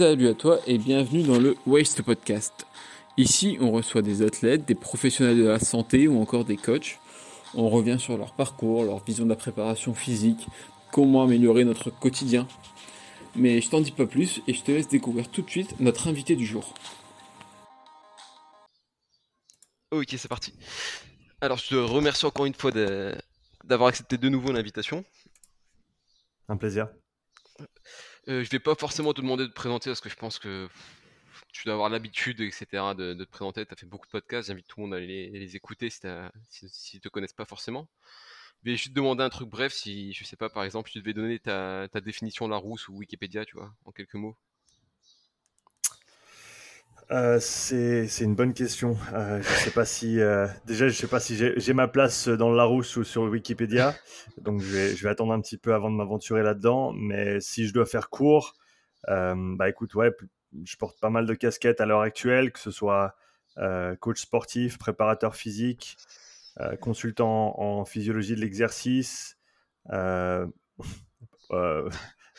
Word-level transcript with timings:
Salut 0.00 0.28
à 0.28 0.34
toi 0.34 0.60
et 0.66 0.78
bienvenue 0.78 1.22
dans 1.22 1.38
le 1.38 1.58
Waste 1.66 2.00
Podcast. 2.00 2.64
Ici, 3.18 3.58
on 3.60 3.70
reçoit 3.70 4.00
des 4.00 4.22
athlètes, 4.22 4.64
des 4.64 4.74
professionnels 4.74 5.36
de 5.36 5.46
la 5.46 5.58
santé 5.58 6.08
ou 6.08 6.22
encore 6.22 6.46
des 6.46 6.56
coachs. 6.56 6.98
On 7.52 7.68
revient 7.68 7.98
sur 8.00 8.16
leur 8.16 8.32
parcours, 8.32 8.84
leur 8.84 9.04
vision 9.04 9.24
de 9.24 9.28
la 9.28 9.36
préparation 9.36 9.92
physique, 9.92 10.46
comment 10.90 11.22
améliorer 11.22 11.64
notre 11.64 11.90
quotidien. 11.90 12.48
Mais 13.36 13.60
je 13.60 13.68
t'en 13.68 13.82
dis 13.82 13.92
pas 13.92 14.06
plus 14.06 14.40
et 14.48 14.54
je 14.54 14.62
te 14.62 14.70
laisse 14.70 14.88
découvrir 14.88 15.30
tout 15.30 15.42
de 15.42 15.50
suite 15.50 15.78
notre 15.80 16.08
invité 16.08 16.34
du 16.34 16.46
jour. 16.46 16.72
Ok, 19.90 20.14
c'est 20.16 20.28
parti. 20.28 20.54
Alors, 21.42 21.58
je 21.58 21.68
te 21.68 21.74
remercie 21.74 22.24
encore 22.24 22.46
une 22.46 22.54
fois 22.54 22.70
d'avoir 23.64 23.90
accepté 23.90 24.16
de 24.16 24.30
nouveau 24.30 24.50
l'invitation. 24.50 25.04
Un 26.48 26.56
plaisir. 26.56 26.88
Euh, 28.30 28.44
je 28.44 28.50
vais 28.50 28.60
pas 28.60 28.76
forcément 28.76 29.12
te 29.12 29.20
demander 29.20 29.44
de 29.44 29.48
te 29.48 29.54
présenter 29.54 29.90
parce 29.90 30.00
que 30.00 30.08
je 30.08 30.14
pense 30.14 30.38
que 30.38 30.68
tu 31.52 31.64
dois 31.64 31.74
avoir 31.74 31.88
l'habitude, 31.88 32.40
etc., 32.40 32.66
de, 32.96 33.14
te 33.14 33.30
présenter. 33.30 33.66
Tu 33.66 33.72
as 33.72 33.76
fait 33.76 33.86
beaucoup 33.86 34.06
de 34.06 34.12
podcasts, 34.12 34.48
j'invite 34.48 34.68
tout 34.68 34.80
le 34.80 34.86
monde 34.86 34.94
à 34.94 35.00
les, 35.00 35.56
écouter 35.56 35.90
si, 35.90 36.00
ils 36.04 36.96
ne 36.96 37.00
te 37.00 37.08
connaissent 37.08 37.32
pas 37.32 37.44
forcément. 37.44 37.88
Je 38.64 38.70
vais 38.70 38.76
juste 38.76 38.90
te 38.90 38.94
demander 38.94 39.24
un 39.24 39.30
truc 39.30 39.48
bref, 39.48 39.72
si, 39.72 40.12
je 40.12 40.24
sais 40.24 40.36
pas, 40.36 40.48
par 40.50 40.64
exemple, 40.64 40.90
tu 40.90 40.98
devais 41.00 41.14
donner 41.14 41.38
ta, 41.40 41.88
ta 41.90 42.00
définition 42.00 42.46
de 42.46 42.52
la 42.52 42.58
roue 42.58 42.76
ou 42.88 42.98
Wikipédia, 42.98 43.44
tu 43.44 43.56
vois, 43.56 43.74
en 43.84 43.92
quelques 43.92 44.14
mots. 44.14 44.36
Euh, 47.10 47.40
c'est 47.40 48.06
une 48.20 48.36
bonne 48.36 48.54
question. 48.54 48.96
Euh, 49.14 49.42
je 49.42 49.48
sais 49.48 49.72
pas 49.72 49.84
si 49.84 50.20
euh, 50.20 50.46
déjà 50.64 50.86
je 50.86 50.94
sais 50.94 51.08
pas 51.08 51.18
si 51.18 51.36
j'ai 51.36 51.72
ma 51.72 51.88
place 51.88 52.28
dans 52.28 52.52
Larousse 52.52 52.96
ou 52.96 53.04
sur 53.04 53.22
Wikipédia, 53.22 53.96
donc 54.40 54.60
je 54.60 54.70
vais, 54.70 54.94
je 54.94 55.02
vais 55.02 55.08
attendre 55.08 55.32
un 55.32 55.40
petit 55.40 55.56
peu 55.58 55.74
avant 55.74 55.90
de 55.90 55.96
m'aventurer 55.96 56.42
là-dedans. 56.44 56.92
Mais 56.92 57.40
si 57.40 57.66
je 57.66 57.74
dois 57.74 57.86
faire 57.86 58.10
court, 58.10 58.54
bah 59.08 59.68
écoute 59.68 59.94
ouais, 59.94 60.12
je 60.64 60.76
porte 60.76 61.00
pas 61.00 61.10
mal 61.10 61.26
de 61.26 61.34
casquettes 61.34 61.80
à 61.80 61.86
l'heure 61.86 62.02
actuelle, 62.02 62.52
que 62.52 62.60
ce 62.60 62.70
soit 62.70 63.16
coach 63.98 64.20
sportif, 64.20 64.78
préparateur 64.78 65.34
physique, 65.34 65.96
consultant 66.80 67.58
en 67.60 67.84
physiologie 67.84 68.36
de 68.36 68.40
l'exercice. 68.40 69.36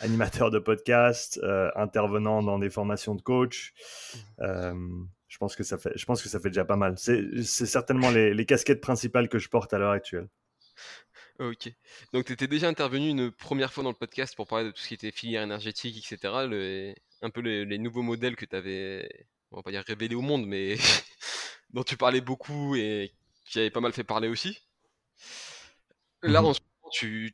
animateur 0.01 0.51
de 0.51 0.59
podcast, 0.59 1.39
euh, 1.43 1.71
intervenant 1.75 2.43
dans 2.43 2.59
des 2.59 2.69
formations 2.69 3.15
de 3.15 3.21
coach. 3.21 3.73
Mmh. 4.13 4.43
Euh, 4.43 5.03
je 5.27 5.37
pense 5.37 5.55
que 5.55 5.63
ça 5.63 5.77
fait, 5.77 5.91
je 5.95 6.05
pense 6.05 6.21
que 6.21 6.29
ça 6.29 6.39
fait 6.39 6.49
déjà 6.49 6.65
pas 6.65 6.75
mal. 6.75 6.95
C'est 6.97 7.45
certainement 7.65 8.11
les, 8.11 8.45
casquettes 8.45 8.81
principales 8.81 9.29
que 9.29 9.39
je 9.39 9.49
porte 9.49 9.73
à 9.73 9.77
l'heure 9.77 9.91
actuelle. 9.91 10.27
Ok. 11.39 11.71
Donc, 12.13 12.25
tu 12.25 12.33
étais 12.33 12.47
déjà 12.47 12.67
intervenu 12.67 13.09
une 13.09 13.31
première 13.31 13.71
fois 13.71 13.83
dans 13.83 13.89
le 13.89 13.95
podcast 13.95 14.35
pour 14.35 14.47
parler 14.47 14.65
de 14.65 14.71
tout 14.71 14.81
ce 14.81 14.89
qui 14.89 14.93
était 14.93 15.11
filière 15.11 15.41
énergétique, 15.43 15.97
etc. 15.97 16.33
un 17.21 17.29
peu 17.29 17.41
les, 17.41 17.77
nouveaux 17.77 18.01
modèles 18.01 18.35
que 18.35 18.45
tu 18.45 18.55
avais, 18.55 19.25
on 19.51 19.57
va 19.57 19.63
pas 19.63 19.71
dire 19.71 19.83
révélés 19.87 20.15
au 20.15 20.21
monde, 20.21 20.45
mais 20.45 20.75
dont 21.71 21.83
tu 21.83 21.95
parlais 21.95 22.21
beaucoup 22.21 22.75
et 22.75 23.13
qui 23.45 23.59
avaient 23.59 23.71
pas 23.71 23.79
mal 23.79 23.93
fait 23.93 24.03
parler 24.03 24.27
aussi. 24.27 24.59
Là, 26.23 26.41
mmh 26.41 26.45
en 26.45 26.53
ce 26.53 26.59
moment, 26.59 26.89
tu, 26.91 27.33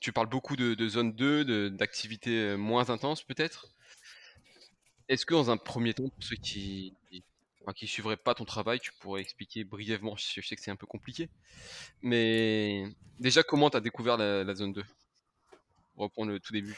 tu 0.00 0.12
parles 0.12 0.28
beaucoup 0.28 0.56
de, 0.56 0.88
zone 0.88 1.12
2, 1.12 1.70
d'activités 1.70 2.38
euh, 2.38 2.56
moins 2.56 2.90
intenses 2.90 3.22
peut-être. 3.22 3.68
Est-ce 5.08 5.26
que 5.26 5.34
dans 5.34 5.50
un 5.50 5.56
premier 5.56 5.92
temps, 5.94 6.08
pour 6.08 6.22
ceux 6.22 6.36
qui 6.36 6.94
ne 7.12 7.86
suivraient 7.86 8.16
pas 8.16 8.34
ton 8.34 8.44
travail, 8.44 8.80
tu 8.80 8.92
pourrais 9.00 9.20
expliquer 9.20 9.64
brièvement, 9.64 10.16
je 10.16 10.40
sais 10.40 10.56
que 10.56 10.62
c'est 10.62 10.70
un 10.70 10.76
peu 10.76 10.86
compliqué, 10.86 11.28
mais 12.02 12.84
déjà 13.20 13.42
comment 13.42 13.68
tu 13.68 13.76
as 13.76 13.80
découvert 13.80 14.16
la, 14.16 14.54
zone 14.54 14.72
2 14.72 14.82
Pour 15.94 16.04
reprendre 16.04 16.32
le 16.32 16.40
tout 16.40 16.52
début. 16.52 16.76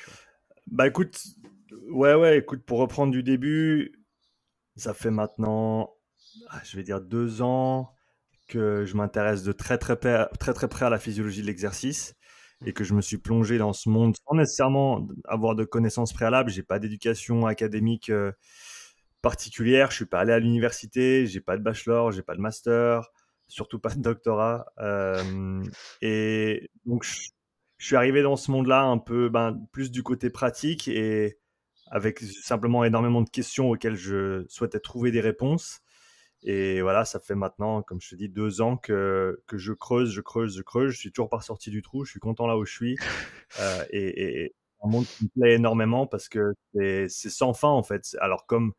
Bah 0.66 0.88
écoute, 0.88 1.22
ouais 1.90 2.14
ouais, 2.14 2.38
écoute, 2.38 2.64
pour 2.64 2.78
reprendre 2.78 3.12
du 3.12 3.22
début, 3.22 4.04
ça 4.74 4.92
fait 4.92 5.12
maintenant, 5.12 5.94
ah, 6.48 6.60
je 6.64 6.76
vais 6.76 6.82
dire 6.82 7.00
deux 7.00 7.42
ans 7.42 7.94
que 8.48 8.84
je 8.84 8.96
m'intéresse 8.96 9.44
de 9.44 9.52
très 9.52 9.78
très, 9.78 9.96
très 9.96 10.52
très 10.52 10.68
près 10.68 10.86
à 10.86 10.90
la 10.90 10.98
physiologie 10.98 11.42
de 11.42 11.46
l'exercice 11.46 12.16
et 12.64 12.72
que 12.72 12.84
je 12.84 12.94
me 12.94 13.02
suis 13.02 13.18
plongé 13.18 13.58
dans 13.58 13.72
ce 13.72 13.88
monde 13.88 14.14
sans 14.16 14.34
nécessairement 14.34 15.06
avoir 15.26 15.54
de 15.54 15.64
connaissances 15.64 16.12
préalables. 16.12 16.50
J'ai 16.50 16.62
pas 16.62 16.78
d'éducation 16.78 17.46
académique 17.46 18.08
euh, 18.08 18.32
particulière. 19.20 19.90
Je 19.90 19.96
suis 19.96 20.06
pas 20.06 20.20
allé 20.20 20.32
à 20.32 20.38
l'université. 20.38 21.26
J'ai 21.26 21.40
pas 21.40 21.58
de 21.58 21.62
bachelor, 21.62 22.12
j'ai 22.12 22.22
pas 22.22 22.34
de 22.34 22.40
master, 22.40 23.10
surtout 23.46 23.78
pas 23.78 23.94
de 23.94 24.00
doctorat. 24.00 24.66
Euh, 24.78 25.62
et 26.00 26.70
donc 26.86 27.04
je, 27.04 27.28
suis 27.78 27.96
arrivé 27.96 28.22
dans 28.22 28.36
ce 28.36 28.50
monde-là 28.50 28.84
un 28.84 28.98
peu 28.98 29.28
ben, 29.28 29.60
plus 29.70 29.90
du 29.90 30.02
côté 30.02 30.30
pratique 30.30 30.88
et 30.88 31.38
avec 31.90 32.20
simplement 32.20 32.84
énormément 32.84 33.20
de 33.20 33.28
questions 33.28 33.70
auxquelles 33.70 33.96
je 33.96 34.44
souhaitais 34.48 34.80
trouver 34.80 35.10
des 35.10 35.20
réponses. 35.20 35.82
Et 36.42 36.80
voilà, 36.80 37.04
ça 37.04 37.18
fait 37.18 37.34
maintenant, 37.34 37.82
comme 37.82 38.00
je 38.00 38.10
te 38.10 38.14
dis, 38.14 38.28
deux 38.28 38.60
ans 38.60 38.76
que, 38.76 39.42
que 39.46 39.58
je 39.58 39.72
creuse, 39.72 40.12
je 40.12 40.20
creuse, 40.20 40.56
je 40.56 40.62
creuse. 40.62 40.92
Je 40.92 40.98
suis 40.98 41.12
toujours 41.12 41.28
pas 41.28 41.40
sorti 41.40 41.70
du 41.70 41.82
trou. 41.82 42.04
Je 42.04 42.10
suis 42.10 42.20
content 42.20 42.46
là 42.46 42.56
où 42.56 42.64
je 42.64 42.72
suis. 42.72 42.96
Euh, 43.60 43.84
et, 43.90 44.42
et, 44.42 44.54
un 44.82 44.88
monde 44.88 45.06
qui 45.06 45.24
me 45.24 45.28
plaît 45.28 45.54
énormément 45.54 46.06
parce 46.06 46.28
que 46.28 46.52
c'est 46.74 47.08
sans 47.08 47.54
fin 47.54 47.68
en 47.68 47.82
fait. 47.82 48.16
Alors 48.20 48.44
comme 48.46 48.72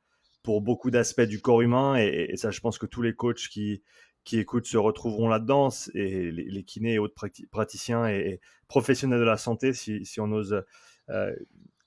pour 0.44 0.62
beaucoup 0.62 0.92
d'aspects 0.92 1.22
du 1.22 1.42
corps 1.42 1.62
humain, 1.62 1.96
et, 1.96 2.36
ça 2.38 2.52
je 2.52 2.60
pense 2.60 2.78
que 2.78 2.86
tous 2.86 3.02
les 3.02 3.14
coachs 3.14 3.48
qui, 3.50 3.84
qui 4.24 4.40
écoutent 4.40 4.66
se 4.66 4.78
retrouveront 4.78 5.28
là-dedans, 5.28 5.70
et 5.94 6.32
les, 6.32 6.64
kinés 6.64 6.94
et 6.94 7.00
autres 7.00 7.16
praticiens 7.50 8.08
et, 8.08 8.40
professionnels 8.68 9.20
de 9.20 9.26
la 9.26 9.38
santé, 9.38 9.74
si, 9.74 10.06
si 10.06 10.20
on 10.20 10.32
ose 10.32 10.64
euh, 11.10 11.36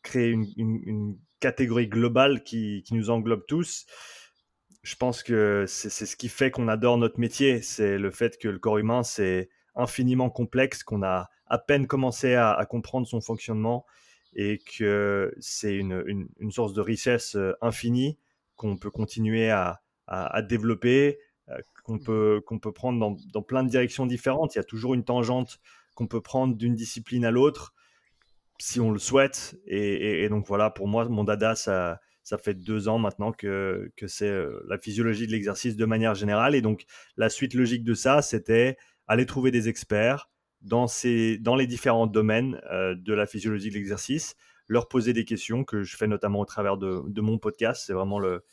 créer 0.02 0.28
une, 0.28 0.46
une, 0.56 0.80
une, 0.84 1.18
catégorie 1.40 1.88
globale 1.88 2.42
qui, 2.42 2.82
qui 2.84 2.92
nous 2.92 3.08
englobe 3.08 3.46
tous 3.46 3.86
je 4.82 4.96
pense 4.96 5.22
que 5.22 5.64
c'est 5.68 5.90
ce 5.90 6.16
qui 6.16 6.28
fait 6.28 6.50
qu'on 6.50 6.68
adore 6.68 6.96
notre 6.96 7.20
métier. 7.20 7.60
C'est 7.60 7.98
le 7.98 8.10
fait 8.10 8.38
que 8.38 8.48
le 8.48 8.58
corps 8.58 8.78
humain, 8.78 9.02
c'est 9.02 9.50
infiniment 9.74 10.30
complexe, 10.30 10.82
qu'on 10.82 11.02
a 11.02 11.28
à 11.46 11.58
peine 11.58 11.86
commencé 11.86 12.34
à, 12.34 12.64
comprendre 12.68 13.06
son 13.06 13.20
fonctionnement 13.20 13.84
et 14.34 14.62
que 14.78 15.34
c'est 15.40 15.74
une, 15.74 16.28
une, 16.38 16.50
source 16.52 16.72
de 16.72 16.80
richesse 16.80 17.34
euh, 17.34 17.52
infinie 17.60 18.16
qu'on 18.54 18.76
peut 18.76 18.90
continuer 18.90 19.50
à, 19.50 19.80
à, 20.06 20.40
développer, 20.42 21.18
euh, 21.48 21.58
qu'on 21.82 21.98
peut, 21.98 22.40
qu'on 22.46 22.60
peut 22.60 22.72
prendre 22.72 23.00
dans, 23.00 23.16
dans, 23.32 23.42
plein 23.42 23.64
de 23.64 23.68
directions 23.68 24.06
différentes. 24.06 24.54
Il 24.54 24.58
y 24.58 24.60
a 24.60 24.64
toujours 24.64 24.94
une 24.94 25.02
tangente 25.02 25.58
qu'on 25.96 26.06
peut 26.06 26.20
prendre 26.20 26.54
d'une 26.54 26.76
discipline 26.76 27.24
à 27.24 27.32
l'autre 27.32 27.74
si 28.58 28.78
on 28.78 28.92
le 28.92 29.00
souhaite. 29.00 29.58
Et, 29.66 30.22
et, 30.22 30.28
donc 30.28 30.46
voilà, 30.46 30.70
pour 30.70 30.86
moi, 30.86 31.08
mon 31.08 31.24
dada, 31.24 31.56
ça, 31.56 32.00
ça 32.30 32.38
fait 32.38 32.54
deux 32.54 32.86
ans 32.86 32.98
maintenant 32.98 33.32
que, 33.32 33.90
que 33.96 34.06
c'est 34.06 34.28
euh, 34.28 34.64
la 34.68 34.78
physiologie 34.78 35.26
de 35.26 35.32
l'exercice 35.32 35.74
de 35.74 35.84
manière 35.84 36.14
générale. 36.14 36.54
Et 36.54 36.62
donc, 36.62 36.84
la 37.16 37.28
suite 37.28 37.54
logique 37.54 37.82
de 37.82 37.92
ça, 37.92 38.22
c'était 38.22 38.76
aller 39.08 39.26
trouver 39.26 39.50
des 39.50 39.68
experts 39.68 40.30
dans, 40.60 40.86
ces, 40.86 41.38
dans 41.38 41.56
les 41.56 41.66
différents 41.66 42.06
domaines 42.06 42.60
euh, 42.70 42.94
de 42.94 43.14
la 43.14 43.26
physiologie 43.26 43.70
de 43.70 43.74
l'exercice, 43.74 44.36
leur 44.68 44.86
poser 44.86 45.12
des 45.12 45.24
questions 45.24 45.64
que 45.64 45.82
je 45.82 45.96
fais 45.96 46.06
notamment 46.06 46.38
au 46.38 46.44
travers 46.44 46.76
de, 46.76 47.02
de 47.04 47.20
mon 47.20 47.36
podcast. 47.38 47.82
C'est 47.84 47.94
vraiment 47.94 48.20
le, 48.20 48.44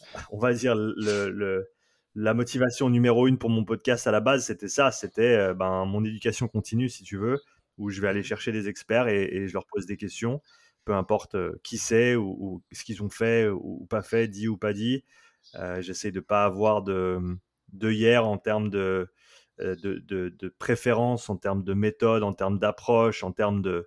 on 0.32 0.38
va 0.38 0.54
dire, 0.54 0.74
le, 0.74 1.66
la 2.14 2.32
motivation 2.32 2.88
numéro 2.88 3.26
une 3.26 3.36
pour 3.36 3.50
mon 3.50 3.66
podcast 3.66 4.06
à 4.06 4.10
la 4.10 4.20
base, 4.20 4.46
c'était 4.46 4.68
ça. 4.68 4.90
C'était 4.90 5.36
euh, 5.36 5.52
ben, 5.52 5.84
mon 5.84 6.02
éducation 6.02 6.48
continue, 6.48 6.88
si 6.88 7.02
tu 7.02 7.18
veux, 7.18 7.36
où 7.76 7.90
je 7.90 8.00
vais 8.00 8.08
aller 8.08 8.22
chercher 8.22 8.52
des 8.52 8.68
experts 8.68 9.08
et 9.08 9.46
je 9.46 9.52
leur 9.52 9.66
pose 9.66 9.84
des 9.84 9.98
questions 9.98 10.40
peu 10.88 10.94
importe 10.94 11.36
qui 11.62 11.76
c'est 11.76 12.16
ou, 12.16 12.62
ce 12.72 12.82
qu'ils 12.82 13.02
ont 13.02 13.10
fait 13.10 13.46
ou, 13.46 13.86
pas 13.90 14.00
fait, 14.00 14.26
dit 14.26 14.48
ou 14.48 14.56
pas 14.56 14.72
dit. 14.72 15.04
J'essaie 15.80 16.10
de 16.10 16.20
ne 16.20 16.24
pas 16.24 16.46
avoir 16.46 16.82
de, 16.82 17.20
de 17.74 17.90
hier 17.90 18.26
en 18.26 18.38
termes 18.38 18.70
de, 18.70 19.06
de, 19.58 19.98
de, 19.98 20.48
préférence, 20.58 21.28
en 21.28 21.36
termes 21.36 21.62
de 21.62 21.74
méthode, 21.74 22.22
en 22.22 22.32
termes 22.32 22.58
d'approche, 22.58 23.22
en 23.22 23.32
termes 23.32 23.60
de 23.60 23.86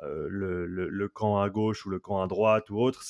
le, 0.00 0.66
le, 0.66 1.08
camp 1.08 1.40
à 1.40 1.48
gauche 1.48 1.86
ou 1.86 1.90
le 1.90 2.00
camp 2.00 2.20
à 2.20 2.26
droite 2.26 2.70
ou 2.70 2.80
autre. 2.80 3.04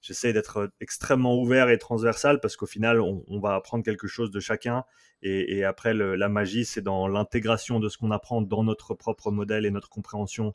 J'essaie 0.00 0.32
d'être 0.32 0.72
extrêmement 0.80 1.38
ouvert 1.38 1.68
et 1.68 1.76
transversal 1.76 2.40
parce 2.40 2.56
qu'au 2.56 2.64
final, 2.64 3.02
on, 3.02 3.38
va 3.38 3.54
apprendre 3.54 3.84
quelque 3.84 4.06
chose 4.06 4.30
de 4.30 4.40
chacun. 4.40 4.84
Et, 5.20 5.62
après, 5.62 5.92
la 5.92 6.28
magie, 6.30 6.64
c'est 6.64 6.80
dans 6.80 7.06
l'intégration 7.06 7.80
de 7.80 7.90
ce 7.90 7.98
qu'on 7.98 8.12
apprend 8.12 8.40
dans 8.40 8.64
notre 8.64 8.94
propre 8.94 9.30
modèle 9.30 9.66
et 9.66 9.70
notre 9.70 9.90
compréhension 9.90 10.54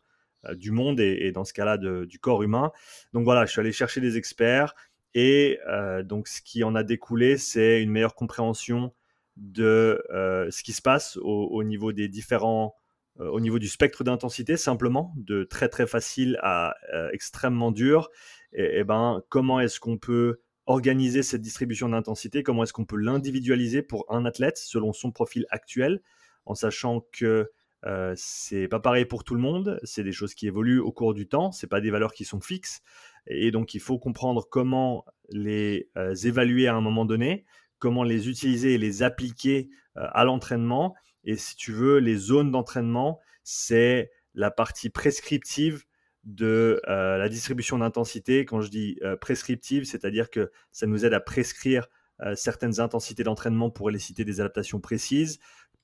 du 0.55 0.71
monde 0.71 0.99
et, 0.99 1.31
dans 1.31 1.45
ce 1.45 1.53
cas-là 1.53 1.77
du 1.77 2.19
corps 2.19 2.43
humain. 2.43 2.71
Donc 3.13 3.23
voilà, 3.23 3.45
je 3.45 3.51
suis 3.51 3.59
allé 3.59 3.71
chercher 3.71 4.01
des 4.01 4.17
experts 4.17 4.75
et 5.13 5.59
euh, 5.67 6.03
donc 6.03 6.27
ce 6.27 6.41
qui 6.41 6.63
en 6.63 6.75
a 6.75 6.83
découlé, 6.83 7.37
c'est 7.37 7.81
une 7.81 7.91
meilleure 7.91 8.15
compréhension 8.15 8.93
de 9.35 10.03
euh, 10.11 10.49
ce 10.51 10.63
qui 10.63 10.73
se 10.73 10.81
passe 10.81 11.17
au, 11.21 11.63
niveau 11.63 11.91
des 11.91 12.07
différents, 12.07 12.75
au 13.19 13.39
niveau 13.39 13.59
du 13.59 13.67
spectre 13.67 14.03
d'intensité 14.03 14.57
simplement, 14.57 15.13
de 15.15 15.43
très 15.43 15.69
très 15.69 15.87
facile 15.87 16.39
à 16.41 16.75
extrêmement 17.11 17.71
dur. 17.71 18.09
Et, 18.53 18.79
et 18.79 18.83
ben 18.83 19.21
comment 19.29 19.59
est-ce 19.59 19.79
qu'on 19.79 19.97
peut 19.97 20.39
organiser 20.67 21.23
cette 21.23 21.41
distribution 21.41 21.89
d'intensité? 21.89 22.43
Comment 22.43 22.63
est-ce 22.63 22.73
qu'on 22.73 22.85
peut 22.85 22.97
l'individualiser 22.97 23.81
pour 23.81 24.05
un 24.09 24.25
athlète 24.25 24.57
selon 24.57 24.93
son 24.93 25.11
profil 25.11 25.45
actuel, 25.49 26.01
en 26.45 26.55
sachant 26.55 27.05
que 27.11 27.49
euh, 27.87 28.13
c'est 28.15 28.67
pas 28.67 28.79
pareil 28.79 29.05
pour 29.05 29.23
tout 29.23 29.33
le 29.33 29.41
monde, 29.41 29.79
c'est 29.83 30.03
des 30.03 30.11
choses 30.11 30.33
qui 30.33 30.45
évoluent 30.45 30.79
au 30.79 30.91
cours 30.91 31.13
du 31.13 31.27
temps, 31.27 31.51
c'est 31.51 31.67
pas 31.67 31.81
des 31.81 31.89
valeurs 31.89 32.13
qui 32.13 32.25
sont 32.25 32.41
fixes. 32.41 32.81
Et 33.27 33.51
donc, 33.51 33.73
il 33.73 33.79
faut 33.79 33.97
comprendre 33.97 34.47
comment 34.49 35.05
les 35.29 35.89
euh, 35.97 36.15
évaluer 36.15 36.67
à 36.67 36.75
un 36.75 36.81
moment 36.81 37.05
donné, 37.05 37.45
comment 37.79 38.03
les 38.03 38.29
utiliser 38.29 38.73
et 38.73 38.77
les 38.77 39.03
appliquer 39.03 39.69
euh, 39.97 40.07
à 40.11 40.23
l'entraînement. 40.23 40.95
Et 41.23 41.35
si 41.35 41.55
tu 41.55 41.71
veux, 41.71 41.97
les 41.99 42.15
zones 42.15 42.51
d'entraînement, 42.51 43.19
c'est 43.43 44.11
la 44.33 44.51
partie 44.51 44.89
prescriptive 44.89 45.83
de 46.23 46.81
euh, 46.87 47.17
la 47.17 47.29
distribution 47.29 47.77
d'intensité. 47.77 48.45
Quand 48.45 48.61
je 48.61 48.69
dis 48.69 48.99
prescriptive, 49.21 49.85
c'est-à-dire 49.85 50.29
que 50.29 50.51
ça 50.71 50.87
nous 50.87 51.05
aide 51.05 51.13
à 51.13 51.19
prescrire 51.19 51.87
certaines 52.33 52.79
intensités 52.79 53.23
d'entraînement 53.23 53.69
pour 53.69 53.91
les 53.91 53.99
citer 53.99 54.25
des 54.25 54.41
adaptations 54.41 54.79
précises 54.79 55.37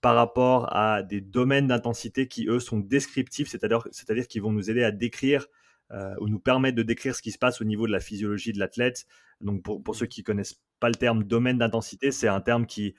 par 0.03 0.15
rapport 0.15 0.67
à 0.75 1.01
des 1.01 1.21
domaines 1.21 1.67
d'intensité 1.67 2.27
qui, 2.27 2.45
eux, 2.49 2.59
sont 2.59 2.77
descriptifs, 2.77 3.47
c'est-à-dire, 3.47 4.27
qu'ils 4.27 4.41
vont 4.41 4.51
nous 4.51 4.69
aider 4.69 4.83
à 4.83 4.91
décrire 4.91 5.47
euh, 5.91 6.13
ou 6.19 6.27
nous 6.27 6.39
permettre 6.39 6.75
de 6.75 6.83
décrire 6.83 7.15
ce 7.15 7.21
qui 7.21 7.31
se 7.31 7.37
passe 7.37 7.61
au 7.61 7.63
niveau 7.63 7.87
de 7.87 7.93
la 7.93 8.01
physiologie 8.01 8.51
de 8.51 8.59
l'athlète. 8.59 9.05
Donc 9.39 9.63
pour, 9.63 9.95
ceux 9.95 10.05
qui 10.05 10.21
connaissent 10.21 10.61
pas 10.81 10.89
le 10.89 10.95
terme 10.95 11.23
domaine 11.23 11.57
d'intensité, 11.57 12.11
c'est 12.11 12.27
un 12.27 12.41
terme 12.41 12.65
qui, 12.65 12.95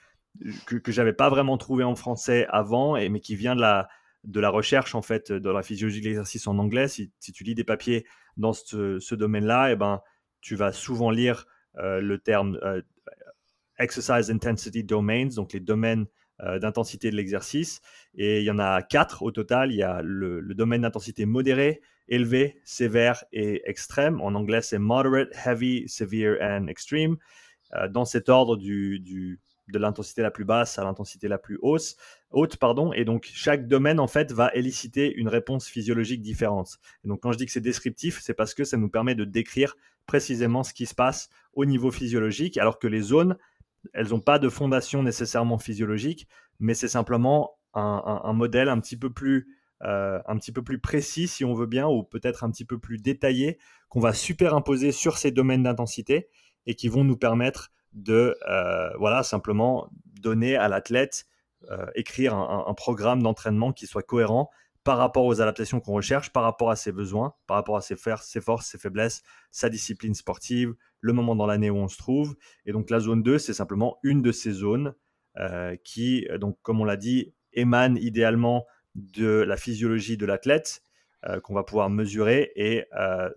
que, 0.65 0.77
que 0.77 0.93
j'avais 0.93 1.13
pas 1.13 1.29
vraiment 1.29 1.59
trouvé 1.59 1.85
en 1.85 1.95
français 1.95 2.47
avant, 2.49 2.95
mais 2.95 3.21
qui 3.21 3.37
vient 3.37 3.55
de 3.55 3.61
la, 3.61 3.87
de 4.25 4.41
la 4.41 4.49
recherche 4.49 4.95
en 4.95 5.03
fait 5.03 5.31
dans 5.31 5.53
la 5.53 5.63
physiologie 5.63 6.01
de 6.01 6.07
l'exercice 6.07 6.47
en 6.47 6.57
anglais. 6.57 6.89
Si, 6.89 7.13
tu 7.35 7.45
lis 7.45 7.55
des 7.55 7.65
papiers 7.65 8.07
dans 8.39 8.55
ce, 8.55 9.15
domaine-là, 9.15 9.69
et 9.69 9.73
eh 9.73 9.77
ben, 9.77 10.01
tu 10.41 10.57
vas 10.57 10.73
souvent 10.73 11.11
lire 11.11 11.45
euh, 11.77 12.01
le 12.01 12.19
terme 12.19 12.59
euh, 12.63 12.81
Exercise 13.79 14.31
Intensity 14.31 14.85
Domains, 14.85 15.27
donc 15.37 15.53
les 15.53 15.61
domaines 15.61 16.07
d'intensité 16.41 17.11
de 17.11 17.17
l'exercice. 17.17 17.81
Et 18.17 18.41
il 18.41 18.45
y 18.45 18.51
en 18.51 18.59
a 18.59 18.83
quatre 18.83 19.23
au 19.23 19.31
total. 19.31 19.73
Il 19.73 19.77
y 19.77 19.83
a 19.83 20.03
le, 20.03 20.43
domaine 20.55 20.83
d'intensité 20.83 21.27
modéré, 21.27 21.81
élevé, 22.09 22.61
sévère 22.65 23.25
et 23.33 23.63
extrême. 23.69 24.21
En 24.21 24.35
anglais, 24.35 24.63
c'est 24.63 24.79
moderate, 24.79 25.29
heavy, 25.47 25.89
severe 25.89 26.37
and 26.41 26.67
extreme. 26.67 27.17
Euh, 27.75 27.89
dans 27.89 28.05
cet 28.05 28.29
ordre 28.29 28.57
du, 28.57 29.41
de 29.69 29.79
l'intensité 29.79 30.23
la 30.23 30.31
plus 30.31 30.45
basse 30.45 30.79
à 30.79 30.85
l'intensité 30.85 31.29
la 31.29 31.39
plus 31.39 31.59
haute, 31.63 31.97
haute 32.31 32.57
pardon. 32.57 32.93
Et 32.93 33.05
donc, 33.05 33.31
chaque 33.33 33.67
domaine, 33.67 33.99
en 34.01 34.07
fait, 34.07 34.33
va 34.33 34.51
éliciter 34.55 35.13
une 35.15 35.29
réponse 35.29 35.67
physiologique 35.67 36.23
différente. 36.23 36.79
Et 37.05 37.09
donc, 37.09 37.21
quand 37.21 37.33
je 37.33 37.39
dis 37.39 37.47
que 37.47 37.53
c'est 37.53 37.61
descriptif, 37.61 38.21
c'est 38.23 38.35
parce 38.35 38.55
que 38.55 38.65
ça 38.65 38.77
nous 38.77 38.89
permet 38.89 39.15
de 39.15 39.25
décrire 39.25 39.77
précisément 40.07 40.63
ce 40.63 40.75
qui 40.75 40.87
se 40.87 40.95
passe 40.95 41.31
au 41.55 41.65
niveau 41.65 41.91
physiologique, 41.91 42.59
alors 42.59 42.79
que 42.79 42.87
les 42.87 43.01
zones, 43.01 43.37
elles 43.93 44.09
n'ont 44.09 44.21
pas 44.21 44.39
de 44.39 44.49
fondation 44.49 45.03
nécessairement 45.03 45.59
physiologique, 45.59 46.27
mais 46.59 46.75
c'est 46.75 46.89
simplement 46.89 47.59
un, 47.75 48.33
modèle 48.33 48.69
un 48.69 48.79
petit 48.79 48.97
peu 48.97 49.11
plus 49.11 49.49
euh, 49.83 50.21
un 50.27 50.39
petit 50.39 50.53
peu 50.53 50.63
plus 50.63 50.79
précis, 50.79 51.29
si 51.29 51.45
on 51.45 51.53
veut 51.53 51.67
bien, 51.67 51.87
ou 51.87 52.05
peut-être 52.05 52.45
un 52.45 52.51
petit 52.51 52.65
peu 52.65 52.79
plus 52.79 52.99
détaillé, 52.99 53.59
qu'on 53.89 54.01
va 54.01 54.13
superimposer 54.13 54.93
sur 54.93 55.19
ces 55.19 55.31
domaines 55.31 55.65
d'intensité 55.65 56.29
et 56.67 56.75
qui 56.75 56.89
vont 56.89 57.05
nous 57.05 57.17
permettre 57.17 57.71
de, 57.93 58.35
euh, 58.49 58.89
voilà, 58.99 59.23
simplement 59.23 59.91
donner 60.21 60.57
à 60.57 60.69
l'athlète, 60.69 61.27
euh, 61.71 61.87
écrire 61.95 62.35
un, 62.35 62.75
programme 62.75 63.23
d'entraînement 63.23 63.73
qui 63.73 63.87
soit 63.87 64.03
cohérent 64.03 64.51
par 64.85 64.99
rapport 64.99 65.25
aux 65.25 65.41
adaptations 65.41 65.81
qu'on 65.81 65.95
recherche, 65.95 66.31
par 66.33 66.43
rapport 66.43 66.71
à 66.71 66.77
ses 66.77 66.93
besoins, 66.93 67.35
par 67.47 67.57
rapport 67.57 67.77
à 67.77 67.81
ses, 67.81 67.97
ses 68.23 68.41
forces, 68.41 68.67
ses 68.67 68.79
faiblesses, 68.79 69.23
sa 69.51 69.69
discipline 69.69 70.15
sportive, 70.15 70.75
le 71.01 71.13
moment 71.13 71.35
dans 71.35 71.47
l'année 71.47 71.71
où 71.71 71.77
on 71.77 71.89
se 71.89 71.97
trouve. 71.97 72.37
Et 72.67 72.73
donc 72.73 72.91
la 72.91 73.01
zone 73.01 73.23
2, 73.23 73.39
c'est 73.39 73.55
simplement 73.55 73.99
une 74.03 74.23
de 74.23 74.31
ces 74.33 74.53
zones 74.53 74.95
qui, 75.83 76.29
donc 76.39 76.59
comme 76.63 76.81
on 76.81 76.85
l'a 76.85 76.97
dit, 76.97 77.35
émane 77.55 77.97
idéalement 77.97 78.67
de 78.95 79.27
la 79.27 79.57
physiologie 79.57 80.17
de 80.17 80.27
l'athlète 80.27 80.83
euh, 81.27 81.41
qu'on 81.41 81.55
va 81.55 81.65
pouvoir 81.65 81.91
mesurer 81.91 82.53
et 82.55 82.85
euh, 82.99 83.31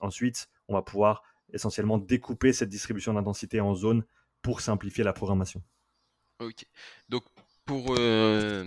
ensuite 0.00 0.48
on 0.68 0.74
va 0.74 0.82
pouvoir 0.82 1.22
essentiellement 1.52 1.98
découper 1.98 2.52
cette 2.52 2.68
distribution 2.68 3.14
d'intensité 3.14 3.60
en 3.60 3.74
zones 3.74 4.04
pour 4.42 4.60
simplifier 4.60 5.02
la 5.02 5.12
programmation. 5.12 5.62
Ok. 6.40 6.66
Donc 7.08 7.24
pour 7.64 7.94
euh, 7.98 8.64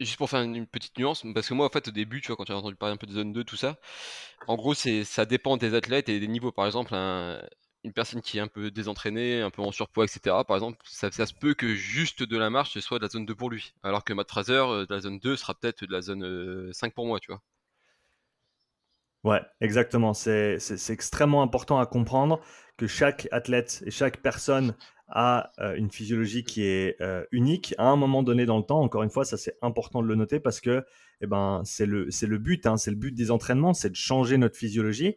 juste 0.00 0.16
pour 0.18 0.30
faire 0.30 0.42
une 0.42 0.66
petite 0.66 0.98
nuance, 0.98 1.24
parce 1.34 1.48
que 1.48 1.54
moi 1.54 1.66
en 1.66 1.70
fait 1.70 1.88
au 1.88 1.90
début, 1.90 2.20
tu 2.20 2.28
vois, 2.28 2.36
quand 2.36 2.50
as 2.50 2.54
entendu 2.54 2.76
parler 2.76 2.94
un 2.94 2.98
peu 2.98 3.06
de 3.06 3.12
zone 3.12 3.32
2, 3.32 3.44
tout 3.44 3.56
ça, 3.56 3.78
en 4.48 4.56
gros 4.56 4.74
c'est 4.74 5.04
ça 5.04 5.26
dépend 5.26 5.56
des 5.56 5.74
athlètes 5.74 6.08
et 6.08 6.20
des 6.20 6.28
niveaux. 6.28 6.52
Par 6.52 6.66
exemple, 6.66 6.94
un, 6.94 7.40
une 7.86 7.92
personne 7.92 8.20
qui 8.20 8.38
est 8.38 8.40
un 8.40 8.48
peu 8.48 8.70
désentraînée, 8.70 9.40
un 9.42 9.50
peu 9.50 9.62
en 9.62 9.72
surpoids, 9.72 10.04
etc., 10.04 10.44
par 10.46 10.56
exemple, 10.56 10.78
ça, 10.84 11.10
se 11.10 11.34
peut 11.34 11.54
que 11.54 11.74
juste 11.74 12.22
de 12.22 12.36
la 12.36 12.50
marche, 12.50 12.72
ce 12.72 12.80
soit 12.80 12.98
de 12.98 13.04
la 13.04 13.08
zone 13.08 13.26
2 13.26 13.34
pour 13.34 13.48
lui. 13.50 13.74
Alors 13.82 14.04
que 14.04 14.12
Matt 14.12 14.28
Fraser, 14.28 14.52
euh, 14.54 14.86
de 14.86 14.94
la 14.94 15.00
zone 15.00 15.18
2, 15.20 15.36
sera 15.36 15.54
peut-être 15.54 15.84
de 15.84 15.92
la 15.92 16.02
zone 16.02 16.72
5 16.72 16.88
euh, 16.88 16.94
pour 16.94 17.06
moi, 17.06 17.20
tu 17.20 17.30
vois. 17.32 17.42
Ouais, 19.26 19.42
exactement. 19.60 20.14
C'est 20.14 20.58
extrêmement 20.88 21.42
important 21.42 21.78
à 21.78 21.86
comprendre 21.86 22.40
que 22.78 22.86
chaque 22.86 23.28
athlète 23.30 23.82
et 23.84 23.90
chaque 23.90 24.22
personne 24.22 24.74
a 25.08 25.52
euh, 25.60 25.74
une 25.76 25.90
physiologie 25.90 26.44
qui 26.44 26.64
est 26.64 26.96
unique 27.32 27.74
à 27.76 27.88
un 27.88 27.96
moment 27.96 28.22
donné 28.22 28.46
dans 28.46 28.56
le 28.56 28.64
temps. 28.64 28.80
Encore 28.80 29.02
une 29.02 29.10
fois, 29.10 29.24
ça 29.24 29.36
c'est 29.36 29.58
important 29.60 30.02
de 30.02 30.08
le 30.08 30.14
noter 30.14 30.40
parce 30.40 30.60
que 30.60 30.84
eh 31.20 31.26
ben, 31.26 31.62
c'est 31.64 31.86
le, 31.86 32.08
le 32.08 32.38
but, 32.38 32.66
hein, 32.66 32.76
c'est 32.76 32.90
le 32.90 32.96
but 32.96 33.12
des 33.12 33.30
entraînements, 33.30 33.74
c'est 33.74 33.90
de 33.90 33.96
changer 33.96 34.38
notre 34.38 34.56
physiologie 34.56 35.16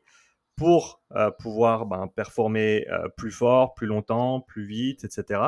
pour 0.55 1.01
euh, 1.15 1.31
pouvoir 1.31 1.85
ben, 1.85 2.07
performer 2.07 2.85
euh, 2.89 3.07
plus 3.15 3.31
fort, 3.31 3.73
plus 3.73 3.87
longtemps, 3.87 4.41
plus 4.41 4.65
vite, 4.65 5.05
etc. 5.05 5.41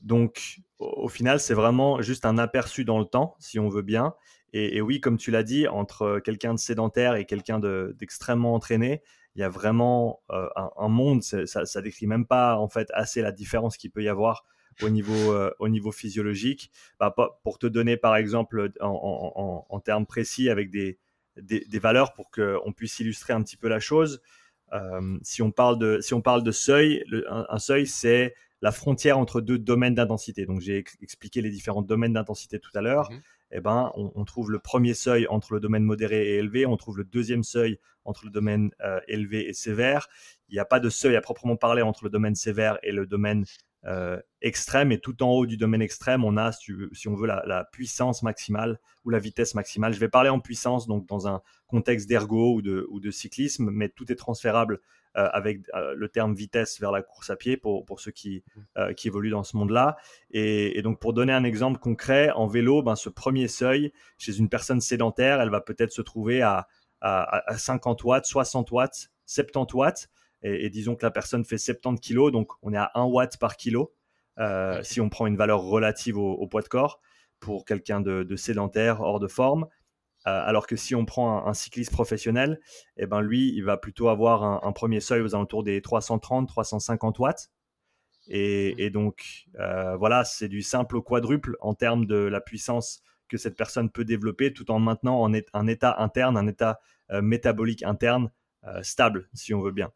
Donc, 0.00 0.58
au, 0.78 1.08
final, 1.08 1.40
c'est 1.40 1.54
vraiment 1.54 2.02
juste 2.02 2.26
un 2.26 2.36
aperçu 2.36 2.84
dans 2.84 2.98
le 2.98 3.06
temps, 3.06 3.36
si 3.38 3.58
on 3.58 3.70
veut 3.70 3.82
bien. 3.82 4.14
Et, 4.56 4.80
oui, 4.80 5.00
comme 5.00 5.16
tu 5.16 5.32
l'as 5.32 5.42
dit, 5.42 5.66
entre 5.66 6.20
quelqu'un 6.20 6.54
de 6.54 6.60
sédentaire 6.60 7.16
et 7.16 7.24
quelqu'un 7.24 7.58
d'extrêmement 7.58 8.54
entraîné, 8.54 9.02
il 9.34 9.40
y 9.40 9.42
a 9.42 9.48
vraiment 9.48 10.22
euh, 10.30 10.48
un, 10.76 10.88
monde. 10.88 11.24
Ça, 11.24 11.66
ça 11.66 11.82
décrit 11.82 12.06
même 12.06 12.24
pas 12.24 12.56
en 12.56 12.68
fait 12.68 12.88
assez 12.94 13.20
la 13.20 13.32
différence 13.32 13.76
qu'il 13.76 13.90
peut 13.90 14.04
y 14.04 14.08
avoir 14.08 14.44
au 14.80 14.90
niveau, 14.90 15.34
au 15.58 15.68
niveau 15.68 15.90
physiologique. 15.90 16.70
Bah, 17.00 17.12
pour 17.42 17.58
te 17.58 17.66
donner 17.66 17.96
par 17.96 18.14
exemple 18.14 18.70
en 18.80 19.80
termes 19.80 20.06
précis 20.06 20.48
avec 20.48 20.70
des, 20.70 21.00
des, 21.36 21.78
valeurs 21.78 22.12
pour 22.14 22.30
qu'on 22.30 22.72
puisse 22.72 22.98
illustrer 23.00 23.32
un 23.32 23.42
petit 23.42 23.56
peu 23.56 23.68
la 23.68 23.80
chose. 23.80 24.20
Euh, 24.72 25.18
si, 25.22 25.42
on 25.42 25.50
parle 25.50 25.78
de, 25.78 26.00
si 26.00 26.14
on 26.14 26.22
parle 26.22 26.42
de 26.42 26.50
seuil, 26.50 27.04
un, 27.28 27.58
seuil, 27.58 27.86
c'est 27.86 28.34
la 28.62 28.72
frontière 28.72 29.18
entre 29.18 29.40
deux 29.40 29.58
domaines 29.58 29.94
d'intensité. 29.94 30.46
Donc 30.46 30.60
j'ai 30.60 30.84
expliqué 31.00 31.42
les 31.42 31.50
différents 31.50 31.82
domaines 31.82 32.14
d'intensité 32.14 32.58
tout 32.58 32.70
à 32.74 32.80
l'heure. 32.80 33.10
Mhm. 33.10 33.22
Eh 33.56 33.60
ben, 33.60 33.92
on, 33.94 34.24
trouve 34.24 34.50
le 34.50 34.58
premier 34.58 34.94
seuil 34.94 35.28
entre 35.28 35.54
le 35.54 35.60
domaine 35.60 35.84
modéré 35.84 36.30
et 36.30 36.38
élevé, 36.38 36.66
on 36.66 36.76
trouve 36.76 36.98
le 36.98 37.04
deuxième 37.04 37.44
seuil 37.44 37.78
entre 38.04 38.24
le 38.24 38.32
domaine 38.32 38.72
euh, 38.80 38.98
élevé 39.06 39.48
et 39.48 39.52
sévère. 39.52 40.08
Il 40.48 40.54
n'y 40.54 40.58
a 40.58 40.64
pas 40.64 40.80
de 40.80 40.90
seuil 40.90 41.14
à 41.14 41.20
proprement 41.20 41.54
parler 41.56 41.80
entre 41.80 42.02
le 42.02 42.10
domaine 42.10 42.34
sévère 42.34 42.80
et 42.82 42.90
le 42.90 43.06
domaine 43.06 43.44
euh, 43.86 44.20
extrême. 44.42 44.90
Et 44.90 44.98
tout 44.98 45.22
en 45.22 45.30
haut 45.30 45.46
du 45.46 45.56
domaine 45.56 45.82
extrême, 45.82 46.24
on 46.24 46.36
a, 46.36 46.50
si, 46.50 46.72
on 47.06 47.14
veut, 47.14 47.28
la, 47.28 47.68
puissance 47.70 48.24
maximale 48.24 48.80
ou 49.04 49.10
la 49.10 49.20
vitesse 49.20 49.54
maximale. 49.54 49.92
Je 49.92 50.00
vais 50.00 50.08
parler 50.08 50.30
en 50.30 50.40
puissance, 50.40 50.88
donc 50.88 51.06
dans 51.06 51.28
un 51.28 51.40
contexte 51.68 52.08
d'ergo 52.08 52.54
ou 52.56 52.60
de, 52.60 53.10
cyclisme, 53.12 53.70
mais 53.70 53.88
tout 53.88 54.10
est 54.10 54.16
transférable 54.16 54.80
avec 55.14 55.60
euh, 55.74 55.94
le 55.96 56.08
terme 56.08 56.34
vitesse 56.34 56.80
vers 56.80 56.90
la 56.90 57.02
course 57.02 57.30
à 57.30 57.36
pied 57.36 57.56
pour, 57.56 57.84
pour 57.84 58.00
ceux 58.00 58.10
qui, 58.10 58.42
mmh. 58.56 58.94
qui 58.94 59.08
évoluent 59.08 59.30
dans 59.30 59.44
ce 59.44 59.56
monde-là. 59.56 59.96
Et, 60.30 60.82
donc, 60.82 60.98
pour 61.00 61.12
donner 61.12 61.32
un 61.32 61.44
exemple 61.44 61.78
concret, 61.78 62.30
en 62.30 62.46
vélo, 62.46 62.82
ben, 62.82 62.96
ce 62.96 63.08
premier 63.08 63.48
seuil, 63.48 63.92
chez 64.18 64.36
une 64.38 64.48
personne 64.48 64.80
sédentaire, 64.80 65.40
elle 65.40 65.50
va 65.50 65.60
peut-être 65.60 65.92
se 65.92 66.02
trouver 66.02 66.42
à, 66.42 66.66
à, 67.00 67.50
à 67.50 67.58
50 67.58 68.02
watts, 68.04 68.26
60 68.26 68.70
watts, 68.72 69.10
70 69.26 69.74
watts 69.74 70.08
et, 70.44 70.68
disons 70.68 70.94
que 70.94 71.04
la 71.04 71.10
personne 71.10 71.44
fait 71.44 71.56
70 71.56 72.00
kg, 72.00 72.30
donc 72.30 72.52
on 72.62 72.72
est 72.74 72.78
à 72.78 72.90
1 72.94 73.04
watt 73.04 73.38
par 73.38 73.56
kilo, 73.56 73.94
euh, 74.38 74.82
si 74.82 75.00
on 75.00 75.08
prend 75.08 75.26
une 75.26 75.36
valeur 75.36 75.62
relative 75.62 76.18
au, 76.18 76.46
poids 76.46 76.60
de 76.60 76.68
corps, 76.68 77.00
pour 77.40 77.64
quelqu'un 77.64 78.00
de, 78.00 78.36
sédentaire, 78.36 79.00
hors 79.00 79.20
de 79.20 79.26
forme. 79.26 79.66
Euh, 80.26 80.42
alors 80.44 80.66
que 80.66 80.76
si 80.76 80.94
on 80.94 81.04
prend 81.04 81.46
un, 81.46 81.54
cycliste 81.54 81.92
professionnel, 81.92 82.60
eh 82.96 83.06
ben 83.06 83.20
lui, 83.20 83.52
il 83.54 83.62
va 83.62 83.76
plutôt 83.76 84.08
avoir 84.08 84.64
un, 84.64 84.72
premier 84.72 85.00
seuil 85.00 85.20
aux 85.20 85.34
alentours 85.34 85.62
des 85.62 85.80
330-350 85.80 87.18
watts. 87.18 87.50
Et, 88.28 88.88
donc, 88.88 89.46
euh, 89.60 89.96
voilà, 89.96 90.24
c'est 90.24 90.48
du 90.48 90.62
simple 90.62 90.96
au 90.96 91.02
quadruple 91.02 91.56
en 91.60 91.74
termes 91.74 92.06
de 92.06 92.16
la 92.16 92.40
puissance 92.40 93.02
que 93.28 93.36
cette 93.36 93.56
personne 93.56 93.90
peut 93.90 94.04
développer 94.04 94.52
tout 94.52 94.70
en 94.70 94.78
maintenant 94.78 95.26
un 95.26 95.66
état 95.66 95.96
interne, 95.98 96.36
un 96.38 96.46
état 96.46 96.80
métabolique 97.20 97.82
interne 97.82 98.30
stable, 98.82 99.28
si 99.34 99.52
on 99.52 99.60
veut 99.60 99.72
bien. 99.72 99.90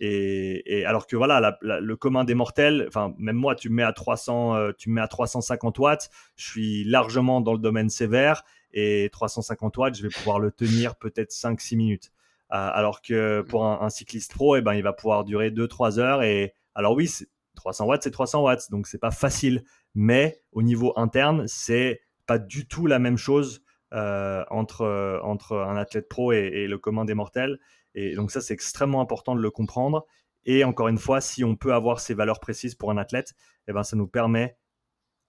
Et, 0.00 0.84
alors 0.86 1.06
que 1.06 1.16
voilà, 1.16 1.58
le 1.62 1.96
commun 1.96 2.24
des 2.24 2.34
mortels, 2.34 2.84
enfin 2.88 3.14
même 3.18 3.36
moi, 3.36 3.54
tu 3.54 3.68
me 3.68 3.76
mets 3.76 3.82
à 3.82 3.92
300, 3.92 4.54
euh, 4.54 4.72
tu 4.76 4.90
mets 4.90 5.00
à 5.00 5.08
350 5.08 5.78
watts, 5.78 6.10
je 6.36 6.46
suis 6.46 6.84
largement 6.84 7.40
dans 7.40 7.52
le 7.52 7.58
domaine 7.58 7.90
sévère 7.90 8.44
et 8.72 9.08
350 9.12 9.76
watts, 9.76 9.96
je 9.96 10.02
vais 10.02 10.08
pouvoir 10.08 10.38
le 10.38 10.50
tenir 10.50 10.96
peut-être 10.96 11.30
5-6 11.30 11.76
minutes. 11.76 12.12
Euh, 12.50 12.70
alors 12.72 13.02
que 13.02 13.42
pour 13.42 13.66
un, 13.66 13.90
cycliste 13.90 14.32
pro, 14.32 14.56
eh 14.56 14.62
ben, 14.62 14.74
il 14.74 14.82
va 14.82 14.92
pouvoir 14.92 15.24
durer 15.24 15.50
2-3 15.50 15.98
heures. 15.98 16.22
Et 16.22 16.54
alors 16.74 16.94
oui, 16.94 17.10
300 17.56 17.86
watts, 17.86 18.02
c'est 18.02 18.10
300 18.10 18.42
watts, 18.42 18.70
donc 18.70 18.86
c'est 18.86 18.98
pas 18.98 19.10
facile. 19.10 19.64
Mais 19.94 20.40
au 20.52 20.62
niveau 20.62 20.92
interne, 20.96 21.46
c'est 21.46 22.00
pas 22.26 22.38
du 22.38 22.66
tout 22.66 22.86
la 22.86 22.98
même 22.98 23.16
chose 23.16 23.62
euh, 23.94 24.44
entre, 24.50 25.20
entre 25.22 25.56
un 25.56 25.76
athlète 25.76 26.08
pro 26.08 26.32
et, 26.32 26.66
le 26.66 26.78
commun 26.78 27.04
des 27.04 27.14
mortels. 27.14 27.58
Et 27.94 28.14
donc 28.14 28.30
ça, 28.30 28.40
c'est 28.40 28.54
extrêmement 28.54 29.00
important 29.00 29.34
de 29.34 29.40
le 29.40 29.50
comprendre. 29.50 30.06
Et 30.44 30.64
encore 30.64 30.88
une 30.88 30.98
fois, 30.98 31.20
si 31.20 31.44
on 31.44 31.56
peut 31.56 31.74
avoir 31.74 32.00
ces 32.00 32.14
valeurs 32.14 32.40
précises 32.40 32.74
pour 32.74 32.90
un 32.90 32.96
athlète, 32.96 33.34
eh 33.66 33.72
ben, 33.72 33.82
ça 33.82 33.96
nous 33.96 34.06
permet 34.06 34.56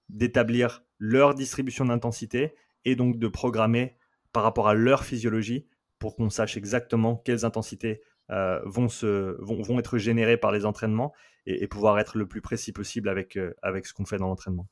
d'établir 0.08 0.84
leur 0.98 1.34
distribution 1.36 1.86
d'intensité 1.86 2.53
et 2.86 2.96
donc 2.96 3.20
de 3.20 3.28
programmer 3.28 3.98
par 4.34 4.44
rapport 4.44 4.68
à 4.68 4.74
leur 4.74 5.04
physiologie 5.04 5.68
pour 5.98 6.16
qu'on 6.16 6.30
sache 6.30 6.58
exactement 6.58 7.18
quelles 7.18 7.46
intensités 7.46 8.02
euh, 8.32 8.60
vont, 8.66 8.90
se, 8.90 9.36
vont, 9.42 9.62
vont, 9.62 9.80
être 9.80 9.98
générées 9.98 10.38
par 10.38 10.52
les 10.52 10.66
entraînements 10.66 11.14
et, 11.46 11.68
pouvoir 11.68 12.00
être 12.00 12.18
le 12.18 12.28
plus 12.28 12.42
précis 12.42 12.72
possible 12.72 13.10
avec, 13.10 13.38
euh, 13.38 13.54
avec 13.64 13.88
ce 13.88 13.94
qu'on 13.94 14.06
fait 14.06 14.18
dans 14.18 14.28
l'entraînement. 14.28 14.68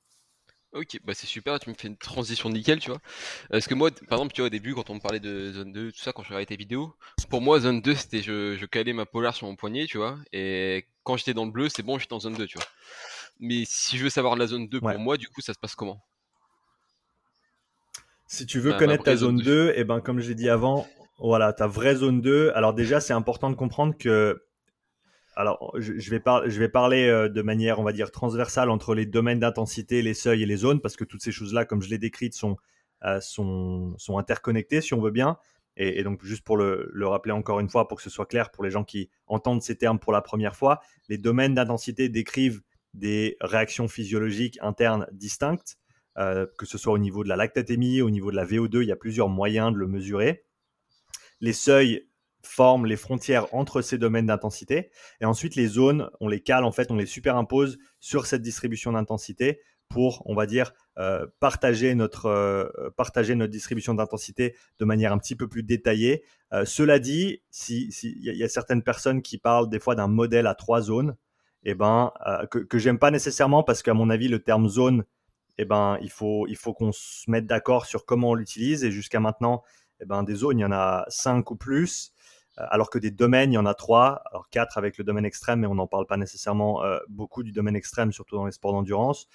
Ok, 0.74 1.00
bah 1.04 1.14
c'est 1.16 1.26
super, 1.26 1.60
tu 1.60 1.70
me 1.70 1.76
fais 1.76 1.88
une 1.88 1.98
transition 1.98 2.50
nickel, 2.50 2.80
tu 2.80 2.92
vois. 2.92 3.00
Parce 3.50 3.68
que 3.68 3.74
moi, 3.74 3.90
par 4.10 4.20
exemple, 4.20 4.34
tu 4.34 4.42
vois, 4.42 4.48
au 4.48 4.50
début, 4.50 4.76
quand 4.76 4.90
on 4.90 4.96
me 4.96 5.00
parlait 5.00 5.20
de 5.20 5.52
zone 5.54 5.72
2, 5.72 5.92
tout 5.92 5.98
ça, 5.98 6.12
quand 6.12 6.24
je 6.24 6.30
regardais 6.30 6.46
tes 6.46 6.58
vidéos, 6.58 6.94
pour 7.30 7.42
moi, 7.42 7.60
zone 7.60 7.82
2, 7.82 7.96
c'était 7.96 8.22
je, 8.22 8.56
je 8.58 8.66
calais 8.66 8.94
ma 8.94 9.06
polar 9.06 9.34
sur 9.34 9.48
mon 9.48 9.56
poignet, 9.56 9.88
tu 9.88 9.98
vois. 9.98 10.20
Et 10.34 10.86
quand 11.04 11.18
j'étais 11.18 11.34
dans 11.34 11.46
le 11.46 11.52
bleu, 11.52 11.70
c'est 11.70 11.84
bon, 11.84 11.98
j'étais 11.98 12.14
en 12.14 12.20
zone 12.20 12.36
2, 12.36 12.46
tu 12.46 12.58
vois. 12.58 12.68
Mais 13.40 13.64
si 13.66 13.98
je 13.98 14.04
veux 14.04 14.10
savoir 14.10 14.36
la 14.36 14.46
zone 14.46 14.68
2 14.68 14.80
pour 14.82 15.00
moi, 15.00 15.18
du 15.18 15.30
coup, 15.30 15.42
ça 15.42 15.54
se 15.54 15.60
passe 15.60 15.74
comment? 15.74 16.06
Si 18.27 18.46
tu 18.46 18.60
veux 18.60 18.74
connaître 18.74 19.03
ta 19.03 19.15
zone 19.15 19.38
2, 19.38 19.69
et 19.69 19.74
eh 19.77 19.84
ben, 19.86 20.01
comme 20.01 20.19
j'ai 20.19 20.36
dit 20.36 20.50
avant, 20.50 20.86
voilà, 21.17 21.53
ta 21.53 21.65
vraie 21.65 21.96
zone 21.96 22.22
2. 22.22 22.51
Alors 22.53 22.74
déjà, 22.74 23.00
c'est 23.00 23.13
important 23.13 23.50
de 23.50 23.55
comprendre 23.55 23.98
que 23.98 24.43
alors, 25.38 25.72
je, 25.77 26.10
vais, 26.10 26.22
je 26.48 26.60
vais 26.60 26.67
parler 26.67 27.07
euh, 27.07 27.29
de 27.29 27.43
manière, 27.43 27.79
on 27.79 27.84
va 27.84 27.93
dire, 27.93 28.10
transversale 28.10 28.72
entre 28.72 28.96
les 28.96 29.05
domaines 29.05 29.39
d'intensité, 29.39 30.01
les 30.01 30.15
seuils 30.15 30.41
et 30.41 30.46
les 30.48 30.57
zones, 30.57 30.81
parce 30.81 30.96
que 30.96 31.03
toutes 31.03 31.22
ces 31.22 31.31
choses-là, 31.31 31.63
comme 31.63 31.84
je 31.84 31.89
l'ai 31.89 32.00
décrites, 32.00 32.34
sont, 32.34 32.57
euh, 33.05 33.22
sont, 33.22 33.93
sont, 34.00 34.17
interconnectées, 34.17 34.81
si 34.81 34.96
on 34.96 35.00
veut 35.00 35.12
bien. 35.12 35.38
Et, 35.79 36.01
donc, 36.01 36.25
juste 36.25 36.43
pour 36.43 36.57
le, 36.57 36.89
le, 36.91 37.07
rappeler 37.07 37.34
encore 37.34 37.60
une 37.60 37.69
fois, 37.69 37.88
pour 37.88 37.98
que 37.98 38.03
ce 38.03 38.10
soit 38.10 38.25
clair 38.25 38.50
pour 38.50 38.63
les 38.63 38.72
gens 38.72 38.84
qui 38.84 39.12
entendent 39.27 39.62
ces 39.62 39.77
termes 39.77 40.00
pour 40.00 40.12
la 40.12 40.24
première 40.24 40.55
fois, 40.55 40.79
les 41.07 41.19
domaines 41.19 41.53
d'intensité 41.53 42.10
décrivent 42.10 42.63
des 42.96 43.38
réactions 43.41 43.88
physiologiques 43.88 44.57
internes 44.63 45.05
distinctes, 45.12 45.77
que 46.17 46.65
ce 46.65 46.77
soit 46.77 46.93
au 46.93 46.97
niveau 46.97 47.24
de 47.24 47.29
la 47.29 47.36
lactatémie, 47.36 48.01
au 48.01 48.09
niveau 48.09 48.31
de 48.31 48.36
la 48.36 48.45
VO2, 48.45 48.81
il 48.81 48.88
y 48.88 48.91
a 48.91 48.95
plusieurs 48.95 49.29
moyens 49.29 49.71
de 49.71 49.77
le 49.77 49.88
mesurer. 49.88 50.45
Les 51.41 51.53
seuils 51.53 52.07
forment 52.47 52.86
les 52.86 52.95
frontières 52.95 53.53
entre 53.53 53.81
ces 53.81 53.97
domaines 53.97 54.27
d'intensité. 54.27 54.89
Et 55.21 55.25
ensuite, 55.25 55.55
les 55.55 55.67
zones, 55.67 56.09
on 56.19 56.27
les 56.27 56.41
cale, 56.41 56.63
en 56.63 56.71
fait, 56.71 56.91
on 56.91 56.95
les 56.95 57.05
superimpose 57.05 57.77
sur 58.00 58.25
cette 58.25 58.41
distribution 58.41 58.93
d'intensité 58.93 59.59
pour, 59.89 60.21
on 60.25 60.36
va 60.36 60.45
dire, 60.45 60.74
euh, 60.97 61.25
partager, 61.39 61.95
notre, 61.95 62.25
euh, 62.25 62.89
partager 62.97 63.36
notre 63.36 63.51
distribution 63.51 63.93
d'intensité 63.93 64.55
de 64.79 64.86
manière 64.86 65.13
un 65.13 65.17
petit 65.17 65.36
peu 65.36 65.47
plus 65.47 65.63
détaillée. 65.63 66.24
Euh, 66.53 66.65
cela 66.65 67.00
dit, 67.00 67.41
s'il 67.51 67.91
si, 67.91 68.12
y, 68.19 68.31
y, 68.31 68.43
a 68.43 68.50
certaines 68.50 68.83
personnes 68.83 69.21
qui 69.21 69.38
parlent 69.38 69.69
des 69.69 69.79
fois 69.79 69.95
d'un 69.95 70.07
modèle 70.07 70.47
à 70.47 70.55
trois 70.55 70.81
zones, 70.81 71.15
eh 71.63 71.74
ben, 71.74 72.12
que, 72.51 72.59
que 72.59 72.77
j'aime 72.77 73.00
pas 73.00 73.12
nécessairement 73.12 73.63
parce 73.63 73.81
qu'à 73.81 73.93
mon 73.93 74.09
avis, 74.09 74.27
le 74.27 74.39
terme 74.39 74.69
zone, 74.69 75.03
eh 75.58 75.66
ben, 75.66 75.98
il 76.02 76.12
faut, 76.12 76.48
il 76.48 76.56
faut 76.56 76.74
qu'on 76.74 76.92
se 76.92 77.30
mette 77.30 77.46
d'accord 77.46 77.86
sur 77.86 78.06
comment 78.06 78.32
on 78.32 78.34
l'utilise. 78.36 78.84
Et 78.84 78.92
jusqu'à 78.92 79.20
maintenant, 79.20 79.64
eh 80.00 80.06
ben, 80.06 80.24
des 80.24 80.36
zones, 80.36 80.60
il 80.60 80.62
y 80.62 80.66
en 80.66 80.72
a 80.72 81.06
cinq 81.10 81.52
ou 81.52 81.56
plus. 81.56 82.14
Euh, 82.60 82.64
alors 82.70 82.90
que 82.90 83.00
des 83.00 83.12
domaines, 83.12 83.52
il 83.52 83.56
y 83.56 83.60
en 83.60 83.66
a 83.66 83.74
trois, 83.74 84.22
alors 84.32 84.50
quatre 84.50 84.78
avec 84.78 84.98
le 84.98 85.04
domaine 85.04 85.26
extrême, 85.26 85.62
mais 85.62 85.68
on 85.68 85.76
n'en 85.76 85.88
parle 85.88 86.08
pas 86.08 86.18
nécessairement 86.18 86.84
euh, 86.84 87.00
beaucoup 87.10 87.44
du 87.44 87.52
domaine 87.52 87.76
extrême, 87.76 88.12
surtout 88.12 88.36
dans 88.36 88.46
les 88.46 88.52
sports 88.52 88.74
d'endurance. 88.74 89.28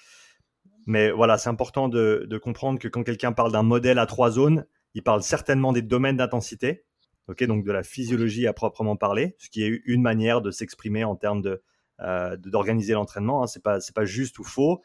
Mais 0.85 1.11
voilà, 1.11 1.37
c'est 1.37 1.49
important 1.49 1.87
de, 1.87 2.39
comprendre 2.41 2.79
que 2.79 2.87
quand 2.87 3.03
quelqu'un 3.03 3.31
parle 3.31 3.51
d'un 3.51 3.63
modèle 3.63 3.99
à 3.99 4.05
trois 4.05 4.31
zones, 4.31 4.65
il 4.93 5.03
parle 5.03 5.23
certainement 5.23 5.71
des 5.71 5.81
domaines 5.81 6.17
d'intensité, 6.17 6.83
ok, 7.27 7.43
donc 7.45 7.63
de 7.63 7.71
la 7.71 7.83
physiologie 7.83 8.47
à 8.47 8.53
proprement 8.53 8.97
parler, 8.97 9.35
ce 9.39 9.49
qui 9.49 9.63
est 9.63 9.81
une 9.85 10.01
manière 10.01 10.41
de 10.41 10.51
s'exprimer 10.51 11.05
en 11.05 11.15
termes 11.15 11.41
euh, 12.01 12.35
d'organiser 12.37 12.93
l'entraînement. 12.93 13.43
Hein. 13.43 13.47
Pas 13.63 13.79
c'est 13.79 13.95
pas 13.95 14.05
juste 14.05 14.39
ou 14.39 14.43
faux. 14.43 14.81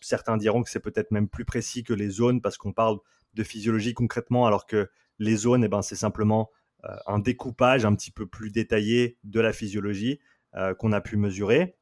Certains 0.00 0.36
diront 0.36 0.62
que 0.62 0.70
c'est 0.70 0.80
peut-être 0.80 1.10
même 1.10 1.28
plus 1.28 1.44
précis 1.44 1.84
que 1.84 1.92
les 1.92 2.08
zones 2.08 2.40
parce 2.40 2.56
qu'on 2.56 2.72
parle 2.72 2.98
de 3.34 3.42
physiologie 3.42 3.94
concrètement, 3.94 4.46
alors 4.46 4.66
que 4.66 4.90
les 5.18 5.36
zones, 5.36 5.64
eh 5.64 5.68
ben, 5.68 5.82
c'est 5.82 5.96
simplement 5.96 6.50
euh, 6.84 6.96
un 7.06 7.18
découpage 7.18 7.84
un 7.84 7.94
petit 7.94 8.10
peu 8.10 8.26
plus 8.26 8.50
détaillé 8.50 9.18
de 9.24 9.40
la 9.40 9.52
physiologie 9.52 10.20
euh, 10.54 10.74
qu'on 10.74 10.92
a 10.92 11.00
pu 11.00 11.16
mesurer. 11.16 11.76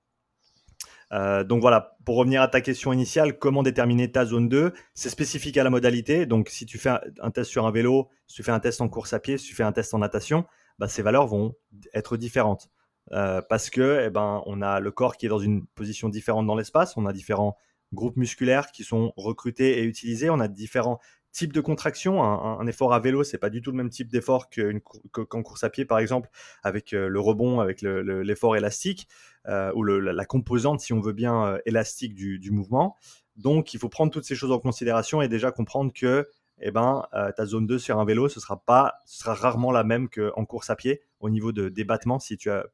Euh, 1.13 1.45
donc 1.45 1.61
voilà, 1.61 1.97
pour 2.05 2.17
revenir 2.17 2.43
à 2.43 2.49
ta 2.49 2.61
question 2.61 2.93
initiale, 2.93 3.39
comment 3.39 3.63
déterminer 3.63 4.11
ta 4.11 4.25
zone 4.25 4.49
2 4.49 4.73
C'est 4.95 5.11
spécifique 5.11 5.57
à 5.57 5.65
la 5.65 5.71
modalité. 5.71 6.27
Donc 6.27 6.49
si 6.49 6.67
tu 6.67 6.79
fais 6.79 6.91
un, 7.21 7.31
test 7.31 7.51
sur 7.51 7.67
un 7.67 7.71
vélo, 7.71 8.09
si 8.27 8.37
tu 8.37 8.43
fais 8.43 8.53
un 8.53 8.61
test 8.61 8.81
en 8.81 8.89
course 8.89 9.13
à 9.13 9.21
pied, 9.21 9.39
si 9.39 9.47
tu 9.49 9.55
fais 9.55 9.63
un 9.63 9.73
test 9.73 9.93
en 9.95 9.99
natation, 9.99 10.47
bah, 10.79 10.89
ces 10.89 11.03
valeurs 11.03 11.27
vont 11.27 11.55
être 11.95 12.17
différentes. 12.17 12.71
parce 13.11 13.71
que 13.71 14.05
eh 14.07 14.11
ben, 14.11 14.43
on 14.47 14.63
a 14.63 14.81
le 14.81 14.91
corps 14.91 15.17
qui 15.17 15.27
est 15.27 15.29
dans 15.29 15.39
une 15.39 15.67
position 15.67 16.09
différente 16.09 16.47
dans 16.47 16.57
l'espace, 16.57 16.97
on 16.97 17.07
a 17.07 17.13
différents 17.13 17.57
groupes 17.93 18.17
musculaires 18.17 18.73
qui 18.73 18.85
sont 18.85 19.13
recrutés 19.17 19.79
et 19.79 19.85
utilisés, 19.85 20.31
on 20.31 20.41
a 20.41 20.49
différents 20.49 21.01
type 21.37 21.53
de 21.53 21.61
contraction. 21.61 22.23
Un, 22.23 22.67
effort 22.67 22.95
à 22.95 22.99
vélo, 22.99 23.23
c'est 23.23 23.39
pas 23.39 23.51
du 23.51 23.61
tout 23.61 23.71
le 23.71 23.77
même 23.77 23.91
type 23.91 24.09
d'effort 24.09 24.49
qu'en 24.49 25.43
course 25.43 25.65
à 25.65 25.71
pied, 25.71 25.85
par 25.85 25.99
exemple, 25.99 26.31
avec 26.63 26.95
euh, 26.95 27.09
le 27.09 27.21
rebond, 27.21 27.61
avec 27.61 27.83
l'effort 27.83 28.57
élastique, 28.57 29.07
euh, 29.47 29.71
ou 29.75 29.85
la, 29.85 30.25
composante, 30.25 30.81
si 30.81 30.95
on 30.95 31.01
veut 31.01 31.13
bien, 31.13 31.45
euh, 31.45 31.59
élastique 31.67 32.15
du, 32.15 32.51
mouvement. 32.51 32.97
Donc, 33.37 33.75
il 33.75 33.81
faut 33.81 33.91
prendre 33.91 34.11
toutes 34.11 34.25
ces 34.25 34.35
choses 34.35 34.51
en 34.51 34.59
considération 34.59 35.21
et 35.21 35.29
déjà 35.29 35.53
comprendre 35.53 35.93
que 35.93 36.27
eh 36.63 36.71
ben, 36.71 37.05
ta 37.13 37.45
zone 37.45 37.67
2 37.67 37.79
sur 37.79 37.99
un 38.01 38.07
vélo, 38.07 38.31
ce 38.31 38.41
sera, 38.41 38.57
pas, 38.57 38.95
ce 39.05 39.19
sera 39.19 39.35
rarement 39.35 39.73
la 39.73 39.85
même 39.85 40.09
qu'en 40.09 40.47
course 40.47 40.71
à 40.71 40.77
pied 40.77 41.03
au 41.21 41.31
niveau 41.31 41.53
de 41.53 41.69
débattement, 41.69 42.19
si 42.19 42.37
tu 42.37 42.51
as, 42.51 42.67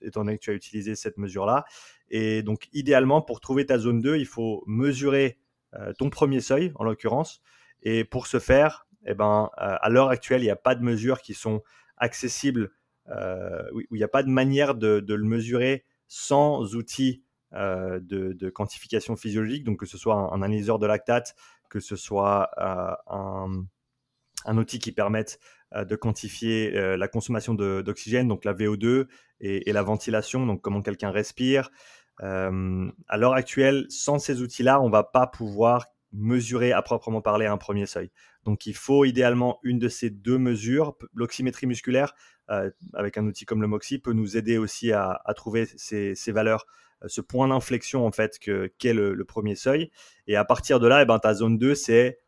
étant 0.00 0.24
donné 0.24 0.38
que 0.38 0.44
tu 0.44 0.50
as 0.50 0.54
utilisé 0.54 0.94
cette 0.94 1.18
mesure-là. 1.18 1.64
Et 2.08 2.42
donc, 2.42 2.68
idéalement, 2.72 3.22
pour 3.22 3.40
trouver 3.40 3.66
ta 3.66 3.78
zone 3.78 4.00
2, 4.00 4.16
il 4.16 4.26
faut 4.26 4.62
mesurer 4.66 5.38
ton 5.98 6.10
premier 6.10 6.40
seuil, 6.40 6.72
en 6.74 6.84
l'occurrence, 6.84 7.40
et 7.82 8.04
pour 8.04 8.26
ce 8.26 8.38
faire, 8.38 8.86
eh 9.06 9.14
ben, 9.14 9.50
euh, 9.58 9.76
à 9.80 9.88
l'heure 9.88 10.10
actuelle, 10.10 10.42
il 10.42 10.44
n'y 10.44 10.50
a 10.50 10.56
pas 10.56 10.74
de 10.74 10.82
mesures 10.82 11.22
qui 11.22 11.34
sont 11.34 11.62
accessibles, 11.96 12.72
euh, 13.08 13.62
où 13.72 13.80
il 13.80 13.98
n'y 13.98 14.02
a 14.02 14.08
pas 14.08 14.22
de 14.22 14.28
manière 14.28 14.74
de, 14.74 15.02
le 15.06 15.24
mesurer 15.24 15.84
sans 16.06 16.74
outils 16.74 17.22
euh, 17.54 17.98
de, 18.02 18.50
quantification 18.50 19.16
physiologique, 19.16 19.64
donc 19.64 19.78
que 19.80 19.86
ce 19.86 19.98
soit 19.98 20.14
un, 20.14 20.42
analyseur 20.42 20.78
de 20.78 20.86
lactate, 20.86 21.34
que 21.68 21.80
ce 21.80 21.96
soit 21.96 22.50
un, 23.06 23.64
outil 24.46 24.78
qui 24.78 24.92
permette 24.92 25.38
de 25.74 25.94
quantifier 25.96 26.70
la 26.96 27.08
consommation 27.08 27.54
d'oxygène, 27.54 28.26
donc 28.28 28.44
la 28.44 28.54
VO2, 28.54 29.06
et, 29.40 29.72
la 29.72 29.82
ventilation, 29.82 30.46
donc 30.46 30.62
comment 30.62 30.82
quelqu'un 30.82 31.10
respire. 31.10 31.70
à 32.18 33.16
l'heure 33.16 33.34
actuelle, 33.34 33.86
sans 33.88 34.18
ces 34.18 34.42
outils-là, 34.42 34.80
on 34.80 34.86
ne 34.86 34.92
va 34.92 35.04
pas 35.04 35.26
pouvoir 35.26 35.86
mesurer 36.12 36.72
à 36.72 36.82
proprement 36.82 37.20
parler 37.20 37.46
un 37.46 37.56
premier 37.56 37.86
seuil. 37.86 38.10
Donc 38.44 38.66
il 38.66 38.74
faut 38.74 39.04
idéalement 39.04 39.58
une 39.62 39.78
de 39.78 39.88
ces 39.88 40.10
deux 40.10 40.38
mesures. 40.38 40.96
L'oxymétrie 41.14 41.66
musculaire, 41.66 42.14
euh, 42.50 42.70
avec 42.94 43.18
un 43.18 43.26
outil 43.26 43.44
comme 43.44 43.62
le 43.62 43.68
MOXIE, 43.68 43.98
peut 43.98 44.12
nous 44.12 44.36
aider 44.36 44.58
aussi 44.58 44.92
à, 44.92 45.20
trouver 45.36 45.66
ces, 45.76 46.14
valeurs, 46.32 46.66
euh, 47.02 47.08
ce 47.08 47.20
point 47.20 47.48
d'inflexion 47.48 48.06
en 48.06 48.12
fait 48.12 48.38
qu'est 48.38 48.94
le, 48.94 49.24
premier 49.24 49.54
seuil. 49.54 49.90
Et 50.26 50.36
à 50.36 50.44
partir 50.44 50.80
de 50.80 50.88
là, 50.88 51.02
eh 51.02 51.04
ben, 51.04 51.18
ta 51.18 51.34
zone 51.34 51.58
2, 51.58 51.74
c'est, 51.74 52.18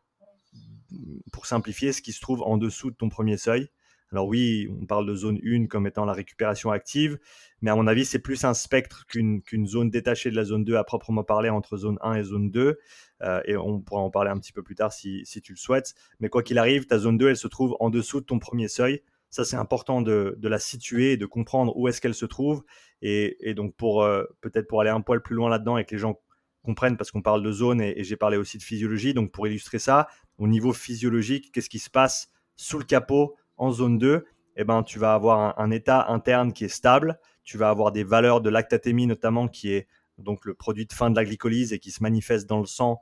pour 1.31 1.45
simplifier, 1.45 1.91
ce 1.91 2.01
qui 2.01 2.11
se 2.11 2.21
trouve 2.21 2.41
en 2.43 2.57
dessous 2.57 2.91
de 2.91 2.95
ton 2.95 3.09
premier 3.09 3.37
seuil. 3.37 3.69
Alors 4.13 4.27
oui, 4.27 4.69
on 4.79 4.85
parle 4.85 5.07
de 5.07 5.15
zone 5.15 5.39
1 5.43 5.65
comme 5.65 5.87
étant 5.87 6.05
la 6.05 6.13
récupération 6.13 6.69
active, 6.69 7.17
mais 7.61 7.71
à 7.71 7.75
mon 7.75 7.87
avis, 7.87 8.05
c'est 8.05 8.19
plus 8.19 8.43
un 8.43 8.53
spectre 8.53 9.07
qu'une 9.07 9.41
zone 9.65 9.89
détachée 9.89 10.29
de 10.29 10.35
la 10.35 10.43
zone 10.43 10.63
2 10.63 10.75
à 10.75 10.83
proprement 10.83 11.23
parler 11.23 11.49
entre 11.49 11.77
zone 11.77 11.97
1 12.01 12.13
et 12.13 12.23
zone 12.23 12.51
2. 12.51 12.77
Euh, 13.23 13.41
et 13.45 13.57
on 13.57 13.79
pourra 13.81 14.01
en 14.01 14.11
parler 14.11 14.29
un 14.29 14.37
petit 14.37 14.51
peu 14.51 14.61
plus 14.61 14.75
tard 14.75 14.93
si, 14.93 15.23
tu 15.43 15.53
le 15.53 15.57
souhaites. 15.57 15.95
Mais 16.19 16.29
quoi 16.29 16.43
qu'il 16.43 16.59
arrive, 16.59 16.85
ta 16.85 16.99
zone 16.99 17.17
2, 17.17 17.29
elle 17.29 17.37
se 17.37 17.47
trouve 17.47 17.75
en 17.79 17.89
dessous 17.89 18.19
de 18.21 18.25
ton 18.25 18.37
premier 18.37 18.67
seuil. 18.67 19.01
Ça, 19.31 19.45
c'est 19.45 19.55
important 19.55 20.03
de, 20.03 20.37
la 20.43 20.59
situer 20.59 21.13
et 21.13 21.17
de 21.17 21.25
comprendre 21.25 21.75
où 21.75 21.87
est-ce 21.87 21.99
qu'elle 21.99 22.13
se 22.13 22.27
trouve. 22.27 22.63
Et, 23.01 23.55
donc, 23.55 23.73
euh, 23.81 24.27
peut-être 24.41 24.67
pour 24.67 24.81
aller 24.81 24.91
un 24.91 25.01
poil 25.01 25.23
plus 25.23 25.35
loin 25.35 25.49
là-dedans 25.49 25.79
et 25.79 25.85
que 25.85 25.95
les 25.95 25.99
gens 25.99 26.19
comprennent, 26.63 26.97
parce 26.97 27.09
qu'on 27.09 27.23
parle 27.23 27.41
de 27.41 27.51
zone 27.51 27.81
et 27.81 28.03
j'ai 28.03 28.15
parlé 28.15 28.37
aussi 28.37 28.59
de 28.59 28.63
physiologie. 28.63 29.15
Donc, 29.15 29.31
pour 29.31 29.47
illustrer 29.47 29.79
ça, 29.79 30.07
au 30.37 30.47
niveau 30.47 30.73
physiologique, 30.73 31.51
qu'est-ce 31.51 31.69
qui 31.69 31.79
se 31.79 31.89
passe 31.89 32.29
sous 32.55 32.77
le 32.77 32.85
capot 32.85 33.35
en 33.57 33.71
zone 33.71 33.97
2, 33.97 34.25
eh 34.55 34.63
ben, 34.63 34.83
tu 34.83 34.99
vas 34.99 35.13
avoir 35.13 35.59
un, 35.59 35.71
état 35.71 36.07
interne 36.09 36.53
qui 36.53 36.65
est 36.65 36.69
stable, 36.69 37.19
tu 37.43 37.57
vas 37.57 37.69
avoir 37.69 37.91
des 37.91 38.03
valeurs 38.03 38.41
de 38.41 38.49
lactatémie 38.49 39.07
notamment 39.07 39.47
qui 39.47 39.71
est 39.71 39.87
donc 40.17 40.45
le 40.45 40.53
produit 40.53 40.85
de 40.85 40.93
fin 40.93 41.09
de 41.09 41.15
la 41.15 41.25
glycolyse 41.25 41.73
et 41.73 41.79
qui 41.79 41.91
se 41.91 42.03
manifeste 42.03 42.47
dans 42.47 42.59
le 42.59 42.65
sang 42.65 43.01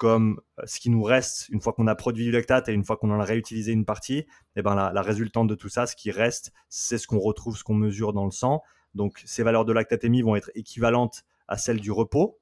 comme 0.00 0.40
euh, 0.58 0.62
ce 0.66 0.80
qui 0.80 0.88
nous 0.88 1.02
reste 1.02 1.50
une 1.50 1.60
fois 1.60 1.74
qu'on 1.74 1.86
a 1.86 1.94
produit 1.94 2.24
du 2.24 2.30
lactate 2.30 2.70
et 2.70 2.72
une 2.72 2.84
fois 2.84 2.96
qu'on 2.96 3.10
en 3.10 3.20
a 3.20 3.24
réutilisé 3.24 3.72
une 3.72 3.84
partie, 3.84 4.24
eh 4.56 4.62
ben 4.62 4.74
la, 4.74 5.02
résultante 5.02 5.46
de 5.46 5.54
tout 5.54 5.68
ça, 5.68 5.86
ce 5.86 5.94
qui 5.94 6.10
reste, 6.10 6.52
c'est 6.70 6.96
ce 6.96 7.06
qu'on 7.06 7.18
retrouve, 7.18 7.56
ce 7.56 7.64
qu'on 7.64 7.74
mesure 7.74 8.14
dans 8.14 8.24
le 8.24 8.30
sang. 8.30 8.62
Donc 8.94 9.22
ces 9.26 9.42
valeurs 9.42 9.66
de 9.66 9.74
lactatémie 9.74 10.22
vont 10.22 10.36
être 10.36 10.50
équivalentes 10.54 11.24
à 11.48 11.58
celles 11.58 11.80
du 11.80 11.92
repos. 11.92 12.39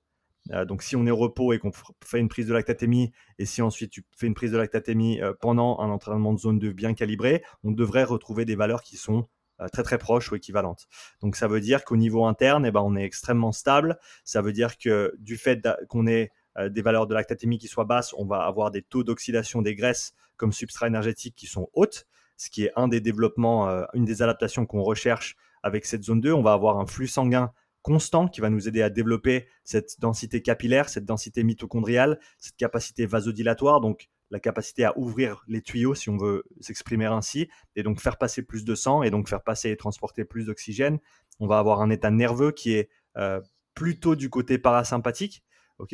Euh, 0.53 0.65
donc, 0.65 0.83
si 0.83 0.97
on 0.97 1.07
est 1.07 1.11
au 1.11 1.17
repos 1.17 1.53
et 1.53 1.59
qu'on 1.59 1.73
fait 2.05 2.21
une 2.21 2.29
prise 2.29 2.47
de 2.47 2.55
lactatémie, 2.55 3.13
et 3.39 3.45
si 3.45 3.63
ensuite 3.63 3.91
tu 3.91 4.05
fais 4.17 4.27
une 4.27 4.35
prise 4.35 4.53
de 4.53 4.57
lactatémie 4.57 5.21
euh, 5.21 5.33
pendant 5.41 5.79
un 5.81 5.91
entraînement 5.91 6.33
de 6.33 6.39
zone 6.39 6.59
2 6.59 6.73
bien 6.73 6.95
calibré, 6.95 7.43
on 7.65 7.73
devrait 7.73 8.05
retrouver 8.05 8.45
des 8.45 8.57
valeurs 8.57 8.83
qui 8.83 8.97
sont 8.97 9.29
très 9.73 9.83
très 9.83 9.99
proches 9.99 10.31
ou 10.31 10.37
équivalentes. 10.37 10.87
Donc 11.21 11.35
ça 11.35 11.49
veut 11.49 11.61
dire 11.61 11.85
qu'au 11.85 11.97
niveau 11.97 12.25
interne, 12.27 12.65
eh 12.65 12.71
ben, 12.71 12.81
on 12.81 12.95
est 12.95 13.03
extrêmement 13.03 13.51
stable. 13.51 13.99
Ça 14.23 14.41
veut 14.41 14.53
dire 14.53 14.79
que 14.79 15.13
du 15.19 15.37
fait 15.37 15.67
qu'on 15.89 16.07
ait 16.07 16.31
des 16.71 16.81
valeurs 16.81 17.09
de 17.09 17.15
lactatémie 17.15 17.59
qui 17.59 17.67
soient 17.67 17.85
basses, 17.85 18.15
on 18.17 18.25
va 18.25 18.43
avoir 18.43 18.71
des 18.71 18.83
taux 18.83 19.03
d'oxydation 19.03 19.61
des 19.61 19.75
graisses 19.75 20.15
comme 20.37 20.53
substrat 20.53 20.87
énergétique 20.87 21.35
qui 21.35 21.47
sont 21.47 21.69
hautes, 21.73 22.07
ce 22.37 22.51
qui 22.51 22.67
est 22.67 22.73
un 22.77 22.87
des 22.87 23.01
développements, 23.01 23.67
une 23.95 24.05
des 24.05 24.23
adaptations 24.23 24.65
qu'on 24.65 24.85
recherche 24.85 25.35
avec 25.65 25.87
cette 25.87 26.05
zone 26.05 26.21
2. 26.21 26.33
On 26.33 26.43
va 26.43 26.53
avoir 26.53 26.79
un 26.79 26.87
flux 26.87 27.09
sanguin 27.09 27.53
constant 27.89 28.29
qui 28.29 28.43
va 28.43 28.51
nous 28.51 28.69
aider 28.69 28.83
à 28.83 28.91
développer 28.91 29.47
cette 29.65 29.99
densité 29.99 30.43
capillaire, 30.43 30.91
cette 30.91 31.07
densité 31.07 31.43
mitochondriale, 31.43 32.21
cette 32.37 32.57
capacité 32.57 33.07
vasodilatoire, 33.07 33.81
donc 33.81 34.11
la 34.31 34.41
capacité 34.41 34.85
à 34.85 34.93
ouvrir 34.99 35.43
les 35.49 35.63
tuyaux, 35.63 35.95
si 35.95 36.11
on 36.11 36.19
veut 36.19 36.45
s'exprimer 36.61 37.07
ainsi, 37.07 37.49
et 37.77 37.83
donc 37.83 37.99
faire 37.99 38.19
passer 38.19 38.43
plus 38.43 38.67
de 38.67 38.75
sang 38.75 39.03
et 39.03 39.11
donc 39.11 39.27
faire 39.27 39.43
passer 39.43 39.71
et 39.71 39.77
transporter 39.79 40.27
plus 40.27 40.45
d'oxygène. 40.45 40.99
On 41.41 41.47
va 41.47 41.59
avoir 41.59 41.81
un 41.81 41.89
état 41.89 42.11
nerveux 42.11 42.53
qui 42.53 42.75
est 42.75 42.91
euh, 43.17 43.41
plutôt 43.73 44.17
du 44.17 44.29
côté 44.29 44.59
parasympathique. 44.59 45.43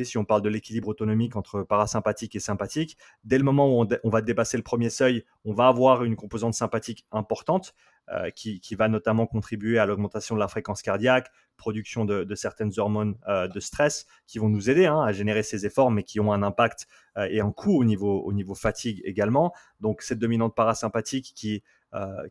Si 0.03 0.17
on 0.17 0.25
parle 0.25 0.41
de 0.41 0.49
l'équilibre 0.49 0.89
autonomique 0.89 1.37
entre 1.37 1.63
parasympathique 1.63 2.35
et 2.35 2.41
sympathique, 2.41 2.97
dès 3.23 3.37
le 3.37 3.45
moment 3.45 3.69
où 3.69 3.87
on, 4.03 4.09
va 4.09 4.21
dépasser 4.21 4.57
le 4.57 4.63
premier 4.63 4.89
seuil, 4.89 5.23
on 5.45 5.53
va 5.53 5.67
avoir 5.67 6.03
une 6.03 6.17
composante 6.17 6.55
sympathique 6.55 7.05
importante 7.11 7.73
euh, 8.11 8.29
qui, 8.29 8.61
va 8.75 8.87
notamment 8.87 9.25
contribuer 9.25 9.79
à 9.79 9.85
l'augmentation 9.85 10.35
de 10.35 10.39
la 10.39 10.47
fréquence 10.47 10.81
cardiaque, 10.81 11.31
production 11.57 12.05
de, 12.05 12.35
certaines 12.35 12.71
hormones 12.77 13.15
euh, 13.27 13.47
de 13.47 13.59
stress 13.59 14.05
qui 14.27 14.39
vont 14.39 14.49
nous 14.49 14.69
aider 14.69 14.85
hein, 14.85 15.01
à 15.01 15.11
générer 15.11 15.43
ces 15.43 15.65
efforts, 15.65 15.91
mais 15.91 16.03
qui 16.03 16.19
ont 16.19 16.31
un 16.31 16.43
impact 16.43 16.87
euh, 17.17 17.27
et 17.29 17.39
un 17.39 17.51
coût 17.51 17.79
au 17.79 17.83
niveau, 17.83 18.21
au 18.21 18.33
niveau 18.33 18.53
fatigue 18.53 19.01
également. 19.05 19.53
Donc 19.79 20.01
cette 20.01 20.19
dominante 20.19 20.55
parasympathique 20.55 21.33
qui 21.35 21.63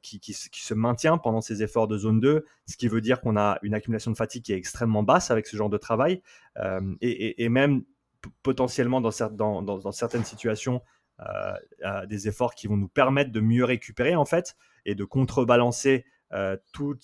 qui, 0.02 0.34
se 0.34 0.74
maintient 0.74 1.18
pendant 1.18 1.40
ces 1.40 1.62
efforts 1.62 1.88
de 1.88 1.96
zone 1.96 2.20
2, 2.20 2.44
ce 2.66 2.76
qui 2.76 2.88
veut 2.88 3.00
dire 3.00 3.20
qu'on 3.20 3.36
a 3.36 3.58
une 3.62 3.74
accumulation 3.74 4.10
de 4.10 4.16
fatigue 4.16 4.42
qui 4.42 4.52
est 4.52 4.56
extrêmement 4.56 5.02
basse 5.02 5.30
avec 5.30 5.46
ce 5.46 5.56
genre 5.56 5.70
de 5.70 5.78
travail, 5.78 6.22
euh, 6.58 6.80
et, 7.00 7.48
même 7.48 7.82
potentiellement 8.42 9.00
dans, 9.00 9.92
certaines 9.92 10.24
situations, 10.24 10.82
des 12.08 12.28
efforts 12.28 12.54
qui 12.54 12.66
vont 12.66 12.76
nous 12.76 12.88
permettre 12.88 13.30
de 13.30 13.40
mieux 13.40 13.64
récupérer 13.64 14.16
en 14.16 14.24
fait 14.24 14.56
et 14.84 14.94
de 14.94 15.04
contrebalancer 15.04 16.04
euh, 16.34 16.56
tous 16.72 16.98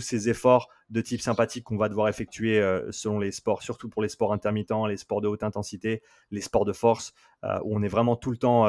ces 0.00 0.28
efforts 0.28 0.68
de 0.90 1.00
type 1.00 1.20
sympathique 1.20 1.62
qu'on 1.62 1.76
va 1.76 1.88
devoir 1.88 2.08
effectuer 2.08 2.58
euh, 2.58 2.90
selon 2.90 3.20
les 3.20 3.30
sports, 3.30 3.62
surtout 3.62 3.88
pour 3.88 4.02
les 4.02 4.08
sports 4.08 4.32
intermittents, 4.32 4.86
les 4.86 4.96
sports 4.96 5.20
de 5.20 5.28
haute 5.28 5.44
intensité, 5.44 6.02
les 6.32 6.40
sports 6.40 6.64
de 6.64 6.72
force, 6.72 7.14
euh, 7.44 7.60
où 7.62 7.76
on 7.76 7.82
est 7.82 7.88
vraiment 7.88 8.16
tout 8.16 8.32
le 8.32 8.36
temps, 8.36 8.66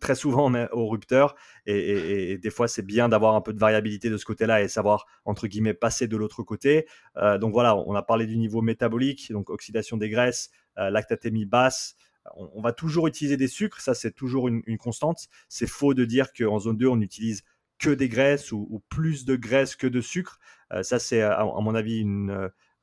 très 0.00 0.14
souvent 0.14 0.52
au 0.72 0.88
rupteur. 0.88 1.36
Et, 1.64 2.36
des 2.36 2.50
fois, 2.50 2.68
c'est 2.68 2.84
bien 2.84 3.08
d'avoir 3.08 3.34
un 3.34 3.40
peu 3.40 3.54
de 3.54 3.58
variabilité 3.58 4.10
de 4.10 4.18
ce 4.18 4.26
côté-là 4.26 4.62
et 4.62 4.68
savoir, 4.68 5.06
entre 5.24 5.46
guillemets, 5.46 5.74
passer 5.74 6.06
de 6.06 6.16
l'autre 6.16 6.42
côté. 6.42 6.86
donc 7.40 7.52
voilà, 7.52 7.76
on 7.76 7.94
a 7.94 8.02
parlé 8.02 8.26
du 8.26 8.36
niveau 8.36 8.60
métabolique, 8.60 9.32
donc 9.32 9.48
oxydation 9.48 9.96
des 9.96 10.10
graisses, 10.10 10.50
lactatémie 10.76 11.46
basse. 11.46 11.96
On, 12.34 12.60
va 12.60 12.72
toujours 12.72 13.06
utiliser 13.06 13.36
des 13.36 13.48
sucres, 13.48 13.80
ça 13.80 13.94
c'est 13.94 14.12
toujours 14.12 14.48
une, 14.48 14.62
constante. 14.78 15.28
C'est 15.48 15.66
faux 15.66 15.94
de 15.94 16.04
dire 16.04 16.32
qu'en 16.32 16.58
zone 16.58 16.76
2, 16.76 16.86
on 16.86 17.00
utilise 17.00 17.42
que 17.78 17.90
des 17.90 18.08
graisses 18.08 18.52
ou, 18.52 18.82
plus 18.88 19.24
de 19.24 19.36
graisses 19.36 19.74
que 19.74 19.86
de 19.86 20.00
sucre. 20.00 20.38
Euh, 20.72 20.82
ça, 20.82 20.98
c'est 20.98 21.22
à, 21.22 21.44
mon 21.44 21.74
avis 21.74 22.04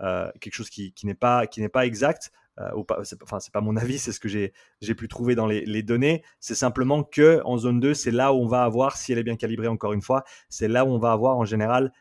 euh, 0.02 0.32
quelque 0.40 0.54
chose 0.54 0.70
qui, 0.70 0.94
n'est 1.04 1.14
pas, 1.14 1.48
qui 1.48 1.66
pas 1.70 1.86
exact. 1.86 2.32
Euh, 2.60 2.72
ou 2.76 2.84
pas, 2.84 3.00
enfin, 3.22 3.40
c'est 3.40 3.54
pas 3.54 3.62
mon 3.62 3.78
avis, 3.78 4.00
c'est 4.00 4.12
ce 4.12 4.20
que 4.20 4.28
j'ai, 4.28 4.52
pu 4.96 5.08
trouver 5.08 5.36
dans 5.36 5.46
les, 5.46 5.64
les 5.66 5.84
données. 5.84 6.24
C'est 6.40 6.56
simplement 6.56 7.04
que 7.04 7.42
en 7.46 7.58
zone 7.58 7.80
2, 7.80 7.94
c'est 7.94 8.12
là 8.12 8.34
où 8.34 8.38
on 8.38 8.48
va 8.48 8.64
avoir, 8.64 8.98
si 8.98 9.12
elle 9.12 9.20
est 9.20 9.24
bien 9.24 9.36
calibrée 9.36 9.68
encore 9.68 9.94
une 9.94 10.02
fois, 10.02 10.24
c'est 10.50 10.68
là 10.68 10.84
où 10.84 10.90
on 10.90 10.98
va 10.98 11.12
avoir 11.12 11.38
en 11.38 11.46
général 11.46 11.94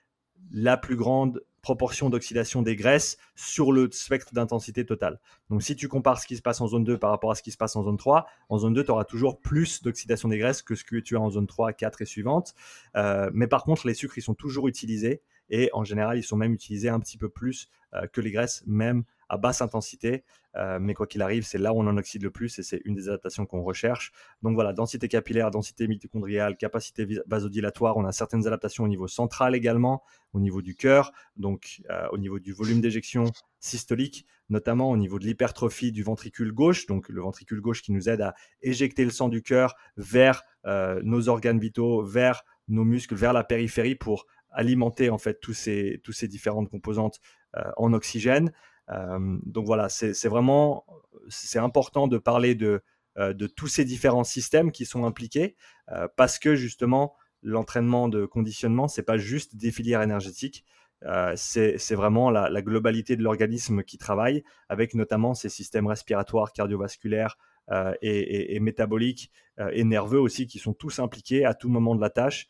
la 0.51 0.79
plus 0.79 0.97
grande 0.97 1.43
proportion 1.67 2.11
d'oxydation 2.11 2.63
des 2.63 2.77
graisses 2.77 3.19
sur 3.35 3.73
le 3.73 3.91
spectre 3.91 4.33
d'intensité 4.33 4.87
totale. 4.87 5.19
Donc 5.51 5.65
si 5.65 5.75
tu 5.75 5.89
compares 5.89 6.21
ce 6.21 6.27
qui 6.29 6.37
se 6.37 6.43
passe 6.43 6.61
en 6.61 6.69
zone 6.69 6.85
2 6.85 6.97
par 6.97 7.11
rapport 7.11 7.33
à 7.33 7.35
ce 7.35 7.43
qui 7.43 7.51
se 7.51 7.57
passe 7.57 7.75
en 7.75 7.83
zone 7.83 7.97
3, 7.97 8.25
en 8.49 8.59
zone 8.59 8.73
2, 8.73 8.85
tu 8.85 8.91
auras 8.93 9.03
toujours 9.03 9.41
plus 9.41 9.83
d'oxydation 9.83 10.29
des 10.29 10.39
graisses 10.39 10.63
que 10.63 10.77
ce 10.77 10.85
que 10.85 10.95
tu 10.95 11.17
as 11.17 11.21
en 11.21 11.29
zone 11.29 11.49
3, 11.49 11.73
4 11.73 12.03
et 12.03 12.05
suivante. 12.05 12.55
Euh, 12.95 13.33
mais 13.35 13.49
par 13.49 13.65
contre, 13.65 13.89
les 13.89 13.95
sucres, 13.95 14.17
ils 14.17 14.23
sont 14.23 14.37
toujours 14.37 14.69
utilisés 14.69 15.23
et 15.51 15.69
en 15.73 15.83
général, 15.83 16.19
ils 16.19 16.23
sont 16.23 16.37
même 16.37 16.53
utilisés 16.53 16.89
un 16.89 17.01
petit 17.01 17.19
peu 17.19 17.29
plus 17.29 17.69
euh, 17.95 18.07
que 18.07 18.21
les 18.21 18.31
graisses, 18.31 18.63
même 18.69 19.03
à 19.29 19.37
basse 19.37 19.63
intensité. 19.63 20.25
Euh, 20.57 20.79
mais 20.81 20.95
quoi 20.95 21.07
qu'il 21.07 21.21
arrive, 21.21 21.45
c'est 21.45 21.59
là 21.59 21.75
où 21.75 21.81
on 21.81 21.87
en 21.87 21.97
oxyde 21.99 22.23
le 22.23 22.31
plus 22.31 22.59
et 22.59 22.63
c'est 22.63 22.81
une 22.85 22.95
des 22.95 23.09
adaptations 23.09 23.45
qu'on 23.45 23.63
recherche. 23.63 24.13
Donc 24.43 24.55
voilà, 24.55 24.73
densité 24.73 25.07
capillaire, 25.07 25.51
densité 25.51 25.87
mitochondriale, 25.87 26.57
capacité 26.57 27.07
vasodilatoire. 27.27 27.97
On 27.97 28.05
a 28.05 28.13
certaines 28.13 28.47
adaptations 28.47 28.85
au 28.85 28.89
niveau 28.89 29.07
central 29.07 29.55
également, 29.55 30.03
au 30.33 30.41
niveau 30.41 30.63
du 30.63 30.75
cœur, 30.75 31.13
donc 31.37 31.83
euh, 31.91 32.07
au 32.11 32.19
niveau 32.19 32.39
du 32.39 32.53
volume 32.53 32.81
d'éjection 32.81 33.25
systolique, 33.61 34.27
notamment 34.49 34.91
au 34.91 34.97
niveau 34.97 35.19
de 35.19 35.25
l'hypertrophie 35.25 35.93
du 35.93 36.03
ventricule 36.03 36.53
gauche, 36.53 36.87
donc 36.87 37.09
le 37.11 37.21
ventricule 37.21 37.61
gauche 37.61 37.83
qui 37.83 37.93
nous 37.93 38.09
aide 38.09 38.23
à 38.23 38.35
éjecter 38.63 39.05
le 39.05 39.11
sang 39.11 39.29
du 39.29 39.43
cœur 39.43 39.75
vers 39.99 40.43
euh, 40.65 41.01
nos 41.05 41.29
organes 41.29 41.59
vitaux, 41.59 42.03
vers 42.03 42.43
nos 42.69 42.85
muscles, 42.85 43.15
vers 43.15 43.35
la 43.35 43.45
périphérie 43.45 43.95
pour 43.95 44.27
alimenter 44.51 45.11
en 45.11 45.19
fait 45.19 45.39
tous 45.41 45.53
ces, 45.53 46.01
tous 46.03 46.13
ces 46.13 46.29
différentes 46.29 46.71
composantes 46.71 47.21
en 47.79 47.95
oxygène. 47.95 48.53
Euh, 48.91 49.39
donc 49.45 49.67
voilà, 49.67 49.89
c'est 49.89 50.29
vraiment 50.29 50.85
c'est 51.29 51.59
important 51.59 52.07
de 52.07 52.19
parler 52.19 52.55
de, 52.55 52.83
euh, 53.19 53.33
de 53.33 53.47
tous 53.47 53.67
ces 53.67 53.85
différents 53.85 54.25
systèmes 54.25 54.71
qui 54.71 54.85
sont 54.85 55.05
impliqués 55.05 55.57
euh, 55.91 56.09
parce 56.17 56.39
que 56.39 56.55
justement 56.55 57.17
l'entraînement 57.43 58.09
de 58.09 58.27
conditionnement 58.27 58.87
c'est 58.89 59.03
pas 59.03 59.19
juste 59.19 59.57
des 59.57 59.73
filières 59.73 60.03
énergétiques 60.03 60.65
c'est 61.37 61.95
vraiment 61.95 62.31
la, 62.31 62.63
globalité 62.63 63.17
de 63.17 63.23
l'organisme 63.23 63.83
qui 63.83 63.99
travaille, 63.99 64.43
avec 64.69 64.95
notamment 64.95 65.35
ces 65.35 65.51
systèmes 65.51 65.87
respiratoires, 65.87 66.53
cardiovasculaires 66.53 67.37
et, 68.01 68.59
métaboliques 68.61 69.31
et 69.73 69.85
nerveux 69.85 70.19
aussi, 70.19 70.47
qui 70.47 70.59
sont 70.59 70.73
tous 70.73 70.99
impliqués 70.99 71.45
à 71.45 71.53
tout 71.53 71.69
moment 71.69 71.95
de 71.95 72.01
la 72.01 72.09
tâche, 72.09 72.49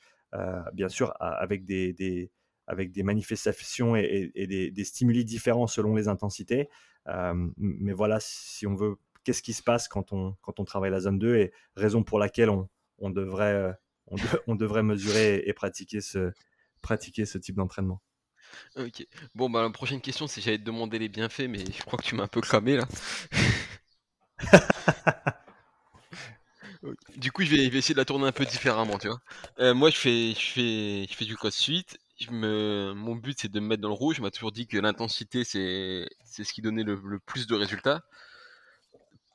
bien 0.72 0.88
sûr 0.88 1.12
avec 1.18 1.64
des, 1.66 2.30
avec 2.66 2.92
des 2.92 3.02
manifestations 3.02 3.96
et, 3.96 4.30
des, 4.34 4.84
stimuli 4.84 5.24
différents 5.24 5.66
selon 5.66 5.94
les 5.94 6.08
intensités. 6.08 6.68
Euh, 7.08 7.34
mais 7.56 7.92
voilà, 7.92 8.18
si 8.20 8.66
on 8.66 8.74
veut, 8.74 8.96
qu'est-ce 9.24 9.42
qui 9.42 9.52
se 9.52 9.62
passe 9.62 9.88
quand 9.88 10.12
on, 10.12 10.36
quand 10.42 10.58
on 10.60 10.64
travaille 10.64 10.90
la 10.90 11.00
zone 11.00 11.18
2 11.18 11.36
et 11.36 11.52
raison 11.76 12.02
pour 12.02 12.18
laquelle 12.18 12.50
on, 12.50 12.68
on 12.98 13.10
devrait, 13.10 13.54
euh, 13.54 13.72
on, 14.46 14.56
devrait 14.56 14.82
mesurer 14.82 15.42
et, 15.46 15.52
pratiquer 15.52 16.00
ce, 16.00 16.32
pratiquer 16.82 17.24
ce 17.24 17.38
type 17.38 17.56
d'entraînement? 17.56 18.02
Ok. 18.76 19.06
Bon, 19.34 19.50
bah, 19.50 19.62
la 19.62 19.70
prochaine 19.70 20.00
question, 20.00 20.26
c'est 20.26 20.40
j'allais 20.40 20.58
te 20.58 20.64
demander 20.64 20.98
les 20.98 21.08
bienfaits, 21.08 21.48
mais 21.48 21.58
je 21.58 21.82
crois 21.82 21.98
que 21.98 22.04
tu 22.04 22.14
m'as 22.14 22.24
un 22.24 22.28
peu 22.28 22.40
cramé 22.40 22.76
là. 22.76 22.86
Du 27.16 27.32
coup, 27.32 27.42
je 27.42 27.50
vais, 27.50 27.66
essayer 27.66 27.94
de 27.94 27.98
la 27.98 28.04
tourner 28.04 28.26
un 28.26 28.32
peu 28.32 28.44
différemment, 28.44 28.98
tu 28.98 29.08
vois. 29.08 29.18
Euh, 29.58 29.74
moi, 29.74 29.90
je 29.90 29.96
fais, 29.96 30.34
je 30.34 30.52
fais, 30.52 31.06
je 31.10 31.16
fais 31.16 31.24
du 31.24 31.36
crossfit 31.36 31.84
mon 32.30 33.16
but 33.16 33.38
c'est 33.38 33.50
de 33.50 33.60
me 33.60 33.68
mettre 33.68 33.82
dans 33.82 33.88
le 33.88 33.94
rouge. 33.94 34.16
Je 34.16 34.22
m'a 34.22 34.30
toujours 34.30 34.52
dit 34.52 34.66
que 34.66 34.78
l'intensité 34.78 35.44
c'est, 35.44 36.08
c'est 36.24 36.44
ce 36.44 36.52
qui 36.52 36.62
donnait 36.62 36.84
le, 36.84 37.18
plus 37.20 37.46
de 37.46 37.54
résultats. 37.54 38.02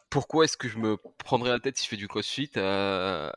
Pourquoi 0.10 0.46
est-ce 0.46 0.58
que 0.58 0.67
je 0.67 0.78
me 0.78 0.98
prendrais 1.20 1.52
la 1.52 1.60
tête 1.60 1.78
si 1.78 1.86
je 1.86 1.89
fais 1.89 1.98
du 1.98 2.08
crossfit 2.08 2.50
à, 2.56 3.34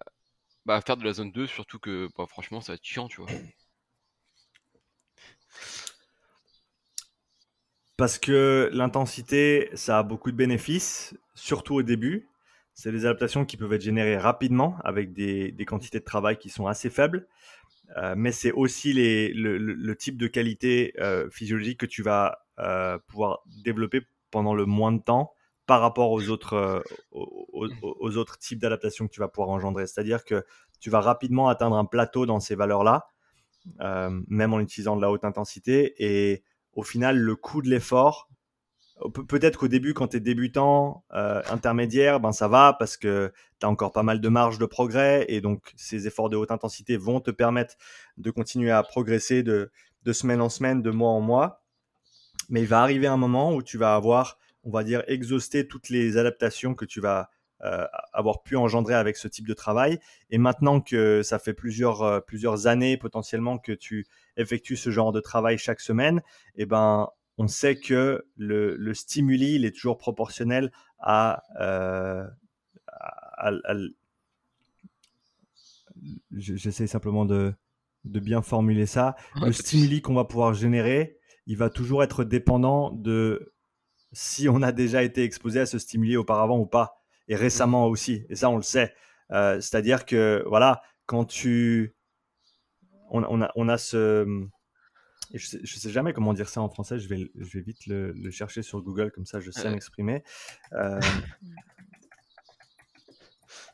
bah, 0.67 0.81
faire 0.81 0.97
de 0.97 1.05
la 1.05 1.13
zone 1.13 1.31
2, 1.31 1.47
surtout 1.47 1.79
que 1.79 2.09
bah, 2.17 2.27
franchement 2.29 2.61
ça 2.61 2.73
va 2.73 2.77
être 2.77 2.85
chiant, 2.85 3.09
tu 3.09 3.21
vois. 3.21 3.31
Parce 7.97 8.19
que 8.19 8.71
l'intensité, 8.73 9.71
ça 9.75 9.99
a 10.01 10.03
beaucoup 10.03 10.33
de 10.33 10.37
bénéfices, 10.37 11.15
surtout 11.35 11.75
au 11.77 11.83
début. 11.83 12.29
C'est 12.75 12.91
des 12.91 13.07
adaptations 13.07 13.45
qui 13.45 13.57
peuvent 13.57 13.73
être 13.73 13.83
générées 13.83 14.17
rapidement 14.19 14.77
avec 14.83 15.13
des, 15.13 15.53
des 15.53 15.65
quantités 15.65 16.01
de 16.01 16.05
travail 16.05 16.37
qui 16.39 16.49
sont 16.49 16.67
assez 16.67 16.91
faibles. 16.91 17.29
Euh, 17.97 18.15
mais 18.17 18.33
c'est 18.33 18.53
aussi 18.53 18.93
le, 18.93 19.95
type 19.95 20.17
de 20.17 20.27
qualité 20.27 20.95
euh, 20.99 21.29
physiologique 21.31 21.79
que 21.81 21.87
tu 21.87 22.03
vas 22.03 22.39
euh, 22.59 22.99
pouvoir 23.07 23.43
développer 23.65 24.03
pendant 24.31 24.55
le 24.55 24.67
moins 24.67 24.93
de 24.93 25.03
temps 25.03 25.33
par 25.67 25.81
rapport 25.81 26.11
aux 26.11 26.29
autres, 26.29 26.85
aux, 27.11 28.17
autres 28.17 28.39
types 28.39 28.59
d'adaptations 28.59 29.07
que 29.07 29.13
tu 29.13 29.21
vas 29.21 29.29
pouvoir 29.29 29.49
engendrer. 29.49 29.87
C'est-à-dire 29.87 30.25
que 30.25 30.45
tu 30.79 30.91
vas 30.91 31.01
rapidement 31.01 31.49
atteindre 31.49 31.77
un 31.77 31.87
plateau 31.87 32.27
dans 32.27 32.39
ces 32.39 32.55
valeurs-là, 32.55 33.07
même 33.79 34.53
en 34.53 34.61
utilisant 34.61 34.95
de 34.95 35.01
la 35.01 35.11
haute 35.11 35.25
intensité. 35.25 35.95
Et 35.97 36.45
au 36.75 36.83
final, 36.83 37.17
le 37.17 37.35
coût 37.35 37.63
de 37.63 37.71
l'effort 37.71 38.29
Peut-être 39.29 39.59
qu'au 39.59 39.69
début, 39.69 39.93
quand 39.93 40.09
tu 40.09 40.19
es 40.19 40.21
débutant, 40.21 41.05
euh, 41.15 41.43
intermédiaire, 41.51 42.21
ben 42.21 42.31
ça 42.31 42.47
va 42.47 42.77
parce 42.79 42.97
que 42.97 43.33
tu 43.59 43.67
as 43.67 43.69
encore 43.69 43.91
pas 43.93 44.05
mal 44.05 44.21
de 44.21 44.29
marge 44.29 44.59
de 44.59 44.67
progrès 44.67 45.27
et 45.29 45.41
donc 45.41 45.73
ces 45.75 46.07
efforts 46.07 46.31
de 46.31 46.37
haute 46.37 46.53
intensité 46.53 46.97
vont 46.97 47.21
te 47.21 47.33
permettre 47.33 47.75
de 48.19 48.31
continuer 48.31 48.71
à 48.71 48.85
progresser 48.85 49.43
de, 49.43 49.71
semaine 50.13 50.41
en 50.41 50.49
semaine, 50.49 50.81
de 50.81 50.91
mois 50.91 51.11
en 51.11 51.21
mois. 51.21 51.65
Mais 52.51 52.61
il 52.61 52.69
va 52.69 52.83
arriver 52.83 53.09
un 53.09 53.17
moment 53.17 53.53
où 53.53 53.63
tu 53.65 53.79
vas 53.79 53.97
avoir, 53.97 54.39
on 54.63 54.71
va 54.71 54.85
dire, 54.85 55.03
exhausté 55.09 55.67
toutes 55.67 55.89
les 55.89 56.17
adaptations 56.17 56.75
que 56.75 56.85
tu 56.85 57.01
vas 57.01 57.31
avoir 58.13 58.43
pu 58.43 58.57
engendrer 58.57 58.95
avec 58.95 59.17
ce 59.17 59.27
type 59.27 59.49
de 59.49 59.55
travail. 59.55 59.99
Et 60.29 60.37
maintenant 60.37 60.83
que 60.83 61.23
ça 61.23 61.39
fait 61.39 61.55
plusieurs, 61.55 62.23
plusieurs 62.27 62.67
années 62.67 62.99
potentiellement 62.99 63.57
que 63.57 63.73
tu 63.73 64.07
effectues 64.37 64.77
ce 64.77 64.91
genre 64.91 65.13
de 65.13 65.21
travail 65.21 65.57
chaque 65.57 65.81
semaine, 65.81 66.21
eh 66.57 66.67
ben, 66.67 67.09
on 67.39 67.49
sait 67.49 67.77
que 67.77 68.25
le, 68.37 68.77
le 68.77 68.95
stimuli, 68.95 69.55
il 69.55 69.65
est 69.65 69.75
toujours 69.75 69.99
proportionnel 69.99 70.71
à, 70.99 71.43
j'essaie 76.33 76.87
simplement 76.87 77.25
de, 77.25 77.55
de, 78.05 78.21
bien 78.21 78.43
formuler 78.43 78.87
ça. 78.87 79.17
Le 79.41 79.53
stimuli 79.53 80.01
qu'on 80.03 80.15
va 80.15 80.25
pouvoir 80.25 80.55
générer, 80.55 81.19
il 81.47 81.57
va 81.57 81.71
toujours 81.71 82.03
être 82.03 82.25
dépendant 82.25 82.91
de 82.91 83.53
si 84.13 84.49
on 84.49 84.63
a 84.63 84.73
déjà 84.73 85.03
été 85.03 85.25
exposé 85.25 85.61
à 85.61 85.67
ce 85.67 85.79
stimuli 85.79 86.17
auparavant 86.17 86.59
ou 86.59 86.67
pas, 86.67 87.03
et 87.29 87.37
récemment 87.37 87.87
aussi. 87.87 88.27
Et 88.29 88.37
ça, 88.37 88.49
on 88.49 88.57
le 88.57 88.63
sait. 88.63 88.95
Euh, 89.33 89.61
c'est-à-dire 89.61 90.07
que, 90.07 90.45
voilà, 90.47 90.83
quand 91.07 91.25
tu... 91.25 91.95
On, 93.11 93.43
a, 93.43 93.53
on 93.55 93.69
a 93.69 93.79
ce... 93.79 94.47
je 95.39 95.47
sais, 95.47 95.61
sais 95.65 95.91
jamais 95.91 96.13
comment 96.13 96.33
dire 96.33 96.49
ça 96.49 96.61
en 96.61 96.69
français, 96.69 96.99
je 96.99 97.09
vais, 97.09 97.31
je 97.35 97.59
vais 97.59 97.61
vite 97.61 97.87
le, 97.87 98.31
chercher 98.31 98.63
sur 98.63 98.81
Google, 98.83 99.11
comme 99.11 99.27
ça 99.27 99.41
je 99.41 99.51
sais 99.51 99.71
m'exprimer. 99.71 100.23
Euh, 100.73 101.01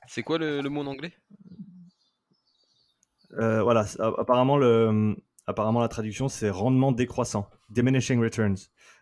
C'est 0.08 0.22
quoi 0.24 0.38
le, 0.38 0.60
mot 0.62 0.80
en 0.80 0.86
anglais? 0.86 1.12
Euh, 3.38 3.62
Voilà, 3.62 3.86
apparemment, 4.18 4.56
le, 4.56 5.14
apparemment 5.46 5.80
la 5.80 5.88
traduction 5.88 6.28
c'est 6.28 6.50
rendement 6.50 6.90
décroissant, 6.92 7.48
diminishing 7.70 8.20
returns. 8.20 8.56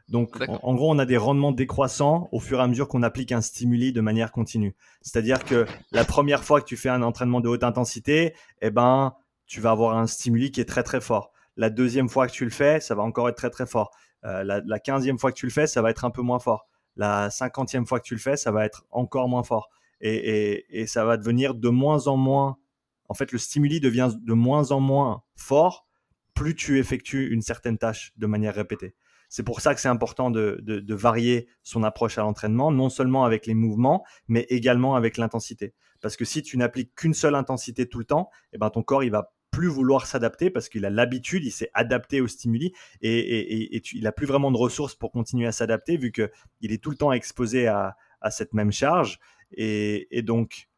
Donc 0.08 0.36
en, 0.62 0.74
gros, 0.74 0.90
on 0.90 0.98
a 0.98 1.04
des 1.04 1.18
rendements 1.18 1.52
décroissants 1.52 2.28
au 2.32 2.40
fur 2.40 2.60
et 2.60 2.62
à 2.62 2.66
mesure 2.66 2.88
qu'on 2.88 3.02
applique 3.02 3.30
un 3.30 3.42
stimuli 3.42 3.92
de 3.92 4.00
manière 4.00 4.32
continue. 4.32 4.74
C'est-à-dire 5.02 5.44
que 5.44 5.66
la 5.92 6.04
première 6.04 6.44
fois 6.44 6.62
que 6.62 6.66
tu 6.66 6.78
fais 6.78 6.88
un 6.88 7.02
entraînement 7.02 7.40
de 7.40 7.48
haute 7.48 7.62
intensité, 7.62 8.34
eh 8.62 8.70
ben, 8.70 9.14
tu 9.46 9.60
vas 9.60 9.70
avoir 9.70 9.98
un 9.98 10.06
stimuli 10.06 10.50
qui 10.50 10.62
est 10.62 10.64
très 10.64 10.82
très 10.82 11.02
fort. 11.02 11.32
La 11.58 11.68
deuxième 11.68 12.08
fois 12.08 12.26
que 12.26 12.32
tu 12.32 12.44
le 12.44 12.50
fais, 12.50 12.80
ça 12.80 12.94
va 12.94 13.02
encore 13.02 13.28
être 13.28 13.36
très 13.36 13.50
très 13.50 13.66
fort. 13.66 13.90
Euh, 14.24 14.42
la, 14.42 14.78
quinzième 14.78 15.18
fois 15.18 15.30
que 15.30 15.36
tu 15.36 15.44
le 15.44 15.52
fais, 15.52 15.66
ça 15.66 15.82
va 15.82 15.90
être 15.90 16.06
un 16.06 16.10
peu 16.10 16.22
moins 16.22 16.38
fort. 16.38 16.66
La 16.96 17.28
cinquantième 17.28 17.86
fois 17.86 18.00
que 18.00 18.06
tu 18.06 18.14
le 18.14 18.20
fais, 18.20 18.36
ça 18.36 18.50
va 18.50 18.64
être 18.64 18.86
encore 18.90 19.28
moins 19.28 19.42
fort 19.42 19.68
et, 20.00 20.84
ça 20.86 21.04
va 21.04 21.16
devenir 21.16 21.54
de 21.54 21.68
moins 21.68 22.06
en 22.06 22.16
moins. 22.16 22.56
En 23.08 23.14
fait, 23.14 23.32
le 23.32 23.38
stimuli 23.38 23.80
devient 23.80 24.10
de 24.18 24.32
moins 24.32 24.70
en 24.70 24.80
moins 24.80 25.22
fort 25.36 25.86
plus 26.38 26.54
tu 26.54 26.78
effectues 26.78 27.32
une 27.32 27.42
certaine 27.42 27.78
tâche 27.78 28.12
de 28.16 28.26
manière 28.26 28.54
répétée. 28.54 28.94
C'est 29.28 29.42
pour 29.42 29.60
ça 29.60 29.74
que 29.74 29.80
c'est 29.80 29.88
important 29.88 30.30
de, 30.30 30.62
varier 30.94 31.48
son 31.64 31.82
approche 31.82 32.16
à 32.16 32.22
l'entraînement, 32.22 32.70
non 32.70 32.90
seulement 32.90 33.24
avec 33.24 33.44
les 33.44 33.54
mouvements, 33.54 34.04
mais 34.28 34.46
également 34.48 34.94
avec 34.94 35.16
l'intensité. 35.16 35.74
Parce 36.00 36.16
que 36.16 36.24
si 36.24 36.42
tu 36.42 36.56
n'appliques 36.56 36.94
qu'une 36.94 37.12
seule 37.12 37.34
intensité 37.34 37.88
tout 37.88 37.98
le 37.98 38.04
temps, 38.04 38.30
eh 38.52 38.58
ben 38.58 38.70
ton 38.70 38.84
corps 38.84 39.02
il 39.02 39.10
va 39.10 39.32
plus 39.58 39.66
vouloir 39.66 40.06
s'adapter 40.06 40.50
parce 40.50 40.68
qu'il 40.68 40.84
a 40.84 40.90
l'habitude, 40.90 41.44
il 41.44 41.50
s'est 41.50 41.70
adapté 41.74 42.20
au 42.20 42.28
stimuli 42.28 42.72
et, 43.02 43.82
il 43.92 44.02
n'a 44.04 44.12
plus 44.12 44.24
vraiment 44.26 44.52
de 44.52 44.56
ressources 44.56 44.94
pour 44.94 45.10
continuer 45.10 45.48
à 45.48 45.52
s'adapter 45.52 45.96
vu 45.96 46.12
qu'il 46.12 46.72
est 46.72 46.80
tout 46.80 46.90
le 46.90 46.96
temps 46.96 47.10
exposé 47.10 47.66
à 47.66 47.96
cette 48.30 48.54
même 48.54 48.70
charge. 48.70 49.18
Et, 49.50 50.22
donc, 50.22 50.68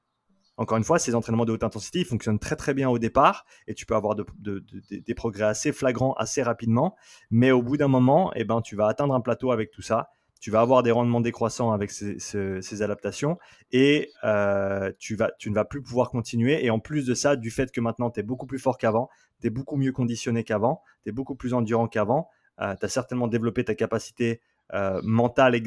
encore 0.56 0.78
une 0.78 0.84
fois, 0.84 0.98
ces 0.98 1.14
entraînements 1.14 1.44
de 1.44 1.52
haute 1.52 1.62
intensité, 1.62 2.04
fonctionnent 2.04 2.38
très 2.38 2.56
très 2.56 2.72
bien 2.72 2.88
au 2.88 2.98
départ 2.98 3.44
et 3.66 3.74
tu 3.74 3.84
peux 3.84 3.96
avoir 3.96 4.16
des 4.16 5.14
progrès 5.14 5.44
assez 5.44 5.72
flagrants 5.72 6.14
assez 6.14 6.42
rapidement. 6.42 6.96
Mais 7.30 7.50
au 7.50 7.60
bout 7.60 7.76
d'un 7.76 7.88
moment, 7.88 8.32
eh 8.34 8.44
ben, 8.44 8.62
tu 8.62 8.76
vas 8.76 8.86
atteindre 8.86 9.12
un 9.12 9.20
plateau 9.20 9.52
avec 9.52 9.70
tout 9.72 9.82
ça. 9.82 10.08
Tu 10.40 10.50
vas 10.50 10.61
avoir 10.61 10.83
des 10.83 10.90
rendements 10.90 11.20
décroissants 11.20 11.70
avec 11.70 11.90
ces, 11.90 12.83
adaptations 12.83 13.38
et 13.72 14.11
euh, 14.24 14.90
tu, 14.98 15.16
ne 15.16 15.55
vas 15.55 15.64
plus 15.64 15.83
pouvoir 15.83 16.11
continuer. 16.11 16.64
Et 16.64 16.70
en 16.70 16.79
plus 16.79 17.07
de 17.07 17.14
ça, 17.14 17.37
du 17.37 17.50
fait 17.50 17.70
que 17.70 17.81
maintenant 17.81 18.11
tu 18.11 18.20
es 18.20 18.22
beaucoup 18.22 18.46
plus 18.46 18.59
fort 18.59 18.79
qu'avant, 18.79 19.11
tu 19.40 19.48
es 19.48 19.50
beaucoup 19.50 19.76
mieux 19.76 19.92
conditionné 19.92 20.42
qu'avant, 20.42 20.83
tu 21.03 21.11
es 21.11 21.12
beaucoup 21.12 21.35
plus 21.35 21.53
endurant 21.53 21.88
qu'avant, 21.88 22.29
euh, 22.61 22.74
tu 22.79 22.87
as 22.87 22.88
certainement 22.88 23.29
développé 23.29 23.64
ta 23.64 23.74
capacité 23.74 24.40
euh, 24.72 25.00
mentale 25.05 25.61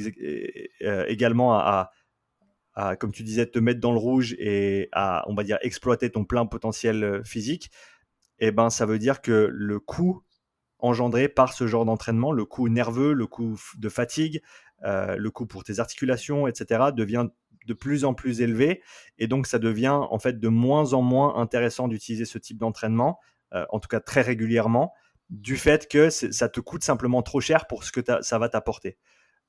également 0.80 1.54
à 1.54 1.92
comme 3.00 3.12
tu 3.12 3.22
disais, 3.22 3.46
te 3.46 3.60
mettre 3.60 3.80
dans 3.80 3.92
le 3.92 4.00
rouge 4.00 4.36
et 4.40 4.90
à, 4.94 5.24
on 5.28 5.36
va 5.36 5.44
dire, 5.44 5.60
exploiter 5.62 6.10
ton 6.10 6.26
plein 6.26 6.48
potentiel 6.48 7.22
physique, 7.24 7.70
eh 8.40 8.52
ben, 8.52 8.72
ça 8.72 8.88
veut 8.88 8.98
dire 8.98 9.22
que 9.22 9.48
le 9.52 9.80
coût 9.80 10.24
engendré 10.84 11.30
par 11.30 11.54
ce 11.54 11.65
genre 11.65 11.86
d'entraînement, 11.86 12.32
le 12.32 12.46
coût 12.46 12.67
nerveux, 12.67 13.13
le 13.13 13.26
coût 13.26 13.58
de 13.78 13.89
fatigue, 13.89 14.41
euh, 14.84 15.15
le 15.15 15.32
coût 15.32 15.46
pour 15.46 15.63
tes 15.63 15.80
articulations, 15.80 16.46
etc., 16.46 16.91
devient 16.96 17.28
de 17.65 17.74
plus 17.74 18.04
en 18.04 18.13
plus 18.13 18.41
élevé. 18.41 18.82
Et 19.17 19.28
donc, 19.28 19.48
ça 19.48 19.60
devient 19.60 19.98
en 19.98 20.19
fait 20.19 20.39
de 20.39 20.48
moins 20.50 20.93
en 20.93 21.02
moins 21.02 21.38
intéressant 21.38 21.88
d'utiliser 21.88 22.26
ce 22.26 22.38
type 22.38 22.58
d'entraînement, 22.58 23.17
euh, 23.54 23.65
en 23.69 23.80
tout 23.80 23.88
cas 23.88 24.02
très 24.02 24.22
régulièrement, 24.22 24.93
du 25.30 25.56
fait 25.56 25.88
que 25.88 26.10
ça 26.10 26.50
te 26.50 26.60
coûte 26.60 26.84
simplement 26.84 27.22
trop 27.22 27.39
cher 27.39 27.65
pour 27.65 27.86
ce 27.86 27.91
que 27.93 28.02
ça 28.22 28.38
va 28.38 28.50
t'apporter. 28.50 28.98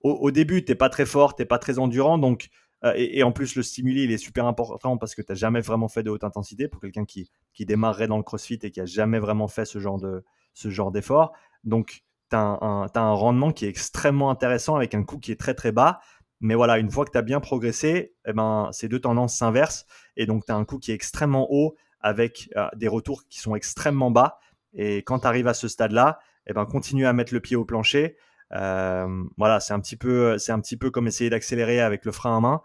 Au, 0.03 0.31
début, 0.31 0.65
tu 0.65 0.71
n'es 0.71 0.77
pas 0.77 0.91
très 0.91 1.07
fort, 1.07 1.35
tu 1.35 1.43
n'es 1.43 1.47
pas 1.47 1.59
très 1.59 1.79
endurant, 1.79 2.19
donc 2.19 2.51
euh, 2.85 2.93
et, 2.97 3.23
en 3.23 3.33
plus, 3.33 3.57
le 3.57 3.63
stimuli, 3.63 4.05
il 4.05 4.13
est 4.13 4.19
super 4.19 4.47
important 4.47 4.99
parce 4.99 5.15
que 5.15 5.23
tu 5.23 5.33
n'as 5.33 5.37
jamais 5.37 5.61
vraiment 5.61 5.89
fait 5.89 6.03
de 6.03 6.11
haute 6.11 6.25
intensité 6.25 6.69
pour 6.69 6.81
quelqu'un 6.81 7.07
qui, 7.07 7.31
qui 7.55 7.65
démarrerait 7.65 8.07
dans 8.07 8.19
le 8.19 8.23
crossfit 8.23 8.59
et 8.63 8.71
qui 8.71 8.81
a 8.81 8.85
jamais 8.85 9.19
vraiment 9.19 9.49
fait 9.49 9.65
ce 9.65 9.79
genre 9.79 9.99
de 9.99 10.23
ce 10.55 10.71
genre 10.71 10.91
d'effort. 10.91 11.33
Donc, 11.65 12.05
tu 12.31 12.37
as, 12.37 12.41
un 12.41 13.13
rendement 13.13 13.53
qui 13.53 13.67
est 13.67 13.69
extrêmement 13.69 14.31
intéressant 14.31 14.77
avec 14.77 14.95
un 14.95 15.05
coût 15.05 15.19
qui 15.19 15.33
est 15.33 15.39
très 15.39 15.55
très 15.55 15.73
bas. 15.73 16.01
Mais 16.41 16.55
voilà, 16.55 16.79
une 16.79 16.91
fois 16.91 17.05
que 17.05 17.11
tu 17.11 17.19
as 17.19 17.23
bien 17.23 17.41
progressé, 17.41 18.15
eh 18.27 18.33
ben, 18.33 18.69
ces 18.73 18.89
deux 18.89 19.01
tendances 19.01 19.37
s'inversent. 19.37 19.87
Et 20.17 20.27
donc, 20.27 20.47
tu 20.47 20.53
as 20.53 20.57
un 20.57 20.65
coût 20.65 20.79
qui 20.79 20.91
est 20.91 20.95
extrêmement 20.95 21.47
haut 21.51 21.77
avec 22.01 22.51
euh, 22.57 22.69
des 22.77 22.89
retours 22.89 23.27
qui 23.29 23.41
sont 23.41 23.55
extrêmement 23.55 24.11
bas. 24.11 24.39
Et 24.73 24.99
quand 24.99 25.21
tu 25.21 25.27
arrives 25.27 25.49
à 25.49 25.55
ce 25.55 25.69
stade-là, 25.69 26.19
eh 26.47 26.53
ben, 26.53 26.67
continue 26.67 27.07
à 27.07 27.13
mettre 27.13 27.33
le 27.33 27.41
pied 27.41 27.57
au 27.57 27.65
plancher. 27.65 28.17
Euh, 28.53 29.25
voilà, 29.37 29.61
c'est 29.61 29.73
un 29.73 29.81
petit 29.81 29.97
peu, 29.97 30.37
comme 30.91 31.07
essayer 31.07 31.31
d'accélérer 31.31 31.81
avec 31.81 32.05
le 32.05 32.13
frein 32.13 32.37
à 32.37 32.41
main. 32.41 32.63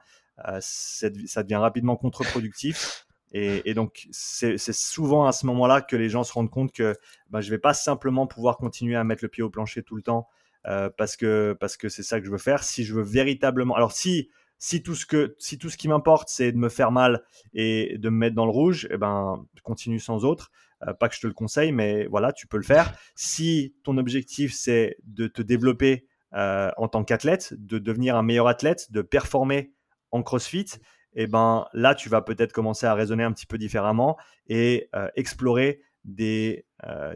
Euh, 0.48 0.60
ça 0.62 1.44
devient 1.44 1.56
rapidement 1.56 1.96
contre-productif. 1.96 3.08
Et, 3.32 3.74
donc, 3.76 4.08
c'est 4.12 4.58
souvent 4.58 5.28
à 5.28 5.32
ce 5.32 5.46
moment-là 5.46 5.82
que 5.82 5.96
les 5.96 6.10
gens 6.10 6.24
se 6.24 6.34
rendent 6.34 6.50
compte 6.50 6.72
que 6.72 6.96
ben, 7.30 7.42
je 7.42 7.48
ne 7.48 7.52
vais 7.52 7.60
pas 7.60 7.74
simplement 7.74 8.26
pouvoir 8.26 8.58
continuer 8.58 8.96
à 8.96 9.04
mettre 9.04 9.24
le 9.24 9.30
pied 9.30 9.44
au 9.44 9.50
plancher 9.50 9.84
tout 9.84 9.96
le 9.96 10.02
temps 10.02 10.28
euh, 10.68 10.90
parce 10.98 11.16
que 11.16 11.56
parce 11.60 11.78
que 11.78 11.90
c'est 11.90 12.04
ça 12.04 12.20
que 12.20 12.26
je 12.26 12.32
veux 12.32 12.40
faire. 12.40 12.64
Si 12.64 12.84
je 12.84 12.96
veux 12.96 13.04
véritablement, 13.04 13.76
alors 13.76 13.92
si 13.92 14.30
si 14.58 14.84
tout 14.84 14.96
ce 14.96 15.06
que 15.06 15.36
si 15.38 15.58
tout 15.58 15.70
ce 15.70 15.78
qui 15.78 15.88
m'importe 15.88 16.30
c'est 16.30 16.52
de 16.52 16.58
me 16.58 16.70
faire 16.70 16.92
mal 16.92 17.24
et 17.54 17.98
de 17.98 18.10
me 18.10 18.18
mettre 18.18 18.36
dans 18.36 18.46
le 18.46 18.52
rouge, 18.52 18.88
eh 18.92 18.98
ben 18.98 19.46
continue 19.64 20.00
sans 20.00 20.26
autre. 20.26 20.52
Euh, 20.88 20.94
pas 20.94 21.10
que 21.10 21.16
je 21.16 21.22
te 21.22 21.28
le 21.28 21.34
conseille, 21.34 21.72
mais 21.72 22.08
voilà, 22.08 22.32
tu 22.32 22.48
peux 22.48 22.58
le 22.58 22.64
faire. 22.64 22.94
Si 23.16 23.76
ton 23.84 23.98
objectif, 23.98 24.54
c'est 24.54 24.98
de 25.04 25.28
te 25.28 25.42
développer 25.42 26.08
euh, 26.34 26.72
en 26.78 26.88
tant 26.88 27.04
qu'athlète, 27.04 27.54
de 27.58 27.80
devenir 27.80 28.16
un 28.16 28.24
meilleur 28.24 28.48
athlète, 28.48 28.92
de 28.92 29.02
performer 29.02 29.74
en 30.12 30.24
CrossFit, 30.24 30.68
eh 31.16 31.28
ben 31.28 31.66
là, 31.74 31.96
tu 31.96 32.10
vas 32.10 32.22
peut-être 32.22 32.54
commencer 32.54 32.86
à 32.86 32.94
raisonner 32.94 33.24
un 33.24 33.32
petit 33.32 33.46
peu 33.46 33.58
différemment 33.58 34.18
et 34.48 34.90
euh, 34.96 35.08
explorer 35.16 35.82
des, 36.06 36.66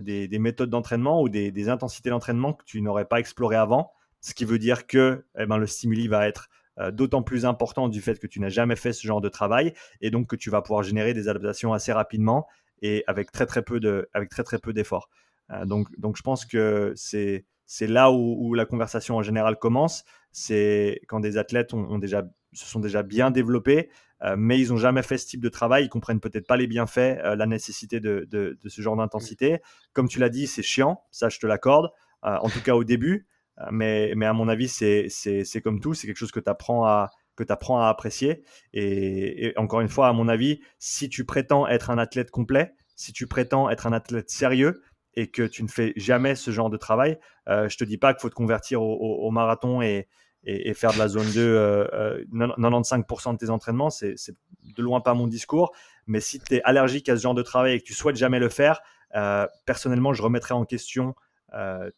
des, 0.02 0.40
méthodes 0.40 0.70
d'entraînement 0.70 1.22
ou 1.22 1.30
des, 1.30 1.70
intensités 1.70 2.10
d'entraînement 2.10 2.54
que 2.54 2.64
tu 2.66 2.82
n'aurais 2.82 3.06
pas 3.06 3.20
explorées 3.20 3.56
avant. 3.56 3.92
Ce 4.20 4.34
qui 4.34 4.46
veut 4.46 4.60
dire 4.60 4.88
que 4.88 5.26
eh 5.40 5.46
ben, 5.46 5.58
le 5.58 5.68
stimuli 5.68 6.08
va 6.08 6.28
être 6.28 6.50
d'autant 6.92 7.24
plus 7.24 7.46
important 7.46 7.88
du 7.88 8.02
fait 8.02 8.20
que 8.20 8.28
tu 8.28 8.40
n'as 8.40 8.50
jamais 8.50 8.76
fait 8.76 8.94
ce 8.94 9.08
genre 9.08 9.22
de 9.22 9.30
travail 9.30 9.74
et 10.02 10.12
donc 10.12 10.28
que 10.28 10.36
tu 10.36 10.50
vas 10.50 10.62
pouvoir 10.62 10.84
générer 10.84 11.14
des 11.14 11.30
adaptations 11.30 11.72
assez 11.72 11.94
rapidement 11.94 12.48
et 12.82 13.04
avec 13.08 13.32
très 13.32 13.46
très 13.46 13.64
peu 13.64 13.80
de, 13.80 14.10
avec 14.14 14.30
très 14.30 14.44
très 14.44 14.60
peu 14.60 14.74
d'efforts. 14.74 15.10
Euh, 15.52 15.66
donc, 15.66 15.88
donc 15.98 16.18
je 16.18 16.22
pense 16.22 16.46
que 16.46 16.94
c'est 16.96 17.46
c'est 17.66 17.88
là 17.88 18.12
où, 18.12 18.54
la 18.54 18.66
conversation 18.66 19.16
en 19.16 19.24
général 19.24 19.58
commence. 19.58 20.04
C'est 20.32 21.02
quand 21.08 21.20
des 21.20 21.38
athlètes 21.38 21.74
ont, 21.74 21.98
déjà, 21.98 22.24
se 22.54 22.66
sont 22.66 22.80
déjà 22.80 23.04
bien 23.04 23.32
développés, 23.32 23.90
euh, 24.24 24.36
mais 24.38 24.60
ils 24.60 24.70
n'ont 24.70 24.78
jamais 24.78 25.04
fait 25.04 25.18
ce 25.18 25.28
type 25.28 25.42
de 25.42 25.50
travail. 25.50 25.86
Ils 25.86 25.90
comprennent 25.90 26.20
peut-être 26.20 26.48
pas 26.48 26.58
les 26.58 26.68
bienfaits, 26.68 27.20
euh, 27.24 27.36
la 27.36 27.46
nécessité 27.46 28.00
de, 28.00 28.28
ce 28.66 28.82
genre 28.82 28.96
d'intensité. 28.96 29.60
Comme 29.94 30.08
tu 30.08 30.20
l'as 30.20 30.30
dit, 30.30 30.48
c'est 30.48 30.64
chiant, 30.64 31.04
ça 31.12 31.30
je 31.30 31.40
te 31.40 31.48
l'accorde, 31.48 31.92
en 32.22 32.50
tout 32.50 32.62
cas 32.62 32.76
au 32.76 32.84
début. 32.84 33.28
mais, 33.72 34.14
mais 34.16 34.26
à 34.26 34.34
mon 34.34 34.48
avis, 34.48 34.70
c'est 34.70 35.62
comme 35.64 35.80
tout, 35.80 35.94
c'est 35.94 36.08
quelque 36.08 36.18
chose 36.18 36.32
que 36.32 36.40
tu 36.40 36.50
apprends 36.50 36.86
à, 36.86 37.12
que 37.36 37.44
tu 37.44 37.52
apprends 37.52 37.82
à 37.82 37.88
apprécier. 37.88 38.44
Et, 38.74 39.54
encore 39.58 39.82
une 39.82 39.90
fois, 39.90 40.08
à 40.08 40.14
mon 40.14 40.28
avis, 40.28 40.62
si 40.80 41.10
tu 41.10 41.26
prétends 41.26 41.68
être 41.68 41.90
un 41.90 41.98
athlète 41.98 42.32
complet, 42.32 42.74
si 42.96 43.14
tu 43.14 43.28
prétends 43.28 43.70
être 43.70 43.88
un 43.88 43.94
athlète 43.94 44.30
sérieux 44.30 44.82
et 45.16 45.30
que 45.30 45.44
tu 45.44 45.64
ne 45.64 45.68
fais 45.68 45.94
jamais 45.96 46.36
ce 46.36 46.52
genre 46.52 46.70
de 46.70 46.78
travail, 46.78 47.20
euh, 47.48 47.70
je 47.70 47.78
te 47.78 47.84
dis 47.84 47.98
pas 47.98 48.14
qu'il 48.14 48.22
faut 48.22 48.30
te 48.30 48.36
convertir 48.36 48.82
au, 48.82 49.32
marathon 49.32 49.82
et, 49.82 50.08
et, 50.46 50.74
faire 50.74 50.94
de 50.94 50.98
la 50.98 51.08
zone 51.08 51.30
2 51.32 51.42
euh, 51.42 52.24
95% 52.32 53.30
euh, 53.30 53.34
de 53.34 53.38
tes 53.38 53.50
entraînements. 53.50 53.90
C'est 53.90 54.16
de 54.64 54.82
loin 54.82 55.02
pas 55.02 55.14
mon 55.14 55.28
discours. 55.28 55.74
Mais 56.08 56.20
si 56.20 56.40
tu 56.40 56.56
es 56.56 56.62
allergique 56.64 57.10
à 57.10 57.18
ce 57.18 57.22
genre 57.22 57.34
de 57.34 57.42
travail 57.42 57.76
et 57.76 57.80
que 57.80 57.86
tu 57.86 57.94
souhaites 57.94 58.16
jamais 58.16 58.40
le 58.40 58.50
faire, 58.50 58.82
euh, 59.16 59.48
personnellement, 59.66 60.14
je 60.14 60.22
remettrai 60.22 60.54
en 60.54 60.66
question 60.66 61.16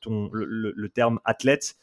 ton, 0.01 0.29
le, 0.33 0.89
terme 0.89 1.21
athlète, 1.23 1.77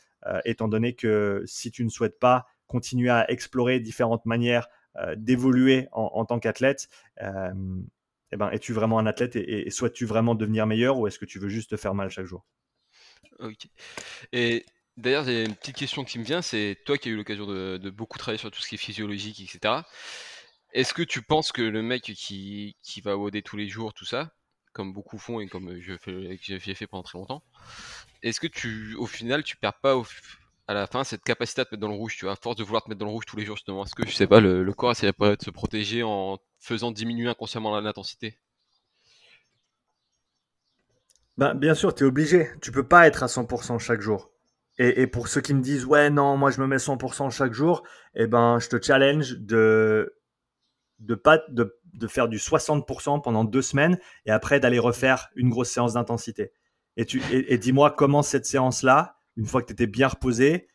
étant 0.45 0.69
donné 0.69 0.95
que 0.95 1.43
si 1.47 1.71
tu 1.71 1.85
ne 1.85 1.89
souhaites 1.89 2.19
pas 2.19 2.45
continuer 2.67 3.09
à 3.09 3.31
explorer 3.31 3.81
différentes 3.81 4.27
manières 4.27 4.69
d'évoluer 5.17 5.89
en, 5.93 6.27
tant 6.27 6.39
qu'athlète. 6.39 6.91
Eh 7.19 8.37
ben, 8.37 8.51
es-tu 8.51 8.75
vraiment 8.75 8.99
un 8.99 9.07
athlète 9.07 9.37
et, 9.37 9.71
souhaites-tu 9.71 10.05
vraiment 10.05 10.35
devenir 10.35 10.67
meilleur 10.67 10.99
ou 10.99 11.07
est-ce 11.07 11.19
que 11.19 11.25
tu 11.25 11.39
veux 11.39 11.49
juste 11.49 11.71
te 11.71 11.77
faire 11.77 11.95
mal 11.95 12.11
chaque 12.11 12.27
jour? 12.27 12.45
Ok. 13.39 13.69
Et 14.33 14.67
d'ailleurs, 14.97 15.25
j'ai 15.25 15.45
une 15.45 15.55
petite 15.55 15.77
question 15.77 16.05
qui 16.05 16.19
me 16.19 16.25
vient, 16.25 16.43
c'est 16.43 16.79
toi 16.85 16.99
qui 16.99 17.09
as 17.09 17.13
eu 17.13 17.17
l'occasion 17.17 17.47
de, 17.47 17.91
beaucoup 17.91 18.19
travailler 18.19 18.39
sur 18.39 18.51
tout 18.51 18.61
ce 18.61 18.69
qui 18.69 18.77
est 18.77 18.79
physiologique, 18.79 19.41
etc. 19.41 19.75
Est-ce 20.73 20.95
que 20.95 21.03
tu 21.03 21.23
penses 21.23 21.53
que 21.53 21.63
le 21.63 21.83
mec 21.83 22.03
qui, 22.03 22.77
qui 22.83 23.01
va 23.01 23.17
WOD 23.17 23.43
tous 23.43 23.57
les 23.57 23.69
jours, 23.69 23.93
tout 23.93 24.07
ça, 24.07 24.33
comme 24.73 24.93
beaucoup 24.93 25.19
font 25.19 25.41
et 25.41 25.49
comme 25.49 25.79
j'ai 25.81 25.99
fait 25.99 26.87
pendant 26.87 27.03
très 27.03 27.19
longtemps, 27.19 27.43
est-ce 28.23 28.41
que 28.41 28.47
tu, 28.47 28.95
au 28.97 29.07
final, 29.07 29.43
tu 29.43 29.57
perds 29.57 29.81
pas 29.81 30.01
à 30.69 30.75
la 30.75 30.87
fin 30.87 31.05
cette 31.05 31.25
capacité 31.25 31.61
à 31.63 31.65
te 31.65 31.75
mettre 31.75 31.83
dans 31.83 31.89
le 31.89 31.95
rouge, 31.95 32.17
tu 32.17 32.25
vois, 32.25 32.33
à 32.33 32.37
force 32.37 32.57
de 32.57 32.65
vouloir 32.65 32.83
te 32.83 32.89
mettre 32.89 33.01
dans 33.01 33.07
le 33.07 33.13
rouge 33.13 33.27
tous 33.27 33.37
les 33.37 33.45
jours, 33.45 33.57
justement? 33.57 33.85
Est-ce 33.85 33.95
que, 33.95 34.07
je 34.07 34.15
sais 34.15 34.27
pas, 34.27 34.41
le, 34.41 34.63
le 34.63 34.73
corps 34.73 34.93
essaie 34.93 35.07
de 35.07 35.37
se 35.43 35.51
protéger 35.51 36.03
en 36.03 36.39
faisant 36.59 36.91
diminuer 36.91 37.29
inconsciemment 37.29 37.79
l'intensité? 37.81 38.39
Ben, 41.37 41.55
Bien 41.55 41.75
sûr, 41.75 41.95
tu 41.95 42.05
es 42.05 42.07
obligé. 42.07 42.51
Tu 42.61 42.73
peux 42.73 42.87
pas 42.87 43.07
être 43.07 43.23
à 43.23 43.27
100% 43.27 43.79
chaque 43.79 44.01
jour. 44.01 44.32
Et, 44.85 45.07
pour 45.07 45.29
ceux 45.29 45.41
qui 45.41 45.55
me 45.55 45.61
disent, 45.61 45.85
ouais, 45.85 46.11
non, 46.11 46.37
moi 46.37 46.51
je 46.51 46.61
me 46.61 46.67
mets 46.67 46.77
100% 46.77 47.31
chaque 47.31 47.53
jour, 47.53 47.85
eh 48.17 48.27
ben, 48.27 48.59
je 48.59 48.69
te 48.69 48.85
challenge 48.85 49.39
de, 49.39 50.19
de, 50.99 51.15
pas, 51.15 51.39
de, 51.51 51.79
de 51.95 52.07
faire 52.09 52.27
du 52.27 52.39
60% 52.39 53.23
pendant 53.23 53.45
deux 53.45 53.63
semaines 53.63 53.97
et 54.27 54.33
après 54.33 54.59
d'aller 54.59 54.81
refaire 54.81 55.29
une 55.37 55.51
grosse 55.51 55.71
séance 55.71 55.93
d'intensité. 55.93 56.51
Et, 56.97 57.59
dis-moi 57.59 57.93
comment 57.93 58.23
cette 58.23 58.45
séance-là, 58.45 59.15
une 59.37 59.47
fois 59.47 59.63
que 59.63 59.69
tu 59.69 59.73
étais 59.73 59.87
bien 59.87 60.09
reposé, 60.09 60.67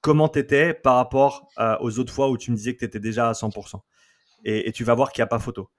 comment 0.00 0.28
tu 0.28 0.40
étais 0.40 0.74
par 0.74 0.96
rapport 0.96 1.48
euh, 1.58 1.76
aux 1.80 2.00
autres 2.00 2.12
fois 2.12 2.30
où 2.30 2.36
tu 2.36 2.50
me 2.50 2.56
disais 2.56 2.74
que 2.74 2.80
tu 2.80 2.86
étais 2.86 3.00
déjà 3.00 3.28
à 3.28 3.32
100%. 3.32 3.80
Et, 4.44 4.72
tu 4.72 4.82
vas 4.82 4.94
voir 4.94 5.12
qu'il 5.12 5.22
n'y 5.22 5.26
a 5.26 5.28
pas 5.28 5.38
photo. 5.38 5.70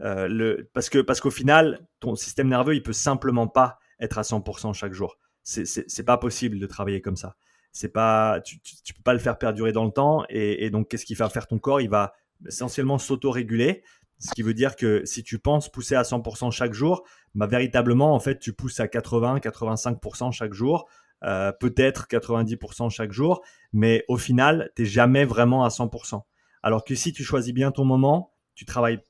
Euh, 0.00 0.64
parce 0.74 0.90
que 0.90 0.98
parce 0.98 1.20
qu'au 1.20 1.30
final, 1.30 1.86
ton 2.00 2.16
système 2.16 2.48
nerveux, 2.48 2.74
il 2.74 2.82
peut 2.82 2.92
simplement 2.92 3.46
pas 3.46 3.78
être 4.00 4.18
à 4.18 4.22
100% 4.22 4.74
chaque 4.74 4.92
jour 4.92 5.16
c'est 5.42 6.04
pas 6.04 6.18
possible 6.18 6.58
de 6.58 6.66
travailler 6.66 7.00
comme 7.00 7.16
ça. 7.16 7.36
C'est 7.72 7.88
pas, 7.88 8.40
tu, 8.40 8.60
tu, 8.60 8.94
peux 8.94 9.02
pas 9.02 9.12
le 9.12 9.18
faire 9.18 9.38
perdurer 9.38 9.72
dans 9.72 9.84
le 9.84 9.92
temps. 9.92 10.24
Et, 10.28 10.70
donc, 10.70 10.88
qu'est-ce 10.88 11.04
qu'il 11.04 11.16
va 11.16 11.28
faire 11.28 11.46
ton 11.46 11.58
corps? 11.58 11.80
Il 11.80 11.88
va 11.88 12.12
essentiellement 12.46 12.98
s'auto-réguler. 12.98 13.82
Ce 14.18 14.32
qui 14.34 14.42
veut 14.42 14.54
dire 14.54 14.76
que 14.76 15.04
si 15.04 15.22
tu 15.22 15.38
penses 15.38 15.70
pousser 15.70 15.94
à 15.94 16.02
100% 16.02 16.50
chaque 16.50 16.74
jour, 16.74 17.04
bah, 17.34 17.46
véritablement, 17.46 18.14
en 18.14 18.20
fait, 18.20 18.38
tu 18.38 18.52
pousses 18.52 18.80
à 18.80 18.86
80-85% 18.86 20.32
chaque 20.32 20.52
jour, 20.52 20.88
euh, 21.24 21.52
peut-être 21.52 22.06
90% 22.06 22.90
chaque 22.90 23.12
jour, 23.12 23.42
mais 23.72 24.04
au 24.08 24.16
final, 24.16 24.70
tu 24.74 24.82
n'es 24.82 24.88
jamais 24.88 25.24
vraiment 25.24 25.64
à 25.64 25.68
100%. 25.68 26.22
Alors 26.62 26.84
que 26.84 26.94
si 26.94 27.12
tu 27.12 27.24
choisis 27.24 27.54
bien 27.54 27.70
ton 27.70 27.84
moment, 27.84 28.32
tu 28.54 28.64
travailles 28.64 29.00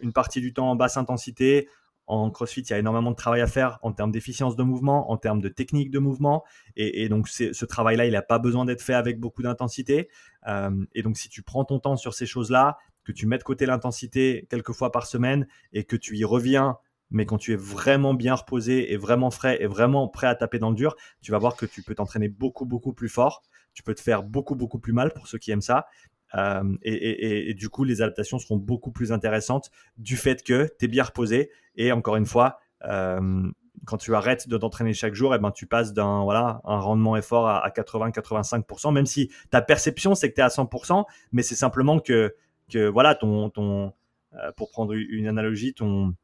une 0.00 0.12
partie 0.12 0.40
du 0.40 0.52
temps 0.52 0.70
en 0.70 0.76
basse 0.76 0.96
intensité, 0.96 1.68
en 2.06 2.30
CrossFit, 2.30 2.60
il 2.60 2.70
y 2.70 2.72
a 2.72 2.78
énormément 2.78 3.10
de 3.10 3.16
travail 3.16 3.40
à 3.40 3.46
faire 3.46 3.78
en 3.82 3.92
termes 3.92 4.12
d'efficience 4.12 4.56
de 4.56 4.62
mouvement, 4.62 5.10
en 5.10 5.16
termes 5.16 5.40
de 5.40 5.48
technique 5.48 5.90
de 5.90 5.98
mouvement. 5.98 6.44
Et, 6.76 7.08
donc, 7.08 7.28
ce 7.28 7.64
travail-là, 7.64 8.06
il 8.06 8.12
n'a 8.12 8.22
pas 8.22 8.38
besoin 8.38 8.64
d'être 8.64 8.82
fait 8.82 8.94
avec 8.94 9.18
beaucoup 9.18 9.42
d'intensité. 9.42 10.08
Euh, 10.46 10.70
et 10.94 11.02
donc, 11.02 11.16
si 11.16 11.28
tu 11.28 11.42
prends 11.42 11.64
ton 11.64 11.78
temps 11.80 11.96
sur 11.96 12.14
ces 12.14 12.26
choses-là, 12.26 12.78
que 13.04 13.12
tu 13.12 13.26
mets 13.26 13.38
de 13.38 13.42
côté 13.42 13.66
l'intensité 13.66 14.46
quelques 14.50 14.72
fois 14.72 14.90
par 14.90 15.06
semaine 15.06 15.46
et 15.72 15.84
que 15.84 15.96
tu 15.96 16.16
y 16.16 16.24
reviens, 16.24 16.76
mais 17.10 17.24
quand 17.24 17.38
tu 17.38 17.52
es 17.52 17.56
vraiment 17.56 18.14
bien 18.14 18.34
reposé 18.34 18.92
et 18.92 18.96
vraiment 18.96 19.30
frais 19.30 19.58
et 19.60 19.66
vraiment 19.66 20.08
prêt 20.08 20.26
à 20.26 20.34
taper 20.34 20.58
dans 20.58 20.70
le 20.70 20.76
dur, 20.76 20.96
tu 21.22 21.30
vas 21.30 21.38
voir 21.38 21.56
que 21.56 21.66
tu 21.66 21.82
peux 21.82 21.94
t'entraîner 21.94 22.28
beaucoup, 22.28 22.66
beaucoup 22.66 22.92
plus 22.92 23.08
fort. 23.08 23.42
Tu 23.74 23.82
peux 23.82 23.94
te 23.94 24.00
faire 24.00 24.22
beaucoup, 24.22 24.56
beaucoup 24.56 24.78
plus 24.78 24.92
mal 24.92 25.12
pour 25.12 25.28
ceux 25.28 25.38
qui 25.38 25.50
aiment 25.50 25.60
ça. 25.60 25.86
Euh, 26.34 26.76
et, 26.82 27.54
du 27.54 27.68
coup, 27.68 27.84
les 27.84 28.02
adaptations 28.02 28.38
seront 28.38 28.56
beaucoup 28.56 28.90
plus 28.90 29.12
intéressantes 29.12 29.70
du 29.96 30.16
fait 30.16 30.42
que 30.42 30.68
tu 30.78 30.84
es 30.84 30.88
bien 30.88 31.04
reposé. 31.04 31.50
Et 31.76 31.92
encore 31.92 32.16
une 32.16 32.26
fois, 32.26 32.58
euh, 32.84 33.50
quand 33.84 33.96
tu 33.96 34.14
arrêtes 34.14 34.48
de 34.48 34.56
t'entraîner 34.56 34.92
chaque 34.92 35.14
jour, 35.14 35.32
et 35.34 35.36
eh 35.36 35.40
ben, 35.40 35.50
tu 35.50 35.66
passes 35.66 35.92
d'un 35.92 36.24
voilà, 36.24 36.60
un 36.64 36.78
rendement 36.78 37.16
effort 37.16 37.48
à, 37.48 37.68
80-85%, 37.68 38.92
même 38.92 39.06
si 39.06 39.30
ta 39.50 39.62
perception, 39.62 40.14
c'est 40.14 40.30
que 40.30 40.34
tu 40.34 40.40
es 40.40 40.44
à 40.44 40.48
100%, 40.48 41.04
mais 41.32 41.42
c'est 41.42 41.54
simplement 41.54 42.00
que, 42.00 42.34
que 42.70 42.88
voilà, 42.88 43.14
ton, 43.14 43.50
ton, 43.50 43.92
euh, 44.34 44.52
pour 44.56 44.70
prendre 44.70 44.94
une 44.94 45.28
analogie, 45.28 45.74
ton, 45.74 46.14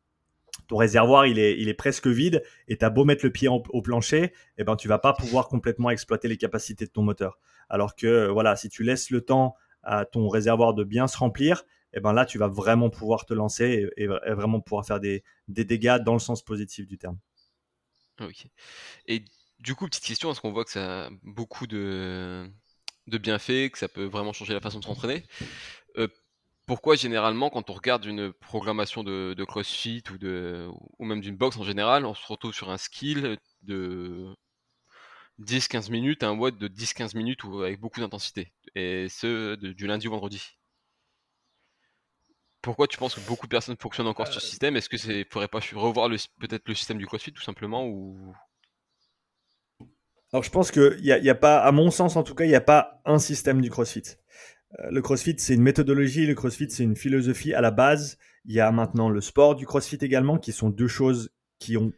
ton 0.66 0.76
réservoir 0.76 1.26
il 1.26 1.38
est, 1.38 1.58
il 1.58 1.68
est 1.68 1.74
presque 1.74 2.06
vide 2.06 2.42
et 2.68 2.76
tu 2.76 2.84
as 2.84 2.90
beau 2.90 3.04
mettre 3.04 3.24
le 3.24 3.30
pied 3.30 3.48
au 3.48 3.82
plancher, 3.82 4.24
et 4.24 4.32
eh 4.58 4.64
ben, 4.64 4.76
tu 4.76 4.88
vas 4.88 4.98
pas 4.98 5.12
pouvoir 5.12 5.48
complètement 5.48 5.90
exploiter 5.90 6.28
les 6.28 6.36
capacités 6.36 6.86
de 6.86 6.90
ton 6.90 7.02
moteur. 7.02 7.38
Alors 7.68 7.94
que 7.94 8.28
voilà, 8.28 8.56
si 8.56 8.68
tu 8.68 8.82
laisses 8.82 9.10
le 9.10 9.20
temps 9.20 9.54
à 9.82 10.04
ton 10.04 10.28
réservoir 10.28 10.74
de 10.74 10.84
bien 10.84 11.06
se 11.06 11.16
remplir, 11.16 11.64
et 11.94 11.98
eh 11.98 12.00
ben 12.00 12.14
là, 12.14 12.24
tu 12.24 12.38
vas 12.38 12.48
vraiment 12.48 12.88
pouvoir 12.88 13.26
te 13.26 13.34
lancer 13.34 13.86
et, 13.98 14.06
vraiment 14.06 14.60
pouvoir 14.60 14.86
faire 14.86 14.98
des, 14.98 15.22
dégâts 15.46 15.98
dans 15.98 16.14
le 16.14 16.20
sens 16.20 16.42
positif 16.42 16.86
du 16.86 16.96
terme. 16.96 17.18
Ok. 18.18 18.46
Et 19.06 19.24
du 19.58 19.74
coup, 19.74 19.86
petite 19.86 20.04
question, 20.04 20.30
parce 20.30 20.40
qu'on 20.40 20.52
voit 20.52 20.64
que 20.64 20.70
ça 20.70 21.06
a 21.06 21.10
beaucoup 21.22 21.66
de, 21.66 22.50
de 23.08 23.18
bienfaits, 23.18 23.72
que 23.72 23.78
ça 23.78 23.88
peut 23.88 24.04
vraiment 24.04 24.32
changer 24.32 24.54
la 24.54 24.60
façon 24.60 24.78
de 24.78 24.84
s'entraîner. 24.84 25.22
Euh, 25.98 26.08
pourquoi 26.64 26.96
généralement, 26.96 27.50
quand 27.50 27.68
on 27.68 27.74
regarde 27.74 28.06
une 28.06 28.32
programmation 28.32 29.04
de, 29.04 29.34
de 29.36 29.44
CrossFit 29.44 30.02
ou, 30.10 30.16
de, 30.16 30.68
ou 30.98 31.04
même 31.04 31.20
d'une 31.20 31.36
boxe 31.36 31.58
en 31.58 31.64
général, 31.64 32.06
on 32.06 32.14
se 32.14 32.26
retrouve 32.26 32.54
sur 32.54 32.70
un 32.70 32.78
skill 32.78 33.36
de 33.62 34.34
10-15 35.40 35.90
minutes, 35.90 36.22
un 36.22 36.32
WOD 36.32 36.58
de 36.58 36.68
10-15 36.68 37.16
minutes 37.16 37.44
ou 37.44 37.62
avec 37.62 37.80
beaucoup 37.80 38.00
d'intensité. 38.00 38.52
Et 38.74 39.06
ce, 39.08 39.54
du 39.56 39.86
lundi 39.86 40.08
au 40.08 40.10
vendredi. 40.10 40.58
Pourquoi 42.60 42.86
tu 42.86 42.96
penses 42.96 43.16
que 43.16 43.20
beaucoup 43.26 43.46
de 43.46 43.50
personnes 43.50 43.76
fonctionnent 43.76 44.06
encore 44.06 44.28
sur 44.28 44.40
ce 44.40 44.46
euh. 44.46 44.50
système? 44.50 44.76
Est-ce 44.76 44.88
que 44.88 44.96
c'est 44.96 45.26
faudrait 45.28 45.48
pas 45.48 45.58
revoir 45.74 46.08
peut-être 46.38 46.68
le 46.68 46.74
système 46.74 46.98
du 46.98 47.06
CrossFit 47.06 47.32
tout 47.32 47.42
simplement 47.42 47.86
ou? 47.86 48.34
Alors 50.32 50.44
je 50.44 50.50
pense 50.50 50.70
qu'il 50.70 51.00
n'y 51.02 51.12
a, 51.12 51.18
y 51.18 51.28
a 51.28 51.34
pas, 51.34 51.58
à 51.58 51.72
mon 51.72 51.90
sens 51.90 52.16
en 52.16 52.22
tout 52.22 52.34
cas, 52.34 52.44
il 52.44 52.48
n'y 52.48 52.54
a 52.54 52.60
pas 52.60 53.02
un 53.04 53.18
système 53.18 53.60
du 53.60 53.68
CrossFit. 53.68 54.16
Euh, 54.78 54.90
le 54.90 55.02
CrossFit, 55.02 55.34
c'est 55.38 55.54
une 55.54 55.62
méthodologie, 55.62 56.26
le 56.26 56.34
CrossFit, 56.34 56.70
c'est 56.70 56.84
une 56.84 56.96
philosophie 56.96 57.52
à 57.52 57.60
la 57.60 57.70
base. 57.70 58.16
Il 58.44 58.54
y 58.54 58.60
a 58.60 58.70
maintenant 58.72 59.08
le 59.08 59.20
sport 59.20 59.54
du 59.54 59.66
CrossFit 59.66 59.98
également, 60.00 60.38
qui 60.38 60.52
sont 60.52 60.70
deux 60.70 60.88
choses 60.88 61.30
qui 61.58 61.76
ont 61.76 61.92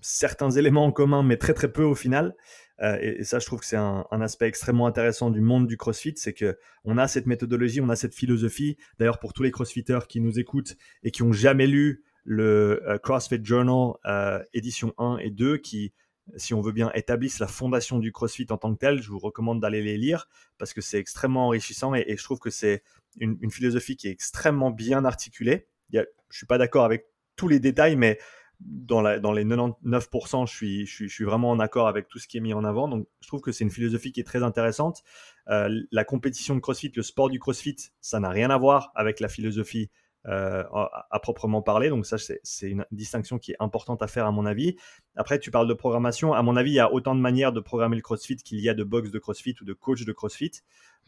certains 0.00 0.50
éléments 0.50 0.84
en 0.84 0.92
commun, 0.92 1.22
mais 1.22 1.36
très 1.36 1.54
très 1.54 1.72
peu 1.72 1.84
au 1.84 1.94
final. 1.94 2.34
Euh, 2.82 2.98
et, 3.00 3.24
ça, 3.24 3.38
je 3.38 3.46
trouve 3.46 3.60
que 3.60 3.66
c'est 3.66 3.76
un, 3.76 4.04
aspect 4.10 4.46
extrêmement 4.46 4.86
intéressant 4.86 5.30
du 5.30 5.40
monde 5.40 5.66
du 5.66 5.76
CrossFit, 5.76 6.14
c'est 6.16 6.32
que 6.32 6.58
on 6.84 6.98
a 6.98 7.08
cette 7.08 7.26
méthodologie, 7.26 7.80
on 7.80 7.88
a 7.88 7.96
cette 7.96 8.14
philosophie. 8.14 8.76
D'ailleurs, 8.98 9.18
pour 9.18 9.32
tous 9.32 9.42
les 9.42 9.50
CrossFitters 9.50 10.06
qui 10.08 10.20
nous 10.20 10.38
écoutent 10.38 10.76
et 11.02 11.10
qui 11.10 11.22
ont 11.22 11.32
jamais 11.32 11.66
lu 11.66 12.04
le 12.24 12.82
euh, 12.86 12.98
CrossFit 12.98 13.44
Journal 13.44 13.94
euh, 14.06 14.42
édition 14.54 14.94
1 14.98 15.18
et 15.18 15.30
2, 15.30 15.58
qui, 15.58 15.92
si 16.36 16.54
on 16.54 16.60
veut 16.60 16.72
bien, 16.72 16.90
établissent 16.94 17.38
la 17.38 17.46
fondation 17.46 17.98
du 17.98 18.12
CrossFit 18.12 18.46
en 18.50 18.56
tant 18.56 18.72
que 18.74 18.78
tel, 18.78 19.02
je 19.02 19.10
vous 19.10 19.18
recommande 19.18 19.60
d'aller 19.60 19.82
les 19.82 19.98
lire 19.98 20.28
parce 20.58 20.72
que 20.72 20.80
c'est 20.80 20.98
extrêmement 20.98 21.46
enrichissant 21.46 21.94
et, 21.94 22.16
je 22.16 22.22
trouve 22.22 22.38
que 22.38 22.50
c'est 22.50 22.82
une, 23.18 23.50
philosophie 23.50 23.96
qui 23.96 24.08
est 24.08 24.12
extrêmement 24.12 24.70
bien 24.70 25.04
articulée. 25.04 25.66
Il 25.90 26.00
y 26.00 26.04
je 26.30 26.36
suis 26.36 26.46
pas 26.46 26.58
d'accord 26.58 26.84
avec 26.84 27.06
tous 27.36 27.48
les 27.48 27.58
détails, 27.58 27.96
mais 27.96 28.18
dans, 28.60 29.00
les 29.00 29.44
99%, 29.44 30.46
je 30.46 31.06
suis, 31.06 31.24
vraiment 31.24 31.50
en 31.50 31.58
accord 31.58 31.88
avec 31.88 32.08
tout 32.08 32.18
ce 32.18 32.28
qui 32.28 32.36
est 32.36 32.40
mis 32.40 32.54
en 32.54 32.64
avant. 32.64 32.88
Donc, 32.88 33.06
je 33.20 33.28
trouve 33.28 33.40
que 33.40 33.52
c'est 33.52 33.64
une 33.64 33.70
philosophie 33.70 34.12
qui 34.12 34.20
est 34.20 34.24
très 34.24 34.42
intéressante. 34.42 35.02
Euh, 35.48 35.68
la 35.90 36.04
compétition 36.04 36.54
de 36.54 36.60
CrossFit, 36.60 36.92
le 36.94 37.02
sport 37.02 37.30
du 37.30 37.38
CrossFit, 37.38 37.76
ça 38.00 38.20
n'a 38.20 38.28
rien 38.28 38.50
à 38.50 38.58
voir 38.58 38.92
avec 38.94 39.20
la 39.20 39.28
philosophie 39.28 39.90
euh, 40.26 40.62
à, 41.10 41.18
proprement 41.20 41.62
parler. 41.62 41.88
Donc, 41.88 42.04
ça, 42.04 42.16
c'est 42.18 42.70
une 42.70 42.84
distinction 42.90 43.38
qui 43.38 43.52
est 43.52 43.56
importante 43.60 44.02
à 44.02 44.06
faire, 44.06 44.26
à 44.26 44.30
mon 44.30 44.44
avis. 44.44 44.76
Après, 45.16 45.38
tu 45.38 45.50
parles 45.50 45.68
de 45.68 45.74
programmation. 45.74 46.34
À 46.34 46.42
mon 46.42 46.56
avis, 46.56 46.72
il 46.72 46.74
y 46.74 46.80
a 46.80 46.92
autant 46.92 47.14
de 47.14 47.20
manières 47.20 47.52
de 47.52 47.60
programmer 47.60 47.96
le 47.96 48.02
CrossFit 48.02 48.36
qu'il 48.36 48.60
y 48.60 48.68
a 48.68 48.74
de 48.74 48.84
box 48.84 49.10
de 49.10 49.18
CrossFit 49.18 49.54
ou 49.62 49.64
de 49.64 49.72
coach 49.72 50.04
de 50.04 50.12
CrossFit. 50.12 50.52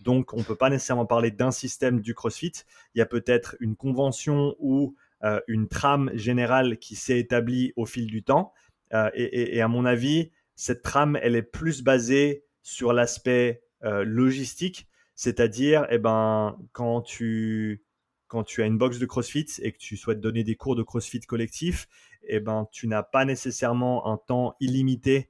Donc, 0.01 0.33
on 0.33 0.39
ne 0.39 0.43
peut 0.43 0.57
pas 0.57 0.71
nécessairement 0.71 1.05
parler 1.05 1.31
d'un 1.31 1.51
système 1.51 2.01
du 2.01 2.15
CrossFit. 2.15 2.53
Il 2.95 3.01
y 3.01 3.03
a 3.03 3.07
peut-être 3.07 3.57
une 3.61 3.77
convention 3.77 4.57
ou 4.59 4.97
euh, 5.25 5.41
une 5.47 5.69
trame 5.69 6.11
générale 6.15 6.79
qui 6.79 6.97
s'est 6.97 7.19
établie 7.19 7.73
au 7.77 7.87
fil 7.87 8.07
du 8.07 8.25
temps. 8.25 8.53
Euh, 8.93 9.11
et, 9.15 9.61
à 9.61 9.69
mon 9.69 9.85
avis, 9.85 10.31
cette 10.57 10.83
trame, 10.83 11.19
elle 11.23 11.37
est 11.37 11.43
plus 11.43 11.83
basée 11.83 12.45
sur 12.63 12.93
l'aspect 12.93 13.63
euh, 13.85 14.05
logistique, 14.05 14.89
c'est-à-dire, 15.15 15.87
eh 15.91 15.99
ben, 15.99 16.59
quand 16.73 17.03
tu 17.03 17.85
quand 18.27 18.45
tu 18.45 18.63
as 18.63 18.67
une 18.67 18.79
box 18.79 18.99
de 18.99 19.05
CrossFit 19.05 19.47
et 19.61 19.73
que 19.73 19.79
tu 19.79 19.99
souhaites 19.99 20.21
donner 20.21 20.43
des 20.43 20.57
cours 20.57 20.75
de 20.75 20.83
CrossFit 20.83 21.21
collectif, 21.21 21.87
eh 22.27 22.41
ben, 22.41 22.67
tu 22.73 22.89
n'as 22.89 23.03
pas 23.03 23.27
nécessairement 23.27 24.07
un 24.11 24.17
temps 24.17 24.57
illimité 24.59 25.29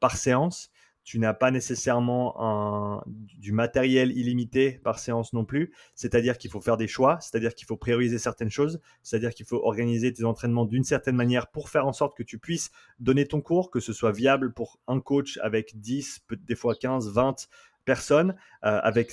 par 0.00 0.16
séance 0.16 0.70
tu 1.06 1.20
n'as 1.20 1.34
pas 1.34 1.52
nécessairement 1.52 2.34
un, 2.42 3.04
du 3.38 3.52
matériel 3.52 4.10
illimité 4.10 4.80
par 4.82 4.98
séance 4.98 5.32
non 5.32 5.44
plus. 5.44 5.72
C'est-à-dire 5.94 6.36
qu'il 6.36 6.50
faut 6.50 6.60
faire 6.60 6.76
des 6.76 6.88
choix, 6.88 7.18
c'est-à-dire 7.20 7.54
qu'il 7.54 7.68
faut 7.68 7.76
prioriser 7.76 8.18
certaines 8.18 8.50
choses, 8.50 8.80
c'est-à-dire 9.04 9.32
qu'il 9.32 9.46
faut 9.46 9.64
organiser 9.64 10.12
tes 10.12 10.24
entraînements 10.24 10.64
d'une 10.64 10.82
certaine 10.82 11.14
manière 11.14 11.46
pour 11.46 11.68
faire 11.68 11.86
en 11.86 11.92
sorte 11.92 12.16
que 12.16 12.24
tu 12.24 12.40
puisses 12.40 12.72
donner 12.98 13.24
ton 13.24 13.40
cours, 13.40 13.70
que 13.70 13.78
ce 13.78 13.92
soit 13.92 14.10
viable 14.10 14.52
pour 14.52 14.80
un 14.88 14.98
coach 14.98 15.38
avec 15.44 15.78
10, 15.78 16.22
des 16.44 16.56
fois 16.56 16.74
15, 16.74 17.12
20 17.12 17.48
personnes 17.84 18.34
avec 18.62 19.12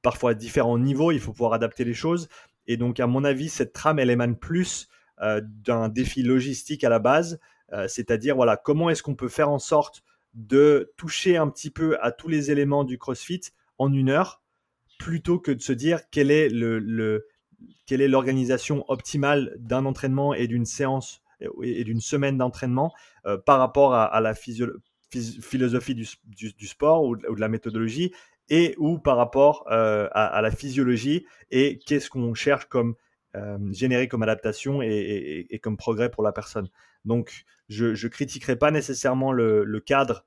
parfois 0.00 0.32
différents 0.32 0.78
niveaux. 0.78 1.12
Il 1.12 1.20
faut 1.20 1.32
pouvoir 1.32 1.52
adapter 1.52 1.84
les 1.84 1.92
choses. 1.92 2.30
Et 2.66 2.78
donc, 2.78 3.00
à 3.00 3.06
mon 3.06 3.22
avis, 3.22 3.50
cette 3.50 3.74
trame, 3.74 3.98
elle 3.98 4.08
émane 4.08 4.38
plus 4.38 4.88
d'un 5.20 5.90
défi 5.90 6.22
logistique 6.22 6.84
à 6.84 6.88
la 6.88 7.00
base, 7.00 7.38
c'est-à-dire 7.86 8.34
voilà, 8.34 8.56
comment 8.56 8.88
est-ce 8.88 9.02
qu'on 9.02 9.14
peut 9.14 9.28
faire 9.28 9.50
en 9.50 9.58
sorte 9.58 10.02
de 10.34 10.92
toucher 10.96 11.36
un 11.36 11.48
petit 11.48 11.70
peu 11.70 11.96
à 12.02 12.12
tous 12.12 12.28
les 12.28 12.50
éléments 12.50 12.84
du 12.84 12.98
CrossFit 12.98 13.40
en 13.78 13.92
une 13.92 14.10
heure, 14.10 14.42
plutôt 14.98 15.38
que 15.38 15.50
de 15.50 15.60
se 15.60 15.72
dire 15.72 16.10
quelle 16.10 16.30
est 16.30 16.48
le, 16.48 17.26
quelle 17.86 18.00
est 18.00 18.08
l'organisation 18.08 18.84
optimale 18.88 19.54
d'un 19.58 19.84
entraînement 19.84 20.34
et 20.34 20.46
d'une 20.46 20.66
séance 20.66 21.22
et 21.62 21.84
d'une 21.84 22.00
semaine 22.00 22.38
d'entraînement 22.38 22.92
par 23.44 23.58
rapport 23.58 23.94
à, 23.94 24.20
la 24.20 24.34
philosophie 24.34 25.94
du, 25.94 26.66
sport 26.66 27.04
ou 27.04 27.16
de, 27.16 27.26
la 27.36 27.48
méthodologie 27.48 28.12
et 28.48 28.74
ou 28.78 28.98
par 28.98 29.16
rapport 29.16 29.64
à, 29.68 30.40
la 30.40 30.50
physiologie 30.50 31.26
et 31.50 31.78
qu'est-ce 31.84 32.08
qu'on 32.08 32.34
cherche 32.34 32.66
comme 32.66 32.94
euh, 33.36 33.58
générer 33.72 34.06
comme 34.06 34.22
adaptation 34.22 34.80
et, 34.80 35.60
comme 35.60 35.76
progrès 35.76 36.08
pour 36.08 36.22
la 36.22 36.30
personne. 36.30 36.68
Donc, 37.04 37.44
je 37.68 37.86
ne 37.86 38.08
critiquerai 38.08 38.56
pas 38.56 38.70
nécessairement 38.70 39.32
le, 39.32 39.80
cadre 39.80 40.24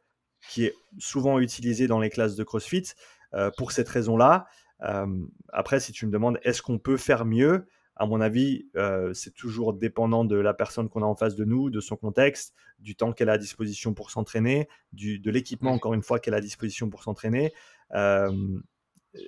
qui 0.50 0.65
est 0.65 0.74
souvent 0.98 1.39
utilisé 1.39 1.88
dans 1.88 2.00
les 2.00 2.10
classes 2.10 2.36
de 2.36 2.43
CrossFit 2.43 2.93
euh, 3.34 3.50
pour 3.58 3.72
cette 3.72 3.88
raison-là. 3.88 4.48
Euh, 4.84 5.08
après, 5.54 5.80
si 5.80 5.93
tu 5.93 6.06
me 6.06 6.12
demandes 6.12 6.38
est-ce 6.43 6.62
qu'on 6.62 6.80
peut 6.80 6.98
faire 6.98 7.24
mieux, 7.24 7.67
à 7.96 8.06
mon 8.06 8.22
avis, 8.22 8.67
c'est 9.13 9.34
toujours 9.34 9.74
dépendant 9.74 10.24
de 10.24 10.36
la 10.36 10.54
personne 10.54 10.88
qu'on 10.88 11.02
a 11.02 11.06
en 11.08 11.15
face 11.15 11.36
de 11.36 11.46
nous, 11.46 11.72
de 11.72 11.80
son 11.80 11.96
contexte, 11.96 12.54
du 12.78 12.96
temps 12.96 13.12
qu'elle 13.12 13.30
a 13.30 13.34
à 13.34 13.38
disposition 13.39 13.96
pour 13.96 14.12
s'entraîner, 14.12 14.67
de 14.93 15.32
l'équipement, 15.32 15.72
encore 15.72 15.96
une 15.96 16.04
fois, 16.04 16.20
qu'elle 16.20 16.36
a 16.36 16.38
à 16.38 16.41
disposition 16.41 16.91
pour 16.91 17.02
s'entraîner 17.02 17.54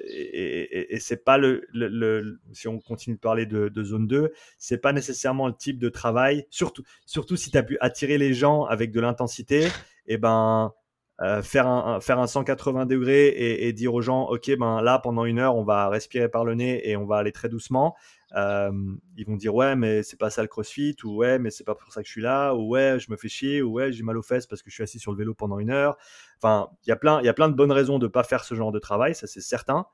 et, 0.08 0.95
et, 0.95 0.99
c'est 0.99 1.23
pas 1.23 1.38
le, 1.38 2.39
si 2.54 2.67
on 2.67 2.80
continue 2.80 3.15
de 3.15 3.21
parler 3.21 3.45
de, 3.45 3.84
zone 3.84 4.08
2, 4.08 4.32
c'est 4.58 4.78
pas 4.78 4.93
nécessairement 4.93 5.47
le 5.47 5.54
type 5.54 5.80
de 5.80 5.89
travail, 5.89 6.45
surtout, 6.49 6.84
surtout 7.06 7.36
si 7.36 7.52
tu 7.52 7.58
as 7.58 7.63
pu 7.63 7.78
attirer 7.82 8.17
les 8.17 8.34
gens 8.34 8.65
avec 8.65 8.91
de 8.91 8.99
l'intensité, 8.99 9.67
et 10.08 10.17
ben 10.17 10.73
euh, 11.21 11.41
faire, 11.41 11.67
un, 11.67 11.99
faire 11.99 12.19
un 12.19 12.28
180 12.28 12.86
degrés 12.86 13.28
et, 13.28 13.73
dire 13.73 13.93
aux 13.93 14.02
gens, 14.02 14.23
ok, 14.30 14.52
ben 14.58 14.82
là 14.82 14.99
pendant 14.99 15.25
une 15.25 15.39
heure, 15.39 15.56
on 15.56 15.63
va 15.63 15.89
respirer 15.89 16.30
par 16.30 16.45
le 16.45 16.56
nez 16.56 16.89
et 16.89 16.95
on 16.95 17.06
va 17.06 17.17
aller 17.17 17.34
très 17.34 17.49
doucement. 17.49 17.95
Euh, 18.35 18.71
ils 19.17 19.25
vont 19.25 19.35
dire 19.35 19.55
ouais, 19.55 19.75
mais 19.75 20.03
c'est 20.03 20.17
pas 20.17 20.29
ça 20.29 20.41
le 20.41 20.47
CrossFit, 20.47 20.95
ou 21.03 21.17
ouais, 21.17 21.39
mais 21.39 21.49
c'est 21.49 21.63
pas 21.63 21.75
pour 21.75 21.91
ça 21.91 22.01
que 22.01 22.07
je 22.07 22.11
suis 22.11 22.21
là, 22.21 22.53
ou 22.53 22.69
ouais, 22.69 22.97
je 22.99 23.11
me 23.11 23.17
fais 23.17 23.29
chier, 23.29 23.61
ou 23.61 23.73
ouais, 23.73 23.91
j'ai 23.91 24.03
mal 24.03 24.17
aux 24.17 24.21
fesses 24.21 24.45
parce 24.45 24.61
que 24.61 24.69
je 24.69 24.75
suis 24.75 24.83
assis 24.83 24.99
sur 24.99 25.11
le 25.11 25.17
vélo 25.17 25.33
pendant 25.33 25.59
une 25.59 25.71
heure. 25.71 25.97
Enfin, 26.37 26.69
il 26.85 26.89
y 26.89 26.91
a 26.91 26.95
plein, 26.95 27.21
de 27.21 27.55
bonnes 27.55 27.71
raisons 27.71 27.99
de 27.99 28.07
pas 28.07 28.23
faire 28.23 28.43
ce 28.43 28.55
genre 28.55 28.71
de 28.71 28.79
travail, 28.79 29.15
ça 29.15 29.27
c'est 29.27 29.41
certain. 29.41 29.85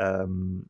Euh, 0.00 0.26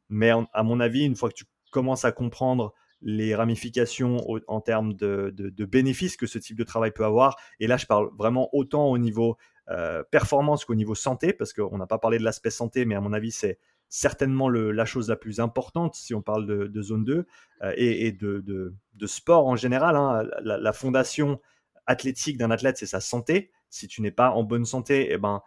mais 0.08 0.30
à 0.52 0.62
mon 0.62 0.80
avis, 0.80 1.04
une 1.04 1.16
fois 1.16 1.30
que 1.30 1.34
tu 1.34 1.44
commences 1.70 2.04
à 2.04 2.12
comprendre 2.12 2.74
les 3.02 3.34
ramifications 3.34 4.24
en 4.46 4.60
termes 4.60 4.94
de, 4.94 5.32
de, 5.36 5.64
bénéfices 5.64 6.16
que 6.16 6.26
ce 6.26 6.38
type 6.38 6.56
de 6.56 6.64
travail 6.64 6.92
peut 6.92 7.04
avoir. 7.04 7.36
Et 7.60 7.66
là, 7.66 7.76
je 7.76 7.86
parle 7.86 8.08
vraiment 8.16 8.48
autant 8.52 8.86
au 8.86 8.98
niveau 8.98 9.36
euh, 9.68 10.02
performance 10.10 10.64
qu'au 10.64 10.74
niveau 10.74 10.94
santé, 10.94 11.32
parce 11.32 11.52
qu'on 11.52 11.76
n'a 11.76 11.86
pas 11.86 11.98
parlé 11.98 12.18
de 12.18 12.24
l'aspect 12.24 12.50
santé, 12.50 12.84
mais 12.84 12.94
à 12.94 13.00
mon 13.00 13.12
avis, 13.12 13.32
c'est 13.32 13.58
certainement 13.88 14.48
la 14.48 14.84
chose 14.84 15.08
la 15.08 15.16
plus 15.16 15.40
importante 15.40 15.94
si 15.94 16.14
on 16.14 16.22
parle 16.22 16.46
de, 16.46 16.82
zone 16.82 17.04
2 17.04 17.26
euh, 17.62 17.72
et, 17.76 18.12
de, 18.12 18.74
sport 19.06 19.46
en 19.46 19.56
général. 19.56 19.96
Hein. 19.96 20.24
La, 20.42 20.72
fondation 20.72 21.40
athlétique 21.86 22.36
d'un 22.36 22.50
athlète, 22.50 22.78
c'est 22.78 22.86
sa 22.86 23.00
santé. 23.00 23.50
Si 23.70 23.88
tu 23.88 24.02
n'es 24.02 24.10
pas 24.10 24.30
en 24.30 24.42
bonne 24.42 24.64
santé, 24.64 25.08
eh 25.10 25.18
ben, 25.18 25.42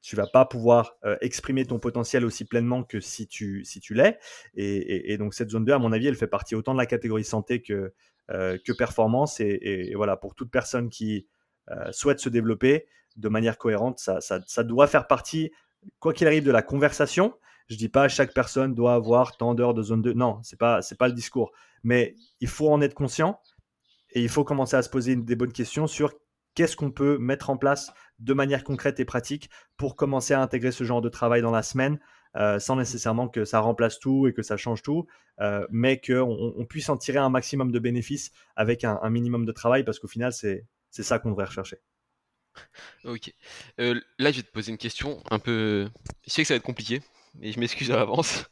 tu 0.00 0.16
vas 0.16 0.26
pas 0.26 0.44
pouvoir 0.44 0.96
euh, 1.04 1.16
exprimer 1.20 1.64
ton 1.66 1.78
potentiel 1.78 2.24
aussi 2.24 2.44
pleinement 2.44 2.82
que 2.82 3.00
si 3.00 3.26
tu, 3.26 3.64
si 3.64 3.80
tu 3.80 3.94
l'es. 3.94 4.18
Et, 4.54 5.16
donc 5.18 5.34
cette 5.34 5.50
zone 5.50 5.64
2, 5.64 5.72
à 5.72 5.78
mon 5.78 5.92
avis, 5.92 6.06
elle 6.06 6.16
fait 6.16 6.26
partie 6.26 6.54
autant 6.54 6.72
de 6.72 6.78
la 6.78 6.86
catégorie 6.86 7.24
santé 7.24 7.62
que, 7.62 7.92
euh, 8.30 8.58
que 8.64 8.72
performance. 8.72 9.40
Et, 9.40 9.92
voilà, 9.94 10.16
pour 10.16 10.34
toute 10.34 10.50
personne 10.50 10.88
qui 10.88 11.26
souhaite 11.92 12.20
se 12.20 12.28
développer 12.28 12.86
de 13.16 13.28
manière 13.28 13.58
cohérente, 13.58 13.98
ça, 13.98 14.20
ça 14.20 14.64
doit 14.64 14.86
faire 14.86 15.06
partie 15.06 15.50
quoi 15.98 16.12
qu'il 16.12 16.26
arrive 16.26 16.44
de 16.44 16.50
la 16.50 16.62
conversation, 16.62 17.34
je 17.68 17.76
dis 17.76 17.88
pas 17.88 18.08
chaque 18.08 18.34
personne 18.34 18.74
doit 18.74 18.94
avoir 18.94 19.36
tant 19.36 19.54
d'heures 19.54 19.74
de 19.74 19.82
zone 19.82 20.02
2. 20.02 20.12
Non, 20.14 20.38
c'est 20.42 20.58
pas 20.58 20.80
pas 20.98 21.08
le 21.08 21.14
discours. 21.14 21.52
Mais 21.82 22.14
il 22.40 22.48
faut 22.48 22.70
en 22.70 22.80
être 22.80 22.94
conscient 22.94 23.40
et 24.10 24.22
il 24.22 24.28
faut 24.28 24.44
commencer 24.44 24.76
à 24.76 24.82
se 24.82 24.88
poser 24.88 25.16
des 25.16 25.36
bonnes 25.36 25.52
questions 25.52 25.86
sur 25.86 26.12
qu'est-ce 26.54 26.76
qu'on 26.76 26.90
peut 26.90 27.18
mettre 27.18 27.50
en 27.50 27.56
place 27.56 27.92
de 28.18 28.32
manière 28.32 28.64
concrète 28.64 29.00
et 29.00 29.04
pratique 29.04 29.50
pour 29.76 29.96
commencer 29.96 30.34
à 30.34 30.40
intégrer 30.40 30.72
ce 30.72 30.84
genre 30.84 31.02
de 31.02 31.08
travail 31.08 31.42
dans 31.42 31.50
la 31.50 31.62
semaine, 31.62 31.98
euh, 32.36 32.58
sans 32.58 32.76
nécessairement 32.76 33.28
que 33.28 33.44
ça 33.44 33.60
remplace 33.60 33.98
tout 33.98 34.28
et 34.28 34.32
que 34.32 34.42
ça 34.42 34.56
change 34.56 34.82
tout, 34.82 35.06
euh, 35.40 35.66
mais 35.70 36.00
qu'on 36.00 36.54
on 36.56 36.64
puisse 36.64 36.88
en 36.88 36.96
tirer 36.96 37.18
un 37.18 37.28
maximum 37.30 37.72
de 37.72 37.78
bénéfices 37.78 38.30
avec 38.56 38.84
un, 38.84 39.00
un 39.02 39.10
minimum 39.10 39.44
de 39.44 39.52
travail, 39.52 39.84
parce 39.84 39.98
qu'au 39.98 40.08
final, 40.08 40.32
c'est 40.32 40.64
ça 40.90 41.18
qu'on 41.18 41.30
devrait 41.30 41.46
rechercher. 41.46 41.78
Ok. 43.04 43.32
Euh, 43.80 44.00
là, 44.18 44.30
je 44.30 44.38
vais 44.38 44.42
te 44.42 44.52
poser 44.52 44.70
une 44.70 44.78
question 44.78 45.22
un 45.30 45.38
peu. 45.38 45.88
Je 46.26 46.32
sais 46.32 46.42
que 46.42 46.48
ça 46.48 46.54
va 46.54 46.56
être 46.56 46.64
compliqué, 46.64 47.02
mais 47.34 47.52
je 47.52 47.60
m'excuse 47.60 47.90
à 47.90 47.96
l'avance. 47.96 48.44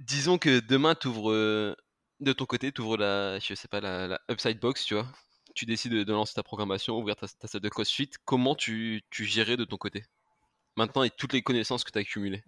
Disons 0.00 0.38
que 0.38 0.60
demain, 0.60 0.94
tu 0.94 1.08
ouvres 1.08 1.32
euh, 1.32 1.76
de 2.20 2.32
ton 2.32 2.46
côté, 2.46 2.72
tu 2.72 2.80
ouvres 2.80 2.96
la, 2.96 3.38
je 3.38 3.54
sais 3.54 3.68
pas, 3.68 3.80
la, 3.80 4.20
Upside 4.30 4.58
Box, 4.58 4.84
tu 4.84 4.94
vois. 4.94 5.06
Tu 5.54 5.66
décides 5.66 5.92
de, 5.92 6.12
lancer 6.12 6.34
ta 6.34 6.42
programmation, 6.42 6.98
ouvrir 6.98 7.16
ta, 7.16 7.26
salle 7.26 7.60
de 7.60 7.68
CrossFit. 7.68 8.10
Comment 8.24 8.54
tu, 8.54 9.02
tu 9.10 9.24
gérais 9.24 9.56
de 9.56 9.64
ton 9.64 9.76
côté? 9.76 10.04
Maintenant, 10.76 11.02
avec 11.02 11.16
toutes 11.16 11.32
les 11.32 11.42
connaissances 11.42 11.82
que 11.82 11.90
tu 11.90 11.98
as 11.98 12.02
accumulées. 12.02 12.44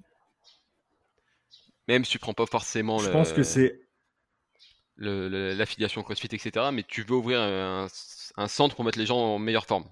Même 1.86 2.04
si 2.04 2.10
tu 2.12 2.18
prends 2.18 2.34
pas 2.34 2.44
forcément 2.44 2.98
Je 2.98 3.08
pense 3.08 3.32
que 3.32 3.42
c'est 3.42 3.80
l'affiliation 4.98 6.02
CrossFit, 6.02 6.28
etc. 6.34 6.66
Mais 6.72 6.82
tu 6.82 7.02
veux 7.02 7.14
ouvrir 7.14 7.40
un, 7.40 7.86
un 8.38 8.48
centre 8.48 8.76
pour 8.76 8.84
mettre 8.84 8.98
les 8.98 9.06
gens 9.06 9.18
en 9.18 9.38
meilleure 9.38 9.66
forme. 9.66 9.84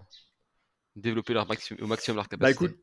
Développer 0.94 1.34
leur 1.34 1.44
au 1.44 1.86
maximum 1.86 2.16
leur 2.16 2.28
bah, 2.38 2.52
capacité. 2.54 2.78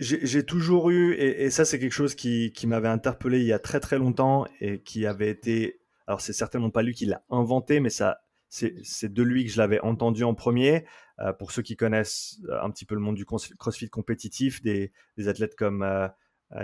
j'ai 0.00 0.44
toujours 0.44 0.90
eu, 0.90 1.14
et, 1.14 1.50
ça 1.50 1.64
c'est 1.64 1.78
quelque 1.78 1.92
chose 1.92 2.14
qui, 2.14 2.52
m'avait 2.66 2.88
interpellé 2.88 3.40
il 3.40 3.46
y 3.46 3.52
a 3.52 3.58
très 3.58 3.80
très 3.80 3.98
longtemps 3.98 4.46
et 4.60 4.80
qui 4.82 5.06
avait 5.06 5.30
été, 5.30 5.80
alors 6.06 6.20
c'est 6.20 6.32
certainement 6.32 6.70
pas 6.70 6.82
lui 6.82 6.94
qui 6.94 7.06
l'a 7.06 7.24
inventé, 7.30 7.80
mais 7.80 7.90
ça, 7.90 8.20
c'est 8.48 9.12
de 9.12 9.22
lui 9.22 9.44
que 9.44 9.50
je 9.50 9.58
l'avais 9.58 9.80
entendu 9.80 10.24
en 10.24 10.34
premier. 10.34 10.84
Euh, 11.20 11.32
pour 11.32 11.50
ceux 11.50 11.62
qui 11.62 11.76
connaissent 11.76 12.40
un 12.62 12.70
petit 12.70 12.84
peu 12.84 12.94
le 12.94 13.00
monde 13.00 13.16
du 13.16 13.26
CrossFit 13.26 13.90
compétitif, 13.90 14.62
des, 14.62 14.92
athlètes 15.26 15.56
comme 15.56 15.82
euh, 15.82 16.06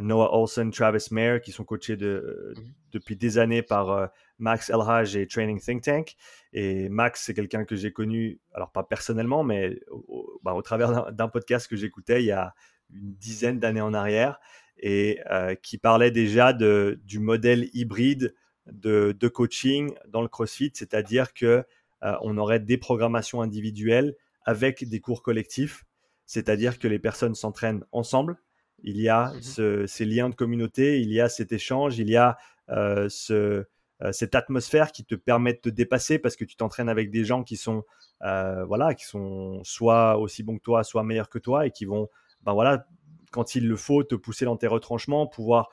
Noah 0.00 0.34
Olsen, 0.34 0.70
Travis 0.70 1.08
Mayer, 1.10 1.40
qui 1.42 1.52
sont 1.52 1.64
coachés 1.64 1.96
de, 1.96 2.54
mhm. 2.56 2.64
depuis 2.92 3.16
des 3.16 3.38
années 3.38 3.62
par 3.62 4.10
Max 4.38 4.70
Elhaj 4.70 5.16
et 5.16 5.26
Training 5.26 5.60
Think 5.60 5.82
Tank. 5.82 6.16
Et 6.52 6.88
Max, 6.88 7.22
c'est 7.24 7.34
quelqu'un 7.34 7.64
que 7.64 7.76
j'ai 7.76 7.92
connu, 7.92 8.40
alors 8.54 8.72
pas 8.72 8.82
personnellement, 8.82 9.44
mais 9.44 9.78
au, 9.90 10.40
bah, 10.42 10.54
travers 10.64 11.12
d'un 11.12 11.28
podcast 11.28 11.68
que 11.68 11.76
j'écoutais 11.76 12.22
il 12.22 12.26
y 12.26 12.32
a 12.32 12.54
une 12.92 13.14
dizaine 13.14 13.58
d'années 13.58 13.80
en 13.80 13.94
arrière 13.94 14.38
et 14.78 15.20
euh, 15.30 15.54
qui 15.54 15.78
parlait 15.78 16.10
déjà 16.10 16.52
de, 16.52 17.00
du 17.04 17.18
modèle 17.18 17.68
hybride 17.72 18.34
de, 18.66 19.14
de, 19.18 19.28
coaching 19.28 19.94
dans 20.08 20.22
le 20.22 20.28
CrossFit, 20.28 20.72
c'est-à-dire 20.74 21.34
que 21.34 21.64
euh, 22.02 22.16
on 22.22 22.36
aurait 22.38 22.60
des 22.60 22.78
programmations 22.78 23.42
individuelles 23.42 24.14
avec 24.44 24.88
des 24.88 25.00
cours 25.00 25.22
collectifs, 25.22 25.84
c'est-à-dire 26.26 26.78
que 26.78 26.88
les 26.88 26.98
personnes 26.98 27.34
s'entraînent 27.34 27.84
ensemble. 27.92 28.38
Il 28.84 29.00
y 29.00 29.08
a 29.08 29.32
mmh 29.32 29.86
ces 29.86 30.04
liens 30.04 30.28
de 30.28 30.34
communauté, 30.34 31.00
il 31.00 31.10
y 31.10 31.20
a 31.20 31.28
cet 31.28 31.52
échange, 31.52 31.98
il 31.98 32.10
y 32.10 32.16
a 32.16 32.36
euh, 32.70 33.08
ce, 33.08 33.64
euh, 34.02 34.12
cette 34.12 34.34
atmosphère 34.34 34.92
qui 34.92 35.04
te 35.04 35.14
permet 35.14 35.54
de 35.54 35.58
te 35.58 35.68
dépasser 35.68 36.18
parce 36.18 36.36
que 36.36 36.44
tu 36.44 36.56
t'entraînes 36.56 36.88
avec 36.88 37.10
des 37.10 37.24
gens 37.24 37.42
qui 37.42 37.56
sont, 37.56 37.84
euh, 38.22 38.64
voilà, 38.64 38.94
qui 38.94 39.04
sont 39.04 39.62
soit 39.64 40.18
aussi 40.18 40.42
bons 40.42 40.56
que 40.56 40.62
toi, 40.62 40.84
soit 40.84 41.02
meilleurs 41.02 41.28
que 41.28 41.38
toi 41.38 41.66
et 41.66 41.70
qui 41.70 41.84
vont, 41.84 42.08
ben 42.42 42.52
voilà, 42.52 42.86
quand 43.32 43.54
il 43.54 43.68
le 43.68 43.76
faut, 43.76 44.04
te 44.04 44.14
pousser 44.14 44.44
dans 44.44 44.56
tes 44.56 44.66
retranchements, 44.66 45.26
pouvoir 45.26 45.70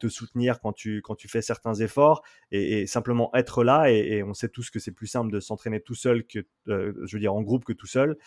te 0.00 0.08
soutenir 0.08 0.58
quand 0.58 0.72
tu, 0.72 1.02
quand 1.02 1.14
tu 1.14 1.28
fais 1.28 1.40
certains 1.40 1.74
efforts 1.74 2.22
et, 2.50 2.88
simplement 2.88 3.30
être 3.36 3.62
là. 3.62 3.92
Et, 3.92 4.24
on 4.24 4.34
sait 4.34 4.48
tous 4.48 4.70
que 4.70 4.80
c'est 4.80 4.90
plus 4.90 5.06
simple 5.06 5.30
de 5.30 5.38
s'entraîner 5.38 5.80
tout 5.80 5.94
seul 5.94 6.26
que, 6.26 6.40
je 6.66 7.12
veux 7.12 7.20
dire, 7.20 7.32
en 7.32 7.42
groupe 7.42 7.64
que 7.64 7.72
tout 7.72 7.86
seul. 7.86 8.18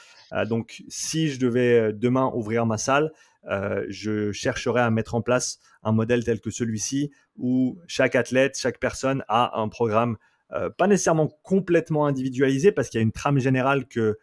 donc, 0.48 0.82
si 0.88 1.28
je 1.28 1.40
devais 1.40 1.92
demain 1.92 2.32
ouvrir 2.34 2.66
ma 2.66 2.78
salle, 2.78 3.12
je 3.44 4.32
chercherais 4.32 4.82
à 4.82 4.92
mettre 4.92 5.16
en 5.16 5.22
place 5.22 5.60
un 5.84 5.92
modèle 5.92 6.24
tel 6.24 6.40
que 6.40 6.52
celui-ci 6.52 7.12
où 7.38 7.80
chaque 7.88 8.16
athlète, 8.16 8.58
chaque 8.58 8.80
personne 8.80 9.24
a 9.28 9.60
un 9.60 9.68
programme 9.68 10.18
euh, 10.54 10.70
pas 10.70 10.88
nécessairement 10.88 11.30
complètement 11.44 12.06
individualisé 12.06 12.72
parce 12.72 12.90
qu'il 12.90 13.00
y 13.00 13.02
a 13.02 13.04
une 13.04 13.14
trame 13.14 13.40
générale 13.40 13.86
euh, 13.98 14.16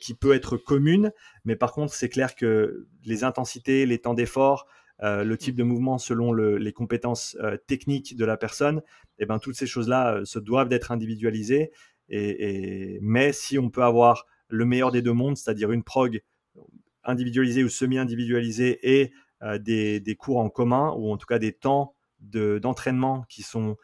qui 0.00 0.14
peut 0.14 0.34
être 0.34 0.56
commune, 0.56 1.12
mais 1.44 1.54
par 1.54 1.72
contre 1.72 1.92
c'est 1.92 2.08
clair 2.08 2.34
que 2.34 2.86
les 3.04 3.24
intensités, 3.24 3.84
les 3.84 3.98
temps 3.98 4.14
d'effort, 4.14 4.66
euh, 5.02 5.22
le 5.22 5.36
type 5.36 5.54
de 5.54 5.62
mouvement 5.62 5.98
selon 5.98 6.32
les 6.32 6.72
compétences 6.72 7.36
techniques 7.66 8.16
de 8.16 8.24
la 8.24 8.38
personne, 8.38 8.78
et 9.18 9.22
eh 9.22 9.26
ben, 9.26 9.38
toutes 9.38 9.56
ces 9.56 9.66
choses-là 9.66 10.20
se 10.24 10.38
doivent 10.38 10.68
d'être 10.68 10.92
individualisées. 10.92 11.72
Mais 12.08 13.32
si 13.32 13.58
on 13.58 13.68
peut 13.68 13.82
avoir 13.82 14.26
le 14.48 14.64
meilleur 14.64 14.92
des 14.92 15.02
deux 15.02 15.12
mondes, 15.12 15.36
c'est-à-dire 15.36 15.72
une 15.72 15.82
prog 15.82 16.22
individualisés 17.06 17.64
ou 17.64 17.68
semi-individualisés 17.68 18.78
et 18.82 19.12
des, 19.60 20.00
des, 20.00 20.16
cours 20.16 20.38
en 20.38 20.48
commun, 20.48 20.92
ou 20.96 21.12
en 21.12 21.16
tout 21.16 21.26
cas 21.26 21.38
des 21.38 21.52
temps 21.52 21.94
d'entraînement 22.20 23.24
qui 23.28 23.42
sont 23.42 23.76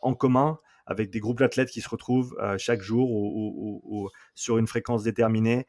en 0.00 0.14
commun 0.14 0.58
avec 0.86 1.10
des 1.10 1.20
groupes 1.20 1.38
d'athlètes 1.38 1.70
qui 1.70 1.80
se 1.80 1.88
retrouvent 1.88 2.36
chaque 2.58 2.82
jour 2.82 3.10
ou, 3.10 4.10
sur 4.34 4.58
une 4.58 4.66
fréquence 4.66 5.02
déterminée 5.02 5.66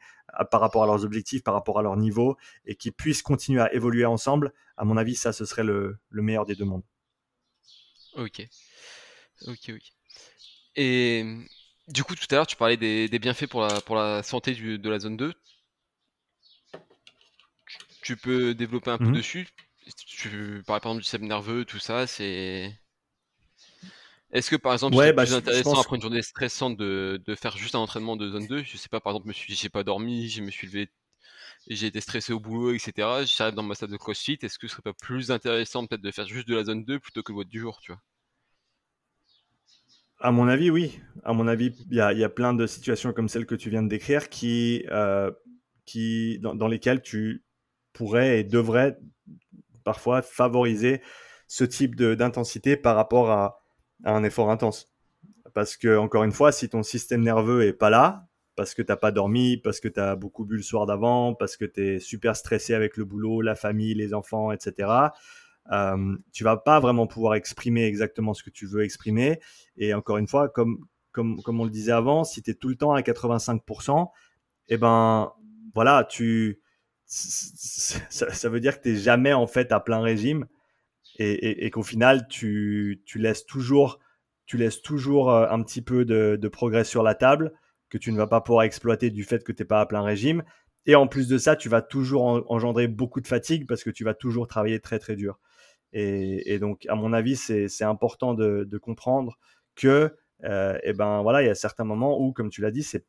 par 0.50 0.60
rapport 0.60 0.82
à 0.82 0.86
leurs 0.86 1.04
objectifs, 1.04 1.42
par 1.42 1.54
rapport 1.54 1.78
à 1.78 1.82
leur 1.82 1.96
niveau, 1.96 2.36
et 2.64 2.74
qui 2.74 2.90
puissent 2.90 3.22
continuer 3.22 3.60
à 3.60 3.72
évoluer 3.72 4.04
ensemble. 4.04 4.52
À 4.76 4.84
mon 4.84 4.96
avis, 4.96 5.14
ça, 5.14 5.32
ce 5.32 5.44
serait 5.44 5.64
le, 5.64 5.98
meilleur 6.10 6.44
des 6.44 6.54
deux 6.54 6.64
mondes. 6.64 6.84
Ok. 8.16 8.46
Ok, 9.46 9.70
ok. 9.70 9.92
Et 10.76 11.24
du 11.88 12.04
coup, 12.04 12.14
tout 12.14 12.26
à 12.30 12.34
l'heure, 12.34 12.46
tu 12.46 12.56
parlais 12.56 12.76
des, 12.76 13.18
bienfaits 13.18 13.46
pour 13.46 13.96
la 13.96 14.22
santé 14.22 14.54
de 14.54 14.90
la 14.90 14.98
zone 14.98 15.16
2. 15.16 15.34
Tu 18.04 18.16
peux 18.16 18.54
développer 18.54 18.90
un 18.90 18.98
peu 18.98 19.06
mmh 19.06 19.12
dessus 19.12 19.48
Tu 20.06 20.62
par 20.66 20.76
exemple 20.76 20.98
du 20.98 21.02
système 21.04 21.26
nerveux, 21.26 21.64
tout 21.64 21.78
ça, 21.78 22.06
c'est. 22.06 22.70
Est-ce 24.30 24.50
que 24.50 24.56
par 24.56 24.72
exemple, 24.72 24.96
c'est 24.96 25.12
bah, 25.12 25.24
plus 25.24 25.34
intéressant 25.34 25.80
après 25.80 25.96
une 25.96 26.02
journée 26.02 26.22
stressante 26.22 26.76
de, 26.76 27.22
faire 27.36 27.56
juste 27.56 27.74
un 27.74 27.78
entraînement 27.78 28.16
de 28.16 28.28
zone 28.28 28.46
2 28.46 28.62
Je 28.62 28.76
sais 28.76 28.88
pas, 28.88 29.00
par 29.00 29.12
exemple, 29.12 29.32
je 29.32 29.54
j'ai 29.54 29.68
pas 29.68 29.84
dormi, 29.84 30.28
je 30.28 30.42
me 30.42 30.50
suis 30.50 30.66
levé, 30.66 30.90
j'ai 31.68 31.86
été 31.86 32.00
stressé 32.00 32.32
au 32.32 32.40
boulot, 32.40 32.74
etc. 32.74 33.24
J'arrive 33.24 33.54
dans 33.54 33.62
ma 33.62 33.74
salle 33.74 33.90
de 33.90 33.96
crossfit. 33.96 34.38
Est-ce 34.42 34.58
que 34.58 34.66
ce 34.66 34.72
serait 34.72 34.82
pas 34.82 34.92
plus 34.92 35.30
intéressant 35.30 35.86
peut-être 35.86 36.02
de 36.02 36.10
faire 36.10 36.26
juste 36.26 36.48
de 36.48 36.56
la 36.56 36.64
zone 36.64 36.84
2 36.84 36.98
plutôt 36.98 37.22
que 37.22 37.32
le 37.32 37.36
vote 37.36 37.48
du 37.48 37.60
jour, 37.60 37.78
tu 37.80 37.92
vois? 37.92 38.02
À 40.20 40.30
mon 40.30 40.48
avis, 40.48 40.70
oui. 40.70 41.00
À 41.22 41.32
mon 41.32 41.46
avis, 41.46 41.72
il 41.90 41.96
y, 41.96 42.00
a, 42.00 42.28
plein 42.28 42.54
de 42.54 42.66
situations 42.66 43.12
comme 43.12 43.28
celle 43.28 43.46
que 43.46 43.54
tu 43.54 43.70
viens 43.70 43.82
de 43.82 43.88
décrire 43.88 44.28
qui, 44.28 44.84
euh, 44.90 45.30
qui, 45.84 46.38
dans, 46.40 46.68
lesquelles 46.68 47.02
tu 47.02 47.44
pourrais 47.94 48.40
et 48.40 48.44
devrais 48.44 48.98
parfois 49.84 50.20
favoriser 50.20 51.00
ce 51.46 51.64
type 51.64 51.96
d'intensité 51.96 52.76
par 52.76 52.96
rapport 52.96 53.30
à, 53.30 53.60
un 54.04 54.24
effort 54.24 54.50
intense. 54.50 54.90
Parce 55.54 55.76
que, 55.76 55.96
encore 55.96 56.24
une 56.24 56.32
fois, 56.32 56.52
si 56.52 56.68
ton 56.68 56.82
système 56.82 57.22
nerveux 57.22 57.62
est 57.64 57.72
pas 57.72 57.88
là, 57.88 58.26
parce 58.56 58.74
que 58.74 58.82
tu 58.82 58.90
n'as 58.90 58.96
pas 58.96 59.12
dormi, 59.12 59.56
parce 59.56 59.80
que 59.80 59.88
tu 59.88 60.00
as 60.00 60.16
beaucoup 60.16 60.44
bu 60.44 60.56
le 60.56 60.62
soir 60.62 60.84
d'avant, 60.84 61.34
parce 61.34 61.56
que 61.56 61.64
tu 61.64 61.86
es 61.86 62.00
super 62.00 62.36
stressé 62.36 62.74
avec 62.74 62.96
le 62.96 63.04
boulot, 63.04 63.40
la 63.40 63.54
famille, 63.54 63.94
les 63.94 64.12
enfants, 64.12 64.52
etc., 64.52 64.90
euh, 65.72 66.16
tu 66.32 66.44
vas 66.44 66.58
pas 66.58 66.78
vraiment 66.80 67.06
pouvoir 67.06 67.34
exprimer 67.36 67.84
exactement 67.86 68.34
ce 68.34 68.42
que 68.42 68.50
tu 68.50 68.66
veux 68.66 68.84
exprimer. 68.84 69.40
Et 69.78 69.94
encore 69.94 70.18
une 70.18 70.28
fois, 70.28 70.48
comme, 70.48 70.84
comme, 71.12 71.40
comme 71.42 71.60
on 71.60 71.64
le 71.64 71.70
disait 71.70 71.92
avant, 71.92 72.24
si 72.24 72.42
tu 72.42 72.50
es 72.50 72.54
tout 72.54 72.68
le 72.68 72.76
temps 72.76 72.92
à 72.92 73.00
85%, 73.00 74.10
eh 74.68 74.76
ben 74.76 75.32
voilà, 75.74 76.04
tu, 76.04 76.60
ça, 77.14 78.48
veut 78.48 78.60
dire 78.60 78.78
que 78.78 78.82
tu 78.82 78.88
n'es 78.90 78.96
jamais 78.96 79.32
en 79.32 79.46
fait 79.46 79.70
à 79.72 79.80
plein 79.80 80.00
régime 80.00 80.46
et, 81.16 81.64
et, 81.64 81.70
qu'au 81.70 81.84
final, 81.84 82.26
tu, 82.28 83.00
laisses 83.14 83.46
toujours, 83.46 84.00
tu 84.46 84.56
laisses 84.56 84.82
toujours 84.82 85.30
euh, 85.30 85.46
un 85.48 85.62
petit 85.62 85.80
peu 85.80 86.04
de, 86.04 86.48
progrès 86.48 86.82
sur 86.82 87.04
la 87.04 87.14
table 87.14 87.52
que 87.88 87.98
tu 87.98 88.10
ne 88.10 88.16
vas 88.16 88.26
pas 88.26 88.40
pouvoir 88.40 88.64
exploiter 88.64 89.10
du 89.10 89.22
fait 89.22 89.44
que 89.44 89.52
tu 89.52 89.62
n'es 89.62 89.66
pas 89.66 89.80
à 89.80 89.86
plein 89.86 90.02
régime. 90.02 90.42
Et 90.86 90.96
en 90.96 91.06
plus 91.06 91.28
de 91.28 91.38
ça, 91.38 91.54
tu 91.54 91.68
vas 91.68 91.82
toujours 91.82 92.44
engendrer 92.50 92.88
beaucoup 92.88 93.20
de 93.20 93.28
fatigue 93.28 93.66
parce 93.66 93.84
que 93.84 93.90
tu 93.90 94.02
vas 94.04 94.14
toujours 94.14 94.48
travailler 94.48 94.80
très 94.80 94.98
très 94.98 95.14
dur. 95.14 95.38
Et, 95.92 96.58
donc, 96.58 96.84
à 96.88 96.96
mon 96.96 97.12
avis, 97.12 97.36
c'est 97.36 97.84
important 97.84 98.34
de, 98.34 98.78
comprendre 98.78 99.38
que, 99.76 100.16
euh, 100.42 100.76
eh 100.82 100.92
ben 100.92 101.22
voilà, 101.22 101.42
il 101.42 101.46
y 101.46 101.48
a 101.48 101.54
certains 101.54 101.84
moments 101.84 102.20
où, 102.20 102.32
comme 102.32 102.50
tu 102.50 102.60
l'as 102.60 102.72
dit, 102.72 102.82
c'est 102.82 103.06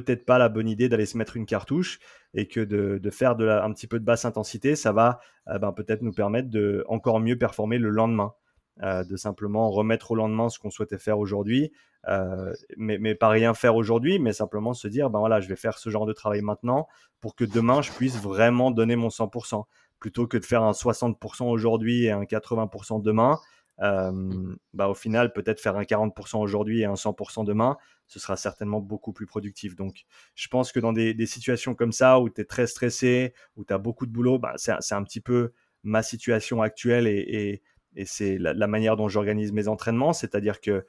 peut-être 0.00 0.24
pas 0.24 0.38
la 0.38 0.48
bonne 0.48 0.68
idée 0.68 0.88
d'aller 0.88 1.06
se 1.06 1.16
mettre 1.16 1.36
une 1.36 1.46
cartouche 1.46 1.98
et 2.34 2.46
que 2.46 2.60
de, 2.60 3.10
faire 3.10 3.32
un 3.38 3.72
petit 3.72 3.86
peu 3.86 3.98
de 3.98 4.04
basse 4.04 4.24
intensité, 4.24 4.76
ça 4.76 4.92
va 4.92 5.20
eh 5.54 5.58
ben, 5.58 5.72
peut-être 5.72 6.02
nous 6.02 6.12
permettre 6.12 6.48
de 6.48 6.84
encore 6.88 7.20
mieux 7.20 7.36
performer 7.36 7.78
le 7.78 7.90
lendemain. 7.90 8.34
Euh, 8.82 9.04
de 9.04 9.16
simplement 9.16 9.70
remettre 9.70 10.12
au 10.12 10.14
lendemain 10.14 10.48
ce 10.48 10.58
qu'on 10.58 10.70
souhaitait 10.70 10.96
faire 10.96 11.18
aujourd'hui, 11.18 11.72
euh, 12.08 12.54
mais, 12.78 12.96
mais, 12.96 13.14
pas 13.14 13.28
rien 13.28 13.52
faire 13.52 13.76
aujourd'hui, 13.76 14.18
mais 14.18 14.32
simplement 14.32 14.72
se 14.72 14.88
dire, 14.88 15.10
ben 15.10 15.18
voilà, 15.18 15.40
je 15.40 15.48
vais 15.48 15.56
faire 15.56 15.76
ce 15.76 15.90
genre 15.90 16.06
de 16.06 16.14
travail 16.14 16.40
maintenant 16.40 16.88
pour 17.20 17.36
que 17.36 17.44
demain, 17.44 17.82
je 17.82 17.92
puisse 17.92 18.16
vraiment 18.16 18.70
donner 18.70 18.96
mon 18.96 19.08
100% 19.08 19.64
plutôt 20.00 20.26
que 20.26 20.38
de 20.38 20.44
faire 20.44 20.62
un 20.62 20.72
60% 20.72 21.44
aujourd'hui 21.44 22.04
et 22.04 22.10
un 22.10 22.24
80% 22.24 23.02
demain, 23.02 23.38
euh, 23.82 24.54
bah, 24.72 24.88
au 24.88 24.94
final, 24.94 25.32
peut-être 25.32 25.60
faire 25.60 25.76
un 25.76 25.82
40% 25.82 26.40
aujourd'hui 26.40 26.80
et 26.80 26.84
un 26.84 26.94
100% 26.94 27.44
demain, 27.44 27.76
ce 28.06 28.18
sera 28.18 28.36
certainement 28.36 28.80
beaucoup 28.80 29.12
plus 29.12 29.26
productif. 29.26 29.76
Donc, 29.76 30.04
je 30.34 30.48
pense 30.48 30.72
que 30.72 30.80
dans 30.80 30.92
des, 30.92 31.26
situations 31.26 31.74
comme 31.74 31.92
ça, 31.92 32.20
où 32.20 32.30
tu 32.30 32.40
es 32.40 32.44
très 32.44 32.66
stressé, 32.66 33.34
où 33.56 33.64
tu 33.64 33.72
as 33.72 33.78
beaucoup 33.78 34.06
de 34.06 34.12
boulot, 34.12 34.38
bah, 34.38 34.54
c'est 34.56 34.94
un 34.94 35.02
petit 35.02 35.20
peu 35.20 35.52
ma 35.82 36.02
situation 36.02 36.62
actuelle 36.62 37.06
et, 37.06 37.62
c'est 38.06 38.38
la, 38.38 38.54
la, 38.54 38.66
manière 38.66 38.96
dont 38.96 39.08
j'organise 39.08 39.52
mes 39.52 39.68
entraînements. 39.68 40.14
C'est-à-dire 40.14 40.62
que 40.62 40.86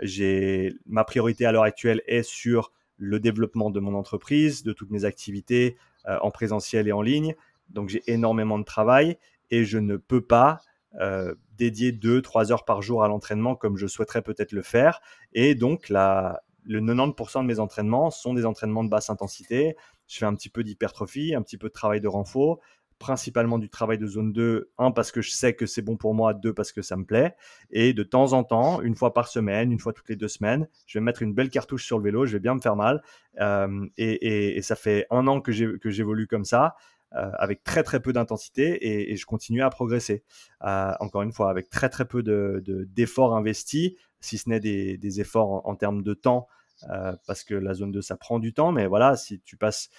j'ai 0.00 0.72
ma 0.86 1.02
priorité 1.02 1.46
à 1.46 1.52
l'heure 1.52 1.64
actuelle 1.64 2.02
est 2.06 2.22
sur 2.22 2.72
le 2.96 3.20
développement 3.20 3.70
de 3.70 3.80
mon 3.80 3.94
entreprise, 3.94 4.62
de 4.62 4.72
toutes 4.72 4.90
mes 4.90 5.04
activités 5.04 5.76
euh, 6.06 6.18
en 6.22 6.30
présentiel 6.30 6.88
et 6.88 6.92
en 6.92 7.02
ligne. 7.02 7.34
Donc 7.70 7.88
j'ai 7.88 8.02
énormément 8.06 8.58
de 8.58 8.64
travail 8.64 9.18
et 9.50 9.64
je 9.64 9.78
ne 9.78 9.96
peux 9.96 10.20
pas 10.20 10.60
euh, 11.00 11.34
dédier 11.56 11.92
2-3 11.92 12.52
heures 12.52 12.64
par 12.64 12.82
jour 12.82 13.02
à 13.02 13.08
l'entraînement 13.08 13.54
comme 13.54 13.76
je 13.76 13.86
souhaiterais 13.86 14.22
peut-être 14.22 14.52
le 14.52 14.62
faire. 14.62 15.00
Et 15.32 15.54
donc 15.54 15.88
le 15.88 16.80
90% 16.80 17.42
de 17.42 17.46
mes 17.46 17.58
entraînements 17.58 18.10
sont 18.10 18.34
des 18.34 18.46
entraînements 18.46 18.84
de 18.84 18.88
basse 18.88 19.10
intensité. 19.10 19.76
Je 20.06 20.18
fais 20.18 20.26
un 20.26 20.34
petit 20.34 20.50
peu 20.50 20.64
d'hypertrophie, 20.64 21.34
un 21.34 21.42
petit 21.42 21.58
peu 21.58 21.68
de 21.68 21.72
travail 21.72 22.00
de 22.00 22.08
renfort, 22.08 22.60
principalement 22.98 23.58
du 23.58 23.68
travail 23.68 23.98
de 23.98 24.06
zone 24.06 24.32
2, 24.32 24.70
un 24.78 24.90
parce 24.90 25.12
que 25.12 25.20
je 25.20 25.30
sais 25.30 25.54
que 25.54 25.66
c'est 25.66 25.82
bon 25.82 25.96
pour 25.96 26.14
moi, 26.14 26.34
deux 26.34 26.54
parce 26.54 26.72
que 26.72 26.82
ça 26.82 26.96
me 26.96 27.04
plaît. 27.04 27.34
Et 27.70 27.92
de 27.92 28.02
temps 28.02 28.32
en 28.32 28.44
temps, 28.44 28.80
une 28.80 28.94
fois 28.94 29.12
par 29.12 29.28
semaine, 29.28 29.72
une 29.72 29.78
fois 29.78 29.92
toutes 29.92 30.08
les 30.08 30.16
deux 30.16 30.28
semaines, 30.28 30.68
je 30.86 30.98
vais 30.98 31.02
mettre 31.02 31.22
une 31.22 31.34
belle 31.34 31.50
cartouche 31.50 31.84
sur 31.84 31.98
le 31.98 32.04
vélo, 32.04 32.26
je 32.26 32.32
vais 32.32 32.40
bien 32.40 32.54
me 32.54 32.60
faire 32.60 32.76
mal. 32.76 33.02
Euh, 33.40 33.86
et, 33.96 34.56
et, 34.56 34.62
ça 34.62 34.76
fait 34.76 35.06
un 35.10 35.26
an 35.26 35.40
que 35.40 35.52
j'évolue 35.52 36.26
comme 36.26 36.44
ça. 36.44 36.76
Euh, 37.16 37.30
avec 37.38 37.62
très 37.62 37.84
très 37.84 38.00
peu 38.00 38.12
d'intensité 38.12 39.10
et, 39.12 39.16
je 39.16 39.24
continue 39.24 39.62
à 39.62 39.70
progresser. 39.70 40.24
Euh, 40.64 40.92
encore 40.98 41.22
une 41.22 41.32
fois, 41.32 41.48
avec 41.48 41.70
très 41.70 41.88
très 41.88 42.06
peu 42.06 42.24
d'efforts 42.24 43.30
de, 43.30 43.36
investis, 43.36 43.92
si 44.20 44.36
ce 44.36 44.48
n'est 44.48 44.58
des, 44.58 45.20
efforts 45.20 45.64
en, 45.64 45.76
termes 45.76 46.02
de 46.02 46.12
temps, 46.14 46.48
euh, 46.90 47.14
parce 47.28 47.44
que 47.44 47.54
la 47.54 47.74
zone 47.74 47.92
2 47.92 48.02
ça 48.02 48.16
prend 48.16 48.40
du 48.40 48.52
temps, 48.52 48.72
mais 48.72 48.86
voilà, 48.88 49.14
si 49.16 49.40
tu 49.40 49.56
passes 49.56 49.90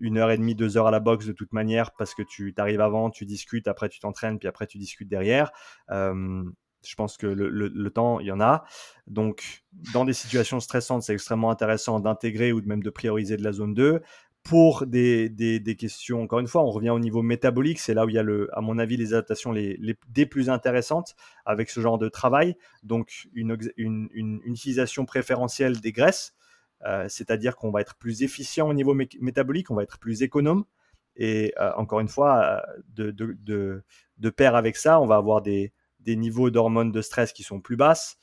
une 0.00 0.18
heure 0.18 0.30
et 0.30 0.38
demie, 0.38 0.54
deux 0.54 0.76
heures 0.76 0.88
à 0.88 0.90
la 0.90 1.00
boxe 1.00 1.26
de 1.26 1.32
toute 1.32 1.52
manière, 1.52 1.92
parce 1.92 2.14
que 2.14 2.22
tu 2.22 2.52
arrives 2.56 2.80
avant, 2.80 3.10
tu 3.10 3.24
discutes, 3.24 3.68
après 3.68 3.88
tu 3.88 4.00
t'entraînes, 4.00 4.38
puis 4.38 4.48
après 4.48 4.66
tu 4.66 4.78
discutes 4.78 5.08
derrière. 5.08 5.52
je 5.88 6.94
pense 6.96 7.16
que 7.16 7.26
le, 7.26 7.48
le, 7.50 7.90
temps, 7.90 8.18
il 8.18 8.26
y 8.26 8.32
en 8.32 8.40
a. 8.40 8.64
Donc, 9.06 9.64
dans 9.92 10.04
des 10.04 10.12
situations 10.12 10.58
stressantes, 10.58 11.02
c'est 11.02 11.12
extrêmement 11.12 11.50
intéressant 11.50 12.00
d'intégrer 12.00 12.52
ou 12.52 12.62
même 12.62 12.82
de 12.82 12.90
prioriser 12.90 13.36
de 13.36 13.44
la 13.44 13.52
zone 13.52 13.74
2 13.74 14.02
pour 14.46 14.86
des, 14.86 15.76
questions, 15.76 16.22
encore 16.22 16.38
une 16.38 16.46
fois, 16.46 16.62
on 16.62 16.70
revient 16.70 16.90
au 16.90 17.00
niveau 17.00 17.20
métabolique, 17.20 17.80
c'est 17.80 17.94
là 17.94 18.06
où 18.06 18.08
il 18.08 18.14
y 18.14 18.18
a, 18.18 18.24
à 18.52 18.60
mon 18.60 18.78
avis, 18.78 18.96
les 18.96 19.12
adaptations 19.12 19.50
les, 19.50 19.96
plus 20.30 20.48
intéressantes 20.48 21.16
avec 21.44 21.68
ce 21.68 21.80
genre 21.80 21.98
de 21.98 22.08
travail. 22.08 22.56
Donc, 22.84 23.26
une, 23.34 24.40
utilisation 24.44 25.04
préférentielle 25.04 25.80
des 25.80 25.90
graisses, 25.90 26.34
euh, 26.84 27.06
c'est-à-dire 27.08 27.56
qu'on 27.56 27.72
va 27.72 27.80
être 27.80 27.96
plus 27.96 28.22
efficient 28.22 28.68
au 28.68 28.74
niveau 28.74 28.94
métabolique, 28.94 29.70
on 29.72 29.74
va 29.74 29.82
être 29.82 29.98
plus 29.98 30.22
économe. 30.22 30.64
Et 31.16 31.52
euh, 31.58 31.72
encore 31.76 31.98
une 31.98 32.08
fois, 32.08 32.62
euh, 32.98 33.12
de, 33.12 34.30
pair 34.30 34.54
avec 34.54 34.76
ça, 34.76 35.00
on 35.00 35.06
va 35.06 35.16
avoir 35.16 35.42
des, 35.42 35.72
niveaux 36.06 36.50
d'hormones 36.50 36.92
de 36.92 37.02
stress 37.02 37.32
qui 37.32 37.42
sont 37.42 37.60
plus 37.60 37.76
basses, 37.76 38.16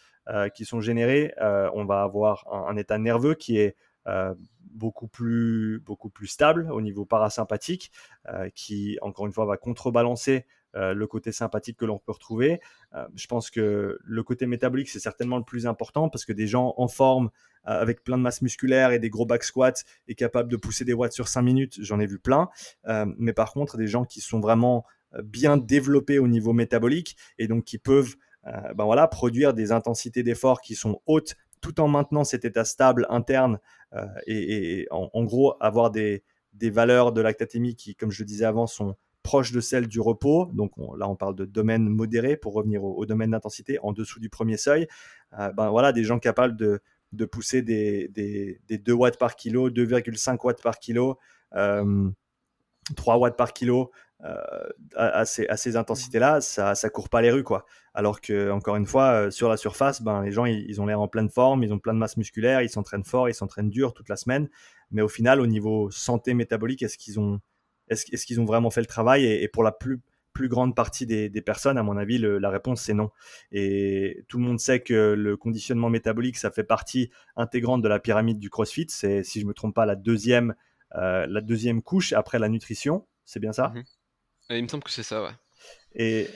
qui 0.55 0.63
sont 0.63 0.79
générés. 0.79 1.33
on 1.41 1.83
va 1.83 2.03
avoir 2.03 2.47
un, 2.49 2.77
état 2.77 2.97
nerveux 2.97 3.33
qui 3.33 3.57
est 3.57 3.75
beaucoup 4.73 5.07
plus, 5.07 5.79
beaucoup 5.85 6.09
plus 6.09 6.27
stable 6.27 6.69
au 6.71 6.81
niveau 6.81 7.05
parasympathique, 7.05 7.91
euh, 8.29 8.49
qui, 8.53 8.97
encore 9.01 9.25
une 9.25 9.31
fois, 9.31 9.45
va 9.45 9.57
contrebalancer 9.57 10.45
euh, 10.75 10.93
le 10.93 11.07
côté 11.07 11.31
sympathique 11.31 11.77
que 11.77 11.85
l'on 11.85 11.99
peut 11.99 12.11
retrouver. 12.11 12.59
je 13.15 13.27
pense 13.27 13.49
que 13.49 13.99
le 14.03 14.23
côté 14.23 14.45
métabolique, 14.45 14.89
c'est 14.89 14.99
certainement 14.99 15.37
le 15.37 15.43
plus 15.43 15.67
important 15.67 16.09
parce 16.09 16.25
que 16.25 16.33
des 16.33 16.47
gens 16.47 16.73
en 16.77 16.87
forme, 16.87 17.29
avec 17.65 18.03
plein 18.03 18.17
de 18.17 18.23
masse 18.23 18.41
musculaire 18.41 18.91
et 18.91 18.99
des 18.99 19.09
gros 19.09 19.25
back 19.25 19.43
squats 19.43 19.85
et 20.07 20.15
capables 20.15 20.49
de 20.49 20.57
pousser 20.57 20.83
des 20.83 20.91
watts 20.91 21.13
sur 21.13 21.29
5 21.29 21.41
minutes, 21.41 21.77
j'en 21.79 21.99
ai 21.99 22.05
vu 22.05 22.19
plein. 22.19 22.49
mais 23.17 23.33
par 23.33 23.53
contre, 23.53 23.77
des 23.77 23.87
gens 23.87 24.03
qui 24.03 24.19
sont 24.19 24.39
vraiment 24.39 24.85
bien 25.23 25.57
développés 25.57 26.19
au 26.19 26.27
niveau 26.27 26.53
métabolique 26.53 27.15
et 27.37 27.47
donc 27.47 27.63
qui 27.63 27.77
peuvent 27.77 28.15
ben 28.43 28.83
voilà, 28.83 29.07
produire 29.07 29.53
des 29.53 29.71
intensités 29.71 30.23
d'effort 30.23 30.59
qui 30.59 30.75
sont 30.75 31.01
hautes 31.05 31.35
tout 31.63 31.79
en 31.79 31.87
maintenant 31.87 32.23
cet 32.25 32.45
état 32.45 32.65
stable 32.65 33.07
interne 33.09 33.57
euh, 33.93 34.05
et, 34.27 34.85
en, 34.91 35.23
gros 35.23 35.55
avoir 35.61 35.89
des, 35.89 36.23
valeurs 36.61 37.13
de 37.13 37.21
lactatémie 37.21 37.75
qui, 37.75 37.95
comme 37.95 38.11
je 38.11 38.21
le 38.21 38.27
disais 38.27 38.45
avant, 38.45 38.67
sont 38.67 38.95
proches 39.23 39.53
de 39.53 39.61
celles 39.61 39.87
du 39.87 40.01
repos. 40.01 40.47
Donc 40.53 40.73
là, 40.97 41.07
on 41.09 41.15
parle 41.15 41.35
de 41.35 41.45
domaine 41.45 41.87
modéré 41.87 42.35
pour 42.35 42.53
revenir 42.53 42.83
au, 42.83 43.05
domaine 43.05 43.31
d'intensité 43.31 43.79
en 43.81 43.93
dessous 43.93 44.19
du 44.19 44.29
premier 44.29 44.57
seuil. 44.57 44.87
Euh, 45.39 45.51
ben 45.53 45.69
voilà, 45.69 45.93
des 45.93 46.03
gens 46.03 46.19
capables 46.19 46.57
de, 46.57 46.81
pousser 47.25 47.61
des, 47.61 48.59
2 48.69 48.93
watts 48.93 49.17
par 49.17 49.35
kilo, 49.35 49.69
2,5 49.69 50.37
watts 50.43 50.61
par 50.61 50.77
kilo. 50.79 51.17
Euh, 51.55 52.09
3 52.97 53.17
watts 53.17 53.37
par 53.37 53.53
kilo 53.53 53.91
euh, 54.25 54.69
à, 54.95 55.25
ces, 55.25 55.47
à, 55.47 55.57
ces, 55.57 55.75
intensités-là, 55.75 56.39
ça, 56.39 56.75
ça 56.75 56.89
court 56.89 57.09
pas 57.09 57.21
les 57.21 57.31
rues, 57.31 57.43
quoi. 57.43 57.65
Alors 57.93 58.21
que, 58.21 58.51
encore 58.51 58.77
une 58.77 58.85
fois, 58.85 59.29
sur 59.31 59.49
la 59.49 59.57
surface, 59.57 60.01
ben, 60.01 60.21
les 60.21 60.31
gens, 60.31 60.45
ils, 60.45 60.81
ont 60.81 60.85
l'air 60.85 61.01
en 61.01 61.09
pleine 61.09 61.29
forme, 61.29 61.63
ils 61.63 61.73
ont 61.73 61.79
plein 61.79 61.93
de 61.93 61.99
masse 61.99 62.15
musculaire, 62.15 62.61
ils 62.61 62.69
s'entraînent 62.69 63.03
fort, 63.03 63.27
ils 63.27 63.33
s'entraînent 63.33 63.69
dur 63.69 63.93
toute 63.93 64.07
la 64.07 64.15
semaine. 64.15 64.49
Mais 64.91 65.01
au 65.01 65.09
final, 65.09 65.41
au 65.41 65.47
niveau 65.47 65.91
santé 65.91 66.33
métabolique, 66.33 66.83
est-ce 66.83 66.97
qu'ils 66.97 67.19
ont, 67.19 67.41
est-ce, 67.89 68.05
est 68.13 68.25
qu'ils 68.25 68.39
ont 68.39 68.45
vraiment 68.45 68.69
fait 68.69 68.79
le 68.79 68.87
travail? 68.87 69.25
Et, 69.25 69.47
pour 69.49 69.63
la 69.63 69.73
plus, 69.73 69.99
plus 70.31 70.47
grande 70.47 70.73
partie 70.73 71.05
des, 71.05 71.29
des 71.29 71.41
personnes, 71.41 71.77
à 71.77 71.83
mon 71.83 71.97
avis, 71.97 72.17
la 72.17 72.49
réponse 72.49 72.81
c'est 72.81 72.93
non. 72.93 73.09
Et 73.51 74.23
tout 74.29 74.37
le 74.37 74.45
monde 74.45 74.59
sait 74.59 74.79
que 74.79 75.15
le 75.17 75.35
conditionnement 75.35 75.89
métabolique, 75.89 76.37
ça 76.37 76.49
fait 76.49 76.63
partie 76.63 77.11
intégrante 77.35 77.81
de 77.81 77.89
la 77.89 77.99
pyramide 77.99 78.39
du 78.39 78.49
CrossFit. 78.49 78.87
C'est, 78.87 79.23
si 79.23 79.41
je 79.41 79.45
me 79.45 79.53
trompe 79.53 79.75
pas, 79.75 79.85
la 79.85 79.95
deuxième, 79.95 80.55
euh, 80.95 81.27
la 81.27 81.41
deuxième 81.41 81.81
couche 81.81 82.13
après 82.13 82.39
la 82.39 82.47
nutrition. 82.47 83.05
C'est 83.25 83.39
bien 83.39 83.51
ça? 83.51 83.69
Mmh 83.69 83.83
Il 84.55 84.63
me 84.63 84.67
semble 84.67 84.83
que 84.83 84.91
c'est 84.91 85.03
ça, 85.03 85.23
ouais. 85.23 85.31
Et, 85.95 86.27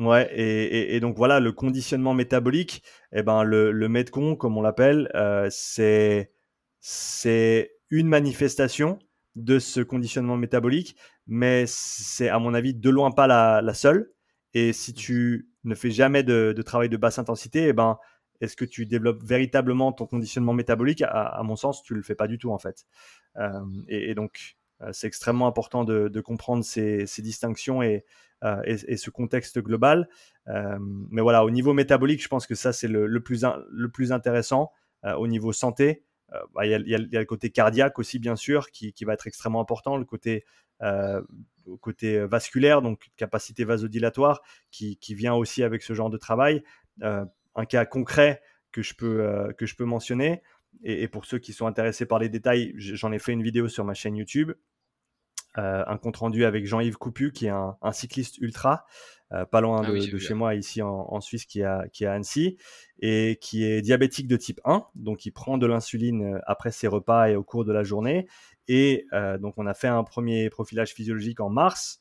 Ouais, 0.00 0.28
et, 0.36 0.98
donc 0.98 1.16
voilà, 1.16 1.38
le 1.38 1.52
conditionnement 1.52 2.14
métabolique, 2.14 2.82
eh 3.12 3.22
ben 3.22 3.44
le, 3.44 3.70
le 3.70 3.88
Metcon, 3.88 4.34
comme 4.34 4.58
on 4.58 4.62
l'appelle, 4.62 5.08
euh, 5.14 5.48
c'est 5.50 6.30
une 7.90 8.08
manifestation 8.08 8.98
de 9.36 9.60
ce 9.60 9.80
conditionnement 9.80 10.36
métabolique, 10.36 10.96
mais 11.28 11.64
c'est 11.68 12.28
à 12.28 12.40
mon 12.40 12.54
avis 12.54 12.74
de 12.74 12.90
loin 12.90 13.12
pas 13.12 13.28
la, 13.28 13.74
seule. 13.74 14.12
Et 14.52 14.72
si 14.72 14.94
tu 14.94 15.48
ne 15.62 15.76
fais 15.76 15.90
jamais 15.92 16.24
de, 16.24 16.52
travail 16.66 16.88
de 16.88 16.96
basse 16.96 17.18
intensité, 17.20 17.68
eh 17.68 17.72
ben 17.72 17.98
est-ce 18.40 18.56
que 18.56 18.64
tu 18.64 18.86
développes 18.86 19.22
véritablement 19.22 19.92
ton 19.92 20.06
conditionnement 20.06 20.54
métabolique? 20.54 21.02
À, 21.02 21.40
mon 21.44 21.54
sens, 21.56 21.84
tu 21.84 21.94
le 21.94 22.02
fais 22.02 22.16
pas 22.16 22.26
du 22.26 22.38
tout 22.38 22.50
en 22.50 22.58
fait. 22.58 22.84
Euh, 23.36 23.60
et, 23.88 24.14
donc 24.16 24.56
c'est 24.92 25.06
extrêmement 25.06 25.46
important 25.46 25.84
de, 25.84 26.20
comprendre 26.20 26.64
ces, 26.64 27.06
distinctions 27.18 27.82
et 27.82 28.04
euh, 28.44 28.60
et, 28.66 28.96
ce 28.96 29.10
contexte 29.10 29.58
global. 29.58 30.08
Euh, 30.48 30.76
mais 31.10 31.22
voilà, 31.22 31.44
au 31.44 31.50
niveau 31.50 31.72
métabolique, 31.72 32.22
je 32.22 32.28
pense 32.28 32.46
que 32.46 32.54
ça, 32.54 32.72
c'est 32.74 32.88
le, 32.88 33.22
plus 33.22 34.12
intéressant. 34.12 34.70
Euh, 35.04 35.14
au 35.14 35.26
niveau 35.26 35.52
santé, 35.52 36.04
bah, 36.54 36.66
il 36.66 36.70
y, 36.70 36.94
a 36.94 36.98
le 36.98 37.24
côté 37.24 37.50
cardiaque 37.50 37.98
aussi, 37.98 38.18
bien 38.18 38.36
sûr, 38.36 38.70
qui, 38.70 38.92
va 39.04 39.14
être 39.14 39.26
extrêmement 39.26 39.60
important, 39.60 39.96
le 39.96 40.04
côté, 40.04 40.44
vasculaire, 42.26 42.82
donc 42.82 43.10
capacité 43.16 43.64
vasodilatoire, 43.64 44.42
qui, 44.70 44.98
vient 45.10 45.34
aussi 45.34 45.62
avec 45.62 45.82
ce 45.82 45.94
genre 45.94 46.10
de 46.10 46.18
travail. 46.18 46.62
un 47.00 47.64
cas 47.66 47.86
concret 47.86 48.42
que 48.72 48.82
je 48.82 48.94
peux, 48.94 49.84
mentionner, 49.84 50.42
et, 50.82 51.08
pour 51.08 51.24
ceux 51.24 51.38
qui 51.38 51.54
sont 51.54 51.66
intéressés 51.66 52.04
par 52.04 52.18
les 52.18 52.28
détails, 52.28 52.74
j'en 52.76 53.12
ai 53.12 53.18
fait 53.18 53.32
une 53.32 53.42
vidéo 53.42 53.68
sur 53.68 53.84
ma 53.84 53.94
chaîne 53.94 54.16
YouTube. 54.16 54.52
Euh, 55.56 55.84
un 55.86 55.98
compte 55.98 56.16
rendu 56.16 56.44
avec 56.44 56.66
Jean-Yves 56.66 56.96
Coupu, 56.96 57.30
qui 57.30 57.46
est 57.46 57.50
un, 57.50 57.76
cycliste 57.92 58.38
ultra, 58.38 58.84
euh, 59.32 59.44
pas 59.44 59.60
loin 59.60 59.82
ah 59.84 59.90
de, 59.90 60.18
chez 60.18 60.34
moi 60.34 60.54
ici 60.56 60.82
en, 60.82 61.20
Suisse, 61.20 61.44
qui 61.44 61.60
est, 61.60 61.64
à, 61.64 61.84
qui 61.92 62.06
Annecy, 62.06 62.56
et 62.98 63.38
qui 63.40 63.64
est 63.64 63.80
diabétique 63.80 64.26
de 64.26 64.36
type 64.36 64.60
1, 64.64 64.84
donc 64.96 65.26
il 65.26 65.30
prend 65.30 65.56
de 65.56 65.66
l'insuline 65.66 66.34
euh, 66.34 66.38
après 66.46 66.72
ses 66.72 66.88
repas 66.88 67.28
et 67.28 67.36
au 67.36 67.44
cours 67.44 67.64
de 67.64 67.72
la 67.72 67.84
journée. 67.84 68.26
Et 68.66 69.06
donc 69.40 69.58
on 69.58 69.66
a 69.66 69.74
fait 69.74 69.88
un 69.88 70.02
premier 70.04 70.48
profilage 70.48 70.94
physiologique 70.94 71.40
en 71.40 71.50
mars. 71.50 72.00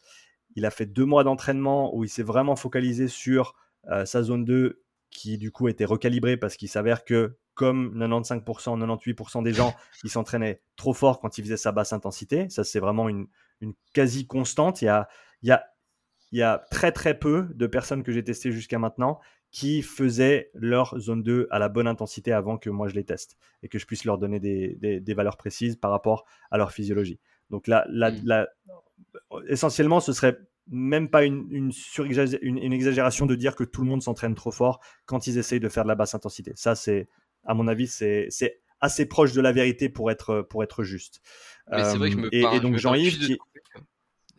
Il 0.56 0.66
a 0.66 0.72
fait 0.72 0.86
deux 0.86 1.04
mois 1.04 1.26
d'entraînement 1.26 1.94
où 1.94 2.06
il 2.06 2.10
s'est 2.10 2.24
vraiment 2.24 2.56
focalisé 2.56 3.10
sur 3.10 3.54
sa 4.06 4.24
zone 4.24 4.46
2 4.46 4.82
qui 5.10 5.38
du 5.38 5.52
coup 5.52 5.68
était 5.68 5.84
recalibrée 5.84 6.38
parce 6.38 6.56
qu'il 6.56 6.70
s'avère 6.70 7.04
que 7.04 7.36
comme 7.54 7.98
95%, 7.98 8.80
98% 8.80 9.44
des 9.44 9.54
gens, 9.54 9.74
ils 10.04 10.10
s'entraînaient 10.10 10.62
trop 10.76 10.94
fort 10.94 11.20
quand 11.20 11.38
ils 11.38 11.44
faisaient 11.44 11.58
sa 11.58 11.72
basse 11.72 11.94
intensité. 11.94 12.50
Ça, 12.50 12.64
c'est 12.64 12.80
vraiment 12.80 13.10
une, 13.10 13.28
une 13.62 13.74
quasi 13.94 14.28
constante. 14.28 14.82
Il 14.82 14.86
y 14.86 14.90
a, 14.90 15.08
il 15.42 15.50
y, 15.50 15.52
a, 15.52 15.66
il 16.32 16.40
y 16.40 16.44
a 16.44 16.66
très 16.72 16.92
très 16.92 17.18
peu 17.18 17.48
de 17.54 17.68
personnes 17.68 18.04
que 18.04 18.12
j'ai 18.12 18.24
testées 18.24 18.52
jusqu'à 18.52 18.80
maintenant 18.80 19.20
qui 19.54 19.84
faisaient 19.84 20.50
leur 20.56 21.00
zone 21.00 21.22
2 21.22 21.48
à 21.52 21.60
la 21.60 21.70
bonne 21.70 21.88
intensité 21.88 22.34
avant 22.34 22.58
que 22.58 22.72
moi 22.72 22.88
je 22.88 22.96
les 22.96 23.04
teste 23.04 23.38
et 23.62 23.70
que 23.70 23.78
je 23.78 23.86
puisse 23.86 24.04
leur 24.04 24.18
donner 24.18 24.40
des, 24.40 25.00
des, 25.00 25.14
valeurs 25.14 25.38
précises 25.38 25.76
par 25.76 25.92
rapport 25.92 26.26
à 26.50 26.58
leur 26.58 26.72
physiologie. 26.72 27.20
Donc 27.52 27.68
là, 27.68 27.86
mmh. 27.88 28.46
essentiellement, 29.48 30.00
ce 30.00 30.12
serait 30.12 30.40
même 30.68 31.10
pas 31.10 31.24
une, 31.24 31.46
une, 31.52 31.72
une, 32.42 32.74
exagération 32.74 33.28
de 33.28 33.36
dire 33.36 33.56
que 33.56 33.64
tout 33.64 33.82
le 33.84 33.88
monde 33.88 34.02
s'entraîne 34.02 34.34
trop 34.34 34.52
fort 34.52 34.80
quand 35.06 35.28
ils 35.28 35.38
essayent 35.38 35.60
de 35.60 35.70
faire 35.70 35.84
de 35.84 35.90
la 35.90 35.96
basse 35.96 36.16
intensité. 36.16 36.54
Ça, 36.56 36.74
c'est, 36.74 37.08
à 37.46 37.54
mon 37.54 37.68
avis, 37.68 37.88
c'est 37.88 38.30
assez 38.80 39.06
proche 39.06 39.34
de 39.34 39.42
la 39.42 39.52
vérité 39.52 39.90
pour 39.90 40.12
être, 40.12 40.42
pour 40.50 40.64
être 40.64 40.84
juste. 40.84 41.22
Mais 41.72 41.84
c'est 41.84 41.98
vrai 41.98 42.10
que 42.10 42.16
je 42.16 42.22
me 42.22 42.36
et, 42.36 42.44
et 42.56 42.60
donc 42.60 42.78
Jean-Yves, 42.78 43.38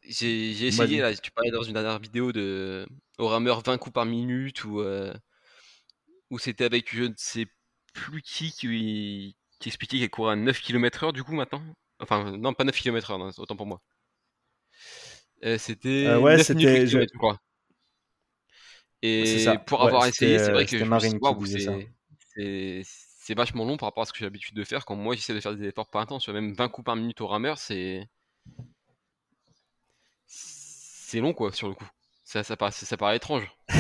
j'ai 0.06 0.66
essayé, 0.66 1.00
là, 1.00 1.14
tu 1.14 1.30
parlais 1.30 1.50
dans 1.50 1.62
une 1.62 1.72
dernière 1.72 1.98
vidéo 1.98 2.32
de 2.32 2.86
au 3.18 3.28
rameur 3.28 3.62
20 3.62 3.78
coups 3.78 3.94
par 3.94 4.04
minute 4.04 4.64
ou 4.64 4.80
euh, 4.80 5.14
où 6.30 6.38
c'était 6.38 6.64
avec 6.64 6.94
je 6.94 7.04
ne 7.04 7.14
sais 7.16 7.46
plus 7.92 8.22
qui 8.22 8.50
qui, 8.52 9.36
qui 9.60 9.68
expliquait 9.68 9.98
qu'elle 9.98 10.10
courait 10.10 10.32
à 10.32 10.36
9 10.36 10.60
km/h 10.60 11.12
du 11.12 11.22
coup 11.22 11.34
maintenant? 11.34 11.62
Enfin, 12.00 12.36
non, 12.36 12.52
pas 12.52 12.64
9 12.64 12.76
km/h, 12.76 13.40
autant 13.40 13.56
pour 13.56 13.66
moi. 13.66 13.80
Euh, 15.44 15.58
c'était 15.58 16.06
euh, 16.06 16.18
ouais, 16.18 16.42
c'était 16.42 16.86
je... 16.86 16.98
crois. 17.16 17.38
Et 19.02 19.46
pour 19.66 19.82
avoir 19.82 20.06
essayé, 20.06 20.38
c'est 20.38 20.50
vrai 20.50 20.66
que 20.66 20.76
c'est 22.36 23.34
vachement 23.34 23.64
long 23.64 23.76
par 23.76 23.88
rapport 23.88 24.02
à 24.02 24.06
ce 24.06 24.12
que 24.12 24.18
j'ai 24.18 24.24
l'habitude 24.24 24.56
de 24.56 24.64
faire. 24.64 24.84
Quand 24.84 24.96
moi 24.96 25.14
j'essaie 25.14 25.34
de 25.34 25.40
faire 25.40 25.54
des 25.56 25.68
efforts 25.68 25.88
pas 25.88 26.00
intenses, 26.00 26.28
même 26.28 26.52
20 26.52 26.68
coups 26.68 26.84
par 26.84 26.96
minute 26.96 27.20
au 27.20 27.26
rameur, 27.26 27.58
c'est 27.58 28.08
c'est 30.26 31.20
long 31.20 31.32
quoi 31.32 31.52
sur 31.52 31.68
le 31.68 31.74
coup. 31.74 31.88
Ça, 32.24 32.42
ça, 32.42 32.56
paraît, 32.56 32.72
ça, 32.72 32.96
paraît 32.96 33.16
étrange. 33.16 33.48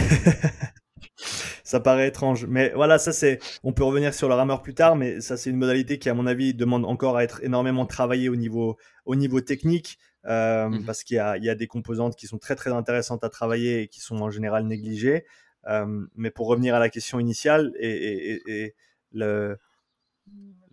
ça 1.64 1.80
paraît 1.80 2.08
étrange. 2.08 2.46
Mais 2.46 2.72
voilà, 2.74 2.98
ça 2.98 3.12
c'est. 3.12 3.40
On 3.64 3.72
peut 3.72 3.82
revenir 3.84 4.14
sur 4.14 4.28
le 4.28 4.34
rameur 4.34 4.62
plus 4.62 4.74
tard, 4.74 4.96
mais 4.96 5.20
ça 5.20 5.36
c'est 5.36 5.50
une 5.50 5.56
modalité 5.56 5.98
qui, 5.98 6.08
à 6.08 6.14
mon 6.14 6.26
avis, 6.26 6.54
demande 6.54 6.84
encore 6.84 7.16
à 7.16 7.24
être 7.24 7.42
énormément 7.42 7.86
travaillée 7.86 8.28
au 8.28 8.36
niveau, 8.36 8.76
au 9.06 9.16
niveau 9.16 9.40
technique. 9.40 9.98
Euh, 10.26 10.70
mmh 10.70 10.84
parce 10.86 11.04
qu'il 11.04 11.16
y, 11.16 11.44
y, 11.44 11.50
a 11.50 11.54
des 11.54 11.66
composantes 11.66 12.16
qui 12.16 12.26
sont 12.26 12.38
très 12.38 12.56
très 12.56 12.70
intéressantes 12.70 13.24
à 13.24 13.28
travailler 13.28 13.82
et 13.82 13.88
qui 13.88 14.00
sont 14.00 14.16
en 14.22 14.30
général 14.30 14.64
négligées. 14.66 15.26
Euh, 15.68 16.06
mais 16.14 16.30
pour 16.30 16.46
revenir 16.46 16.74
à 16.74 16.78
la 16.78 16.88
question 16.88 17.18
initiale 17.18 17.72
et, 17.78 18.74
le, 19.12 19.58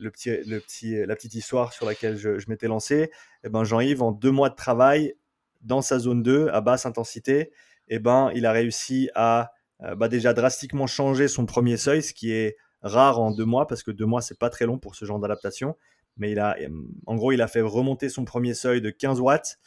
petit, 0.10 1.06
la 1.06 1.16
petite 1.16 1.36
histoire 1.36 1.74
sur 1.74 1.86
laquelle 1.86 2.18
je, 2.18 2.50
m'étais 2.50 2.68
lancé, 2.68 3.12
eh 3.44 3.50
ben 3.50 3.64
Jean-Yves, 3.64 4.02
en 4.02 4.12
deux 4.12 4.32
mois 4.32 4.50
de 4.50 4.56
travail, 4.56 5.16
dans 5.62 5.82
sa 5.82 6.00
zone 6.00 6.24
2 6.24 6.50
à 6.50 6.62
basse 6.62 6.86
intensité, 6.86 7.52
eh 7.88 8.00
ben, 8.00 8.32
il 8.34 8.46
a 8.46 8.52
réussi 8.52 9.10
à 9.16 9.52
euh, 9.84 9.96
bah, 9.96 10.08
déjà 10.08 10.34
drastiquement 10.34 10.88
changer 10.88 11.28
son 11.28 11.46
premier 11.46 11.78
seuil, 11.78 12.02
ce 12.02 12.14
qui 12.14 12.32
est 12.32 12.58
rare 12.82 13.20
en 13.20 13.32
deux 13.32 13.46
mois, 13.46 13.68
parce 13.68 13.84
que 13.84 13.92
deux 13.92 14.06
mois, 14.06 14.22
c'est 14.22 14.40
pas 14.40 14.50
très 14.50 14.66
long 14.66 14.80
pour 14.80 14.96
ce 14.96 15.06
genre 15.06 15.20
d'adaptation. 15.20 15.78
Mais 16.18 16.32
il 16.32 16.40
a, 16.40 16.58
en 17.06 17.16
gros, 17.16 17.32
il 17.32 17.42
a 17.42 17.48
fait 17.48 17.62
remonter 17.62 18.10
son 18.10 18.26
premier 18.26 18.54
seuil 18.54 18.82
de 18.82 18.90
15 18.90 19.20
watts. 19.20 19.60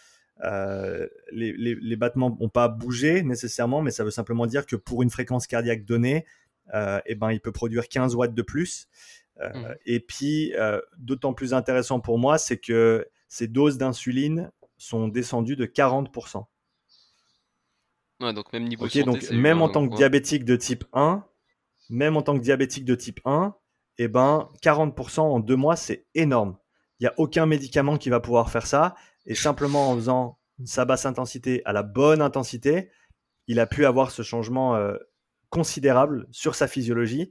Euh, 0.43 1.07
les, 1.31 1.53
les, 1.53 1.97
battements 1.97 2.37
n'ont 2.41 2.49
pas 2.49 2.69
bougé 2.69 3.23
nécessairement, 3.23 3.83
mais 3.83 3.91
ça 3.91 4.03
veut 4.05 4.11
simplement 4.11 4.47
dire 4.47 4.67
que 4.67 4.77
pour 4.77 5.03
une 5.03 5.11
fréquence 5.11 5.47
cardiaque 5.47 5.85
donnée, 5.85 6.27
euh, 6.75 7.01
eh 7.07 7.15
ben, 7.15 7.31
il 7.31 7.41
peut 7.41 7.53
produire 7.53 7.89
15 7.89 8.15
watts 8.15 8.35
de 8.35 8.43
plus. 8.43 8.89
Mmh. 9.41 9.75
Et 9.87 10.01
puis, 10.01 10.53
d'autant 10.99 11.35
plus 11.35 11.55
intéressant 11.55 12.01
pour 12.01 12.19
moi, 12.19 12.39
c'est 12.39 12.59
que 12.59 13.09
ces 13.29 13.49
doses 13.49 13.79
d'insuline 13.79 14.51
sont 14.77 15.09
descendus 15.09 15.57
de 15.57 15.67
40%. 15.67 16.45
donc 18.33 18.53
même 18.53 18.65
niveau 18.65 18.87
donc 19.05 19.31
même 19.31 19.61
en 19.61 19.69
tant 19.69 19.89
que 19.89 19.97
diabétique 19.97 20.45
de 20.45 20.57
type 20.57 20.85
1, 20.93 21.25
même 21.91 22.17
en 22.17 22.23
tant 22.23 22.37
que 22.37 22.43
diabétique 22.43 22.85
de 22.85 22.95
type 22.95 23.21
1, 23.25 23.55
eh 23.99 24.09
ben 24.09 24.49
40% 24.63 25.21
en 25.21 25.41
deux 25.41 25.57
mois, 25.57 25.77
c'est 25.77 26.07
énorme. 26.15 26.57
Il 27.01 27.05
n'y 27.05 27.09
a 27.09 27.15
aucun 27.19 27.47
médicament 27.47 27.99
qui 27.99 28.09
va 28.09 28.21
pouvoir 28.21 28.51
faire 28.51 28.67
ça. 28.67 28.95
Et 29.27 29.35
simplement 29.35 29.91
en 29.91 29.97
faisant 29.97 30.39
sa 30.65 30.85
basse 30.85 31.07
intensité 31.07 31.63
à 31.65 31.73
la 31.73 31.83
bonne 31.83 32.23
intensité, 32.23 32.91
il 33.47 33.61
a 33.61 33.67
pu 33.67 33.85
avoir 33.87 34.11
ce 34.11 34.23
changement 34.23 34.77
euh, 34.77 34.97
considérable 35.51 36.27
sur 36.31 36.55
sa 36.55 36.69
physiologie 36.69 37.31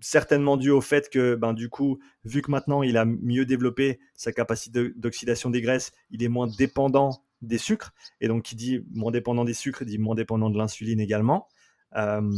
certainement 0.00 0.56
dû 0.56 0.70
au 0.70 0.80
fait 0.80 1.10
que, 1.10 1.34
ben, 1.34 1.52
du 1.52 1.68
coup, 1.68 1.98
vu 2.24 2.42
que 2.42 2.50
maintenant 2.50 2.82
il 2.82 2.96
a 2.96 3.04
mieux 3.04 3.44
développé 3.44 4.00
sa 4.14 4.32
capacité 4.32 4.90
d'oxydation 4.96 5.50
des 5.50 5.60
graisses, 5.60 5.92
il 6.10 6.22
est 6.22 6.28
moins 6.28 6.46
dépendant 6.46 7.24
des 7.42 7.58
sucres. 7.58 7.92
Et 8.20 8.28
donc, 8.28 8.42
qui 8.42 8.56
dit 8.56 8.84
moins 8.92 9.10
dépendant 9.10 9.44
des 9.44 9.54
sucres, 9.54 9.84
dit 9.84 9.98
moins 9.98 10.14
dépendant 10.14 10.50
de 10.50 10.58
l'insuline 10.58 11.00
également. 11.00 11.48
Euh, 11.96 12.30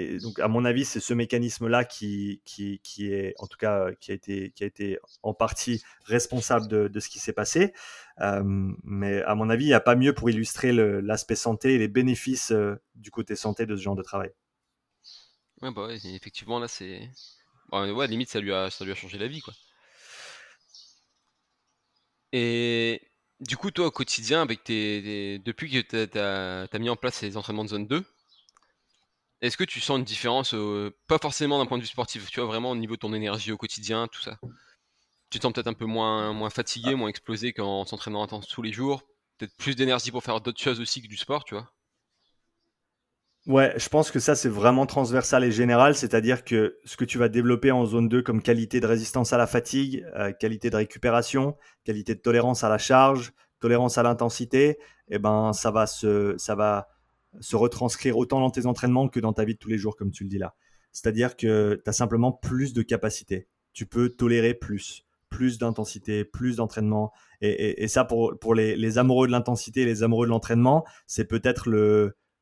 et 0.00 0.18
donc, 0.18 0.38
à 0.38 0.48
mon 0.48 0.64
avis, 0.64 0.84
c'est 0.84 1.00
ce 1.00 1.14
mécanisme-là 1.14 1.84
qui, 1.84 2.40
est, 2.98 3.34
en 3.38 3.46
tout 3.46 3.58
cas, 3.58 3.90
été, 4.08 4.50
qui 4.52 4.62
a 4.62 4.66
été 4.66 4.98
en 5.22 5.34
partie 5.34 5.82
responsable 6.04 6.68
de, 6.68 7.00
ce 7.00 7.08
qui 7.08 7.18
s'est 7.18 7.32
passé. 7.32 7.72
Euh, 8.20 8.42
mais 8.82 9.22
à 9.22 9.34
mon 9.34 9.50
avis, 9.50 9.64
il 9.64 9.68
n'y 9.68 9.74
a 9.74 9.80
pas 9.80 9.96
mieux 9.96 10.14
pour 10.14 10.30
illustrer 10.30 10.72
l'aspect 10.72 11.36
santé 11.36 11.74
et 11.74 11.78
les 11.78 11.88
bénéfices 11.88 12.52
euh, 12.52 12.76
du 12.94 13.10
côté 13.10 13.36
santé 13.36 13.66
de 13.66 13.76
ce 13.76 13.82
genre 13.82 13.96
de 13.96 14.02
travail. 14.02 14.30
Ouais, 15.62 15.70
bah 15.70 15.88
effectivement, 15.90 16.58
là, 16.58 16.68
c'est. 16.68 17.08
Bah, 17.70 17.92
ouais, 17.92 18.06
limite, 18.06 18.30
ça 18.30 18.40
lui, 18.40 18.52
a, 18.52 18.70
changé 18.70 19.18
la 19.18 19.28
vie, 19.28 19.40
quoi. 19.40 19.54
Et 22.32 23.02
du 23.40 23.56
coup, 23.56 23.70
toi, 23.70 23.86
au 23.86 23.90
quotidien, 23.90 24.46
depuis 24.46 25.70
que 25.70 26.04
tu 26.04 26.18
as, 26.18 26.78
mis 26.78 26.90
en 26.90 26.96
place 26.96 27.14
ces 27.16 27.36
entraînements 27.36 27.64
de 27.64 27.70
zone 27.70 27.86
2, 27.86 28.04
est-ce 29.42 29.56
que 29.56 29.64
tu 29.64 29.80
sens 29.80 29.98
une 29.98 30.04
différence, 30.04 30.54
euh, 30.54 30.90
pas 31.06 31.18
forcément 31.18 31.58
d'un 31.58 31.66
point 31.66 31.78
de 31.78 31.82
vue 31.82 31.88
sportif, 31.88 32.30
tu 32.30 32.40
vois, 32.40 32.48
vraiment 32.48 32.70
au 32.70 32.76
niveau 32.76 32.94
de 32.94 33.00
ton 33.00 33.14
énergie 33.14 33.52
au 33.52 33.56
quotidien, 33.56 34.08
tout 34.08 34.20
ça? 34.20 34.38
Tu 35.30 35.38
te 35.38 35.44
sens 35.44 35.52
peut-être 35.52 35.68
un 35.68 35.74
peu 35.74 35.86
moins, 35.86 36.32
moins 36.32 36.50
fatigué, 36.50 36.94
moins 36.94 37.08
explosé 37.08 37.52
qu'en 37.52 37.84
s'entraînant 37.84 38.22
intense 38.22 38.48
tous 38.48 38.62
les 38.62 38.72
jours 38.72 39.02
Peut-être 39.38 39.56
plus 39.56 39.74
d'énergie 39.74 40.10
pour 40.10 40.22
faire 40.22 40.40
d'autres 40.42 40.60
choses 40.60 40.80
aussi 40.80 41.00
que 41.00 41.08
du 41.08 41.16
sport, 41.16 41.44
tu 41.44 41.54
vois? 41.54 41.72
Ouais, 43.46 43.72
je 43.78 43.88
pense 43.88 44.10
que 44.10 44.18
ça 44.20 44.34
c'est 44.34 44.50
vraiment 44.50 44.84
transversal 44.84 45.44
et 45.44 45.50
général, 45.50 45.94
c'est-à-dire 45.94 46.44
que 46.44 46.78
ce 46.84 46.98
que 46.98 47.06
tu 47.06 47.16
vas 47.16 47.30
développer 47.30 47.70
en 47.70 47.86
zone 47.86 48.06
2 48.06 48.20
comme 48.22 48.42
qualité 48.42 48.80
de 48.80 48.86
résistance 48.86 49.32
à 49.32 49.38
la 49.38 49.46
fatigue, 49.46 50.04
euh, 50.14 50.32
qualité 50.32 50.68
de 50.68 50.76
récupération, 50.76 51.56
qualité 51.84 52.14
de 52.14 52.20
tolérance 52.20 52.64
à 52.64 52.68
la 52.68 52.76
charge, 52.76 53.32
tolérance 53.58 53.96
à 53.96 54.02
l'intensité, 54.02 54.78
eh 55.08 55.18
ben 55.18 55.54
ça 55.54 55.70
va 55.70 55.86
se 55.86 56.34
ça 56.36 56.54
va 56.54 56.88
se 57.38 57.56
retranscrire 57.56 58.18
autant 58.18 58.40
dans 58.40 58.50
tes 58.50 58.66
entraînements 58.66 59.08
que 59.08 59.20
dans 59.20 59.32
ta 59.32 59.44
vie 59.44 59.54
de 59.54 59.58
tous 59.58 59.68
les 59.68 59.78
jours 59.78 59.96
comme 59.96 60.10
tu 60.10 60.24
le 60.24 60.28
dis 60.28 60.38
là. 60.38 60.54
C'est-à-dire 60.92 61.36
que 61.36 61.80
tu 61.82 61.88
as 61.88 61.92
simplement 61.92 62.32
plus 62.32 62.72
de 62.72 62.82
capacité. 62.82 63.46
Tu 63.72 63.86
peux 63.86 64.08
tolérer 64.08 64.54
plus, 64.54 65.06
plus 65.28 65.58
d'intensité, 65.58 66.24
plus 66.24 66.56
d'entraînement. 66.56 67.12
Et, 67.40 67.86
ça, 67.88 68.04
pour, 68.04 68.54
les, 68.54 68.98
amoureux 68.98 69.26
de 69.26 69.32
l'intensité, 69.32 69.84
les 69.84 70.02
amoureux 70.02 70.26
de 70.26 70.30
l'entraînement, 70.30 70.84
c'est 71.06 71.24
peut-être 71.24 71.70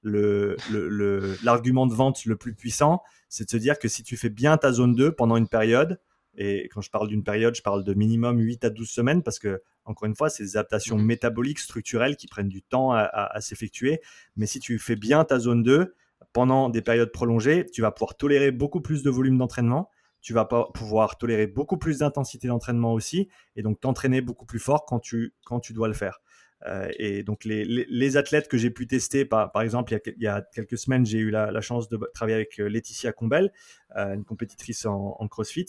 l'argument 0.03 1.86
de 1.86 1.95
vente 1.95 2.24
le 2.24 2.36
plus 2.36 2.55
puissant, 2.55 3.03
c'est 3.28 3.45
de 3.45 3.51
se 3.51 3.59
dire 3.59 3.78
que 3.78 3.89
si 3.89 4.03
tu 4.03 4.16
fais 4.16 4.30
bien 4.30 4.57
ta 4.57 4.72
zone 4.72 4.95
2 4.95 5.12
pendant 5.12 5.36
une 5.36 5.49
période, 5.49 6.01
et 6.41 6.68
quand 6.72 6.80
je 6.80 6.91
parle 6.91 7.09
d'une 7.09 7.24
période, 7.24 7.55
je 7.57 7.62
parle 7.62 7.82
de 7.82 7.95
minimum 7.95 8.39
8 8.39 8.64
à 8.64 8.70
12 8.70 8.89
semaines, 8.89 9.22
parce 9.24 9.41
que, 9.41 9.61
encore 9.84 10.07
une 10.07 10.14
fois, 10.14 10.30
c'est 10.30 10.45
des 10.45 10.57
adaptations 10.57 10.97
mmh. 10.97 11.05
métaboliques, 11.05 11.59
structurelles 11.59 12.16
qui 12.16 12.28
prennent 12.28 12.49
du 12.49 12.62
temps 12.62 12.93
à, 12.93 13.41
s'effectuer. 13.41 14.01
Mais 14.36 14.47
si 14.47 14.61
tu 14.61 14.78
fais 14.78 14.95
bien 14.95 15.24
ta 15.24 15.41
zone 15.41 15.64
2 15.64 15.95
pendant 16.32 16.68
des 16.68 16.80
périodes 16.80 17.11
prolongées, 17.11 17.66
tu 17.72 17.82
vas 17.82 17.91
pouvoir 17.91 18.16
tolérer 18.16 18.53
beaucoup 18.53 18.80
plus 18.80 19.03
de 19.03 19.11
volume 19.11 19.36
d'entraînement, 19.36 19.91
tu 20.20 20.32
vas 20.32 20.45
pouvoir 20.45 21.18
tolérer 21.18 21.49
beaucoup 21.49 21.76
plus 21.76 21.99
d'intensité 21.99 22.47
d'entraînement 22.47 22.93
aussi, 22.93 23.28
et 23.57 23.62
donc 23.62 23.80
t'entraîner 23.80 24.20
beaucoup 24.20 24.47
plus 24.47 24.61
fort 24.61 24.84
quand 24.84 25.01
tu, 25.01 25.34
quand 25.45 25.59
tu 25.59 25.72
dois 25.72 25.89
le 25.89 25.95
faire. 25.95 26.20
Euh, 26.66 26.89
et 26.99 27.22
donc 27.22 27.45
les, 27.45 28.16
athlètes 28.16 28.49
que 28.49 28.59
j'ai 28.59 28.70
pu 28.70 28.86
tester, 28.86 29.24
par, 29.24 29.53
par 29.53 29.62
exemple, 29.62 29.97
il 30.16 30.22
y, 30.22 30.26
a, 30.26 30.43
quelques 30.55 30.78
semaines, 30.78 31.07
j'ai 31.07 31.18
eu 31.18 31.30
la, 31.30 31.61
chance 31.61 31.89
de 31.89 31.99
travailler 32.14 32.36
avec 32.36 32.59
euh, 32.59 32.68
Laetitia 32.68 33.12
Combel, 33.12 33.53
euh, 33.97 34.14
une 34.14 34.24
compétitrice 34.24 34.86
en, 34.86 35.28
CrossFit, 35.28 35.66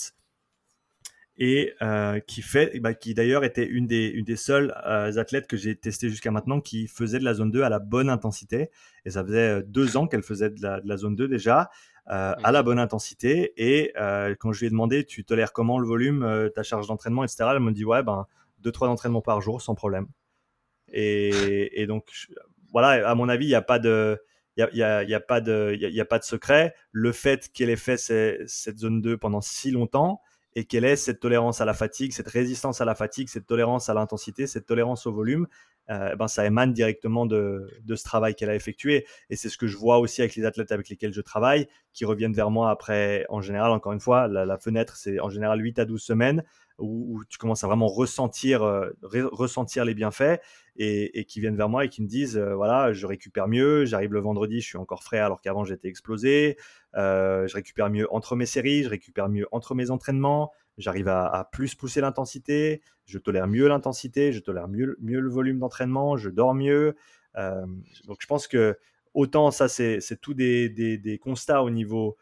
et 1.39 1.73
qui 2.27 2.41
fait, 2.41 2.79
bah, 2.79 2.93
qui 2.93 3.13
d'ailleurs 3.13 3.43
était 3.43 3.65
une 3.65 3.87
des, 3.87 4.07
une 4.07 4.25
des 4.25 4.35
seules 4.35 4.71
athlètes 4.85 5.47
que 5.47 5.57
j'ai 5.57 5.75
testé 5.75 6.09
jusqu'à 6.09 6.31
maintenant 6.31 6.59
qui 6.61 6.87
faisait 6.87 7.19
de 7.19 7.23
la 7.23 7.33
zone 7.33 7.51
2 7.51 7.63
à 7.63 7.69
la 7.69 7.79
bonne 7.79 8.09
intensité. 8.09 8.69
Et 9.05 9.11
ça 9.11 9.23
faisait 9.23 9.63
deux 9.63 9.97
ans 9.97 10.07
qu'elle 10.07 10.23
faisait 10.23 10.49
de 10.49 10.61
la, 10.61 10.81
de 10.81 10.87
la, 10.87 10.97
zone 10.97 11.15
2 11.15 11.27
déjà. 11.27 11.69
à 12.05 12.51
la 12.51 12.61
bonne 12.63 12.79
intensité 12.79 13.53
et 13.57 13.93
quand 14.39 14.51
je 14.51 14.59
lui 14.59 14.67
ai 14.67 14.69
demandé 14.69 15.05
tu 15.05 15.23
tolères 15.23 15.53
comment 15.53 15.79
le 15.79 15.87
volume 15.87 16.49
ta 16.55 16.63
charge 16.63 16.87
d'entraînement 16.87 17.23
etc 17.23 17.45
elle 17.51 17.59
me 17.59 17.71
dit 17.71 17.85
ouais 17.85 18.01
ben 18.01 18.25
deux 18.59 18.71
trois 18.71 18.87
entraînements 18.89 19.21
par 19.21 19.41
jour 19.41 19.61
sans 19.61 19.75
problème 19.75 20.07
et, 20.91 21.85
donc, 21.87 22.09
voilà, 22.71 23.09
à 23.09 23.15
mon 23.15 23.29
avis, 23.29 23.45
il 23.45 23.49
n'y 23.49 23.55
a 23.55 23.61
pas 23.61 23.79
de. 23.79 24.17
Il 24.57 24.67
y 24.75 24.83
a, 24.83 25.03
y 25.03 25.13
a, 25.13 25.19
pas 25.21 25.39
de 25.39 26.23
secret. 26.23 26.75
Le 26.91 27.13
fait 27.13 27.49
qu'elle 27.53 27.69
ait 27.69 27.77
fait 27.77 27.97
cette 27.97 28.77
zone 28.77 29.01
2 29.01 29.17
pendant 29.17 29.39
si 29.39 29.71
longtemps 29.71 30.21
et 30.55 30.65
qu'elle 30.65 30.85
ait 30.85 30.95
cette 30.95 31.19
tolérance 31.19 31.61
à 31.61 31.65
la 31.65 31.73
fatigue, 31.73 32.11
cette 32.11 32.27
résistance 32.27 32.81
à 32.81 32.85
la 32.85 32.95
fatigue, 32.95 33.29
cette 33.29 33.45
tolérance 33.45 33.89
à 33.89 33.93
l'intensité, 33.93 34.47
cette 34.47 34.65
tolérance 34.65 35.05
au 35.05 35.13
volume, 35.13 35.47
euh, 35.89 36.15
ben 36.15 36.27
ça 36.27 36.45
émane 36.45 36.73
directement 36.73 37.25
de, 37.25 37.67
de 37.83 37.95
ce 37.95 38.03
travail 38.03 38.35
qu'elle 38.35 38.49
a 38.49 38.55
effectué. 38.55 39.05
Et 39.29 39.35
c'est 39.35 39.49
ce 39.49 39.57
que 39.57 39.67
je 39.67 39.77
vois 39.77 39.99
aussi 39.99 40.21
avec 40.21 40.35
les 40.35 40.45
athlètes 40.45 40.71
avec 40.71 40.89
lesquels 40.89 41.13
je 41.13 41.21
travaille, 41.21 41.67
qui 41.93 42.05
reviennent 42.05 42.33
vers 42.33 42.51
moi 42.51 42.69
après, 42.69 43.25
en 43.29 43.41
général, 43.41 43.71
encore 43.71 43.93
une 43.93 43.99
fois, 43.99 44.27
la, 44.27 44.45
la 44.45 44.57
fenêtre, 44.57 44.95
c'est 44.97 45.19
en 45.19 45.29
général 45.29 45.61
8 45.61 45.79
à 45.79 45.85
12 45.85 46.01
semaines 46.01 46.43
où, 46.79 47.23
tu 47.29 47.37
commences 47.37 47.63
à 47.63 47.67
vraiment 47.67 47.87
ressentir, 47.87 48.63
euh, 48.63 48.89
les 49.85 49.93
bienfaits 49.93 50.39
et, 50.75 51.25
qui 51.25 51.39
viennent 51.39 51.55
vers 51.55 51.69
moi 51.69 51.85
et 51.85 51.89
qui 51.89 52.01
me 52.01 52.07
disent 52.07 52.37
euh, 52.37 52.55
voilà, 52.55 52.93
je 52.93 53.05
récupère 53.05 53.47
mieux, 53.47 53.85
j'arrive 53.85 54.13
le 54.13 54.19
vendredi, 54.19 54.61
je 54.61 54.67
suis 54.67 54.77
encore 54.77 55.03
frais 55.03 55.19
alors 55.19 55.41
qu'avant 55.41 55.63
j'étais 55.63 55.87
explosé, 55.87 56.57
euh, 56.95 57.47
je 57.47 57.55
récupère 57.55 57.89
mieux 57.89 58.07
entre 58.13 58.35
mes 58.35 58.45
séries, 58.45 58.83
je 58.83 58.89
récupère 58.89 59.29
mieux 59.29 59.47
entre 59.51 59.75
mes 59.75 59.91
entraînements, 59.91 60.51
j'arrive 60.77 61.09
à, 61.09 61.49
plus 61.51 61.75
pousser 61.75 62.01
l'intensité, 62.01 62.81
je 63.05 63.17
tolère 63.17 63.47
mieux 63.47 63.67
l'intensité, 63.67 64.31
je 64.31 64.39
tolère 64.39 64.67
mieux, 64.67 64.97
mieux 65.01 65.19
le 65.19 65.29
volume 65.29 65.59
d'entraînement, 65.59 66.17
je 66.17 66.29
dors 66.29 66.53
mieux. 66.53 66.95
donc 67.35 68.17
je 68.19 68.27
pense 68.27 68.47
que 68.47 68.77
autant 69.13 69.51
ça 69.51 69.67
c'est 69.67 69.99
tout 70.21 70.33
des, 70.33 70.69
des, 70.69 71.17
constats 71.19 71.63
au 71.63 71.69
niveau, 71.69 72.17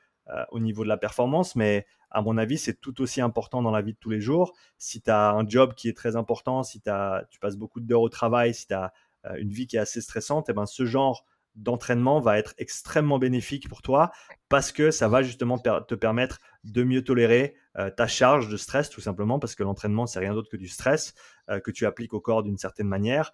au 0.51 0.59
niveau 0.59 0.83
de 0.83 0.89
la 0.89 0.97
performance, 0.97 1.55
mais 1.55 1.85
à 2.09 2.21
mon 2.21 2.37
avis, 2.37 2.57
c'est 2.57 2.79
tout 2.79 3.01
aussi 3.01 3.21
important 3.21 3.61
dans 3.61 3.71
la 3.71 3.81
vie 3.81 3.93
de 3.93 3.97
tous 3.99 4.09
les 4.09 4.21
jours. 4.21 4.53
Si 4.77 5.01
tu 5.01 5.11
as 5.11 5.31
un 5.31 5.47
job 5.47 5.73
qui 5.75 5.89
est 5.89 5.97
très 5.97 6.15
important, 6.15 6.63
si 6.63 6.81
tu 6.81 7.39
passes 7.39 7.57
beaucoup 7.57 7.79
d'heures 7.79 8.01
au 8.01 8.09
travail, 8.09 8.53
si 8.53 8.67
tu 8.67 8.73
as 8.73 8.93
euh, 9.25 9.35
une 9.37 9.49
vie 9.49 9.67
qui 9.67 9.75
est 9.75 9.79
assez 9.79 10.01
stressante, 10.01 10.49
et 10.49 10.51
eh 10.51 10.55
ben, 10.55 10.65
ce 10.65 10.85
genre 10.85 11.25
d'entraînement 11.55 12.19
va 12.19 12.37
être 12.37 12.53
extrêmement 12.59 13.17
bénéfique 13.17 13.67
pour 13.67 13.81
toi 13.81 14.11
parce 14.47 14.71
que 14.71 14.91
ça 14.91 15.07
va 15.07 15.23
justement 15.23 15.57
te 15.57 15.95
permettre 15.95 16.37
de 16.63 16.83
mieux 16.83 17.03
tolérer 17.03 17.55
euh, 17.79 17.89
ta 17.89 18.05
charge 18.05 18.47
de 18.47 18.57
stress 18.57 18.91
tout 18.91 19.01
simplement 19.01 19.39
parce 19.39 19.55
que 19.55 19.63
l'entraînement 19.63 20.05
c'est 20.05 20.19
rien 20.19 20.35
d'autre 20.35 20.51
que 20.51 20.57
du 20.57 20.67
stress 20.67 21.15
euh, 21.49 21.59
que 21.59 21.71
tu 21.71 21.87
appliques 21.87 22.13
au 22.13 22.21
corps 22.21 22.43
d'une 22.43 22.59
certaine 22.59 22.87
manière 22.87 23.31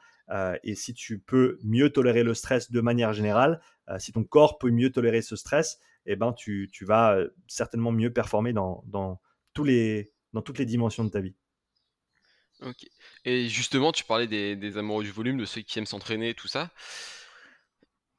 et 0.63 0.74
si 0.76 0.93
tu 0.93 1.19
peux 1.19 1.59
mieux 1.65 1.89
tolérer 1.89 2.24
le 2.24 2.34
stress 2.34 2.71
de 2.71 2.80
manière 2.80 3.11
générale 3.11 3.59
si 3.97 4.13
ton 4.13 4.24
corps 4.24 4.57
peut 4.57 4.71
mieux 4.71 4.89
tolérer 4.89 5.21
ce 5.21 5.36
stress 5.36 5.80
eh 6.06 6.16
ben, 6.16 6.34
tu, 6.34 6.70
vas 6.82 7.16
euh, 7.16 7.30
certainement 7.47 7.91
mieux 7.91 8.12
performer 8.12 8.54
dans, 8.54 8.84
tous 9.54 9.64
les, 9.64 10.12
dans 10.34 10.41
toutes 10.41 10.58
les 10.58 10.66
dimensions 10.66 11.04
de 11.04 11.10
ta 11.10 11.22
vie. 11.22 11.36
Ok. 12.62 12.86
Et 13.26 13.49
justement, 13.49 13.91
tu 13.91 14.04
parlais 14.04 14.28
des, 14.28 14.78
amoureux 14.78 15.04
du 15.04 15.12
volume, 15.12 15.38
de 15.38 15.45
ceux 15.45 15.62
qui 15.62 15.80
aiment 15.80 15.86
s'entraîner, 15.86 16.34
tout 16.34 16.47
ça. 16.47 16.72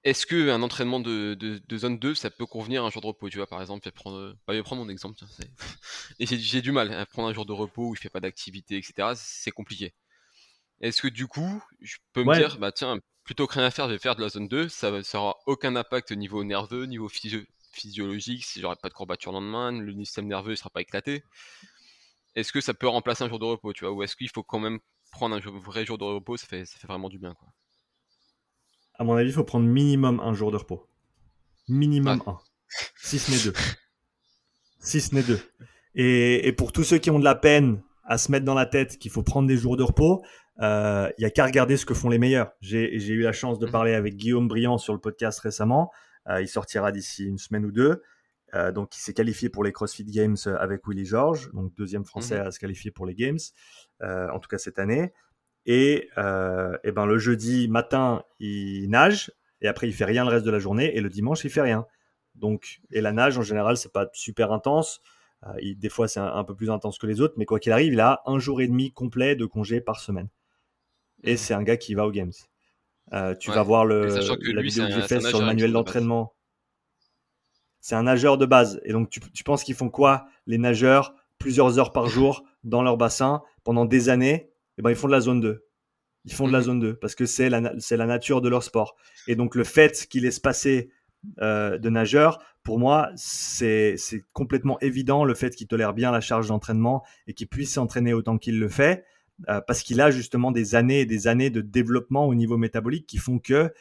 Est-ce 0.02 0.26
qu'un 0.26 0.60
entraînement 0.60 1.00
de, 1.00 1.62
zone 1.72 1.98
2, 1.98 2.14
ça 2.14 2.30
peut 2.30 2.44
convenir 2.44 2.84
à 2.84 2.86
un 2.86 2.90
jour 2.90 3.00
de 3.00 3.06
repos? 3.06 3.30
Tu 3.30 3.38
vois, 3.38 3.46
par 3.46 3.60
exemple, 3.60 3.82
je 3.84 3.88
vais 3.88 3.94
prendre, 3.94 4.36
bah, 4.46 4.54
mon 4.72 4.88
exemple. 4.88 5.18
Et 6.18 6.26
j'ai 6.26 6.60
du 6.60 6.72
mal 6.72 6.92
à 6.92 7.06
prendre 7.06 7.28
un 7.28 7.32
jour 7.32 7.46
de 7.46 7.52
repos 7.52 7.88
où 7.88 7.94
je 7.94 8.02
fais 8.02 8.10
pas 8.10 8.20
d'activité, 8.20 8.76
etc. 8.76 9.12
C'est 9.16 9.50
compliqué. 9.50 9.94
Est-ce 10.80 11.00
que 11.00 11.08
du 11.08 11.26
coup, 11.26 11.62
je 11.80 11.96
peux 12.12 12.24
me 12.24 12.34
dire, 12.34 12.58
bah 12.58 12.72
tiens, 12.72 12.98
plutôt 13.24 13.46
que 13.46 13.54
rien 13.54 13.64
à 13.64 13.70
faire, 13.70 13.86
je 13.88 13.92
vais 13.92 13.98
faire 13.98 14.16
de 14.16 14.20
la 14.20 14.28
zone 14.28 14.48
2, 14.48 14.68
ça 14.68 14.90
n'aura 14.90 15.36
aucun 15.46 15.74
impact 15.76 16.12
au 16.12 16.14
niveau 16.14 16.44
nerveux, 16.44 16.84
niveau 16.84 17.08
physio 17.08 17.40
physiologique, 17.74 18.44
si 18.44 18.60
j'aurais 18.60 18.76
pas 18.76 18.88
de 18.88 18.94
courbature 18.94 19.32
le 19.32 19.38
lendemain, 19.38 19.72
le 19.72 19.92
système 20.04 20.26
nerveux 20.26 20.50
ne 20.50 20.56
sera 20.56 20.70
pas 20.70 20.80
éclaté. 20.80 21.24
Est-ce 22.34 22.52
que 22.52 22.60
ça 22.60 22.74
peut 22.74 22.88
remplacer 22.88 23.24
un 23.24 23.28
jour 23.28 23.38
de 23.38 23.44
repos, 23.44 23.72
tu 23.72 23.84
vois, 23.84 23.92
ou 23.92 24.02
est-ce 24.02 24.16
qu'il 24.16 24.28
faut 24.28 24.42
quand 24.42 24.58
même 24.58 24.78
prendre 25.12 25.36
un 25.36 25.40
vrai 25.60 25.84
jour 25.84 25.98
de 25.98 26.04
repos, 26.04 26.36
ça 26.36 26.46
fait, 26.46 26.64
ça 26.64 26.78
fait 26.78 26.86
vraiment 26.86 27.08
du 27.08 27.18
bien, 27.18 27.34
quoi. 27.34 27.48
À 28.96 29.04
mon 29.04 29.14
avis, 29.14 29.30
il 29.30 29.32
faut 29.32 29.44
prendre 29.44 29.66
minimum 29.66 30.20
un 30.20 30.34
jour 30.34 30.52
de 30.52 30.56
repos. 30.56 30.88
Minimum 31.68 32.22
un. 32.26 32.38
Si 32.96 33.18
ce 33.18 33.30
n'est 33.30 33.42
deux. 33.42 33.52
si 34.78 35.00
ce 35.00 35.14
n'est 35.14 35.22
deux. 35.22 35.40
Et, 35.94 36.52
pour 36.52 36.72
tous 36.72 36.84
ceux 36.84 36.98
qui 36.98 37.10
ont 37.10 37.18
de 37.18 37.24
la 37.24 37.34
peine 37.34 37.82
à 38.04 38.18
se 38.18 38.30
mettre 38.30 38.44
dans 38.44 38.54
la 38.54 38.66
tête 38.66 38.98
qu'il 38.98 39.10
faut 39.10 39.22
prendre 39.22 39.48
des 39.48 39.56
jours 39.56 39.76
de 39.76 39.82
repos, 39.82 40.22
il 40.58 40.64
euh, 40.64 41.10
y 41.18 41.24
a 41.24 41.30
qu'à 41.30 41.44
regarder 41.44 41.76
ce 41.76 41.86
que 41.86 41.94
font 41.94 42.08
les 42.08 42.18
meilleurs. 42.18 42.52
J'ai 42.60 42.94
eu 42.94 43.22
la 43.22 43.32
chance 43.32 43.58
de 43.58 43.66
mmh. 43.66 43.70
parler 43.70 43.94
avec 43.94 44.16
Guillaume 44.16 44.46
Briand 44.46 44.78
sur 44.78 44.92
le 44.92 45.00
podcast 45.00 45.40
récemment. 45.40 45.90
Euh, 46.28 46.40
il 46.40 46.48
sortira 46.48 46.92
d'ici 46.92 47.26
une 47.26 47.38
semaine 47.38 47.64
ou 47.64 47.72
deux. 47.72 48.02
Euh, 48.54 48.72
donc, 48.72 48.96
il 48.96 49.00
s'est 49.00 49.14
qualifié 49.14 49.48
pour 49.48 49.64
les 49.64 49.72
CrossFit 49.72 50.04
Games 50.04 50.36
avec 50.58 50.86
Willy 50.86 51.04
George, 51.04 51.50
donc 51.52 51.74
deuxième 51.74 52.04
Français 52.04 52.40
mhm. 52.40 52.46
à 52.46 52.50
se 52.50 52.58
qualifier 52.58 52.90
pour 52.90 53.06
les 53.06 53.14
Games, 53.14 53.38
euh, 54.02 54.28
en 54.30 54.38
tout 54.38 54.48
cas 54.48 54.58
cette 54.58 54.78
année. 54.78 55.12
Et, 55.66 56.10
et, 56.16 56.92
ben 56.92 57.06
le 57.06 57.16
jeudi 57.16 57.68
matin, 57.68 58.22
il 58.38 58.88
nage 58.90 59.32
et 59.62 59.66
après 59.66 59.88
il 59.88 59.94
fait 59.94 60.04
rien 60.04 60.22
le 60.24 60.30
reste 60.30 60.44
de 60.44 60.50
la 60.50 60.58
journée 60.58 60.94
et 60.94 61.00
le 61.00 61.08
dimanche 61.08 61.42
il 61.44 61.50
fait 61.50 61.62
rien. 61.62 61.86
Donc 62.34 62.80
et 62.90 63.00
la 63.00 63.12
nage 63.12 63.38
en 63.38 63.42
général 63.42 63.78
c'est 63.78 63.90
pas 63.90 64.10
super 64.12 64.52
intense. 64.52 65.00
des 65.58 65.88
fois 65.88 66.06
c'est 66.06 66.20
un, 66.20 66.44
peu 66.44 66.54
plus 66.54 66.70
intense 66.70 66.98
que 66.98 67.06
les 67.06 67.22
autres, 67.22 67.32
mais 67.38 67.46
quoi 67.46 67.60
qu'il 67.60 67.72
arrive, 67.72 67.94
il 67.94 68.00
a 68.00 68.20
un 68.26 68.38
jour 68.38 68.60
et 68.60 68.68
demi 68.68 68.92
complet 68.92 69.36
de 69.36 69.46
congé 69.46 69.80
par 69.80 70.00
semaine. 70.00 70.28
Et 71.22 71.32
mhm. 71.32 71.36
c'est 71.38 71.54
un 71.54 71.62
gars 71.62 71.78
qui 71.78 71.94
va 71.94 72.06
aux 72.06 72.12
Games. 72.12 72.32
Euh, 73.12 73.34
tu 73.34 73.50
vas 73.50 73.62
voir 73.62 73.84
le, 73.84 74.06
la 74.06 74.62
vidéo 74.62 74.86
que 74.86 74.92
j'ai 74.92 75.02
faite 75.02 75.22
sur 75.22 75.40
le 75.40 75.46
manuel 75.46 75.72
d'entraînement. 75.72 76.34
C'est 77.80 77.94
un 77.94 78.04
nageur 78.04 78.38
de 78.38 78.46
base. 78.46 78.80
Et 78.84 78.92
donc, 78.92 79.10
tu, 79.10 79.44
penses 79.44 79.62
qu'ils 79.62 79.74
font 79.74 79.90
quoi, 79.90 80.26
les 80.46 80.58
nageurs, 80.58 81.14
plusieurs 81.38 81.78
heures 81.78 81.92
par 81.92 82.06
jour 82.08 82.44
dans 82.62 82.82
leur 82.82 82.96
bassin 82.96 83.42
pendant 83.62 83.84
des 83.84 84.08
années? 84.08 84.50
Eh 84.78 84.82
ben, 84.82 84.90
ils 84.90 84.96
font 84.96 85.06
de 85.06 85.12
la 85.12 85.20
zone 85.20 85.40
2. 85.40 85.66
Ils 86.24 86.32
font 86.32 86.46
de 86.46 86.52
la 86.52 86.60
mhm. 86.60 86.64
zone 86.64 86.80
2 86.80 86.94
parce 86.96 87.14
que 87.14 87.26
c'est 87.26 87.50
la, 87.50 87.60
la 87.60 88.06
nature 88.06 88.40
de 88.40 88.48
leur 88.48 88.62
sport. 88.62 88.96
Et 89.26 89.36
donc, 89.36 89.54
le 89.54 89.64
fait 89.64 90.06
qu'ils 90.08 90.22
laissent 90.22 90.40
passer 90.40 90.90
euh, 91.40 91.78
de 91.78 91.90
nageurs, 91.90 92.38
pour 92.62 92.78
moi, 92.78 93.10
c'est 93.16 93.96
complètement 94.32 94.80
évident 94.80 95.24
le 95.24 95.34
fait 95.34 95.54
qu'ils 95.54 95.68
tolèrent 95.68 95.92
bien 95.92 96.10
la 96.10 96.22
charge 96.22 96.48
d'entraînement 96.48 97.04
et 97.26 97.34
qu'ils 97.34 97.48
puissent 97.48 97.74
s'entraîner 97.74 98.14
autant 98.14 98.38
qu'il 98.38 98.58
le 98.58 98.68
fait 98.68 99.04
parce 99.66 99.82
qu'il 99.82 100.00
a 100.00 100.10
justement 100.10 100.52
des 100.52 100.74
années 100.74 101.00
et 101.00 101.06
des 101.06 101.26
années 101.26 101.50
de 101.50 101.60
développement 101.60 102.26
au 102.26 102.34
niveau 102.34 102.56
métabolique 102.56 103.06
qui 103.06 103.18
font 103.18 103.38
que, 103.38 103.72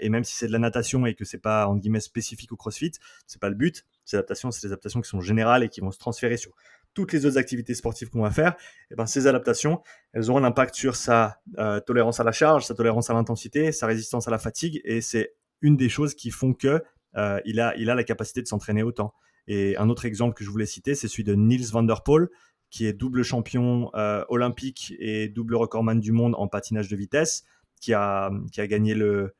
et 0.00 0.08
même 0.08 0.24
si 0.24 0.34
c'est 0.34 0.46
de 0.46 0.52
la 0.52 0.58
natation 0.58 1.06
et 1.06 1.14
que 1.14 1.24
c'est 1.24 1.38
pas 1.38 1.66
en 1.66 1.76
guillemets 1.76 2.00
spécifique 2.00 2.52
au 2.52 2.56
CrossFit, 2.56 2.92
c'est 3.26 3.40
pas 3.40 3.48
le 3.48 3.54
but. 3.54 3.84
Ces 4.04 4.16
adaptations, 4.16 4.50
c'est 4.50 4.66
des 4.66 4.72
adaptations 4.72 5.00
qui 5.00 5.08
sont 5.08 5.20
générales 5.20 5.62
et 5.62 5.68
qui 5.68 5.80
vont 5.80 5.90
se 5.90 5.98
transférer 5.98 6.36
sur 6.36 6.52
toutes 6.94 7.12
les 7.12 7.26
autres 7.26 7.36
activités 7.36 7.74
sportives 7.74 8.08
qu'on 8.08 8.22
va 8.22 8.30
faire, 8.30 8.56
et 8.90 8.94
ben, 8.94 9.04
ces 9.04 9.26
adaptations, 9.26 9.82
elles 10.14 10.30
auront 10.30 10.38
un 10.38 10.44
impact 10.44 10.74
sur 10.74 10.96
sa 10.96 11.40
tolérance 11.86 12.20
à 12.20 12.24
la 12.24 12.32
charge, 12.32 12.64
sa 12.64 12.74
tolérance 12.74 13.10
à 13.10 13.14
l'intensité, 13.14 13.70
sa 13.72 13.86
résistance 13.86 14.28
à 14.28 14.30
la 14.30 14.38
fatigue, 14.38 14.80
et 14.84 15.02
c'est 15.02 15.34
une 15.60 15.76
des 15.76 15.88
choses 15.88 16.14
qui 16.14 16.30
font 16.30 16.54
que 16.54 16.82
euh, 17.16 17.40
il, 17.44 17.60
a, 17.60 17.74
il 17.76 17.90
a 17.90 17.94
la 17.94 18.04
capacité 18.04 18.42
de 18.42 18.46
s'entraîner 18.46 18.82
autant. 18.82 19.14
Et 19.46 19.76
un 19.76 19.88
autre 19.88 20.04
exemple 20.06 20.34
que 20.34 20.44
je 20.44 20.50
voulais 20.50 20.66
citer, 20.66 20.94
c'est 20.94 21.08
celui 21.08 21.24
de 21.24 21.34
Niels 21.34 21.70
van 21.70 21.82
der 21.82 22.02
Poel, 22.02 22.28
qui 22.70 22.86
est 22.86 22.92
double 22.92 23.22
champion 23.22 23.90
euh, 23.94 24.24
olympique 24.28 24.94
et 24.98 25.28
double 25.28 25.54
recordman 25.56 26.00
du 26.00 26.12
monde 26.12 26.34
en 26.36 26.48
patinage 26.48 26.88
de 26.88 26.96
vitesse, 26.96 27.44
qui 27.80 27.94
a, 27.94 28.30
qui 28.52 28.60
a 28.60 28.66
gagné 28.66 28.94
le. 28.94 29.34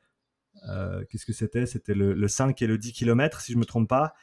Euh, 0.69 1.03
qu'est-ce 1.09 1.25
que 1.25 1.33
c'était? 1.33 1.65
C'était 1.65 1.93
le, 1.93 2.27
5 2.27 2.61
et 2.61 2.67
le 2.67 2.77
10 2.77 2.93
km, 2.93 3.41
si 3.41 3.51
je 3.51 3.57
ne 3.57 3.61
me 3.61 3.65
trompe 3.65 3.87
pas, 3.87 4.13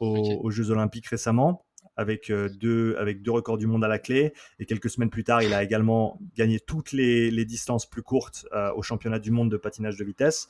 aux, 0.00 0.50
Jeux 0.50 0.70
olympiques 0.70 1.06
récemment 1.06 1.64
avec, 1.96 2.30
euh, 2.30 2.48
deux, 2.48 2.96
avec 2.98 3.22
deux 3.22 3.30
records 3.30 3.58
du 3.58 3.66
monde 3.66 3.84
à 3.84 3.88
la 3.88 3.98
clé. 3.98 4.32
Et 4.58 4.66
quelques 4.66 4.90
semaines 4.90 5.10
plus 5.10 5.24
tard, 5.24 5.42
il 5.42 5.52
a 5.54 5.62
également 5.62 6.18
gagné 6.36 6.60
toutes 6.60 6.92
les, 6.92 7.30
les 7.30 7.44
distances 7.44 7.86
plus 7.86 8.02
courtes 8.02 8.46
euh, 8.52 8.72
au 8.74 8.82
championnat 8.82 9.18
du 9.18 9.30
monde 9.30 9.50
de 9.50 9.56
patinage 9.56 9.96
de 9.96 10.04
vitesse. 10.04 10.48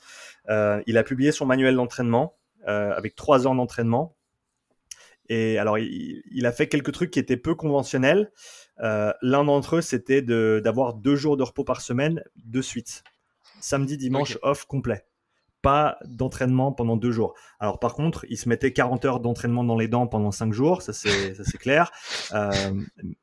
Euh, 0.49 0.81
il 0.87 0.97
a 0.97 1.03
publié 1.03 1.31
son 1.31 1.45
manuel 1.45 1.75
d'entraînement 1.75 2.35
avec 2.65 3.15
trois 3.15 3.45
ans 3.45 3.55
d'entraînement. 3.55 4.15
Et 5.29 5.57
alors, 5.57 5.77
il, 5.77 6.45
a 6.45 6.51
fait 6.51 6.67
quelques 6.67 6.91
trucs 6.91 7.11
qui 7.11 7.19
étaient 7.19 7.37
peu 7.37 7.55
conventionnels. 7.55 8.31
L'un 8.79 9.43
d'entre 9.43 9.77
eux, 9.77 9.81
c'était 9.81 10.21
d'avoir 10.21 10.93
deux 10.93 11.15
jours 11.15 11.37
de 11.37 11.43
repos 11.43 11.63
par 11.63 11.81
semaine 11.81 12.23
de 12.35 12.61
suite. 12.61 13.03
Samedi, 13.59 13.97
dimanche, 13.97 14.37
off 14.41 14.65
complet 14.65 15.05
pas 15.63 15.97
d'entraînement 16.05 16.73
pendant 16.73 16.97
deux 16.97 17.11
jours. 17.11 17.33
Alors 17.57 17.79
par 17.79 17.95
contre, 17.95 18.25
il 18.29 18.37
se 18.37 18.47
mettait 18.49 18.73
40 18.73 19.05
heures 19.05 19.19
d'entraînement 19.21 19.63
dans 19.63 19.77
les 19.77 19.87
dents 19.87 20.07
pendant 20.07 20.31
cinq 20.31 20.53
jours, 20.53 20.83
ça 20.83 20.93
c'est 20.93 21.33
ça 21.33 21.43
c'est 21.45 21.57
clair. 21.57 21.89
Euh, 22.33 22.51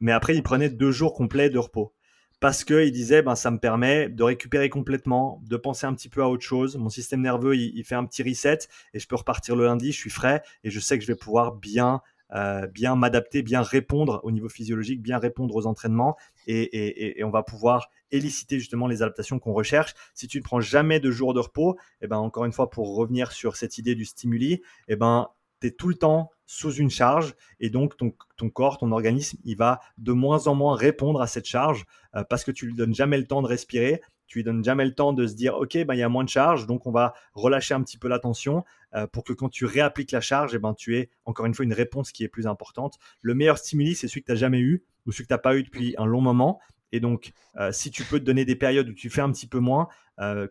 mais 0.00 0.10
après, 0.10 0.34
il 0.34 0.42
prenait 0.42 0.70
deux 0.70 0.90
jours 0.90 1.12
complets 1.12 1.50
de 1.50 1.58
repos 1.58 1.92
parce 2.40 2.64
que 2.64 2.84
il 2.84 2.90
disait 2.90 3.22
ben 3.22 3.34
ça 3.34 3.50
me 3.50 3.58
permet 3.58 4.08
de 4.08 4.22
récupérer 4.22 4.70
complètement, 4.70 5.42
de 5.46 5.56
penser 5.56 5.86
un 5.86 5.94
petit 5.94 6.08
peu 6.08 6.22
à 6.22 6.28
autre 6.28 6.42
chose. 6.42 6.76
Mon 6.76 6.88
système 6.88 7.20
nerveux 7.20 7.54
il, 7.56 7.84
fait 7.84 7.94
un 7.94 8.06
petit 8.06 8.22
reset 8.22 8.58
et 8.94 8.98
je 8.98 9.06
peux 9.06 9.16
repartir 9.16 9.56
le 9.56 9.66
lundi, 9.66 9.92
je 9.92 9.98
suis 9.98 10.10
frais 10.10 10.42
et 10.64 10.70
je 10.70 10.80
sais 10.80 10.98
que 10.98 11.04
je 11.04 11.08
vais 11.08 11.18
pouvoir 11.18 11.52
bien 11.52 12.00
euh, 12.32 12.66
bien 12.68 12.94
m'adapter, 12.94 13.42
bien 13.42 13.60
répondre 13.60 14.20
au 14.22 14.30
niveau 14.30 14.48
physiologique, 14.48 15.02
bien 15.02 15.18
répondre 15.18 15.54
aux 15.54 15.66
entraînements 15.66 16.16
et, 16.46 17.20
on 17.24 17.30
va 17.30 17.42
pouvoir 17.42 17.90
éliciter 18.12 18.58
justement 18.58 18.86
les 18.86 19.02
adaptations 19.02 19.38
qu'on 19.38 19.52
recherche. 19.52 19.94
Si 20.14 20.26
tu 20.26 20.38
ne 20.38 20.42
prends 20.42 20.60
jamais 20.60 21.00
de 21.00 21.10
jours 21.10 21.34
de 21.34 21.40
repos, 21.40 21.76
et 22.00 22.04
eh 22.04 22.06
ben 22.06 22.16
encore 22.16 22.44
une 22.44 22.52
fois 22.52 22.70
pour 22.70 22.96
revenir 22.96 23.32
sur 23.32 23.56
cette 23.56 23.78
idée 23.78 23.94
du 23.94 24.04
stimuli, 24.04 24.54
et 24.54 24.62
eh 24.88 24.96
ben 24.96 25.28
tu 25.60 25.68
es 25.68 25.70
tout 25.72 25.88
le 25.88 25.94
temps 25.94 26.30
sous 26.50 26.72
une 26.72 26.90
charge 26.90 27.36
et 27.60 27.70
donc 27.70 27.96
ton, 27.96 28.50
corps, 28.50 28.78
ton 28.78 28.90
organisme, 28.90 29.38
il 29.44 29.56
va 29.56 29.78
de 29.98 30.10
moins 30.10 30.48
en 30.48 30.56
moins 30.56 30.74
répondre 30.74 31.22
à 31.22 31.28
cette 31.28 31.46
charge 31.46 31.84
euh, 32.16 32.24
parce 32.24 32.42
que 32.42 32.50
tu 32.50 32.66
lui 32.66 32.74
donnes 32.74 32.92
jamais 32.92 33.18
le 33.18 33.24
temps 33.24 33.40
de 33.40 33.46
respirer. 33.46 34.02
Tu 34.26 34.38
lui 34.38 34.44
donnes 34.44 34.64
jamais 34.64 34.84
le 34.84 34.92
temps 34.92 35.12
de 35.12 35.28
se 35.28 35.34
dire 35.34 35.54
ok 35.54 35.84
ben 35.84 35.94
il 35.94 36.00
y 36.00 36.02
a 36.02 36.08
moins 36.08 36.24
de 36.24 36.28
charge 36.28 36.66
donc 36.66 36.86
on 36.86 36.90
va 36.90 37.14
relâcher 37.34 37.74
un 37.74 37.82
petit 37.82 37.98
peu 37.98 38.08
la 38.08 38.18
tension 38.18 38.64
euh, 38.94 39.06
pour 39.06 39.22
que 39.22 39.32
quand 39.32 39.48
tu 39.48 39.64
réappliques 39.64 40.10
la 40.10 40.20
charge 40.20 40.52
et 40.52 40.56
eh 40.56 40.58
ben 40.58 40.74
tu 40.74 40.96
aies 40.96 41.08
encore 41.24 41.46
une 41.46 41.54
fois 41.54 41.64
une 41.64 41.72
réponse 41.72 42.10
qui 42.10 42.24
est 42.24 42.28
plus 42.28 42.48
importante. 42.48 42.98
Le 43.22 43.34
meilleur 43.34 43.56
stimuli 43.56 43.94
c'est 43.94 44.08
celui 44.08 44.22
que 44.22 44.26
tu 44.26 44.32
n'as 44.32 44.38
jamais 44.38 44.58
eu 44.58 44.82
ou 45.06 45.12
celui 45.12 45.24
que 45.24 45.28
tu 45.28 45.34
n'as 45.34 45.38
pas 45.38 45.56
eu 45.56 45.62
depuis 45.62 45.94
un 45.98 46.04
long 46.04 46.20
moment. 46.20 46.58
Et 46.90 46.98
donc 46.98 47.30
euh, 47.58 47.70
si 47.70 47.92
tu 47.92 48.02
peux 48.02 48.18
te 48.18 48.24
donner 48.24 48.44
des 48.44 48.56
périodes 48.56 48.88
où 48.88 48.94
tu 48.94 49.08
fais 49.08 49.20
un 49.20 49.30
petit 49.30 49.46
peu 49.46 49.60
moins 49.60 49.86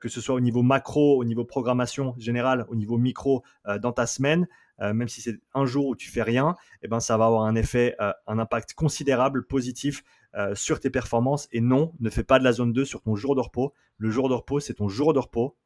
que 0.01 0.09
ce 0.09 0.19
soit 0.19 0.33
au 0.33 0.39
niveau 0.39 0.63
macro 0.63 1.19
au 1.19 1.23
niveau 1.23 1.45
programmation 1.45 2.15
générale 2.17 2.65
au 2.69 2.75
niveau 2.75 2.97
micro 2.97 3.43
dans 3.83 3.91
ta 3.91 4.07
semaine 4.07 4.47
même 4.81 5.07
si 5.07 5.21
c'est 5.21 5.39
un 5.53 5.65
jour 5.65 5.87
où 5.87 5.95
tu 5.95 6.09
fais 6.09 6.23
rien, 6.23 6.55
eh 6.81 6.87
ben 6.87 6.99
ça 6.99 7.17
va 7.17 7.25
avoir 7.25 7.43
un 7.43 7.55
effet, 7.55 7.95
un 8.27 8.39
impact 8.39 8.73
considérable 8.73 9.45
positif 9.45 10.03
euh, 10.35 10.53
sur 10.53 10.79
tes 10.79 10.91
performances. 10.91 11.47
Et 11.51 11.59
non, 11.59 11.91
ne 11.99 12.09
fais 12.11 12.23
pas 12.23 12.37
de 12.37 12.43
la 12.43 12.51
zone 12.51 12.71
2 12.71 12.85
sur 12.85 13.01
ton 13.01 13.15
jour 13.15 13.35
de 13.35 13.41
repos. 13.41 13.73
Le 13.97 14.11
jour 14.11 14.29
de 14.29 14.35
repos, 14.35 14.59
c'est 14.59 14.75
ton 14.75 14.87
jour 14.87 15.11
de 15.11 15.17
repos. 15.17 15.57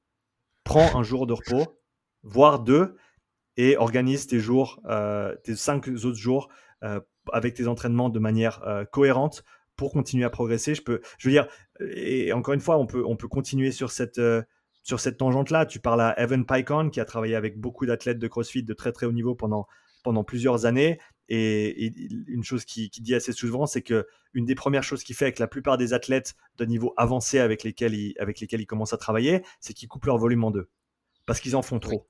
Prends 0.64 0.98
un 0.98 1.04
jour 1.04 1.28
de 1.28 1.34
repos, 1.34 1.78
voire 2.24 2.60
deux, 2.60 2.96
et 3.58 3.76
organise 3.76 4.26
tes 4.26 4.40
jours, 4.40 4.80
euh, 4.86 5.36
tes 5.44 5.58
cinq 5.58 5.90
autres 5.90 6.14
jours 6.14 6.48
euh, 6.84 7.02
avec 7.34 7.56
tes 7.56 7.68
entraînements 7.68 8.08
de 8.08 8.20
manière 8.20 8.62
cohérente 8.94 9.44
pour 9.76 9.92
continuer 9.92 10.24
à 10.24 10.30
progresser. 10.30 10.76
Je 10.76 10.82
peux, 10.82 11.02
je 11.18 11.28
veux 11.28 11.34
dire, 11.34 11.48
et 11.82 12.32
encore 12.32 12.54
une 12.54 12.62
fois, 12.62 12.78
on 12.78 12.86
peut, 12.86 13.04
on 13.06 13.18
peut 13.18 13.28
continuer 13.28 13.72
sur 13.74 13.92
cette, 13.92 14.20
sur 14.84 15.00
cette 15.00 15.18
tangente-là. 15.18 15.66
Tu 15.66 15.80
parles 15.80 16.02
à 16.02 16.20
Evan 16.20 16.46
Pycon 16.46 16.90
qui 16.90 17.00
a 17.00 17.06
travaillé 17.06 17.36
avec 17.36 17.60
beaucoup 17.60 17.86
d'athlètes 17.86 18.20
de 18.20 18.28
CrossFit 18.28 18.64
de 18.64 18.74
très 18.74 18.92
très 18.92 19.06
haut 19.06 19.12
niveau 19.12 19.34
pendant, 19.34 19.68
pendant 20.04 20.24
plusieurs 20.24 20.66
années. 20.66 21.00
Et, 21.30 21.94
une 22.28 22.44
chose 22.44 22.66
qui, 22.66 22.90
dit 22.90 23.16
assez 23.16 23.32
souvent, 23.32 23.66
c'est 23.66 23.82
que 23.82 24.06
une 24.34 24.46
des 24.46 24.56
premières 24.56 24.84
choses 24.84 25.04
qu'il 25.04 25.16
fait 25.16 25.26
avec 25.26 25.40
la 25.40 25.48
plupart 25.48 25.78
des 25.78 25.94
athlètes 25.94 26.36
de 26.58 26.66
niveau 26.66 26.94
avancé 26.98 27.40
avec 27.40 27.64
lesquels 27.64 27.94
il, 27.94 28.14
avec 28.20 28.40
lesquels 28.40 28.62
il 28.62 28.68
commence 28.68 28.94
à 28.94 28.98
travailler, 28.98 29.44
c'est 29.60 29.74
qu'ils 29.74 29.88
coupent 29.88 30.06
leur 30.06 30.18
volume 30.18 30.44
en 30.44 30.52
deux. 30.52 30.70
Parce 31.26 31.40
qu'ils 31.40 31.56
en 31.56 31.62
font 31.62 31.80
trop. 31.80 32.10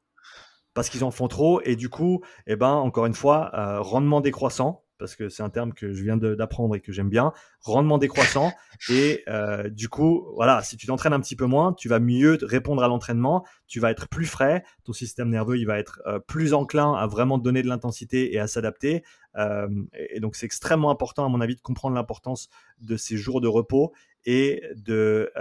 Parce 0.74 0.90
qu'ils 0.90 1.04
en 1.04 1.12
font 1.12 1.28
trop. 1.28 1.62
Et 1.62 1.76
du 1.76 1.90
coup, 1.90 2.24
eh 2.48 2.56
ben, 2.56 2.72
encore 2.72 3.06
une 3.06 3.14
fois, 3.14 3.52
euh, 3.54 3.80
rendement 3.82 4.22
décroissant 4.22 4.83
parce 4.98 5.16
que 5.16 5.30
c'est 5.30 5.44
un 5.44 5.50
terme 5.50 5.74
que 5.74 5.94
je 5.94 6.04
viens 6.04 6.18
d'apprendre 6.18 6.76
et 6.76 6.80
que 6.80 6.92
j'aime 6.92 7.10
bien, 7.10 7.34
rendement 7.62 7.98
décroissant. 7.98 8.54
Et 8.90 9.24
euh, 9.28 9.70
du 9.70 9.90
coup, 9.90 10.28
voilà, 10.36 10.62
si 10.62 10.78
tu 10.78 10.88
t'entraînes 10.88 11.14
un 11.14 11.20
petit 11.20 11.36
peu 11.36 11.46
moins, 11.46 11.74
tu 11.74 11.88
vas 11.90 12.00
mieux 12.00 12.38
répondre 12.42 12.84
à 12.84 12.88
l'entraînement, 12.88 13.46
tu 13.68 13.80
vas 13.80 13.92
être 13.92 14.08
plus 14.08 14.26
frais, 14.26 14.64
ton 14.84 14.94
système 14.94 15.30
nerveux 15.30 15.58
il 15.58 15.66
va 15.66 15.80
être 15.80 16.02
euh, 16.06 16.20
plus 16.20 16.54
enclin 16.54 16.94
à 16.94 17.08
vraiment 17.08 17.38
donner 17.38 17.64
de 17.64 17.68
l'intensité 17.68 18.34
et 18.34 18.40
à 18.40 18.48
s'adapter. 18.48 19.04
Euh, 19.36 19.68
et 19.94 20.20
donc 20.20 20.36
c'est 20.36 20.46
extrêmement 20.46 20.92
important 20.92 21.26
à 21.26 21.30
mon 21.30 21.42
avis 21.42 21.56
de 21.56 21.62
comprendre 21.62 21.96
l'importance 21.96 22.50
de 22.82 22.98
ces 22.98 23.18
jours 23.18 23.42
de 23.42 23.48
repos 23.48 23.94
et 24.26 24.64
de 24.76 25.32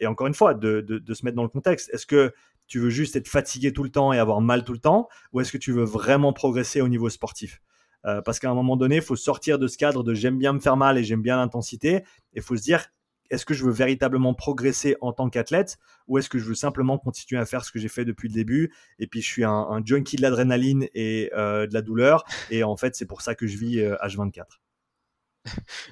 et 0.00 0.06
encore 0.06 0.26
une 0.26 0.34
fois 0.34 0.54
de, 0.54 0.80
de 0.80 1.14
se 1.14 1.24
mettre 1.24 1.36
dans 1.36 1.42
le 1.42 1.48
contexte. 1.48 1.90
Est-ce 1.92 2.06
que 2.06 2.32
tu 2.66 2.78
veux 2.78 2.90
juste 2.90 3.16
être 3.16 3.28
fatigué 3.28 3.72
tout 3.72 3.84
le 3.84 3.90
temps 3.90 4.12
et 4.12 4.18
avoir 4.18 4.40
mal 4.40 4.64
tout 4.64 4.72
le 4.72 4.78
temps, 4.78 5.08
ou 5.32 5.40
est-ce 5.40 5.52
que 5.52 5.58
tu 5.58 5.72
veux 5.72 5.84
vraiment 5.84 6.32
progresser 6.32 6.80
au 6.80 6.88
niveau 6.88 7.10
sportif? 7.10 7.60
Euh, 8.06 8.22
parce 8.22 8.38
qu'à 8.38 8.50
un 8.50 8.54
moment 8.54 8.76
donné, 8.76 8.96
il 8.96 9.02
faut 9.02 9.16
sortir 9.16 9.58
de 9.58 9.66
ce 9.66 9.78
cadre 9.78 10.02
de 10.02 10.14
j'aime 10.14 10.38
bien 10.38 10.52
me 10.52 10.60
faire 10.60 10.76
mal 10.76 10.98
et 10.98 11.04
j'aime 11.04 11.22
bien 11.22 11.36
l'intensité. 11.36 11.96
Et 11.96 12.04
il 12.36 12.42
faut 12.42 12.56
se 12.56 12.62
dire, 12.62 12.86
est-ce 13.30 13.46
que 13.46 13.54
je 13.54 13.64
veux 13.64 13.72
véritablement 13.72 14.34
progresser 14.34 14.96
en 15.00 15.12
tant 15.12 15.30
qu'athlète 15.30 15.78
ou 16.06 16.18
est-ce 16.18 16.28
que 16.28 16.38
je 16.38 16.44
veux 16.44 16.54
simplement 16.54 16.98
continuer 16.98 17.40
à 17.40 17.46
faire 17.46 17.64
ce 17.64 17.72
que 17.72 17.78
j'ai 17.78 17.88
fait 17.88 18.04
depuis 18.04 18.28
le 18.28 18.34
début 18.34 18.74
et 18.98 19.06
puis 19.06 19.22
je 19.22 19.26
suis 19.26 19.44
un, 19.44 19.82
junkie 19.84 20.16
de 20.16 20.22
l'adrénaline 20.22 20.86
et 20.94 21.30
euh, 21.34 21.66
de 21.66 21.74
la 21.74 21.82
douleur 21.82 22.24
et 22.50 22.64
en 22.64 22.76
fait 22.76 22.94
c'est 22.94 23.06
pour 23.06 23.22
ça 23.22 23.34
que 23.34 23.46
je 23.46 23.56
vis 23.56 23.78
H24. 23.78 24.44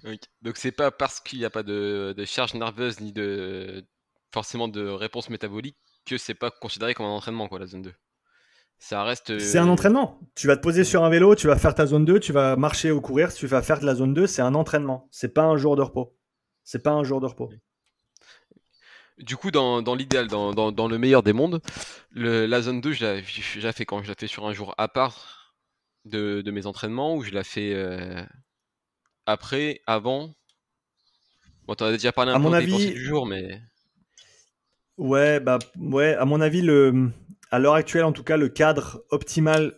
Euh, 0.05 0.17
Donc 0.43 0.57
c'est 0.57 0.73
pas 0.73 0.91
parce 0.91 1.21
qu'il 1.21 1.39
n'y 1.39 1.45
a 1.45 1.51
pas 1.51 1.63
de, 1.63 2.15
de, 2.17 2.25
charge 2.25 2.55
nerveuse 2.55 3.01
ni 3.01 3.13
de 3.13 3.85
forcément 4.33 4.69
de 4.69 4.87
réponse 4.87 5.31
métabolique 5.31 5.79
que 6.05 6.19
c'est 6.19 6.35
pas 6.35 6.51
considéré 6.51 6.95
comme 6.95 7.07
un 7.07 7.11
entraînement 7.11 7.49
quoi 7.49 7.59
la 7.59 7.67
zone 7.67 7.83
2 7.83 7.95
reste. 8.91 9.39
C'est 9.39 9.59
un 9.59 9.69
euh, 9.69 9.71
entraînement. 9.71 10.19
Tu 10.35 10.47
vas 10.47 10.57
te 10.57 10.63
poser 10.63 10.83
sur 10.85 11.05
un 11.05 11.09
vélo, 11.09 11.35
tu 11.35 11.47
vas 11.47 11.57
faire 11.57 11.75
ta 11.75 11.87
zone 11.87 12.05
2, 12.05 12.19
tu 12.19 12.33
vas 12.33 12.57
marcher 12.57 12.91
ou 12.91 13.01
courir, 13.01 13.33
tu 13.33 13.47
vas 13.47 13.63
faire 13.63 13.81
de 13.81 13.87
la 13.87 13.95
zone 13.95 14.13
2, 14.13 14.27
c'est 14.27 14.43
un 14.43 14.55
entraînement. 14.55 15.09
C'est 15.11 15.33
pas 15.33 15.45
un 15.45 15.57
jour 15.57 15.77
de 15.77 15.83
repos. 15.83 16.17
C'est 16.65 16.83
pas 16.83 16.91
un 16.91 17.05
jour 17.05 17.21
de 17.21 17.27
repos. 17.27 17.51
Du 19.19 19.37
coup, 19.37 19.51
dans, 19.53 19.95
l'idéal, 19.95 20.27
dans, 20.27 20.89
le 20.89 20.99
meilleur 20.99 21.23
des 21.23 21.33
mondes, 21.33 21.61
la 22.13 22.61
zone 22.61 22.81
2, 22.81 22.93
je 22.93 23.61
la, 23.61 23.73
fais 23.73 23.85
quand? 23.85 24.03
Je 24.03 24.09
la 24.09 24.15
fais 24.19 24.27
sur 24.27 24.47
un 24.47 24.53
jour 24.53 24.75
à 24.79 24.89
part 24.89 25.55
de, 26.05 26.43
mes 26.51 26.67
entraînements 26.67 27.15
ou 27.15 27.23
je 27.23 27.31
la 27.31 27.45
fais 27.45 27.73
euh, 27.75 28.21
après, 29.27 29.81
avant? 29.87 30.35
Bon, 31.67 31.77
t'en 31.77 31.87
as 31.87 31.93
déjà 31.93 32.11
parlé 32.11 32.33
un 32.33 32.35
à 32.35 32.39
peu 32.39 32.43
mon 32.43 32.53
avis... 32.53 32.93
du 32.93 33.05
jour, 33.05 33.27
mais. 33.27 33.61
Ouais, 34.97 35.39
bah, 35.39 35.61
ouais, 35.79 36.15
à 36.15 36.25
mon 36.25 36.41
avis, 36.41 36.63
le, 36.63 37.13
à 37.53 37.59
l'heure 37.59 37.75
actuelle, 37.75 38.05
en 38.05 38.13
tout 38.13 38.25
cas, 38.25 38.39
le 38.39 38.49
cadre 38.49 39.05
optimal 39.11 39.75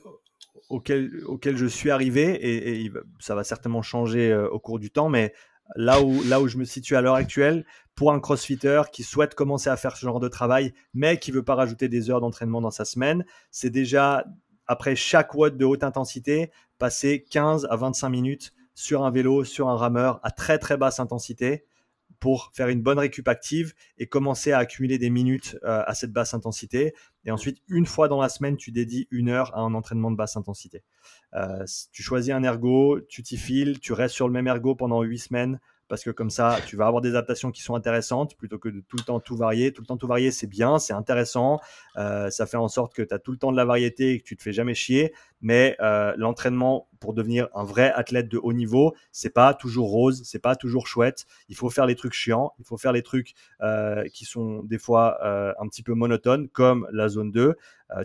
auquel, 0.70 1.10
je 1.56 1.66
suis 1.66 1.90
arrivé, 1.90 2.84
et, 2.84 2.90
ça 3.18 3.34
va 3.34 3.44
certainement 3.44 3.82
changer 3.82 4.32
euh, 4.32 4.48
au 4.48 4.58
cours 4.58 4.78
du 4.78 4.90
temps, 4.90 5.08
mais 5.08 5.34
là 5.76 6.00
où, 6.00 6.22
là 6.24 6.40
où 6.40 6.48
je 6.48 6.56
me 6.56 6.64
situe 6.64 6.96
à 6.96 7.00
l'heure 7.00 7.16
actuelle, 7.16 7.66
pour 7.94 8.12
un 8.12 8.20
crossfitter 8.20 8.82
qui 8.92 9.02
souhaite 9.02 9.34
commencer 9.34 9.70
à 9.70 9.76
faire 9.76 9.96
ce 9.96 10.06
genre 10.06 10.20
de 10.20 10.28
travail, 10.28 10.72
mais 10.94 11.18
qui 11.18 11.32
veut 11.32 11.42
pas 11.42 11.56
rajouter 11.56 11.88
des 11.88 12.10
heures 12.10 12.20
d'entraînement 12.20 12.60
dans 12.60 12.70
sa 12.70 12.84
semaine, 12.84 13.24
c'est 13.50 13.70
déjà, 13.70 14.24
après 14.68 14.94
chaque 14.94 15.34
watt 15.34 15.56
de 15.56 15.64
haute 15.64 15.82
intensité, 15.82 16.52
passer 16.78 17.24
15 17.28 17.66
à 17.70 17.76
25 17.76 18.08
minutes 18.08 18.52
sur 18.74 19.04
un 19.04 19.10
vélo, 19.10 19.42
sur 19.42 19.68
un 19.68 19.76
rameur 19.76 20.20
à 20.22 20.30
très 20.30 20.58
très 20.58 20.76
basse 20.76 21.00
intensité 21.00 21.64
pour 22.20 22.50
faire 22.54 22.68
une 22.68 22.82
bonne 22.82 22.98
récup 22.98 23.28
active 23.28 23.74
et 23.98 24.06
commencer 24.06 24.52
à 24.52 24.58
accumuler 24.58 24.98
des 24.98 25.10
minutes 25.10 25.56
euh, 25.64 25.82
à 25.86 25.94
cette 25.94 26.12
basse 26.12 26.34
intensité. 26.34 26.94
Et 27.24 27.30
ensuite, 27.30 27.58
une 27.68 27.86
fois 27.86 28.08
dans 28.08 28.20
la 28.20 28.28
semaine, 28.28 28.56
tu 28.56 28.70
dédies 28.72 29.08
une 29.10 29.28
heure 29.28 29.56
à 29.56 29.60
un 29.60 29.74
entraînement 29.74 30.10
de 30.10 30.16
basse 30.16 30.36
intensité. 30.36 30.82
Euh, 31.34 31.64
tu 31.92 32.02
choisis 32.02 32.32
un 32.32 32.42
ergo, 32.42 33.00
tu 33.08 33.22
t'y 33.22 33.36
files, 33.36 33.80
tu 33.80 33.92
restes 33.92 34.14
sur 34.14 34.26
le 34.26 34.32
même 34.32 34.46
ergo 34.46 34.74
pendant 34.74 35.02
huit 35.02 35.18
semaines, 35.18 35.60
parce 35.88 36.02
que 36.02 36.10
comme 36.10 36.30
ça, 36.30 36.58
tu 36.66 36.76
vas 36.76 36.86
avoir 36.86 37.02
des 37.02 37.10
adaptations 37.10 37.50
qui 37.50 37.62
sont 37.62 37.74
intéressantes 37.74 38.36
plutôt 38.36 38.58
que 38.58 38.68
de 38.68 38.80
tout 38.80 38.96
le 38.96 39.02
temps 39.02 39.20
tout 39.20 39.36
varier. 39.36 39.72
Tout 39.72 39.82
le 39.82 39.86
temps 39.86 39.96
tout 39.96 40.06
varier, 40.06 40.30
c'est 40.30 40.46
bien, 40.46 40.78
c'est 40.78 40.92
intéressant. 40.92 41.60
Euh, 41.96 42.30
ça 42.30 42.46
fait 42.46 42.56
en 42.56 42.68
sorte 42.68 42.94
que 42.94 43.02
tu 43.02 43.12
as 43.12 43.18
tout 43.18 43.32
le 43.32 43.38
temps 43.38 43.52
de 43.52 43.56
la 43.56 43.64
variété 43.64 44.12
et 44.12 44.18
que 44.20 44.24
tu 44.24 44.36
te 44.36 44.42
fais 44.42 44.52
jamais 44.52 44.74
chier. 44.74 45.12
Mais 45.42 45.76
euh, 45.80 46.14
l'entraînement 46.16 46.88
pour 47.00 47.12
devenir 47.12 47.48
un 47.54 47.64
vrai 47.64 47.92
athlète 47.92 48.28
de 48.28 48.38
haut 48.38 48.54
niveau, 48.54 48.94
c'est 49.12 49.34
pas 49.34 49.52
toujours 49.52 49.90
rose, 49.90 50.22
c'est 50.24 50.38
pas 50.38 50.56
toujours 50.56 50.86
chouette. 50.86 51.26
Il 51.48 51.56
faut 51.56 51.68
faire 51.68 51.84
les 51.84 51.96
trucs 51.96 52.14
chiants, 52.14 52.54
il 52.58 52.64
faut 52.64 52.78
faire 52.78 52.92
les 52.92 53.02
trucs 53.02 53.34
euh, 53.60 54.04
qui 54.08 54.24
sont 54.24 54.62
des 54.62 54.78
fois 54.78 55.18
un 55.60 55.68
petit 55.68 55.82
peu 55.82 55.92
monotones, 55.92 56.48
comme 56.48 56.88
la 56.92 57.08
zone 57.08 57.30
2. 57.30 57.54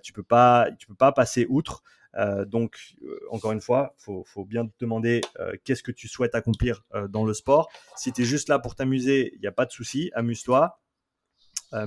tu 0.03 0.13
peux 0.13 0.23
peux 0.23 0.95
pas 0.95 1.11
passer 1.15 1.45
outre. 1.49 1.81
Euh, 2.15 2.45
donc, 2.45 2.95
euh, 3.03 3.19
encore 3.31 3.51
une 3.51 3.61
fois, 3.61 3.95
il 4.07 4.23
faut, 4.25 4.45
bien 4.45 4.65
te 4.65 4.73
demander 4.79 5.21
euh, 5.39 5.53
qu'est-ce 5.63 5.83
que 5.83 5.91
tu 5.91 6.07
souhaites 6.07 6.35
accomplir 6.35 6.83
dans 7.09 7.25
le 7.25 7.33
sport. 7.33 7.69
Si 7.95 8.11
tu 8.11 8.23
es 8.23 8.25
juste 8.25 8.49
là 8.49 8.59
pour 8.59 8.75
t'amuser, 8.75 9.31
il 9.35 9.41
n'y 9.41 9.47
a 9.47 9.51
pas 9.51 9.65
de 9.65 9.71
souci, 9.71 10.11
amuse-toi. 10.13 10.79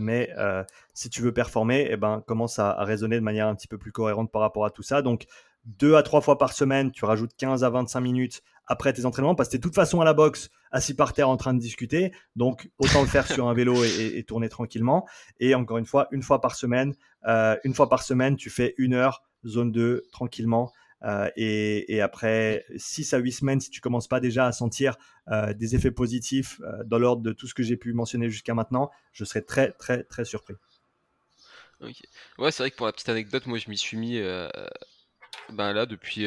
mais 0.00 0.30
si 0.94 1.10
tu 1.10 1.22
veux 1.22 1.32
performer, 1.32 1.88
eh 1.90 1.96
ben, 1.96 2.22
commence 2.26 2.58
à, 2.58 2.84
raisonner 2.84 3.16
de 3.16 3.24
manière 3.24 3.48
un 3.48 3.54
petit 3.54 3.68
peu 3.68 3.78
plus 3.78 3.92
cohérente 3.92 4.30
par 4.30 4.42
rapport 4.42 4.64
à 4.64 4.70
tout 4.70 4.82
ça. 4.82 5.02
Donc, 5.02 5.26
deux 5.64 5.94
à 5.94 6.02
trois 6.02 6.20
fois 6.20 6.38
par 6.38 6.52
semaine, 6.52 6.90
tu 6.90 7.04
rajoutes 7.04 7.34
15 7.36 7.62
à 7.62 7.70
25 7.70 8.00
minutes 8.00 8.42
après 8.66 8.92
tes 8.92 9.04
entraînements 9.04 9.36
parce 9.36 9.48
que 9.48 9.52
tu 9.52 9.56
es 9.56 9.58
de 9.58 9.62
toute 9.62 9.74
façon 9.76 10.00
à 10.00 10.04
la 10.04 10.12
boxe, 10.12 10.50
assis 10.72 10.94
par 10.94 11.12
terre 11.12 11.28
en 11.28 11.36
train 11.36 11.54
de 11.54 11.60
discuter. 11.60 12.12
Donc, 12.36 12.70
autant 12.78 13.02
le 13.02 13.08
faire 13.08 13.26
sur 13.26 13.48
un 13.48 13.54
vélo 13.54 13.82
et, 13.84 14.24
tourner 14.26 14.48
tranquillement. 14.48 15.06
Et 15.40 15.54
encore 15.54 15.78
une 15.78 15.86
fois, 15.86 16.08
une 16.12 16.22
fois 16.22 16.40
par 16.40 16.54
semaine, 16.54 16.94
une 17.26 17.74
fois 17.74 17.88
par 17.88 18.02
semaine, 18.02 18.36
tu 18.36 18.50
fais 18.50 18.74
une 18.78 18.94
heure 18.94 19.22
zone 19.46 19.72
2 19.72 20.04
tranquillement. 20.12 20.72
Euh, 21.04 21.30
et, 21.36 22.00
après 22.00 22.64
6 22.76 23.14
à 23.14 23.18
8 23.18 23.32
semaines, 23.32 23.60
si 23.60 23.70
tu 23.70 23.80
commences 23.80 24.08
pas 24.08 24.20
déjà 24.20 24.46
à 24.46 24.52
sentir 24.52 24.96
euh, 25.28 25.52
des 25.52 25.74
effets 25.74 25.90
positifs 25.90 26.60
euh, 26.60 26.84
dans 26.84 26.98
l'ordre 26.98 27.22
de 27.22 27.32
tout 27.32 27.46
ce 27.46 27.54
que 27.54 27.62
j'ai 27.62 27.76
pu 27.76 27.92
mentionner 27.92 28.30
jusqu'à 28.30 28.54
maintenant, 28.54 28.90
je 29.12 29.24
serais 29.24 29.42
très 29.42 29.72
très 29.72 30.04
très 30.04 30.24
surpris. 30.24 30.54
Ouais, 32.38 32.52
c'est 32.52 32.62
vrai 32.62 32.70
que 32.70 32.76
pour 32.76 32.86
la 32.86 32.92
petite 32.92 33.08
anecdote, 33.08 33.46
moi 33.46 33.58
je 33.58 33.68
m'y 33.68 33.76
suis 33.76 33.96
mis 33.96 34.20
ben 35.52 35.72
là 35.72 35.84
depuis. 35.84 36.26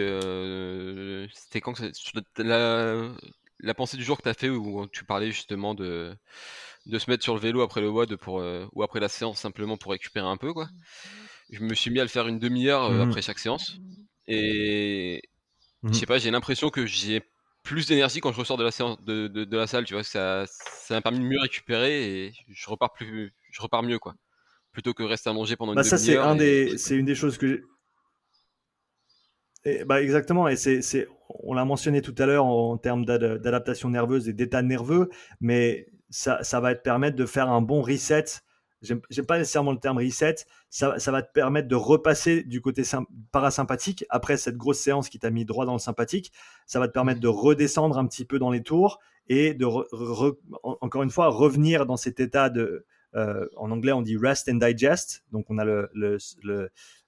C'était 1.33 1.61
quand 1.61 1.79
la, 2.37 3.09
la, 3.61 3.73
pensée 3.73 3.95
du 3.95 4.03
jour 4.03 4.17
que 4.17 4.23
tu 4.23 4.29
as 4.29 4.33
fait 4.33 4.49
où 4.49 4.85
tu 4.87 5.05
parlais 5.05 5.31
justement 5.31 5.73
de, 5.73 6.13
de 6.87 6.99
se 6.99 7.09
mettre 7.09 7.23
sur 7.23 7.35
le 7.35 7.39
vélo 7.39 7.61
après 7.61 7.79
le 7.79 7.87
WOD 7.87 8.17
pour, 8.17 8.43
ou 8.73 8.83
après 8.83 8.99
la 8.99 9.07
séance 9.07 9.39
simplement 9.39 9.77
pour 9.77 9.93
récupérer 9.93 10.27
un 10.27 10.35
peu 10.35 10.51
quoi 10.51 10.67
je 11.49 11.61
me 11.61 11.73
suis 11.73 11.91
mis 11.91 11.99
à 11.99 12.03
le 12.03 12.09
faire 12.09 12.27
une 12.27 12.39
demi-heure 12.39 12.85
euh, 12.85 12.97
mmh 12.97 13.09
après 13.09 13.21
chaque 13.21 13.39
séance. 13.39 13.79
Et 14.27 15.21
je 15.83 15.89
mmh 15.89 15.93
sais 15.93 16.05
pas, 16.05 16.17
j'ai 16.17 16.31
l'impression 16.31 16.69
que 16.69 16.85
j'ai 16.85 17.21
plus 17.63 17.87
d'énergie 17.87 18.19
quand 18.19 18.31
je 18.31 18.39
ressors 18.39 18.57
de 18.57 18.63
la 18.63 18.71
séance 18.71 19.03
de, 19.03 19.27
de, 19.27 19.57
la 19.57 19.67
salle, 19.67 19.85
tu 19.85 19.93
vois, 19.93 20.03
ça 20.03 20.45
ça 20.47 20.93
m'a 20.93 21.01
permis 21.01 21.19
de 21.19 21.25
mieux 21.25 21.39
récupérer 21.39 22.25
et 22.25 22.33
je 22.47 22.69
repars 22.69 22.93
plus 22.93 23.33
je 23.51 23.61
repars 23.61 23.83
mieux 23.83 23.99
quoi. 23.99 24.15
Plutôt 24.71 24.93
que 24.93 25.03
rester 25.03 25.29
allongé 25.29 25.55
pendant 25.55 25.71
une 25.71 25.77
bah 25.77 25.83
ça 25.83 25.97
c'est 25.97 26.17
un 26.17 26.35
des 26.35 26.77
c'est 26.77 26.95
une 26.95 27.05
des 27.05 27.15
choses 27.15 27.37
que 27.37 27.63
et 29.65 29.83
bah 29.83 30.01
exactement, 30.01 30.47
et 30.47 30.55
c'est, 30.55 31.07
on 31.27 31.55
l'a 31.55 31.65
mentionné 31.65 32.01
tout 32.03 32.13
à 32.19 32.27
l'heure 32.27 32.45
en, 32.45 32.77
termes 32.77 33.03
d'adaptation 33.03 33.89
nerveuse 33.89 34.29
et 34.29 34.33
d'état 34.33 34.61
nerveux, 34.61 35.09
mais 35.41 35.87
ça, 36.11 36.43
ça 36.43 36.59
va 36.59 36.75
te 36.75 36.81
permettre 36.81 37.15
de 37.15 37.25
faire 37.25 37.49
un 37.49 37.61
bon 37.61 37.81
reset 37.81 38.25
j'aime 38.85 39.25
pas 39.25 39.37
nécessairement 39.37 39.71
le 39.71 39.79
terme 39.79 39.97
reset, 39.97 40.35
ça, 40.69 40.97
va 40.97 41.21
te 41.21 41.31
permettre 41.31 41.67
de 41.67 41.75
repasser 41.75 42.43
du 42.43 42.61
côté 42.61 42.83
parasympathique 43.31 44.05
après 44.09 44.37
cette 44.37 44.57
grosse 44.57 44.79
séance 44.79 45.09
qui 45.09 45.19
t'a 45.19 45.29
mis 45.29 45.45
droit 45.45 45.65
dans 45.65 45.73
le 45.73 45.79
sympathique. 45.79 46.31
Ça 46.65 46.79
va 46.79 46.87
te 46.87 46.93
permettre 46.93 47.19
de 47.19 47.27
redescendre 47.27 47.97
un 47.97 48.05
petit 48.05 48.25
peu 48.25 48.39
dans 48.39 48.51
les 48.51 48.63
tours 48.63 48.99
et 49.27 49.53
de, 49.53 49.65
encore 49.65 51.03
une 51.03 51.09
fois, 51.09 51.29
revenir 51.29 51.85
dans 51.85 51.97
cet 51.97 52.19
état 52.19 52.49
de, 52.49 52.85
euh, 53.15 53.47
en 53.55 53.71
anglais 53.71 53.93
on 53.93 54.01
dit 54.01 54.17
rest 54.17 54.49
and 54.49 54.55
digest. 54.55 55.23
Donc 55.31 55.45
on 55.49 55.57
a 55.57 55.65
le, 55.65 55.89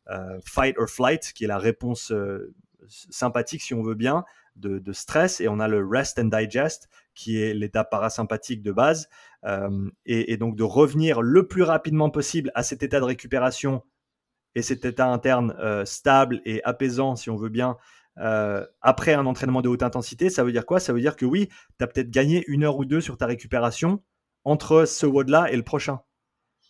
euh, 0.09 0.39
fight 0.45 0.77
or 0.77 0.87
flight 0.87 1.33
qui 1.33 1.43
est 1.43 1.47
la 1.47 1.57
réponse 1.57 2.11
euh, 2.11 2.53
sympathique 2.87 3.61
si 3.61 3.73
on 3.73 3.83
veut 3.83 3.95
bien 3.95 4.23
de, 4.55 4.79
de, 4.79 4.93
stress 4.93 5.41
et 5.41 5.49
on 5.49 5.59
a 5.59 5.67
le 5.67 5.85
rest 5.85 6.17
and 6.17 6.25
digest 6.25 6.87
qui 7.17 7.41
est 7.41 7.53
l'état 7.53 7.83
parasympathique 7.83 8.61
de 8.61 8.71
base. 8.71 9.09
Euh, 9.43 9.89
et, 10.05 10.37
donc 10.37 10.55
de 10.55 10.63
revenir 10.63 11.21
le 11.21 11.47
plus 11.47 11.63
rapidement 11.63 12.09
possible 12.09 12.51
à 12.55 12.63
cet 12.63 12.83
état 12.83 12.99
de 12.99 13.05
récupération 13.05 13.83
et 14.55 14.61
cet 14.61 14.85
état 14.85 15.07
interne 15.07 15.55
euh, 15.59 15.85
stable 15.85 16.41
et 16.45 16.63
apaisant, 16.63 17.15
si 17.15 17.29
on 17.29 17.35
veut 17.35 17.49
bien, 17.49 17.77
euh, 18.17 18.65
après 18.81 19.13
un 19.13 19.25
entraînement 19.25 19.61
de 19.61 19.69
haute 19.69 19.83
intensité, 19.83 20.29
ça 20.29 20.43
veut 20.43 20.51
dire 20.51 20.65
quoi? 20.65 20.79
Ça 20.79 20.93
veut 20.93 21.01
dire 21.01 21.15
que 21.15 21.25
oui, 21.25 21.49
tu 21.77 21.83
as 21.83 21.87
peut-être 21.87 22.09
gagné 22.09 22.43
une 22.47 22.63
heure 22.63 22.77
ou 22.77 22.85
deux 22.85 23.01
sur 23.01 23.17
ta 23.17 23.25
récupération 23.25 24.03
entre 24.43 24.85
ce 24.85 25.05
WOD-là 25.05 25.51
et 25.51 25.55
le 25.55 25.63
prochain. 25.63 25.99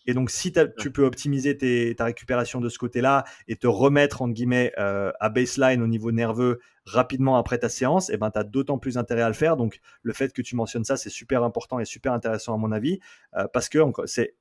Et 0.07 0.13
donc, 0.13 0.31
si 0.31 0.53
tu 0.79 0.91
peux 0.91 1.03
optimiser 1.03 1.57
ta 1.95 2.05
récupération 2.05 2.61
de 2.61 2.69
ce 2.69 2.77
côté-là 2.79 3.25
et 3.49 3.57
te 3.57 3.67
remettre, 3.67 4.21
entre 4.21 4.33
guillemets, 4.33 4.71
euh, 4.79 5.11
à 5.19 5.27
baseline 5.27 5.81
au 5.81 5.87
niveau 5.87 6.11
nerveux 6.13 6.59
rapidement 6.85 7.35
après 7.35 7.57
ta 7.57 7.67
séance, 7.67 8.09
et 8.09 8.13
eh 8.13 8.17
ben, 8.17 8.31
tu 8.31 8.39
as 8.39 8.45
d'autant 8.45 8.77
plus 8.77 8.97
intérêt 8.97 9.21
à 9.21 9.27
le 9.27 9.33
faire. 9.33 9.57
Donc, 9.57 9.81
le 10.01 10.13
fait 10.13 10.31
que 10.31 10.41
tu 10.41 10.55
mentionnes 10.55 10.85
ça, 10.85 10.95
c'est 10.95 11.09
super 11.09 11.43
important 11.43 11.79
et 11.79 11.85
super 11.85 12.13
intéressant 12.13 12.53
à 12.53 12.57
mon 12.57 12.71
avis, 12.71 12.99
euh, 13.35 13.47
parce 13.51 13.67
que 13.67 13.79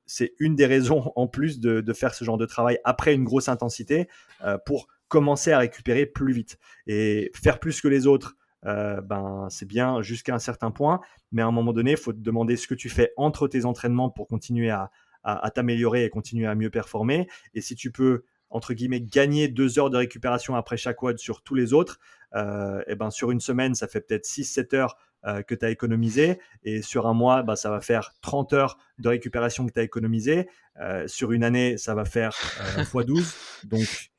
c'est 0.07 0.35
une 0.39 0.55
des 0.55 0.67
raisons 0.67 1.13
en 1.17 1.27
plus 1.27 1.59
de, 1.59 1.93
faire 1.93 2.15
ce 2.15 2.25
genre 2.25 2.39
de 2.39 2.47
travail 2.47 2.79
après 2.85 3.13
une 3.15 3.25
grosse 3.25 3.49
intensité 3.49 4.09
euh, 4.45 4.59
pour 4.65 4.87
commencer 5.09 5.51
à 5.51 5.59
récupérer 5.59 6.07
plus 6.07 6.33
vite. 6.33 6.59
Et 6.87 7.33
faire 7.35 7.59
plus 7.59 7.81
que 7.81 7.89
les 7.89 8.07
autres, 8.07 8.37
ben, 8.63 9.47
c'est 9.49 9.67
bien 9.67 10.03
jusqu'à 10.03 10.35
un 10.35 10.41
certain 10.41 10.73
point, 10.73 11.01
mais 11.31 11.41
à 11.41 11.47
un 11.47 11.53
moment 11.53 11.73
donné, 11.73 11.93
il 11.93 11.97
faut 11.97 12.13
te 12.13 12.19
demander 12.19 12.57
ce 12.57 12.67
que 12.67 12.75
tu 12.75 12.89
fais 12.89 13.13
entre 13.17 13.47
tes 13.47 13.65
entraînements 13.65 14.11
pour 14.11 14.27
continuer 14.27 14.71
à, 14.71 14.91
à, 15.27 15.51
t'améliorer 15.51 16.05
et 16.05 16.11
continuer 16.11 16.47
à 16.47 16.55
mieux 16.55 16.71
performer. 16.71 17.27
Et 17.55 17.61
si 17.61 17.75
tu 17.75 17.91
peux 17.91 18.25
entre 18.49 18.75
guillemets 18.75 19.01
gagner 19.01 19.49
deux 19.49 19.79
heures 19.79 19.91
de 19.91 19.97
récupération 19.97 20.55
après 20.55 20.77
chaque 20.77 21.03
WOD 21.03 21.19
sur 21.19 21.43
tous 21.43 21.57
les 21.57 21.73
autres, 21.73 21.99
et 22.33 22.39
euh, 22.39 22.83
eh 22.87 22.95
ben 22.95 23.11
sur 23.11 23.31
une 23.31 23.41
semaine, 23.41 23.75
ça 23.75 23.89
fait 23.89 24.01
peut-être 24.01 24.25
6-7 24.25 24.75
heures 24.77 24.97
euh, 25.25 25.43
que 25.43 25.55
tu 25.55 25.65
as 25.65 25.71
économisé. 25.71 26.39
Et 26.63 26.83
sur 26.83 27.07
un 27.07 27.15
mois, 27.15 27.43
bah, 27.43 27.57
ça 27.57 27.71
va 27.71 27.81
faire 27.81 28.13
30 28.21 28.53
heures 28.53 28.79
de 28.99 29.09
récupération 29.09 29.67
que 29.67 29.73
tu 29.73 29.81
as 29.81 29.83
économisé. 29.83 30.49
Euh, 30.81 31.09
sur 31.09 31.33
une 31.33 31.43
année, 31.43 31.77
ça 31.77 31.95
va 31.95 32.05
faire 32.05 32.37
x12. 32.77 33.35
Donc 33.65 34.11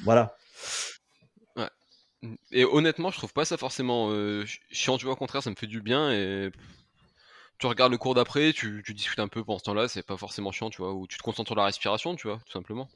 voilà. 0.00 0.36
Et 2.52 2.64
honnêtement, 2.64 3.10
je 3.10 3.18
trouve 3.18 3.32
pas 3.32 3.44
ça 3.44 3.56
forcément 3.56 4.10
chiant, 4.70 4.96
tu 4.98 5.04
vois, 5.04 5.14
au 5.14 5.16
contraire, 5.16 5.42
ça 5.42 5.50
me 5.50 5.56
fait 5.56 5.66
du 5.66 5.82
bien. 5.82 6.10
Et 6.12 6.50
tu 7.58 7.66
regardes 7.66 7.92
le 7.92 7.98
cours 7.98 8.14
d'après, 8.14 8.52
tu, 8.52 8.82
discutes 8.94 9.18
un 9.18 9.28
peu 9.28 9.44
pendant 9.44 9.58
ce 9.58 9.64
temps-là, 9.64 9.88
c'est 9.88 10.02
pas 10.02 10.16
forcément 10.16 10.52
chiant, 10.52 10.70
tu 10.70 10.82
vois, 10.82 10.92
ou 10.92 11.06
tu 11.06 11.18
te 11.18 11.22
concentres 11.22 11.48
sur 11.48 11.56
la 11.56 11.64
respiration, 11.64 12.16
tu 12.16 12.28
vois, 12.28 12.38
tout 12.44 12.52
simplement. 12.52 12.88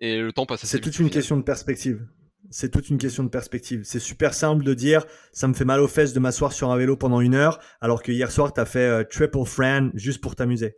Et 0.00 0.20
le 0.20 0.32
temps 0.32 0.46
passe 0.46 0.64
assez 0.64 0.76
C'est 0.76 0.80
toute 0.80 0.98
une 0.98 1.10
question 1.10 1.36
de 1.36 1.42
perspective. 1.42 2.06
C'est 2.50 2.70
toute 2.70 2.88
une 2.88 2.98
question 2.98 3.24
de 3.24 3.28
perspective. 3.28 3.82
C'est 3.84 3.98
super 3.98 4.32
simple 4.32 4.64
de 4.64 4.72
dire 4.72 5.04
ça 5.32 5.48
me 5.48 5.54
fait 5.54 5.64
mal 5.64 5.80
aux 5.80 5.88
fesses 5.88 6.12
de 6.12 6.20
m'asseoir 6.20 6.52
sur 6.52 6.70
un 6.70 6.76
vélo 6.76 6.96
pendant 6.96 7.20
une 7.20 7.34
heure, 7.34 7.58
alors 7.80 8.02
que 8.02 8.12
hier 8.12 8.30
soir, 8.30 8.52
tu 8.52 8.60
as 8.60 8.64
fait 8.64 8.78
euh, 8.78 9.04
triple 9.04 9.44
Fran 9.44 9.90
juste 9.94 10.20
pour 10.20 10.36
t'amuser. 10.36 10.76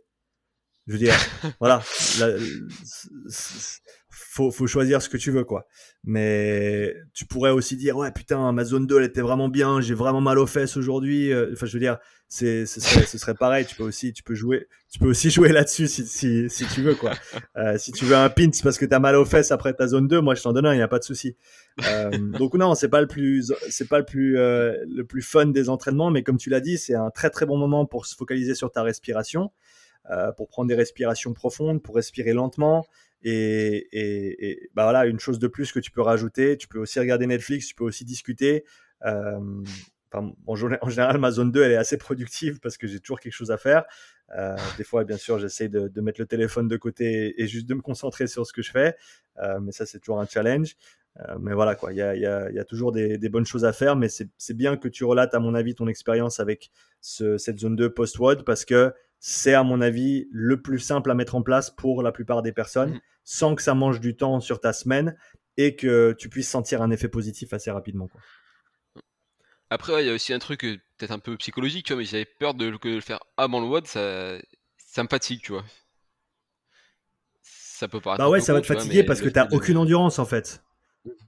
Je 0.87 0.93
veux 0.93 0.99
dire, 0.99 1.15
voilà 1.59 1.81
faut, 4.31 4.49
faut 4.49 4.67
choisir 4.67 5.01
ce 5.01 5.09
que 5.09 5.17
tu 5.17 5.29
veux, 5.29 5.43
quoi. 5.43 5.67
Mais 6.05 6.95
tu 7.13 7.25
pourrais 7.25 7.51
aussi 7.51 7.75
dire, 7.75 7.97
ouais, 7.97 8.11
putain, 8.11 8.51
ma 8.53 8.63
zone 8.63 8.87
2, 8.87 8.99
elle 8.99 9.03
était 9.03 9.21
vraiment 9.21 9.49
bien, 9.49 9.81
j'ai 9.81 9.93
vraiment 9.93 10.21
mal 10.21 10.39
aux 10.39 10.47
fesses 10.47 10.77
aujourd'hui. 10.77 11.33
Euh, 11.33 11.49
enfin, 11.51 11.65
je 11.65 11.73
veux 11.73 11.81
dire, 11.81 11.97
c'est, 12.29 12.65
ce, 12.65 12.79
serait, 12.79 13.05
ce 13.05 13.17
serait 13.17 13.35
pareil. 13.35 13.65
Tu 13.65 13.75
peux 13.75 13.83
aussi, 13.83 14.13
tu 14.13 14.23
peux 14.23 14.33
jouer, 14.33 14.67
tu 14.89 14.99
peux 14.99 15.07
aussi 15.07 15.29
jouer 15.31 15.49
là-dessus 15.51 15.87
si, 15.87 16.05
si, 16.05 16.49
si 16.49 16.65
tu 16.67 16.81
veux, 16.81 16.95
quoi. 16.95 17.11
Euh, 17.57 17.77
si 17.77 17.91
tu 17.91 18.05
veux 18.05 18.15
un 18.15 18.29
pins 18.29 18.49
parce 18.63 18.77
que 18.77 18.85
t'as 18.85 18.99
mal 18.99 19.17
aux 19.17 19.25
fesses 19.25 19.51
après 19.51 19.73
ta 19.73 19.87
zone 19.87 20.07
2, 20.07 20.21
moi, 20.21 20.33
je 20.33 20.41
t'en 20.41 20.53
donne 20.53 20.65
un, 20.65 20.73
il 20.73 20.77
n'y 20.77 20.83
a 20.83 20.87
pas 20.87 20.99
de 20.99 21.03
souci. 21.03 21.35
Euh, 21.87 22.09
donc, 22.39 22.53
non, 22.53 22.73
c'est 22.73 22.89
pas 22.89 23.01
le 23.01 23.07
plus, 23.07 23.51
c'est 23.69 23.89
pas 23.89 23.99
le 23.99 24.05
plus, 24.05 24.35
le 24.35 25.03
plus 25.03 25.21
fun 25.21 25.47
des 25.47 25.67
entraînements, 25.67 26.09
mais 26.09 26.23
comme 26.23 26.37
tu 26.37 26.49
l'as 26.49 26.61
dit, 26.61 26.77
c'est 26.77 26.95
un 26.95 27.09
très, 27.09 27.31
très 27.31 27.45
bon 27.45 27.57
moment 27.57 27.85
pour 27.85 28.05
se 28.05 28.15
focaliser 28.15 28.55
sur 28.55 28.71
ta 28.71 28.81
respiration. 28.81 29.51
Pour 30.35 30.47
prendre 30.49 30.67
des 30.67 30.75
respirations 30.75 31.33
profondes, 31.33 31.81
pour 31.81 31.95
respirer 31.95 32.33
lentement, 32.33 32.85
et, 33.23 34.69
bah 34.73 34.83
voilà, 34.83 35.05
une 35.05 35.19
chose 35.19 35.39
de 35.39 35.47
plus 35.47 35.71
que 35.71 35.79
tu 35.79 35.91
peux 35.91 36.01
rajouter, 36.01 36.57
tu 36.57 36.67
peux 36.67 36.79
aussi 36.79 36.99
regarder 36.99 37.27
Netflix, 37.27 37.67
tu 37.67 37.75
peux 37.75 37.83
aussi 37.83 38.05
discuter. 38.05 38.65
Euh, 39.05 39.63
en, 40.13 40.55
général, 40.55 41.17
ma 41.19 41.31
zone 41.31 41.51
2, 41.51 41.63
elle 41.63 41.71
est 41.71 41.77
assez 41.77 41.97
productive 41.97 42.59
parce 42.59 42.77
que 42.77 42.87
j'ai 42.87 42.99
toujours 42.99 43.19
quelque 43.19 43.33
chose 43.33 43.51
à 43.51 43.57
faire. 43.57 43.85
Euh, 44.37 44.55
des 44.77 44.83
fois, 44.83 45.03
bien 45.03 45.17
sûr, 45.17 45.39
j'essaie 45.39 45.69
de, 45.69 46.01
mettre 46.01 46.19
le 46.19 46.25
téléphone 46.25 46.67
de 46.67 46.77
côté 46.77 47.41
et 47.41 47.47
juste 47.47 47.67
de 47.67 47.73
me 47.73 47.81
concentrer 47.81 48.27
sur 48.27 48.45
ce 48.45 48.53
que 48.53 48.61
je 48.61 48.71
fais. 48.71 48.95
Euh, 49.39 49.59
mais 49.61 49.71
ça, 49.71 49.85
c'est 49.85 49.99
toujours 49.99 50.19
un 50.19 50.25
challenge. 50.25 50.75
Euh, 51.19 51.37
mais 51.39 51.53
voilà, 51.53 51.75
quoi, 51.75 51.93
il 51.93 51.97
y 51.97 52.01
a, 52.01 52.65
toujours 52.65 52.91
des, 52.91 53.17
bonnes 53.29 53.45
choses 53.45 53.65
à 53.65 53.73
faire. 53.73 53.95
Mais 53.95 54.07
c'est 54.09 54.53
bien 54.53 54.77
que 54.77 54.87
tu 54.87 55.05
relates, 55.05 55.33
à 55.33 55.39
mon 55.39 55.55
avis, 55.55 55.75
ton 55.75 55.87
expérience 55.87 56.39
avec 56.39 56.71
ce, 56.99 57.37
cette 57.37 57.59
zone 57.59 57.75
2 57.75 57.93
post-WOD 57.93 58.43
parce 58.43 58.65
que 58.65 58.93
c'est, 59.21 59.53
à 59.53 59.63
mon 59.63 59.79
avis, 59.79 60.27
le 60.31 60.61
plus 60.61 60.79
simple 60.79 61.09
à 61.09 61.13
mettre 61.13 61.35
en 61.35 61.41
place 61.41 61.69
pour 61.69 62.03
la 62.03 62.11
plupart 62.11 62.41
des 62.41 62.51
personnes. 62.51 62.95
Mmh 62.95 63.01
sans 63.23 63.55
que 63.55 63.61
ça 63.61 63.73
mange 63.73 63.99
du 63.99 64.15
temps 64.15 64.39
sur 64.39 64.59
ta 64.59 64.73
semaine 64.73 65.15
et 65.57 65.75
que 65.75 66.13
tu 66.17 66.29
puisses 66.29 66.49
sentir 66.49 66.81
un 66.81 66.91
effet 66.91 67.07
positif 67.07 67.53
assez 67.53 67.71
rapidement. 67.71 68.07
Quoi. 68.07 68.21
Après, 69.69 70.03
il 70.03 70.07
y 70.07 70.09
a 70.09 70.13
aussi 70.13 70.33
un 70.33 70.39
truc 70.39 70.61
que 70.61 70.75
peut-être 70.97 71.11
un 71.11 71.19
peu 71.19 71.37
psychologique, 71.37 71.85
tu 71.85 71.93
vois, 71.93 72.01
mais 72.01 72.05
j'avais 72.05 72.25
peur 72.25 72.53
de 72.53 72.65
le 72.65 73.01
faire 73.01 73.19
avant 73.37 73.61
le 73.61 73.67
WOD, 73.67 73.87
ça, 73.87 74.37
ça 74.77 75.03
me 75.03 75.07
fatigue, 75.07 75.41
tu 75.41 75.53
vois. 75.53 75.63
Ça 77.43 77.87
peut 77.87 78.01
paraître. 78.01 78.23
Bah 78.23 78.29
ouais, 78.29 78.41
ça 78.41 78.53
va 78.53 78.61
te 78.61 78.67
fatiguer 78.67 79.03
parce 79.03 79.21
que 79.21 79.29
tu 79.29 79.35
n'as 79.35 79.47
aucune 79.51 79.77
endurance 79.77 80.19
en 80.19 80.25
fait. 80.25 80.63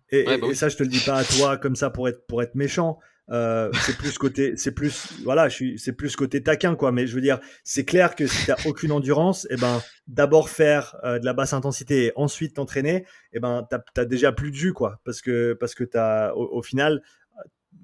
Et, 0.09 0.23
bah 0.25 0.53
ça, 0.53 0.69
je 0.69 0.77
te 0.77 0.83
le 0.83 0.89
dis 0.89 0.99
pas 0.99 1.17
à 1.17 1.23
toi 1.23 1.57
comme 1.57 1.75
ça 1.75 1.89
pour 1.89 2.07
être, 2.07 2.27
pour 2.27 2.43
être 2.43 2.55
méchant. 2.55 2.99
Euh, 3.33 3.71
c'est 3.81 3.97
plus 3.97 4.17
côté, 4.19 4.55
c'est 4.57 4.71
plus, 4.71 5.11
voilà, 5.23 5.49
je 5.49 5.55
suis, 5.55 5.79
c'est 5.79 5.93
plus 5.93 6.15
côté 6.15 6.43
taquin, 6.43 6.75
quoi. 6.75 6.91
Mais 6.91 7.07
je 7.07 7.15
veux 7.15 7.21
dire, 7.21 7.39
c'est 7.63 7.83
clair 7.83 8.15
que 8.15 8.27
si 8.27 8.45
t'as 8.45 8.57
aucune 8.65 8.91
endurance, 8.91 9.45
et 9.45 9.53
eh 9.53 9.55
ben, 9.55 9.81
d'abord 10.07 10.49
faire 10.49 10.95
euh, 11.03 11.17
de 11.17 11.25
la 11.25 11.33
basse 11.33 11.53
intensité 11.53 12.05
et 12.05 12.11
ensuite 12.15 12.55
t'entraîner, 12.55 12.97
et 12.97 13.05
eh 13.33 13.39
ben, 13.39 13.67
t'as, 13.67 13.79
as 13.97 14.05
déjà 14.05 14.31
plus 14.31 14.51
de 14.51 14.55
jus, 14.55 14.73
quoi. 14.73 15.01
Parce 15.03 15.21
que, 15.21 15.53
parce 15.53 15.73
que 15.73 15.83
t'as, 15.83 16.31
au, 16.33 16.61
final, 16.61 17.01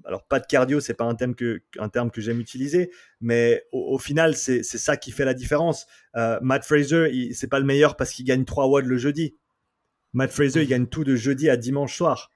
alors 0.04 0.24
pas 0.24 0.38
de 0.38 0.46
cardio, 0.46 0.78
c'est 0.78 0.94
pas 0.94 1.04
un 1.04 1.16
terme 1.16 1.34
que, 1.34 1.62
un 1.78 1.88
terme 1.88 2.12
que 2.12 2.20
j'aime 2.20 2.38
utiliser, 2.38 2.92
mais 3.20 3.64
au, 3.72 3.98
final, 3.98 4.36
c'est, 4.36 4.62
c'est 4.62 4.78
ça 4.78 4.96
qui 4.96 5.10
fait 5.10 5.24
la 5.24 5.34
différence. 5.34 5.86
Euh, 6.16 6.38
Matt 6.42 6.64
Fraser, 6.64 7.32
c'est 7.34 7.48
pas 7.48 7.58
le 7.58 7.66
meilleur 7.66 7.96
parce 7.96 8.12
qu'il 8.12 8.24
gagne 8.24 8.44
3 8.44 8.68
watts 8.68 8.86
le 8.86 8.98
jeudi. 8.98 9.34
Matt 10.12 10.30
Fraser, 10.30 10.62
il 10.62 10.68
gagne 10.68 10.86
tout 10.86 11.02
de 11.02 11.16
jeudi 11.16 11.50
à 11.50 11.56
dimanche 11.56 11.96
soir. 11.96 12.30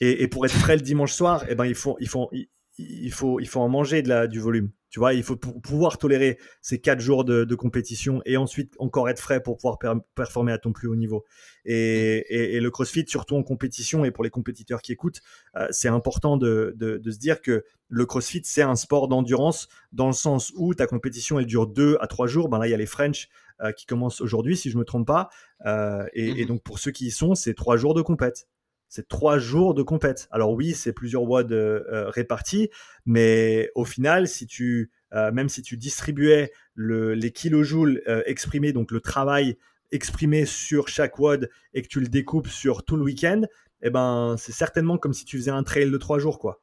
Et, 0.00 0.28
pour 0.28 0.46
être 0.46 0.54
frais 0.54 0.76
le 0.76 0.82
dimanche 0.82 1.12
soir, 1.12 1.44
eh 1.48 1.54
ben, 1.54 1.66
il, 1.66 1.74
faut, 1.74 1.96
il, 2.00 2.08
faut, 2.08 2.30
il, 2.78 3.12
faut, 3.12 3.38
il 3.38 3.46
faut 3.46 3.60
en 3.60 3.68
manger 3.68 4.02
de 4.02 4.08
la, 4.08 4.26
du 4.26 4.40
volume. 4.40 4.70
Tu 4.90 4.98
vois, 4.98 5.14
il 5.14 5.22
faut 5.22 5.36
pouvoir 5.36 5.98
tolérer 5.98 6.36
ces 6.62 6.80
quatre 6.80 6.98
jours 6.98 7.24
de, 7.24 7.54
compétition 7.54 8.22
et 8.24 8.36
ensuite 8.36 8.74
encore 8.80 9.08
être 9.08 9.20
frais 9.20 9.40
pour 9.40 9.56
pouvoir 9.56 9.78
performer 10.16 10.50
à 10.50 10.58
ton 10.58 10.72
plus 10.72 10.88
haut 10.88 10.96
niveau. 10.96 11.24
Et, 11.64 12.58
le 12.60 12.70
CrossFit, 12.70 13.04
surtout 13.06 13.36
en 13.36 13.44
compétition 13.44 14.04
et 14.04 14.10
pour 14.10 14.24
les 14.24 14.30
compétiteurs 14.30 14.82
qui 14.82 14.90
écoutent, 14.90 15.20
euh, 15.56 15.68
c'est 15.70 15.88
important 15.88 16.36
de, 16.36 16.74
de, 16.76 17.10
se 17.10 17.18
dire 17.18 17.40
que 17.40 17.64
le 17.88 18.06
CrossFit, 18.06 18.42
c'est 18.44 18.62
un 18.62 18.74
sport 18.74 19.06
d'endurance 19.06 19.68
dans 19.92 20.08
le 20.08 20.12
sens 20.12 20.52
où 20.56 20.74
ta 20.74 20.86
compétition, 20.86 21.38
elle 21.38 21.46
dure 21.46 21.68
deux 21.68 21.96
à 22.00 22.08
trois 22.08 22.26
jours. 22.26 22.48
Ben 22.48 22.58
là, 22.58 22.66
il 22.66 22.70
y 22.70 22.74
a 22.74 22.76
les 22.76 22.86
French 22.86 23.28
euh, 23.60 23.70
qui 23.70 23.86
commencent 23.86 24.20
aujourd'hui, 24.20 24.56
si 24.56 24.70
je 24.70 24.78
me 24.78 24.84
trompe 24.84 25.06
pas. 25.06 25.28
Euh, 25.66 26.04
et, 26.14 26.30
et, 26.30 26.44
mmh 26.44 26.48
donc, 26.48 26.62
pour 26.64 26.80
ceux 26.80 26.90
qui 26.90 27.06
y 27.06 27.10
sont, 27.12 27.36
c'est 27.36 27.54
trois 27.54 27.76
jours 27.76 27.94
de 27.94 28.02
compète 28.02 28.48
c'est 28.90 29.08
trois 29.08 29.38
jours 29.38 29.72
de 29.72 29.82
compète. 29.82 30.28
Alors 30.32 30.52
oui, 30.52 30.74
c'est 30.74 30.92
plusieurs 30.92 31.22
WOD 31.22 31.52
euh, 31.52 32.10
répartis, 32.10 32.70
mais 33.06 33.70
au 33.76 33.84
final, 33.84 34.26
si 34.26 34.46
tu, 34.46 34.90
euh, 35.14 35.30
même 35.30 35.48
si 35.48 35.62
tu 35.62 35.76
distribuais 35.76 36.52
les 36.76 37.30
kilojoules 37.30 38.02
euh, 38.08 38.22
exprimés, 38.26 38.72
donc 38.72 38.90
le 38.90 39.00
travail 39.00 39.56
exprimé 39.92 40.44
sur 40.44 40.88
chaque 40.88 41.18
WOD 41.18 41.48
et 41.72 41.82
que 41.82 41.88
tu 41.88 42.00
le 42.00 42.08
découpes 42.08 42.48
sur 42.48 42.84
tout 42.84 42.96
le 42.96 43.04
week-end, 43.04 43.42
eh 43.82 43.90
ben, 43.90 44.34
c'est 44.38 44.52
certainement 44.52 44.98
comme 44.98 45.14
si 45.14 45.24
tu 45.24 45.38
faisais 45.38 45.52
un 45.52 45.62
trail 45.62 45.88
de 45.88 45.96
trois 45.96 46.18
jours, 46.18 46.38
quoi. 46.38 46.62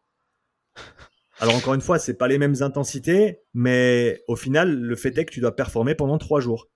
Alors 1.39 1.55
encore 1.55 1.75
une 1.75 1.81
fois, 1.81 1.97
c'est 1.97 2.15
pas 2.15 2.27
les 2.27 2.39
mêmes 2.39 2.61
intensités, 2.61 3.41
mais 3.53 4.23
au 4.27 4.35
final, 4.35 4.75
le 4.75 4.95
fait 4.95 5.17
est 5.17 5.25
que 5.25 5.31
tu 5.31 5.39
dois 5.39 5.55
performer 5.55 5.95
pendant 5.95 6.17
trois 6.17 6.41
jours. 6.41 6.67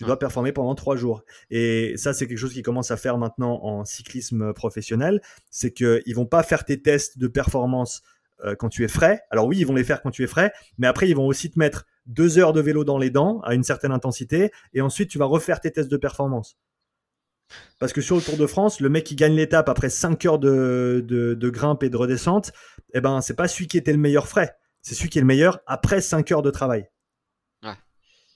Tu 0.00 0.06
dois 0.06 0.18
performer 0.18 0.50
pendant 0.50 0.74
trois 0.74 0.96
jours. 0.96 1.24
Et 1.50 1.92
ça, 1.98 2.14
c'est 2.14 2.26
quelque 2.26 2.38
chose 2.38 2.54
qui 2.54 2.62
commence 2.62 2.90
à 2.90 2.96
faire 2.96 3.18
maintenant 3.18 3.62
en 3.62 3.84
cyclisme 3.84 4.54
professionnel. 4.54 5.20
C'est 5.50 5.74
qu'ils 5.74 6.14
vont 6.14 6.24
pas 6.24 6.42
faire 6.42 6.64
tes 6.64 6.80
tests 6.80 7.18
de 7.18 7.28
performance 7.28 8.00
euh, 8.42 8.54
quand 8.54 8.70
tu 8.70 8.82
es 8.82 8.88
frais. 8.88 9.20
Alors 9.30 9.44
oui, 9.46 9.58
ils 9.58 9.66
vont 9.66 9.74
les 9.74 9.84
faire 9.84 10.00
quand 10.00 10.10
tu 10.10 10.24
es 10.24 10.26
frais, 10.26 10.54
mais 10.78 10.86
après, 10.86 11.06
ils 11.06 11.14
vont 11.14 11.26
aussi 11.26 11.50
te 11.50 11.58
mettre 11.58 11.84
deux 12.06 12.38
heures 12.38 12.54
de 12.54 12.62
vélo 12.62 12.82
dans 12.82 12.96
les 12.96 13.10
dents 13.10 13.40
à 13.40 13.52
une 13.52 13.62
certaine 13.62 13.92
intensité. 13.92 14.50
Et 14.72 14.80
ensuite, 14.80 15.10
tu 15.10 15.18
vas 15.18 15.26
refaire 15.26 15.60
tes 15.60 15.70
tests 15.70 15.90
de 15.90 15.98
performance. 15.98 16.56
Parce 17.78 17.92
que 17.92 18.00
sur 18.00 18.16
le 18.16 18.22
Tour 18.22 18.38
de 18.38 18.46
France, 18.46 18.80
le 18.80 18.88
mec 18.88 19.04
qui 19.04 19.16
gagne 19.16 19.34
l'étape 19.34 19.68
après 19.68 19.90
cinq 19.90 20.24
heures 20.24 20.38
de, 20.38 21.04
de, 21.06 21.50
grimpe 21.50 21.82
et 21.82 21.90
de 21.90 21.96
redescente, 21.98 22.52
eh 22.94 23.02
ben, 23.02 23.20
c'est 23.20 23.36
pas 23.36 23.48
celui 23.48 23.66
qui 23.66 23.76
était 23.76 23.92
le 23.92 23.98
meilleur 23.98 24.28
frais. 24.28 24.56
C'est 24.80 24.94
celui 24.94 25.10
qui 25.10 25.18
est 25.18 25.20
le 25.20 25.26
meilleur 25.26 25.60
après 25.66 26.00
cinq 26.00 26.32
heures 26.32 26.40
de 26.40 26.50
travail. 26.50 26.88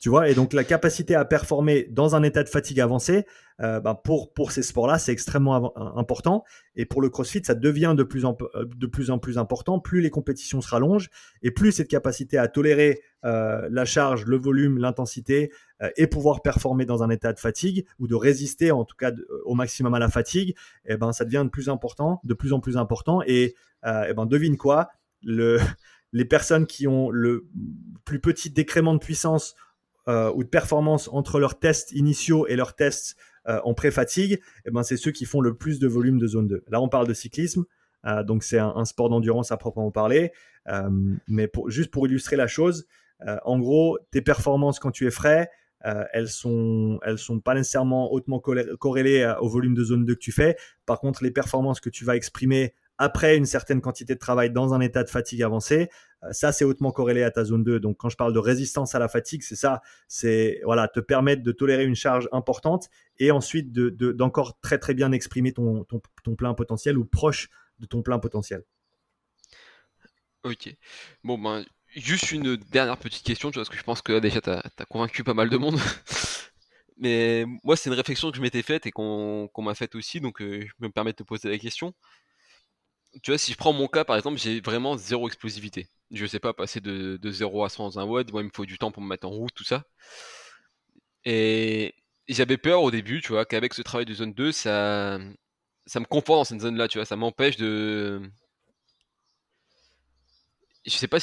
Tu 0.04 0.10
vois, 0.10 0.28
et 0.28 0.34
donc 0.34 0.52
la 0.52 0.64
capacité 0.64 1.14
à 1.14 1.24
performer 1.24 1.88
dans 1.90 2.14
un 2.14 2.22
état 2.22 2.44
de 2.44 2.48
fatigue 2.50 2.78
avancé, 2.78 3.24
euh, 3.62 3.80
ben, 3.80 3.94
pour, 3.94 4.34
pour 4.34 4.52
ces 4.52 4.62
sports-là, 4.62 4.98
c'est 4.98 5.12
extrêmement 5.12 5.74
important. 5.96 6.44
Et 6.76 6.84
pour 6.84 7.00
le 7.00 7.08
CrossFit, 7.08 7.40
ça 7.42 7.54
devient 7.54 7.94
de 7.96 8.02
plus, 8.02 8.26
en, 8.26 8.36
euh, 8.54 8.66
de 8.66 8.86
plus 8.86 9.10
important. 9.38 9.80
Plus 9.80 10.02
les 10.02 10.10
compétitions 10.10 10.60
se 10.60 10.68
rallongent 10.68 11.08
et 11.40 11.50
plus 11.50 11.72
cette 11.72 11.88
capacité 11.88 12.36
à 12.36 12.48
tolérer 12.48 13.00
euh, 13.24 13.66
la 13.70 13.86
charge, 13.86 14.26
le 14.26 14.36
volume, 14.36 14.76
l'intensité 14.76 15.50
et 15.96 16.06
pouvoir 16.06 16.42
performer 16.42 16.84
dans 16.84 17.02
un 17.02 17.08
état 17.08 17.32
de 17.32 17.40
fatigue 17.40 17.86
ou 17.98 18.06
de 18.06 18.14
résister 18.14 18.72
en 18.72 18.84
tout 18.84 18.96
cas 18.96 19.10
au 19.46 19.54
maximum 19.54 19.94
à 19.94 19.98
la 19.98 20.10
fatigue, 20.10 20.54
eh 20.84 20.98
ben, 20.98 21.12
ça 21.12 21.24
devient 21.24 21.44
de 21.44 21.50
plus, 21.50 21.70
important, 21.70 22.20
de 22.24 22.34
plus 22.34 22.52
en 22.52 22.60
plus 22.60 22.76
important. 22.76 23.22
Et, 23.26 23.54
et 23.86 24.14
ben, 24.14 24.26
devine 24.26 24.58
quoi 24.58 24.90
le, 25.22 25.60
les 26.12 26.26
personnes 26.26 26.66
qui 26.66 26.86
ont 26.86 27.08
le 27.08 27.46
plus 28.04 28.20
petit 28.20 28.50
décrément 28.50 28.92
de 28.92 28.98
puissance 28.98 29.54
euh, 30.06 30.30
ou 30.34 30.44
de 30.44 30.48
performance 30.48 31.08
entre 31.12 31.40
leurs 31.40 31.58
tests 31.58 31.92
initiaux 31.92 32.46
et 32.46 32.56
leurs 32.56 32.74
tests 32.74 33.16
euh, 33.48 33.58
en 33.64 33.72
pré-fatigue, 33.72 34.38
eh 34.66 34.70
ben, 34.70 34.82
c'est 34.82 34.98
ceux 34.98 35.12
qui 35.12 35.24
font 35.24 35.40
le 35.40 35.54
plus 35.54 35.78
de 35.78 35.86
volume 35.86 36.18
de 36.18 36.26
zone 36.26 36.46
2. 36.46 36.64
Là, 36.68 36.80
on 36.82 36.88
parle 36.88 37.06
de 37.06 37.14
cyclisme, 37.14 37.64
euh, 38.04 38.22
donc 38.22 38.42
c'est 38.42 38.58
un, 38.58 38.84
sport 38.84 39.08
d'endurance 39.08 39.50
à 39.50 39.56
proprement 39.56 39.90
parler. 39.90 40.32
mais 41.26 41.48
pour, 41.48 41.70
juste 41.70 41.90
pour 41.90 42.06
illustrer 42.06 42.36
la 42.36 42.46
chose, 42.46 42.86
en 43.44 43.58
gros, 43.58 43.98
tes 44.10 44.20
performances 44.20 44.78
quand 44.78 44.90
tu 44.90 45.06
es 45.06 45.10
frais, 45.10 45.48
elles 46.12 46.28
sont 46.28 46.98
elles 47.02 47.16
sont 47.16 47.40
pas 47.40 47.54
nécessairement 47.54 48.12
hautement 48.12 48.40
corrélées 48.40 49.34
au 49.40 49.48
volume 49.48 49.74
de 49.74 49.84
zone 49.84 50.04
2 50.04 50.14
que 50.14 50.18
tu 50.18 50.32
fais. 50.32 50.56
Par 50.84 51.00
contre, 51.00 51.22
les 51.22 51.30
performances 51.30 51.80
que 51.80 51.88
tu 51.88 52.04
vas 52.04 52.16
exprimer 52.16 52.74
après 52.98 53.36
une 53.36 53.46
certaine 53.46 53.80
quantité 53.80 54.14
de 54.14 54.18
travail 54.18 54.50
dans 54.50 54.74
un 54.74 54.80
état 54.80 55.02
de 55.02 55.10
fatigue 55.10 55.42
avancé, 55.42 55.88
euh, 56.22 56.32
ça 56.32 56.52
c'est 56.52 56.64
hautement 56.64 56.92
corrélé 56.92 57.22
à 57.22 57.30
ta 57.30 57.44
zone 57.44 57.64
2. 57.64 57.80
Donc 57.80 57.96
quand 57.96 58.08
je 58.08 58.16
parle 58.16 58.32
de 58.32 58.38
résistance 58.38 58.94
à 58.94 58.98
la 58.98 59.08
fatigue, 59.08 59.42
c'est 59.42 59.56
ça, 59.56 59.82
c'est 60.08 60.60
voilà, 60.64 60.88
te 60.88 61.00
permettre 61.00 61.42
de 61.42 61.52
tolérer 61.52 61.84
une 61.84 61.96
charge 61.96 62.28
importante 62.32 62.88
et 63.18 63.30
ensuite 63.30 63.72
d'encore 63.72 64.60
très 64.60 64.78
très 64.78 64.94
bien 64.94 65.12
exprimer 65.12 65.52
ton, 65.52 65.84
ton, 65.84 66.36
plein 66.36 66.54
potentiel 66.54 66.98
ou 66.98 67.04
proche 67.04 67.48
de 67.78 67.86
ton 67.86 68.02
plein 68.02 68.18
potentiel. 68.18 68.62
Ok. 70.44 70.74
Bon 71.22 71.38
ben 71.38 71.64
juste 71.96 72.32
une 72.32 72.56
dernière 72.56 72.98
petite 72.98 73.24
question, 73.24 73.50
parce 73.50 73.68
que 73.68 73.76
je 73.76 73.82
pense 73.82 74.02
que 74.02 74.18
déjà 74.18 74.40
tu 74.40 74.50
as, 74.50 74.62
convaincu 74.88 75.24
pas 75.24 75.34
mal 75.34 75.48
de 75.48 75.56
monde. 75.56 75.78
Mais 76.96 77.44
moi, 77.64 77.76
c'est 77.76 77.90
une 77.90 77.96
réflexion 77.96 78.30
que 78.30 78.36
je 78.36 78.42
m'étais 78.42 78.62
faite 78.62 78.86
et 78.86 78.92
qu'on 78.92 79.50
m'a 79.58 79.74
faite 79.74 79.96
aussi, 79.96 80.20
donc 80.20 80.40
euh, 80.40 80.60
je 80.64 80.72
me 80.78 80.90
permets 80.90 81.10
de 81.10 81.16
te 81.16 81.22
poser 81.24 81.48
la 81.48 81.58
question 81.58 81.92
tu 83.22 83.30
vois, 83.30 83.38
si 83.38 83.52
je 83.52 83.56
prends 83.56 83.72
mon 83.72 83.88
cas, 83.88 84.04
par 84.04 84.16
exemple, 84.16 84.38
j'ai 84.38 84.60
vraiment 84.60 84.96
zéro 84.96 85.28
explosivité. 85.28 85.88
Je 86.10 86.26
sais 86.26 86.38
pas 86.40 86.52
passer 86.52 86.80
de, 86.80 87.18
0 87.24 87.64
à 87.64 87.68
100 87.68 87.84
dans 87.84 87.98
un 88.00 88.04
WOD. 88.04 88.32
Moi, 88.32 88.42
il 88.42 88.46
me 88.46 88.50
faut 88.54 88.66
du 88.66 88.78
temps 88.78 88.92
pour 88.92 89.02
me 89.02 89.08
mettre 89.08 89.26
en 89.26 89.30
route, 89.30 89.54
tout 89.54 89.64
ça. 89.64 89.84
Et 91.24 91.94
j'avais 92.28 92.58
peur 92.58 92.82
au 92.82 92.90
début, 92.90 93.20
tu 93.20 93.32
vois, 93.32 93.44
qu'avec 93.44 93.74
ce 93.74 93.82
travail 93.82 94.06
de 94.06 94.14
zone 94.14 94.32
2, 94.34 94.52
ça, 94.52 95.18
ça 95.86 96.00
me 96.00 96.06
conforte 96.06 96.40
dans 96.40 96.44
cette 96.44 96.60
zone-là, 96.60 96.88
tu 96.88 96.98
vois. 96.98 97.04
Ça 97.06 97.16
m'empêche 97.16 97.56
de. 97.56 98.22
Je 100.86 100.90
sais 100.90 101.08
pas 101.08 101.18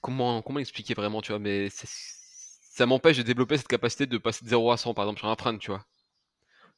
comment, 0.00 0.42
comment 0.42 0.58
expliquer 0.58 0.94
vraiment, 0.94 1.22
tu 1.22 1.32
vois, 1.32 1.38
mais 1.38 1.68
ça 1.70 2.86
m'empêche 2.86 3.18
de 3.18 3.22
développer 3.22 3.56
cette 3.56 3.68
capacité 3.68 4.06
de 4.06 4.18
passer 4.18 4.44
de 4.44 4.50
0 4.50 4.72
à 4.72 4.76
100, 4.76 4.94
par 4.94 5.04
exemple, 5.04 5.20
sur 5.20 5.28
un 5.28 5.36
print, 5.36 5.60
tu 5.60 5.70
vois 5.70 5.84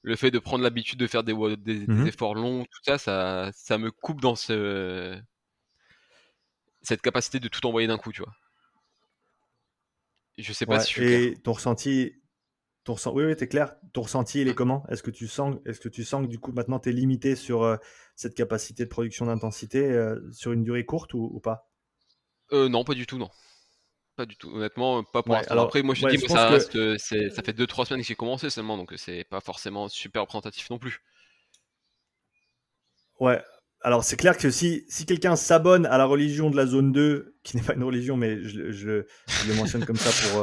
le 0.02 0.16
fait 0.16 0.30
de 0.30 0.38
prendre 0.38 0.64
l'habitude 0.64 0.98
de 0.98 1.06
faire 1.06 1.24
des, 1.24 1.32
mmh 1.34 2.06
efforts 2.06 2.34
longs, 2.34 2.64
tout 2.64 2.80
ça, 2.84 2.98
ça, 2.98 3.50
ça 3.54 3.78
me 3.78 3.90
coupe 3.90 4.20
dans 4.20 4.34
ce, 4.34 5.18
cette 6.82 7.02
capacité 7.02 7.40
de 7.40 7.48
tout 7.48 7.64
envoyer 7.66 7.86
d'un 7.86 7.98
coup, 7.98 8.12
tu 8.12 8.22
vois. 8.22 8.34
Je 10.38 10.52
sais 10.52 10.66
pas 10.66 10.80
si 10.80 10.94
je 10.94 11.00
suis 11.00 11.12
Et 11.12 11.36
ton 11.36 11.52
ressenti, 11.52 12.14
ton 12.84 12.96
oui, 13.12 13.24
oui, 13.24 13.36
t'es 13.36 13.48
clair. 13.48 13.76
Ton 13.92 14.02
ressenti, 14.02 14.40
il 14.40 14.48
est 14.48 14.54
comment? 14.54 14.84
Est-ce 14.88 15.02
que 15.02 15.10
tu 15.10 15.28
sens, 15.28 15.56
est-ce 15.66 15.78
que 15.78 15.88
tu 15.88 16.04
sens 16.04 16.24
que 16.24 16.30
du 16.30 16.38
coup 16.38 16.52
maintenant 16.52 16.80
tu 16.80 16.88
es 16.88 16.92
limité 16.92 17.36
sur 17.36 17.62
euh, 17.62 17.76
cette 18.16 18.34
capacité 18.34 18.84
de 18.84 18.88
production 18.88 19.26
d'intensité 19.26 19.84
euh, 19.90 20.18
sur 20.32 20.52
une 20.52 20.64
durée 20.64 20.84
courte 20.84 21.14
ou, 21.14 21.38
pas? 21.40 21.70
Euh, 22.52 22.68
Non, 22.68 22.82
pas 22.84 22.94
du 22.94 23.06
tout, 23.06 23.18
non. 23.18 23.30
Pas 24.16 24.26
du 24.26 24.36
tout, 24.36 24.50
honnêtement, 24.54 25.02
pas 25.04 25.22
pour 25.22 25.34
l'instant. 25.34 25.58
Après, 25.58 25.82
moi 25.82 25.94
je 25.94 26.06
dis, 26.06 26.18
que 26.18 26.28
ça 26.28 26.48
reste, 26.48 26.76
euh, 26.76 26.98
ça 26.98 27.42
fait 27.42 27.56
2-3 27.56 27.86
semaines 27.86 28.02
que 28.02 28.06
j'ai 28.06 28.14
commencé 28.14 28.50
seulement, 28.50 28.76
donc 28.76 28.92
euh, 28.92 28.96
c'est 28.98 29.24
pas 29.24 29.40
forcément 29.40 29.88
super 29.88 30.22
représentatif 30.22 30.68
non 30.68 30.78
plus. 30.78 31.00
Ouais, 33.20 33.42
alors 33.80 34.04
c'est 34.04 34.16
clair 34.16 34.36
que 34.36 34.50
si, 34.50 34.84
si 34.88 35.06
quelqu'un 35.06 35.34
s'abonne 35.34 35.86
à 35.86 35.96
la 35.96 36.04
religion 36.04 36.50
de 36.50 36.56
la 36.56 36.66
zone 36.66 36.92
2, 36.92 37.36
qui 37.42 37.56
n'est 37.56 37.62
pas 37.62 37.74
une 37.74 37.84
religion, 37.84 38.18
mais 38.18 38.42
je, 38.42 38.70
je, 38.70 39.04
le 39.48 39.54
mentionne 39.56 39.86
comme 39.86 39.96
ça 39.96 40.10
pour, 40.28 40.42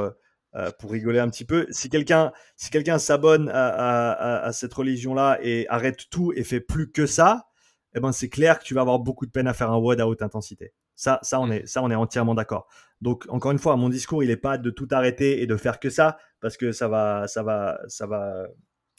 euh, 0.55 0.71
pour 0.79 0.91
rigoler 0.91 1.19
un 1.19 1.29
petit 1.29 1.45
peu, 1.45 1.67
si 1.69 1.89
quelqu'un 1.89 2.31
si 2.55 2.71
quelqu'un 2.71 2.97
s'abonne 2.97 3.49
à, 3.49 3.67
à, 3.67 4.45
à, 4.45 4.51
cette 4.51 4.73
religion-là 4.73 5.37
et 5.43 5.67
arrête 5.69 6.09
tout 6.09 6.33
et 6.35 6.43
fait 6.43 6.59
plus 6.59 6.91
que 6.91 7.05
ça, 7.05 7.49
eh 7.93 7.99
ben 7.99 8.11
c'est 8.11 8.29
clair 8.29 8.57
que 8.57 8.63
tu 8.63 8.73
vas 8.73 8.81
avoir 8.81 8.97
beaucoup 8.97 9.27
de 9.27 9.31
peine 9.31 9.47
à 9.47 9.53
faire 9.53 9.71
un 9.71 9.77
WOD 9.77 10.01
à 10.01 10.07
haute 10.07 10.23
intensité. 10.23 10.73
Ça, 10.99 11.17
ça, 11.21 11.39
on 11.39 11.47
mmh. 11.47 11.51
est, 11.53 11.65
ça, 11.65 11.81
on 11.81 11.89
est 11.89 11.95
entièrement 11.95 12.35
d'accord. 12.35 12.67
Donc, 12.99 13.25
encore 13.29 13.53
une 13.53 13.57
fois, 13.57 13.77
mon 13.77 13.87
discours, 13.87 14.21
il 14.21 14.27
n'est 14.27 14.35
pas 14.35 14.57
de 14.57 14.69
tout 14.69 14.89
arrêter 14.91 15.41
et 15.41 15.47
de 15.47 15.55
faire 15.55 15.79
que 15.79 15.89
ça, 15.89 16.17
parce 16.41 16.57
que 16.57 16.73
ça 16.73 16.89
va, 16.89 17.25
ça 17.25 17.41
va, 17.41 17.79
ça 17.87 18.05
va, 18.05 18.47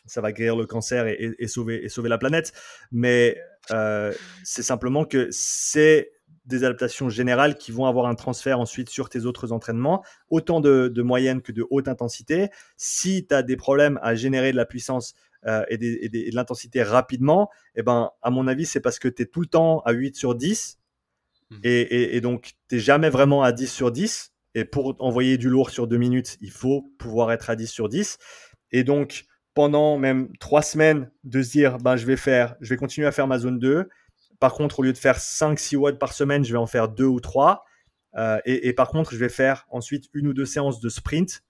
ça 0.06 0.22
va 0.22 0.32
guérir 0.32 0.56
le 0.56 0.64
cancer 0.64 1.06
et, 1.06 1.46
sauver, 1.46 1.84
et 1.84 1.90
sauver 1.90 2.08
la 2.08 2.16
planète. 2.16 2.54
Mais 2.90 3.36
euh, 3.70 4.14
c'est 4.44 4.62
simplement 4.62 5.04
que 5.04 5.28
c'est 5.30 6.10
des 6.46 6.64
adaptations 6.64 7.10
générales 7.10 7.58
qui 7.58 7.70
vont 7.70 7.84
avoir 7.84 8.06
un 8.06 8.14
transfert 8.14 8.58
ensuite 8.58 8.88
sur 8.88 9.10
tes 9.10 9.26
autres 9.26 9.52
entraînements, 9.52 10.02
autant 10.30 10.62
de, 10.62 10.88
de 10.88 11.02
moyenne 11.02 11.42
que 11.42 11.52
de 11.52 11.66
haute 11.68 11.86
intensité. 11.86 12.48
Si 12.78 13.26
tu 13.26 13.34
as 13.34 13.42
des 13.42 13.58
problèmes 13.58 14.00
à 14.02 14.14
générer 14.14 14.52
de 14.52 14.56
la 14.56 14.64
puissance 14.64 15.12
euh, 15.46 15.66
et, 15.68 15.76
de 15.76 16.34
l'intensité 16.34 16.82
rapidement, 16.82 17.50
eh 17.74 17.82
ben, 17.82 18.10
à 18.22 18.30
mon 18.30 18.46
avis, 18.46 18.64
c'est 18.64 18.80
parce 18.80 18.98
que 18.98 19.08
tu 19.08 19.24
es 19.24 19.26
tout 19.26 19.42
le 19.42 19.48
temps 19.48 19.80
à 19.80 19.92
8 19.92 20.16
sur 20.16 20.34
10 20.34 20.79
mmh. 21.50 21.56
et, 21.64 22.16
et 22.16 22.20
donc 22.20 22.52
tu 22.68 22.76
n'es 22.76 22.80
jamais 22.80 23.10
vraiment 23.10 23.42
à 23.42 23.52
10 23.52 23.70
sur 23.72 23.90
10. 23.90 24.32
Et 24.54 24.64
pour 24.64 24.96
envoyer 24.98 25.38
du 25.38 25.48
lourd 25.48 25.70
sur 25.70 25.86
deux 25.86 25.96
minutes, 25.96 26.36
il 26.40 26.50
faut 26.50 26.92
pouvoir 26.98 27.30
être 27.32 27.50
à 27.50 27.56
10 27.56 27.68
sur 27.68 27.88
10. 27.88 28.18
Et 28.72 28.84
donc, 28.84 29.26
pendant 29.54 29.98
même 29.98 30.36
trois 30.38 30.62
semaines, 30.62 31.10
de 31.24 31.42
se 31.42 31.50
dire, 31.50 31.78
ben, 31.78 31.96
je 31.96 32.06
vais 32.06 32.16
faire, 32.16 32.56
je 32.60 32.70
vais 32.70 32.76
continuer 32.76 33.06
à 33.06 33.12
faire 33.12 33.26
ma 33.26 33.38
zone 33.38 33.58
2. 33.58 33.88
Par 34.40 34.54
contre, 34.54 34.80
au 34.80 34.82
lieu 34.82 34.92
de 34.92 34.98
faire 34.98 35.18
5-6 35.18 35.76
watts 35.76 35.98
par 35.98 36.12
semaine, 36.12 36.44
je 36.44 36.52
vais 36.52 36.58
en 36.58 36.66
faire 36.66 36.88
deux 36.88 37.04
ou 37.04 37.20
trois. 37.20 37.64
Euh, 38.16 38.40
et, 38.44 38.72
par 38.72 38.88
contre, 38.88 39.12
je 39.12 39.18
vais 39.18 39.28
faire 39.28 39.66
ensuite 39.70 40.06
une 40.14 40.26
ou 40.26 40.32
deux 40.32 40.46
séances 40.46 40.80
de 40.80 40.88
sprint. 40.88 41.42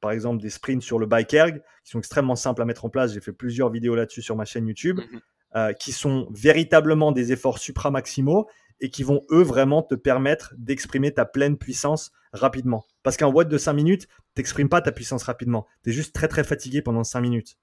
Par 0.00 0.12
exemple, 0.12 0.40
des 0.40 0.50
sprints 0.50 0.82
sur 0.82 0.98
le 0.98 1.06
bike 1.06 1.34
erg, 1.34 1.62
qui 1.84 1.90
sont 1.90 1.98
extrêmement 1.98 2.36
simples 2.36 2.62
à 2.62 2.64
mettre 2.64 2.84
en 2.84 2.90
place. 2.90 3.12
J'ai 3.14 3.20
fait 3.20 3.32
plusieurs 3.32 3.70
vidéos 3.70 3.94
là-dessus 3.96 4.22
sur 4.22 4.36
ma 4.36 4.44
chaîne 4.44 4.68
YouTube, 4.68 5.00
mhm. 5.00 5.20
euh, 5.56 5.72
qui 5.72 5.90
sont 5.90 6.28
véritablement 6.30 7.10
des 7.10 7.32
efforts 7.32 7.58
supra-maximaux 7.58 8.46
et 8.80 8.90
qui 8.90 9.02
vont, 9.02 9.22
eux, 9.30 9.42
vraiment 9.42 9.82
te 9.82 9.94
permettre 9.94 10.54
d'exprimer 10.58 11.12
ta 11.12 11.24
pleine 11.24 11.56
puissance 11.56 12.12
rapidement. 12.32 12.84
Parce 13.02 13.16
qu'un 13.16 13.28
watt 13.28 13.48
de 13.48 13.58
5 13.58 13.72
minutes, 13.72 14.08
t'exprimes 14.34 14.68
pas 14.68 14.80
ta 14.80 14.92
puissance 14.92 15.22
rapidement. 15.22 15.66
Tu 15.82 15.90
es 15.90 15.92
juste 15.92 16.14
très, 16.14 16.28
très 16.28 16.44
fatigué 16.44 16.82
pendant 16.82 17.04
5 17.04 17.20
minutes. 17.20 17.56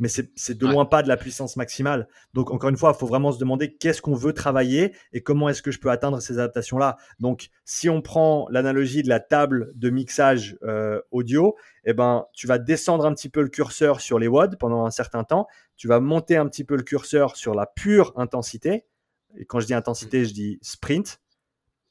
Mais 0.00 0.08
c'est 0.08 0.58
de 0.58 0.66
loin 0.66 0.86
pas 0.86 1.04
de 1.04 1.08
la 1.08 1.16
puissance 1.16 1.56
maximale. 1.56 2.08
Donc, 2.32 2.50
encore 2.50 2.68
une 2.68 2.76
fois, 2.76 2.92
il 2.94 2.98
faut 2.98 3.06
vraiment 3.06 3.30
se 3.30 3.38
demander 3.38 3.76
qu'est-ce 3.76 4.02
qu'on 4.02 4.14
veut 4.14 4.32
travailler 4.32 4.92
et 5.12 5.22
comment 5.22 5.48
est-ce 5.48 5.62
que 5.62 5.70
je 5.70 5.78
peux 5.78 5.90
atteindre 5.90 6.20
ces 6.20 6.34
adaptations-là. 6.34 6.96
Donc, 7.20 7.50
si 7.64 7.88
on 7.88 8.02
prend 8.02 8.48
l'analogie 8.50 9.04
de 9.04 9.08
la 9.08 9.20
table 9.20 9.70
de 9.76 9.90
mixage 9.90 10.58
euh, 10.64 11.00
audio, 11.12 11.54
eh 11.84 11.92
ben, 11.92 12.26
tu 12.32 12.48
vas 12.48 12.58
descendre 12.58 13.06
un 13.06 13.14
petit 13.14 13.28
peu 13.28 13.40
le 13.40 13.48
curseur 13.48 14.00
sur 14.00 14.18
les 14.18 14.26
watts 14.26 14.58
pendant 14.58 14.84
un 14.84 14.90
certain 14.90 15.22
temps. 15.22 15.46
Tu 15.76 15.86
vas 15.86 16.00
monter 16.00 16.36
un 16.36 16.48
petit 16.48 16.64
peu 16.64 16.74
le 16.74 16.82
curseur 16.82 17.36
sur 17.36 17.54
la 17.54 17.66
pure 17.66 18.12
intensité 18.16 18.84
et 19.36 19.44
quand 19.44 19.60
je 19.60 19.66
dis 19.66 19.74
intensité, 19.74 20.24
je 20.24 20.32
dis 20.32 20.58
sprint. 20.62 21.20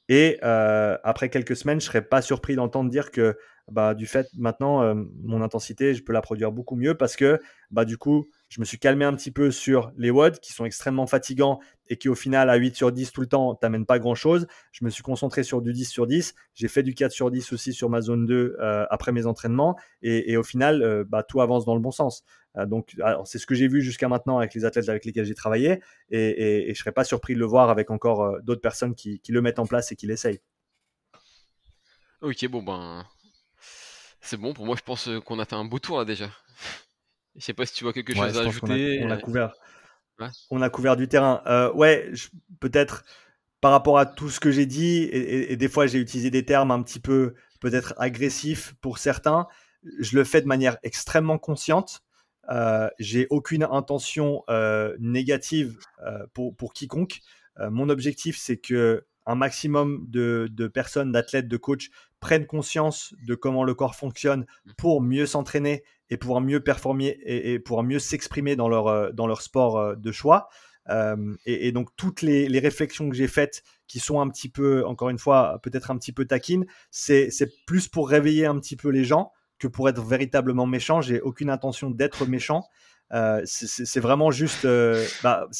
Et 0.09 0.37
euh, 0.43 0.97
après 1.03 1.29
quelques 1.29 1.55
semaines, 1.55 1.79
je 1.79 1.85
ne 1.85 1.89
serais 1.89 2.01
pas 2.01 2.21
surpris 2.21 2.55
d'entendre 2.55 2.89
dire 2.89 3.11
que 3.11 3.37
bah, 3.71 3.93
du 3.93 4.05
fait 4.05 4.27
maintenant, 4.37 4.83
euh, 4.83 4.93
mon 5.23 5.41
intensité, 5.41 5.93
je 5.93 6.03
peux 6.03 6.11
la 6.11 6.21
produire 6.21 6.51
beaucoup 6.51 6.75
mieux 6.75 6.95
parce 6.95 7.15
que 7.15 7.39
bah, 7.71 7.85
du 7.85 7.97
coup, 7.97 8.27
je 8.49 8.59
me 8.59 8.65
suis 8.65 8.77
calmé 8.77 9.05
un 9.05 9.13
petit 9.13 9.31
peu 9.31 9.49
sur 9.51 9.93
les 9.97 10.11
WOD 10.11 10.39
qui 10.39 10.51
sont 10.51 10.65
extrêmement 10.65 11.07
fatigants 11.07 11.59
et 11.87 11.95
qui 11.95 12.09
au 12.09 12.15
final 12.15 12.49
à 12.49 12.55
8 12.55 12.75
sur 12.75 12.91
10 12.91 13.13
tout 13.13 13.21
le 13.21 13.27
temps 13.27 13.55
t'amènent 13.55 13.85
pas 13.85 13.99
grand 13.99 14.15
chose. 14.15 14.47
Je 14.73 14.83
me 14.83 14.89
suis 14.89 15.03
concentré 15.03 15.43
sur 15.43 15.61
du 15.61 15.71
10 15.71 15.85
sur 15.85 16.05
10. 16.05 16.35
J'ai 16.53 16.67
fait 16.67 16.83
du 16.83 16.93
4 16.93 17.13
sur 17.13 17.31
10 17.31 17.53
aussi 17.53 17.71
sur 17.71 17.89
ma 17.89 18.01
zone 18.01 18.25
2 18.25 18.57
euh, 18.59 18.85
après 18.89 19.13
mes 19.13 19.25
entraînements 19.25 19.77
et, 20.01 20.35
au 20.35 20.43
final 20.43 21.05
bah, 21.07 21.23
tout 21.23 21.39
avance 21.39 21.63
dans 21.65 21.75
le 21.75 21.81
bon 21.81 21.91
sens. 21.91 22.25
Euh, 22.57 22.65
donc 22.65 22.95
c'est 23.25 23.39
ce 23.39 23.45
que 23.45 23.55
j'ai 23.55 23.67
vu 23.67 23.81
jusqu'à 23.81 24.07
maintenant 24.07 24.37
avec 24.37 24.53
les 24.53 24.65
athlètes 24.65 24.89
avec 24.89 25.05
lesquels 25.05 25.25
j'ai 25.25 25.33
travaillé 25.33 25.81
et, 26.11 26.69
et, 26.69 26.73
je 26.73 26.79
serais 26.79 26.91
pas 26.91 27.03
surpris 27.03 27.33
de 27.33 27.39
le 27.39 27.45
voir 27.45 27.69
avec 27.69 27.89
encore 27.89 28.39
d'autres 28.43 28.61
personnes 28.61 28.93
qui, 28.93 29.19
qui, 29.19 29.31
le 29.31 29.41
mettent 29.41 29.57
en 29.57 29.65
place 29.65 29.91
et 29.91 29.95
qui 29.95 30.05
l'essayent. 30.05 30.39
Ok 32.21 32.47
bon 32.47 32.61
ben 32.61 33.05
c'est 34.21 34.37
bon 34.37 34.53
pour 34.53 34.65
moi 34.65 34.75
je 34.77 34.83
pense 34.83 35.09
qu'on 35.25 35.39
a 35.39 35.45
fait 35.45 35.55
un 35.55 35.65
beau 35.65 35.79
tour 35.79 35.97
là 35.97 36.05
déjà. 36.05 36.29
Je 37.35 37.41
sais 37.41 37.53
pas 37.53 37.65
si 37.65 37.73
tu 37.73 37.83
vois 37.83 37.93
quelque 37.93 38.13
chose 38.13 38.37
à 38.37 38.41
ajouter. 38.41 39.01
On 39.03 39.09
a, 39.09 39.17
couvert. 39.17 39.53
On 40.51 40.61
a 40.61 40.69
couvert 40.69 40.95
du 40.95 41.07
terrain. 41.07 41.41
Euh, 41.47 41.71
ouais, 41.73 42.11
peut-être 42.59 43.03
par 43.59 43.71
rapport 43.71 43.97
à 43.97 44.05
tout 44.05 44.29
ce 44.29 44.39
que 44.39 44.51
j'ai 44.51 44.65
dit, 44.65 45.03
et, 45.11 45.55
des 45.55 45.69
fois 45.69 45.87
j'ai 45.87 45.99
utilisé 45.99 46.29
des 46.29 46.45
termes 46.45 46.71
un 46.71 46.83
petit 46.83 46.99
peu 46.99 47.33
peut-être 47.61 47.93
agressifs 47.97 48.73
pour 48.81 48.97
certains, 48.97 49.47
je 49.99 50.17
le 50.17 50.23
fais 50.25 50.41
de 50.41 50.47
manière 50.47 50.77
extrêmement 50.83 51.37
consciente. 51.37 52.03
Euh, 52.49 52.89
j'ai 52.99 53.27
aucune 53.29 53.63
intention 53.63 54.43
euh, 54.49 54.95
négative 54.99 55.77
euh, 56.05 56.25
pour, 56.33 56.55
pour, 56.55 56.73
quiconque. 56.73 57.19
mon 57.71 57.89
objectif, 57.89 58.37
c'est 58.37 58.57
que 58.57 59.05
un 59.25 59.35
maximum 59.35 60.05
de, 60.09 60.49
de 60.51 60.67
personnes, 60.67 61.13
d'athlètes, 61.13 61.47
de 61.47 61.55
coachs 61.55 61.89
prennent 62.19 62.45
conscience 62.45 63.13
de 63.25 63.35
comment 63.35 63.63
le 63.63 63.73
corps 63.73 63.95
fonctionne 63.95 64.41
mmh. 64.41 64.71
pour 64.77 65.01
mieux 65.01 65.25
s'entraîner 65.25 65.83
et 66.09 66.17
pouvoir 66.17 66.41
mieux 66.41 66.59
performer 66.59 67.17
et, 67.23 67.57
pouvoir 67.59 67.83
mieux 67.83 67.99
s'exprimer 67.99 68.57
dans 68.57 68.67
leur, 68.67 69.13
dans 69.13 69.27
leur 69.27 69.41
sport 69.41 69.95
de 69.95 70.11
choix. 70.11 70.49
Euh, 70.89 71.35
et, 71.45 71.71
donc 71.71 71.89
toutes 71.95 72.21
les, 72.21 72.49
les 72.49 72.59
réflexions 72.59 73.09
que 73.09 73.15
j'ai 73.15 73.27
faites 73.27 73.63
qui 73.87 73.99
sont 73.99 74.19
un 74.19 74.29
petit 74.29 74.49
peu, 74.49 74.85
encore 74.85 75.09
une 75.09 75.19
fois, 75.19 75.59
peut-être 75.63 75.91
un 75.91 75.97
petit 75.97 76.11
peu 76.11 76.25
taquines, 76.25 76.65
c'est 76.91 77.29
plus 77.65 77.87
pour 77.87 78.09
réveiller 78.09 78.45
un 78.45 78.59
petit 78.59 78.75
peu 78.75 78.89
les 78.89 79.03
gens 79.03 79.31
que 79.63 79.67
pour 79.67 79.89
être 79.89 80.01
véritablement 80.03 80.65
méchant. 80.65 81.01
J'ai 81.01 81.21
aucune 81.21 81.49
intention 81.49 81.89
d'être 81.89 82.25
méchant. 82.25 82.65
Euh, 83.13 83.41
c'est 83.45 83.99
vraiment 83.99 84.31
juste, 84.31 84.65
euh, 84.65 85.05
bah, 85.21 85.47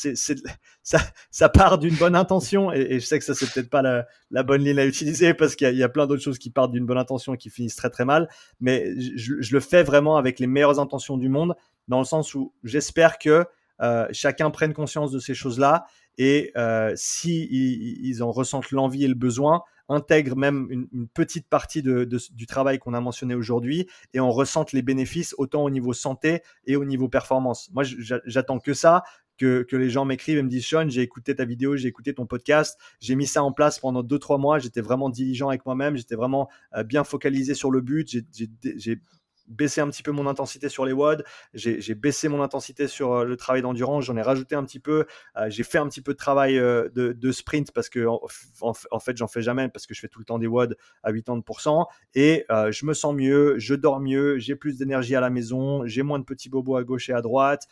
ça, 0.84 1.00
ça, 1.30 1.50
part 1.50 1.78
d'une 1.78 1.96
bonne 1.96 2.16
intention 2.16 2.72
et, 2.72 3.00
je 3.00 3.06
sais 3.06 3.20
que 3.20 3.26
ça 3.26 3.36
c'est 3.36 3.52
peut-être 3.54 3.70
pas 3.70 3.84
la, 4.32 4.44
bonne 4.44 4.64
ligne 4.64 4.80
à 4.80 4.86
utiliser 4.86 5.36
parce 5.36 5.56
qu'il 5.56 5.76
y, 5.76 5.84
a 5.84 5.90
plein 5.90 6.08
d'autres 6.08 6.24
choses 6.24 6.40
qui 6.40 6.50
partent 6.50 6.72
d'une 6.72 6.88
bonne 6.88 6.98
intention 6.98 7.36
et 7.36 7.38
qui 7.38 7.52
finissent 7.52 7.76
très 7.76 7.92
très 7.92 8.06
mal, 8.06 8.28
mais 8.60 8.96
je, 9.16 9.34
le 9.36 9.60
fais 9.60 9.84
vraiment 9.84 10.18
avec 10.18 10.40
les 10.40 10.48
meilleures 10.48 10.80
intentions 10.80 11.16
du 11.16 11.30
monde 11.30 11.54
dans 11.88 12.00
le 12.00 12.06
sens 12.06 12.34
où 12.34 12.54
j'espère 12.64 13.20
que 13.20 13.46
euh, 13.82 14.08
chacun 14.12 14.50
prenne 14.50 14.74
conscience 14.74 15.12
de 15.12 15.20
ces 15.20 15.36
choses-là 15.36 15.86
et 16.18 16.54
si 16.96 17.48
ils, 17.52 18.24
en 18.24 18.32
ressentent 18.32 18.72
l'envie 18.72 19.04
et 19.06 19.08
le 19.08 19.16
besoin, 19.16 19.62
intègrent 19.94 20.36
même 20.36 20.68
une, 20.70 21.08
petite 21.08 21.48
partie 21.48 21.82
du 21.82 22.48
travail 22.48 22.80
qu'on 22.80 22.94
a 22.94 23.00
mentionné 23.00 23.36
aujourd'hui 23.36 23.88
et 24.14 24.20
on 24.20 24.32
ressente 24.32 24.74
les 24.74 24.82
bénéfices 24.82 25.36
autant 25.38 25.64
au 25.64 25.70
niveau 25.70 25.94
santé 25.94 26.42
et 26.66 26.76
au 26.76 26.86
niveau 26.86 27.08
performance. 27.08 27.70
Moi, 27.72 27.84
j'attends 28.26 28.60
que 28.60 28.74
ça. 28.74 29.04
Que, 29.40 29.64
que, 29.64 29.76
les 29.76 29.90
gens 29.90 30.06
m'écrivent 30.06 30.38
et 30.38 30.44
me 30.44 30.48
disent 30.48 30.68
Sean, 30.68 30.88
j'ai 30.88 31.02
écouté 31.02 31.36
ta 31.36 31.44
vidéo, 31.44 31.76
j'ai 31.76 31.88
écouté 31.88 32.14
ton 32.14 32.28
podcast, 32.28 32.80
j'ai 33.00 33.16
mis 33.16 33.26
ça 33.26 33.44
en 33.44 33.52
place 33.52 33.80
pendant 33.80 34.04
2-3 34.04 34.40
mois, 34.40 34.60
j'étais 34.60 34.80
vraiment 34.80 35.10
diligent 35.10 35.50
avec 35.50 35.66
moi-même, 35.66 35.98
j'étais 35.98 36.14
vraiment 36.14 36.50
euh, 36.76 36.84
bien 36.84 37.04
focalisé 37.04 37.56
sur 37.56 37.72
le 37.72 37.82
but, 37.82 38.08
j'ai 38.08 39.02
baissé 39.48 39.82
un 39.82 39.90
petit 39.90 40.04
peu 40.04 40.12
mon 40.12 40.28
intensité 40.28 40.70
sur 40.70 40.86
les 40.86 40.94
WOD, 40.94 41.24
j'ai 41.54 41.96
baissé 41.96 42.28
mon 42.28 42.42
intensité 42.42 42.88
sur 42.88 43.14
euh, 43.14 43.26
le 43.26 43.36
travail 43.38 43.62
d'endurance, 43.62 44.06
j'en 44.06 44.18
ai 44.18 44.22
rajouté 44.22 44.56
un 44.56 44.64
petit 44.64 44.80
peu, 44.80 45.06
euh, 45.38 45.50
j'ai 45.50 45.64
fait 45.64 45.78
un 45.78 45.88
petit 45.88 46.02
peu 46.02 46.14
de 46.14 46.18
travail 46.18 46.58
euh, 46.58 46.90
de, 46.94 47.32
sprint 47.32 47.72
parce 47.72 47.90
que 47.90 48.06
en, 48.08 49.00
fait 49.00 49.18
j'en 49.18 49.28
fais 49.28 49.42
jamais 49.42 49.68
parce 49.70 49.88
que 49.88 49.94
je 49.94 50.00
fais 50.00 50.08
tout 50.08 50.20
le 50.20 50.26
temps 50.26 50.40
des 50.40 50.48
WOD 50.48 50.78
à 51.04 51.12
80% 51.12 51.86
et 52.16 52.46
je 52.50 52.86
me 52.86 52.94
sens 52.94 53.14
mieux, 53.16 53.56
je 53.58 53.76
dors 53.76 54.00
mieux, 54.00 54.38
j'ai 54.38 54.56
plus 54.56 54.78
d'énergie 54.78 55.16
à 55.16 55.22
la 55.22 55.30
maison, 55.30 55.86
j'ai 55.86 56.04
moins 56.04 56.20
de 56.20 56.26
petits 56.26 56.50
bobos 56.50 56.76
à 56.76 56.84
gauche 56.84 57.10
et 57.10 57.14
à 57.14 57.22
droite, 57.22 57.68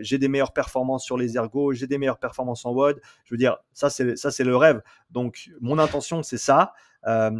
j'ai 0.00 0.18
des 0.18 0.28
meilleures 0.28 0.52
performances 0.52 1.04
sur 1.04 1.16
les 1.16 1.36
ergos, 1.36 1.72
j'ai 1.72 1.86
des 1.86 1.98
meilleures 1.98 2.18
performances 2.18 2.64
en 2.66 2.72
WOD, 2.72 3.00
je 3.24 3.34
veux 3.34 3.38
dire 3.38 3.58
ça 3.72 3.88
c'est 3.90 4.44
le 4.44 4.56
rêve. 4.56 4.82
Donc 5.10 5.50
mon 5.60 5.78
intention 5.78 6.22
c'est 6.22 6.38
ça, 6.38 6.72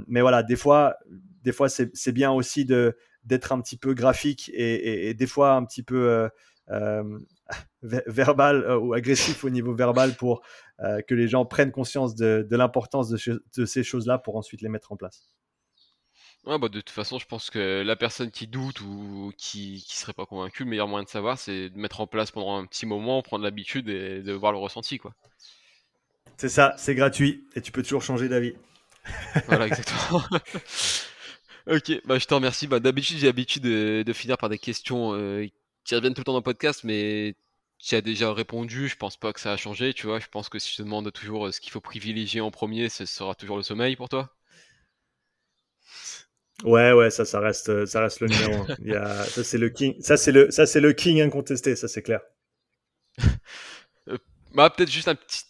mais 0.07 0.20
voilà 0.20 0.43
des 0.43 0.57
fois 0.57 0.97
des 1.43 1.53
fois 1.53 1.69
c'est 1.69 2.12
bien 2.12 2.31
aussi 2.31 2.65
de 2.65 2.97
d'être 3.24 3.53
un 3.53 3.61
petit 3.61 3.77
peu 3.77 3.95
graphique 3.95 4.51
et, 4.55 5.15
des 5.15 5.27
fois 5.27 5.53
un 5.53 5.65
petit 5.65 5.82
peu 5.82 6.09
euh, 6.09 6.28
euh, 6.70 7.19
verbal 8.07 8.65
euh, 8.65 8.78
ou 8.78 8.95
agressif 8.95 9.45
au 9.45 9.51
niveau 9.51 9.74
verbal 9.74 10.15
pour 10.15 10.43
que 11.09 11.15
les 11.15 11.27
gens 11.27 11.45
prennent 11.45 11.73
conscience 11.73 12.15
de, 12.15 12.47
l'importance 12.51 13.09
de, 13.09 13.65
ces 13.66 13.82
choses-là 13.82 14.19
pour 14.19 14.36
ensuite 14.36 14.62
les 14.62 14.69
mettre 14.69 14.93
en 14.93 14.97
place. 14.97 15.27
Ouais, 16.45 16.57
bah 16.57 16.69
de 16.69 16.81
toute 16.81 16.90
façon, 16.90 17.19
je 17.19 17.27
pense 17.27 17.51
que 17.51 17.82
la 17.82 17.97
personne 17.97 18.31
qui 18.31 18.47
doute 18.47 18.81
ou 18.81 19.32
qui, 19.36 19.85
qui 19.85 19.97
serait 19.97 20.12
pas 20.12 20.24
convaincue, 20.24 20.62
le 20.62 20.70
meilleur 20.70 20.86
moyen 20.86 21.03
de 21.03 21.09
savoir, 21.09 21.36
c'est 21.36 21.70
de 21.70 21.77
mettre 21.77 22.01
en 22.01 22.07
place 22.07 22.31
pendant 22.31 22.57
un 22.57 22.65
petit 22.65 22.86
moment, 22.86 23.20
prendre 23.23 23.43
l'habitude 23.43 23.89
et 23.89 24.23
de 24.23 24.32
voir 24.32 24.53
le 24.53 24.59
ressenti, 24.59 24.99
quoi. 24.99 25.15
C'est 26.36 26.49
ça, 26.49 26.74
c'est 26.78 26.95
gratuit 26.95 27.45
et 27.57 27.61
tu 27.61 27.73
peux 27.73 27.82
toujours 27.82 28.03
changer 28.03 28.28
d'avis. 28.28 28.55
Voilà, 29.49 29.66
exactement. 29.66 30.23
Ok, 31.69 32.01
bah, 32.07 32.19
je 32.19 32.24
te 32.24 32.32
remercie. 32.35 32.66
Bah, 32.66 32.81
D'habitude, 32.81 33.19
j'ai 33.19 33.27
l'habitude 33.27 33.62
de, 33.62 34.12
finir 34.15 34.39
par 34.39 34.49
des 34.49 34.59
questions 34.59 35.12
euh, 35.15 35.47
qui 35.85 35.95
reviennent 35.95 36.15
tout 36.15 36.23
le 36.23 36.24
temps 36.24 36.32
dans 36.32 36.39
le 36.39 36.43
podcast, 36.43 36.82
mais 36.85 37.35
tu 37.78 37.95
as 37.95 38.01
déjà 38.01 38.32
répondu. 38.32 38.89
Je 38.89 38.97
pense 38.97 39.19
pas 39.19 39.32
que 39.35 39.40
ça 39.40 39.53
a 39.53 39.57
changé. 39.57 39.93
Tu 39.93 40.07
vois, 40.07 40.19
je 40.19 40.28
pense 40.28 40.49
que 40.49 40.59
si 40.59 40.73
je 40.73 40.77
te 40.78 40.82
demande 40.82 41.12
toujours 41.12 41.47
euh, 41.47 41.53
ce 41.53 41.61
qu'il 41.61 41.70
faut 41.70 41.81
privilégier 41.82 42.40
en 42.40 42.51
premier, 42.51 42.89
ce 42.89 43.05
sera 43.05 43.35
toujours 43.35 43.59
le 43.59 43.62
sommeil 43.62 43.97
pour 43.97 44.09
toi. 44.09 44.35
Ouais, 46.65 46.93
ouais, 46.93 47.11
ça, 47.11 47.24
ça 47.24 47.39
reste, 47.39 47.86
ça 47.86 48.01
reste 48.01 48.20
le 48.20 48.28
numéro 48.28 48.66
un. 48.66 49.24
ça, 49.24 49.45
c'est 49.45 49.59
le 49.59 49.69
king. 49.69 49.95
Ça, 50.01 50.16
c'est 50.16 50.32
le, 50.32 50.51
ça, 50.51 50.66
c'est 50.66 50.81
le 50.81 50.93
king 50.95 51.20
incontesté. 51.20 51.77
Ça, 51.77 51.89
c'est 51.89 52.03
clair. 52.03 52.20
Euh, 54.09 54.16
bah, 54.55 54.70
peut-être 54.70 54.90
juste 54.90 55.09
un 55.09 55.15
petit 55.15 55.45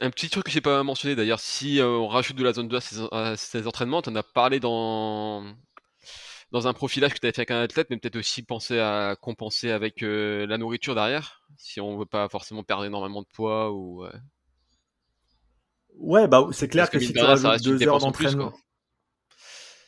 un 0.00 0.10
petit 0.10 0.30
truc 0.30 0.44
que 0.44 0.50
j'ai 0.50 0.60
pas 0.60 0.82
mentionné 0.82 1.16
d'ailleurs, 1.16 1.40
si 1.40 1.80
euh, 1.80 1.88
on 1.88 2.08
rajoute 2.08 2.36
de 2.36 2.44
la 2.44 2.52
zone 2.52 2.68
2 2.68 2.78
à 3.12 3.36
ces, 3.36 3.66
entraînements, 3.66 4.02
tu 4.02 4.10
en 4.10 4.16
as 4.16 4.22
parlé 4.22 4.60
dans, 4.60 5.44
dans 6.52 6.68
un 6.68 6.72
profilage 6.72 7.14
que 7.14 7.18
tu 7.18 7.26
avais 7.26 7.32
fait 7.32 7.40
avec 7.40 7.50
un 7.50 7.62
athlète, 7.62 7.88
mais 7.90 7.96
peut-être 7.96 8.16
aussi 8.16 8.42
penser 8.42 8.78
à 8.78 9.16
compenser 9.20 9.70
avec 9.70 10.02
euh, 10.02 10.46
la 10.46 10.58
nourriture 10.58 10.94
derrière, 10.94 11.42
si 11.56 11.80
on 11.80 11.98
veut 11.98 12.06
pas 12.06 12.28
forcément 12.28 12.62
perdre 12.62 12.84
énormément 12.84 13.22
de 13.22 13.28
poids 13.32 13.72
ou. 13.72 14.04
Euh. 14.04 14.12
Ouais, 15.96 16.28
bah, 16.28 16.46
c'est 16.52 16.68
clair 16.68 16.90
que, 16.90 17.00
si 17.00 17.12
tu 17.12 17.20
rajoutes 17.20 17.62
deux 17.62 17.82
heures 17.86 17.98
d'entraînement. 17.98 18.52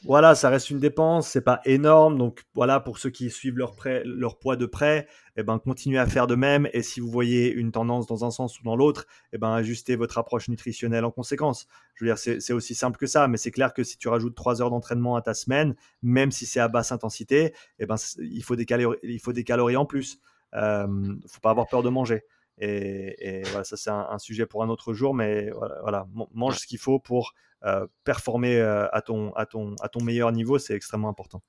Voilà, 0.04 0.34
ça 0.34 0.48
reste 0.48 0.70
une 0.70 0.78
dépense, 0.78 1.28
c'est 1.28 1.42
pas 1.42 1.60
énorme. 1.66 2.16
Donc 2.16 2.44
voilà, 2.54 2.80
pour 2.80 2.98
ceux 2.98 3.10
qui 3.10 3.28
suivent 3.28 3.58
leur, 3.58 4.38
poids 4.38 4.56
de 4.56 4.64
près, 4.64 5.06
eh 5.36 5.42
ben, 5.42 5.58
continuez 5.58 5.98
à 5.98 6.06
faire 6.06 6.26
de 6.26 6.34
même. 6.34 6.68
Et 6.72 6.82
si 6.82 7.00
vous 7.00 7.10
voyez 7.10 7.52
une 7.52 7.70
tendance 7.70 8.06
dans 8.06 8.24
un 8.24 8.30
sens 8.30 8.58
ou 8.60 8.62
dans 8.62 8.76
l'autre, 8.76 9.06
eh 9.34 9.38
ben, 9.38 9.52
ajustez 9.52 9.96
votre 9.96 10.16
approche 10.16 10.48
nutritionnelle 10.48 11.04
en 11.04 11.10
conséquence. 11.10 11.66
Je 11.94 12.04
veux 12.04 12.10
dire, 12.10 12.18
c'est 12.18 12.52
aussi 12.54 12.74
simple 12.74 12.96
que 12.96 13.06
ça. 13.06 13.28
Mais 13.28 13.36
c'est 13.36 13.50
clair 13.50 13.74
que 13.74 13.84
si 13.84 13.98
tu 13.98 14.08
rajoutes 14.08 14.34
trois 14.34 14.62
heures 14.62 14.70
d'entraînement 14.70 15.16
à 15.16 15.22
ta 15.22 15.34
semaine, 15.34 15.76
même 16.02 16.30
si 16.30 16.46
c'est 16.46 16.60
à 16.60 16.68
basse 16.68 16.92
intensité, 16.92 17.52
eh 17.78 17.84
ben, 17.84 17.96
il, 18.18 18.42
faut 18.42 18.56
des 18.56 18.64
calories, 18.64 18.98
il 19.02 19.20
faut 19.20 19.34
en 19.76 19.84
plus. 19.84 20.18
Il 20.52 20.58
euh, 20.58 20.86
ne 20.86 21.28
faut 21.28 21.40
pas 21.40 21.50
avoir 21.50 21.68
peur 21.68 21.82
de 21.82 21.90
manger. 21.90 22.24
Et, 22.60 23.42
voilà, 23.46 23.64
ça 23.64 23.76
c'est 23.76 23.90
un, 23.90 24.18
sujet 24.18 24.46
pour 24.46 24.62
un 24.62 24.68
autre 24.68 24.92
jour, 24.92 25.14
mais 25.14 25.50
voilà, 25.82 26.06
mange 26.34 26.58
ce 26.58 26.66
qu'il 26.66 26.78
faut 26.78 26.98
pour 26.98 27.34
euh, 27.64 27.86
performer 28.04 28.56
euh, 28.56 28.88
à, 28.92 29.02
ton, 29.02 29.32
à, 29.34 29.44
ton, 29.44 29.74
à 29.80 29.88
ton 29.88 30.02
meilleur 30.02 30.32
niveau, 30.32 30.58
c'est 30.58 30.74
extrêmement 30.74 31.10
important. 31.10 31.42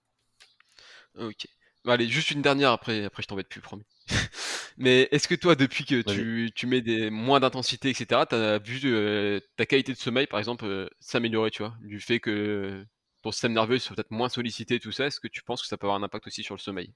Ok. 1.17 1.47
allez, 1.85 2.07
juste 2.07 2.31
une 2.31 2.41
dernière, 2.41 2.71
après, 2.71 3.05
après 3.05 3.23
je 3.23 3.27
t'embête 3.27 3.47
plus, 3.47 3.61
promis. 3.61 3.83
mais 4.77 5.07
est-ce 5.11 5.29
que 5.29 5.35
toi, 5.35 5.55
depuis 5.55 5.85
que 5.85 6.01
tu, 6.01 6.51
tu, 6.53 6.67
mets 6.67 6.81
des, 6.81 7.09
moins 7.09 7.39
d'intensité, 7.39 7.89
etc., 7.89 8.21
tu 8.27 8.35
as 8.35 8.59
vu 8.59 8.79
euh, 8.85 9.39
ta 9.55 9.65
qualité 9.65 9.93
de 9.93 9.97
sommeil, 9.97 10.27
par 10.27 10.39
exemple, 10.39 10.89
s'améliorer, 10.99 11.51
tu 11.51 11.61
vois, 11.63 11.75
du 11.81 12.01
fait 12.01 12.19
que 12.19 12.85
ton 13.21 13.31
système 13.31 13.53
nerveux 13.53 13.79
soit 13.79 13.95
peut-être 13.95 14.11
moins 14.11 14.29
sollicité, 14.29 14.79
tout 14.79 14.91
ça, 14.91 15.05
est-ce 15.07 15.19
que 15.19 15.29
tu 15.29 15.43
penses 15.43 15.61
que 15.61 15.67
ça 15.67 15.77
peut 15.77 15.87
avoir 15.87 15.99
un 15.99 16.03
impact 16.03 16.27
aussi 16.27 16.43
sur 16.43 16.55
le 16.55 16.59
sommeil? 16.59 16.93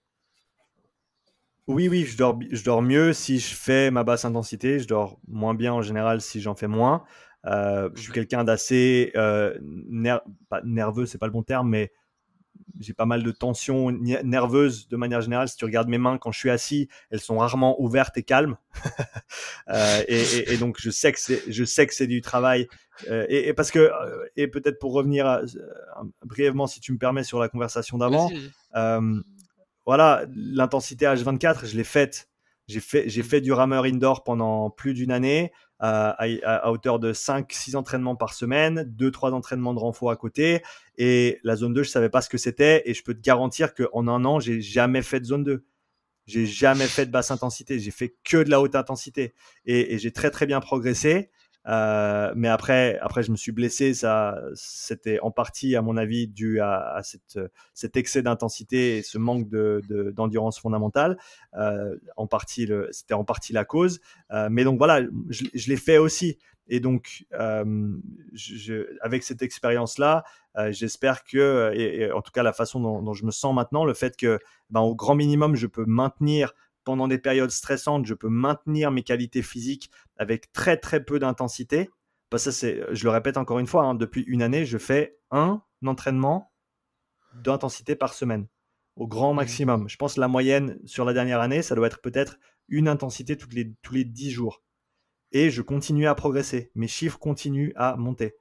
Oui, 1.67 1.87
oui, 1.87 2.05
je 2.05 2.17
dors, 2.17 2.39
je 2.51 2.63
dors 2.63 2.81
mieux 2.81 3.13
si 3.13 3.39
je 3.39 3.55
fais 3.55 3.89
ma 3.89 4.03
basse 4.03 4.25
intensité. 4.25 4.79
Je 4.79 4.87
dors 4.87 5.19
moins 5.27 5.55
bien 5.55 5.73
en 5.73 5.81
général 5.81 6.21
si 6.21 6.41
j'en 6.41 6.55
fais 6.55 6.67
moins. 6.67 7.03
Euh, 7.45 7.89
je 7.95 8.01
suis 8.01 8.11
quelqu'un 8.11 8.43
d'assez 8.43 9.11
euh, 9.15 9.57
pas 10.49 10.61
nerveux, 10.63 11.05
c'est 11.05 11.17
pas 11.17 11.27
le 11.27 11.31
bon 11.31 11.43
terme, 11.43 11.69
mais 11.69 11.91
j'ai 12.79 12.93
pas 12.93 13.05
mal 13.05 13.23
de 13.23 13.31
tensions 13.31 13.91
nerveuses 13.91 14.87
de 14.87 14.97
manière 14.97 15.21
générale. 15.21 15.47
Si 15.47 15.55
tu 15.55 15.65
regardes 15.65 15.87
mes 15.87 15.97
mains 15.97 16.17
quand 16.17 16.31
je 16.31 16.39
suis 16.39 16.49
assis, 16.49 16.87
elles 17.09 17.19
sont 17.19 17.37
rarement 17.37 17.79
ouvertes 17.81 18.17
et 18.17 18.23
calmes. 18.23 18.57
euh, 19.69 20.03
et, 20.07 20.53
et, 20.53 20.57
donc 20.57 20.77
je 20.79 20.89
sais 20.89 21.11
que 21.11 21.19
c'est, 21.19 21.41
je 21.47 21.63
sais 21.63 21.87
que 21.87 21.93
c'est 21.93 22.07
du 22.07 22.21
travail. 22.21 22.67
Euh, 23.09 23.25
et, 23.29 23.53
parce 23.53 23.71
que 23.71 23.91
et 24.35 24.47
peut-être 24.47 24.79
pour 24.79 24.93
revenir 24.93 25.41
brièvement, 26.23 26.67
si 26.67 26.79
tu 26.79 26.91
me 26.91 26.97
permets, 26.97 27.23
sur 27.23 27.39
la 27.39 27.49
conversation 27.49 27.97
d'avant, 27.97 28.29
voilà, 29.85 30.25
l'intensité 30.35 31.05
H24, 31.05 31.65
je 31.65 31.77
l'ai 31.77 31.83
faite. 31.83 32.29
J'ai 32.67 32.79
fait, 32.79 33.07
j'ai 33.07 33.21
mmh. 33.21 33.25
fait 33.25 33.41
du 33.41 33.53
rameur 33.53 33.83
indoor 33.83 34.23
pendant 34.23 34.71
plus 34.71 34.95
d'une 34.95 35.11
année 35.11 35.51
à, 35.79 36.71
hauteur 36.71 36.99
de 36.99 37.13
5-6 37.13 37.75
entraînements 37.75 38.15
par 38.15 38.33
semaine, 38.33 38.91
2-3 38.97 39.31
entraînements 39.33 39.73
de 39.73 39.79
renfort 39.79 40.09
à 40.09 40.15
côté. 40.15 40.63
Et 40.97 41.39
la 41.43 41.55
zone 41.55 41.73
2, 41.73 41.83
je 41.83 41.89
savais 41.89 42.09
pas 42.09 42.21
ce 42.21 42.29
que 42.29 42.37
c'était. 42.37 42.81
Et 42.89 42.93
je 42.93 43.03
peux 43.03 43.13
te 43.13 43.21
garantir 43.21 43.73
qu'en 43.73 44.07
un 44.07 44.25
an, 44.25 44.39
j'ai 44.39 44.61
jamais 44.61 45.01
fait 45.01 45.19
de 45.19 45.25
zone 45.25 45.43
2. 45.43 45.65
J'ai 46.25 46.47
jamais 46.47 46.87
fait 46.87 47.05
de 47.05 47.11
basse 47.11 47.29
intensité. 47.29 47.79
J'ai 47.79 47.91
fait 47.91 48.15
que 48.23 48.37
de 48.37 48.49
la 48.49 48.61
haute 48.61 48.75
intensité. 48.75 49.35
Et, 49.65 49.93
et 49.93 49.99
j'ai 49.99 50.11
très 50.11 50.31
très 50.31 50.47
bien 50.47 50.59
progressé. 50.59 51.29
Euh, 51.67 52.31
mais 52.35 52.47
après, 52.47 52.99
après, 53.01 53.23
je 53.23 53.31
me 53.31 53.35
suis 53.35 53.51
blessé. 53.51 53.93
Ça, 53.93 54.39
c'était 54.53 55.19
en 55.19 55.31
partie, 55.31 55.75
à 55.75 55.81
mon 55.81 55.97
avis, 55.97 56.27
dû 56.27 56.59
à, 56.61 57.01
cet 57.73 57.97
excès 57.97 58.21
d'intensité 58.21 58.97
et 58.97 59.01
ce 59.01 59.17
manque 59.17 59.49
de, 59.49 59.81
d'endurance 60.15 60.59
fondamentale. 60.59 61.17
Euh, 61.57 61.95
en 62.17 62.27
partie, 62.27 62.69
c'était 62.91 63.13
en 63.13 63.23
partie 63.23 63.53
la 63.53 63.65
cause. 63.65 63.99
Euh, 64.31 64.49
mais 64.51 64.63
donc 64.63 64.77
voilà, 64.77 65.01
je, 65.29 65.69
l'ai 65.69 65.77
fait 65.77 65.97
aussi. 65.97 66.37
Et 66.67 66.79
donc, 66.79 67.25
avec 69.01 69.23
cette 69.23 69.41
expérience-là, 69.41 70.23
j'espère 70.69 71.23
que, 71.23 71.71
et, 71.75 72.11
en 72.11 72.21
tout 72.21 72.31
cas 72.31 72.43
la 72.43 72.53
façon 72.53 72.79
dont, 72.79 73.01
dont, 73.01 73.13
je 73.13 73.25
me 73.25 73.31
sens 73.31 73.53
maintenant, 73.53 73.85
le 73.85 73.93
fait 73.93 74.17
que, 74.17 74.39
ben, 74.71 74.81
au 74.81 74.95
grand 74.95 75.15
minimum, 75.15 75.55
je 75.55 75.67
peux 75.67 75.85
maintenir 75.85 76.53
pendant 76.85 77.09
des 77.09 77.17
périodes 77.17 77.51
stressantes, 77.51 78.05
je 78.05 78.13
peux 78.13 78.29
maintenir 78.29 78.91
mes 78.91 79.03
qualités 79.03 79.41
physiques 79.41 79.91
avec 80.17 80.53
très 80.53 80.77
très 80.77 81.03
peu 81.03 81.19
d'intensité. 81.19 81.89
Bah, 82.31 82.37
ça, 82.37 82.51
c'est, 82.51 82.81
je 82.91 83.03
le 83.03 83.09
répète 83.09 83.37
encore 83.37 83.59
une 83.59 83.67
fois, 83.67 83.83
hein, 83.83 83.95
depuis 83.95 84.23
une 84.27 84.41
année, 84.41 84.65
je 84.65 84.77
fais 84.77 85.17
un 85.31 85.61
entraînement 85.85 86.51
d'intensité 87.43 87.95
par 87.95 88.13
semaine, 88.13 88.47
au 88.95 89.07
grand 89.07 89.33
mmh. 89.33 89.37
maximum. 89.37 89.89
Je 89.89 89.97
pense 89.97 90.15
que 90.15 90.21
la 90.21 90.27
moyenne 90.27 90.79
sur 90.85 91.05
la 91.05 91.13
dernière 91.13 91.41
année, 91.41 91.61
ça 91.61 91.75
doit 91.75 91.87
être 91.87 92.01
peut-être 92.01 92.37
une 92.67 92.87
intensité 92.87 93.37
toutes 93.37 93.53
les, 93.53 93.73
tous 93.81 93.93
les 93.93 94.05
10 94.05 94.31
jours. 94.31 94.63
Et 95.31 95.49
je 95.49 95.61
continue 95.61 96.07
à 96.07 96.15
progresser. 96.15 96.71
Mes 96.75 96.87
chiffres 96.87 97.19
continuent 97.19 97.73
à 97.75 97.95
monter. 97.97 98.35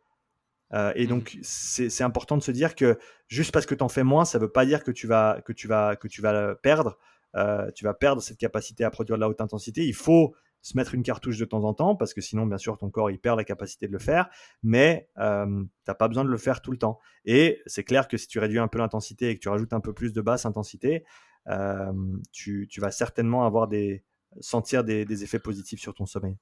Euh, 0.72 0.92
et 0.96 1.04
mmh. 1.04 1.08
donc, 1.08 1.38
c'est 1.42 2.02
important 2.02 2.36
de 2.36 2.42
se 2.42 2.50
dire 2.50 2.74
que 2.74 2.98
juste 3.28 3.52
parce 3.52 3.66
que 3.66 3.74
tu 3.74 3.82
en 3.82 3.88
fais 3.88 4.04
moins, 4.04 4.24
ça 4.24 4.38
ne 4.38 4.44
veut 4.44 4.52
pas 4.52 4.66
dire 4.66 4.84
que 4.84 4.90
tu 4.90 5.06
vas, 5.06 5.40
que 5.44 5.52
tu 5.52 5.66
vas, 5.66 5.96
que 5.96 6.08
tu 6.08 6.20
vas 6.20 6.54
perdre. 6.56 6.98
Euh, 7.36 7.70
tu 7.72 7.84
vas 7.84 7.94
perdre 7.94 8.22
cette 8.22 8.38
capacité 8.38 8.84
à 8.84 8.90
produire 8.90 9.16
de 9.16 9.20
la 9.20 9.28
haute 9.28 9.40
intensité. 9.40 9.86
Il 9.86 9.94
faut 9.94 10.34
se 10.62 10.76
mettre 10.76 10.94
une 10.94 11.02
cartouche 11.02 11.36
de 11.36 11.44
temps 11.44 11.64
en 11.64 11.74
temps 11.74 11.94
parce 11.94 12.14
que 12.14 12.22
sinon, 12.22 12.46
bien 12.46 12.56
sûr, 12.56 12.78
ton 12.78 12.88
corps 12.88 13.10
il 13.10 13.18
perd 13.18 13.36
la 13.36 13.44
capacité 13.44 13.86
de 13.86 13.92
le 13.92 13.98
faire, 13.98 14.30
mais 14.62 15.10
euh, 15.18 15.44
tu 15.46 15.68
n'as 15.86 15.94
pas 15.94 16.08
besoin 16.08 16.24
de 16.24 16.30
le 16.30 16.38
faire 16.38 16.62
tout 16.62 16.70
le 16.70 16.78
temps. 16.78 16.98
Et 17.26 17.60
c'est 17.66 17.84
clair 17.84 18.08
que 18.08 18.16
si 18.16 18.28
tu 18.28 18.38
réduis 18.38 18.58
un 18.58 18.68
peu 18.68 18.78
l'intensité 18.78 19.28
et 19.28 19.34
que 19.34 19.40
tu 19.40 19.48
rajoutes 19.48 19.74
un 19.74 19.80
peu 19.80 19.92
plus 19.92 20.12
de 20.14 20.22
basse 20.22 20.46
intensité, 20.46 21.04
euh, 21.48 21.92
tu, 22.32 22.66
vas 22.78 22.90
certainement 22.90 23.44
avoir 23.44 23.68
des, 23.68 24.04
sentir 24.40 24.84
des, 24.84 25.22
effets 25.22 25.38
positifs 25.38 25.80
sur 25.80 25.92
ton 25.92 26.06
sommeil. 26.06 26.36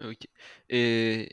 Ok. 0.00 0.28
Et 0.68 1.30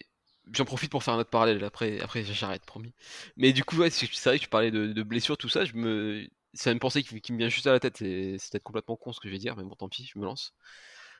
j'en 0.51 0.65
profite 0.65 0.89
pour 0.89 1.03
faire 1.03 1.13
un 1.13 1.19
autre 1.19 1.29
parallèle, 1.29 1.63
après, 1.63 1.99
après 1.99 2.23
j'arrête, 2.23 2.65
promis. 2.65 2.95
Mais 3.37 3.53
du 3.53 3.63
coup, 3.63 3.75
c'est 3.89 4.23
vrai 4.25 4.39
que 4.39 4.43
tu 4.43 4.49
parlais 4.49 4.71
de, 4.71 4.87
de 4.87 5.03
blessures, 5.03 5.37
tout 5.37 5.49
ça, 5.49 5.65
je 5.65 5.75
me 5.75 6.27
c'est 6.53 6.71
une 6.71 6.79
pensée 6.79 7.03
qui, 7.03 7.33
me 7.33 7.37
vient 7.37 7.49
juste 7.49 7.67
à 7.67 7.71
la 7.71 7.79
tête, 7.79 7.97
c'est 7.97 8.37
peut-être 8.51 8.63
complètement 8.63 8.95
con 8.97 9.13
ce 9.13 9.19
que 9.19 9.27
je 9.27 9.33
vais 9.33 9.39
dire, 9.39 9.55
mais 9.55 9.63
bon, 9.63 9.75
tant 9.75 9.89
pis, 9.89 10.05
je 10.05 10.19
me 10.19 10.25
lance. 10.25 10.53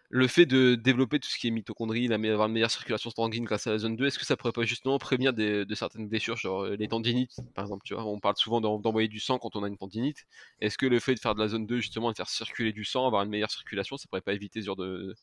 Le 0.09 0.27
fait 0.27 0.45
de 0.45 0.75
développer 0.75 1.19
tout 1.19 1.29
ce 1.29 1.37
qui 1.37 1.47
est 1.47 1.51
mitochondrie, 1.51 2.11
avoir 2.13 2.47
une 2.47 2.53
meilleure 2.53 2.71
circulation 2.71 3.11
sanguine 3.11 3.45
grâce 3.45 3.67
à 3.67 3.71
la 3.71 3.77
zone 3.77 3.95
2, 3.95 4.07
est-ce 4.07 4.19
que 4.19 4.25
ça 4.25 4.35
pourrait 4.35 4.51
pas 4.51 4.63
justement 4.65 4.99
prévenir 4.99 5.33
de 5.33 5.65
certaines 5.73 6.09
blessures, 6.09 6.35
genre 6.35 6.65
euh, 6.65 6.75
les 6.75 6.89
tendinites, 6.89 7.37
par 7.55 7.63
exemple, 7.65 7.83
tu 7.85 7.93
vois? 7.93 8.05
On 8.05 8.19
parle 8.19 8.35
souvent 8.37 8.59
d'envoyer 8.61 9.07
du 9.07 9.21
sang 9.21 9.39
quand 9.39 9.55
on 9.55 9.63
a 9.63 9.67
une 9.69 9.77
tendinite. 9.77 10.25
Est-ce 10.59 10.77
que 10.77 10.85
le 10.85 10.99
fait 10.99 11.15
de 11.15 11.19
faire 11.19 11.33
de 11.35 11.39
la 11.39 11.47
zone 11.47 11.65
2, 11.65 11.77
justement, 11.77 12.11
de 12.11 12.17
faire 12.17 12.29
circuler 12.29 12.73
du 12.73 12.83
sang, 12.83 13.07
avoir 13.07 13.23
une 13.23 13.29
meilleure 13.29 13.51
circulation, 13.51 13.97
ça 13.97 14.07
pourrait 14.09 14.21
pas 14.21 14.33
éviter 14.33 14.61
ce 14.61 14.65
genre 14.65 14.75
de. 14.75 15.15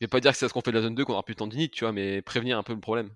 Je 0.00 0.06
vais 0.06 0.08
pas 0.08 0.20
dire 0.20 0.32
que 0.32 0.38
c'est 0.38 0.48
ce 0.48 0.52
qu'on 0.52 0.60
fait 0.60 0.70
de 0.72 0.76
la 0.76 0.82
zone 0.82 0.94
2 0.94 1.04
qu'on 1.04 1.14
aura 1.14 1.24
plus 1.24 1.34
de 1.34 1.38
tendinite, 1.38 1.72
tu 1.72 1.84
vois, 1.84 1.92
mais 1.92 2.22
prévenir 2.22 2.58
un 2.58 2.62
peu 2.62 2.74
le 2.74 2.80
problème. 2.80 3.10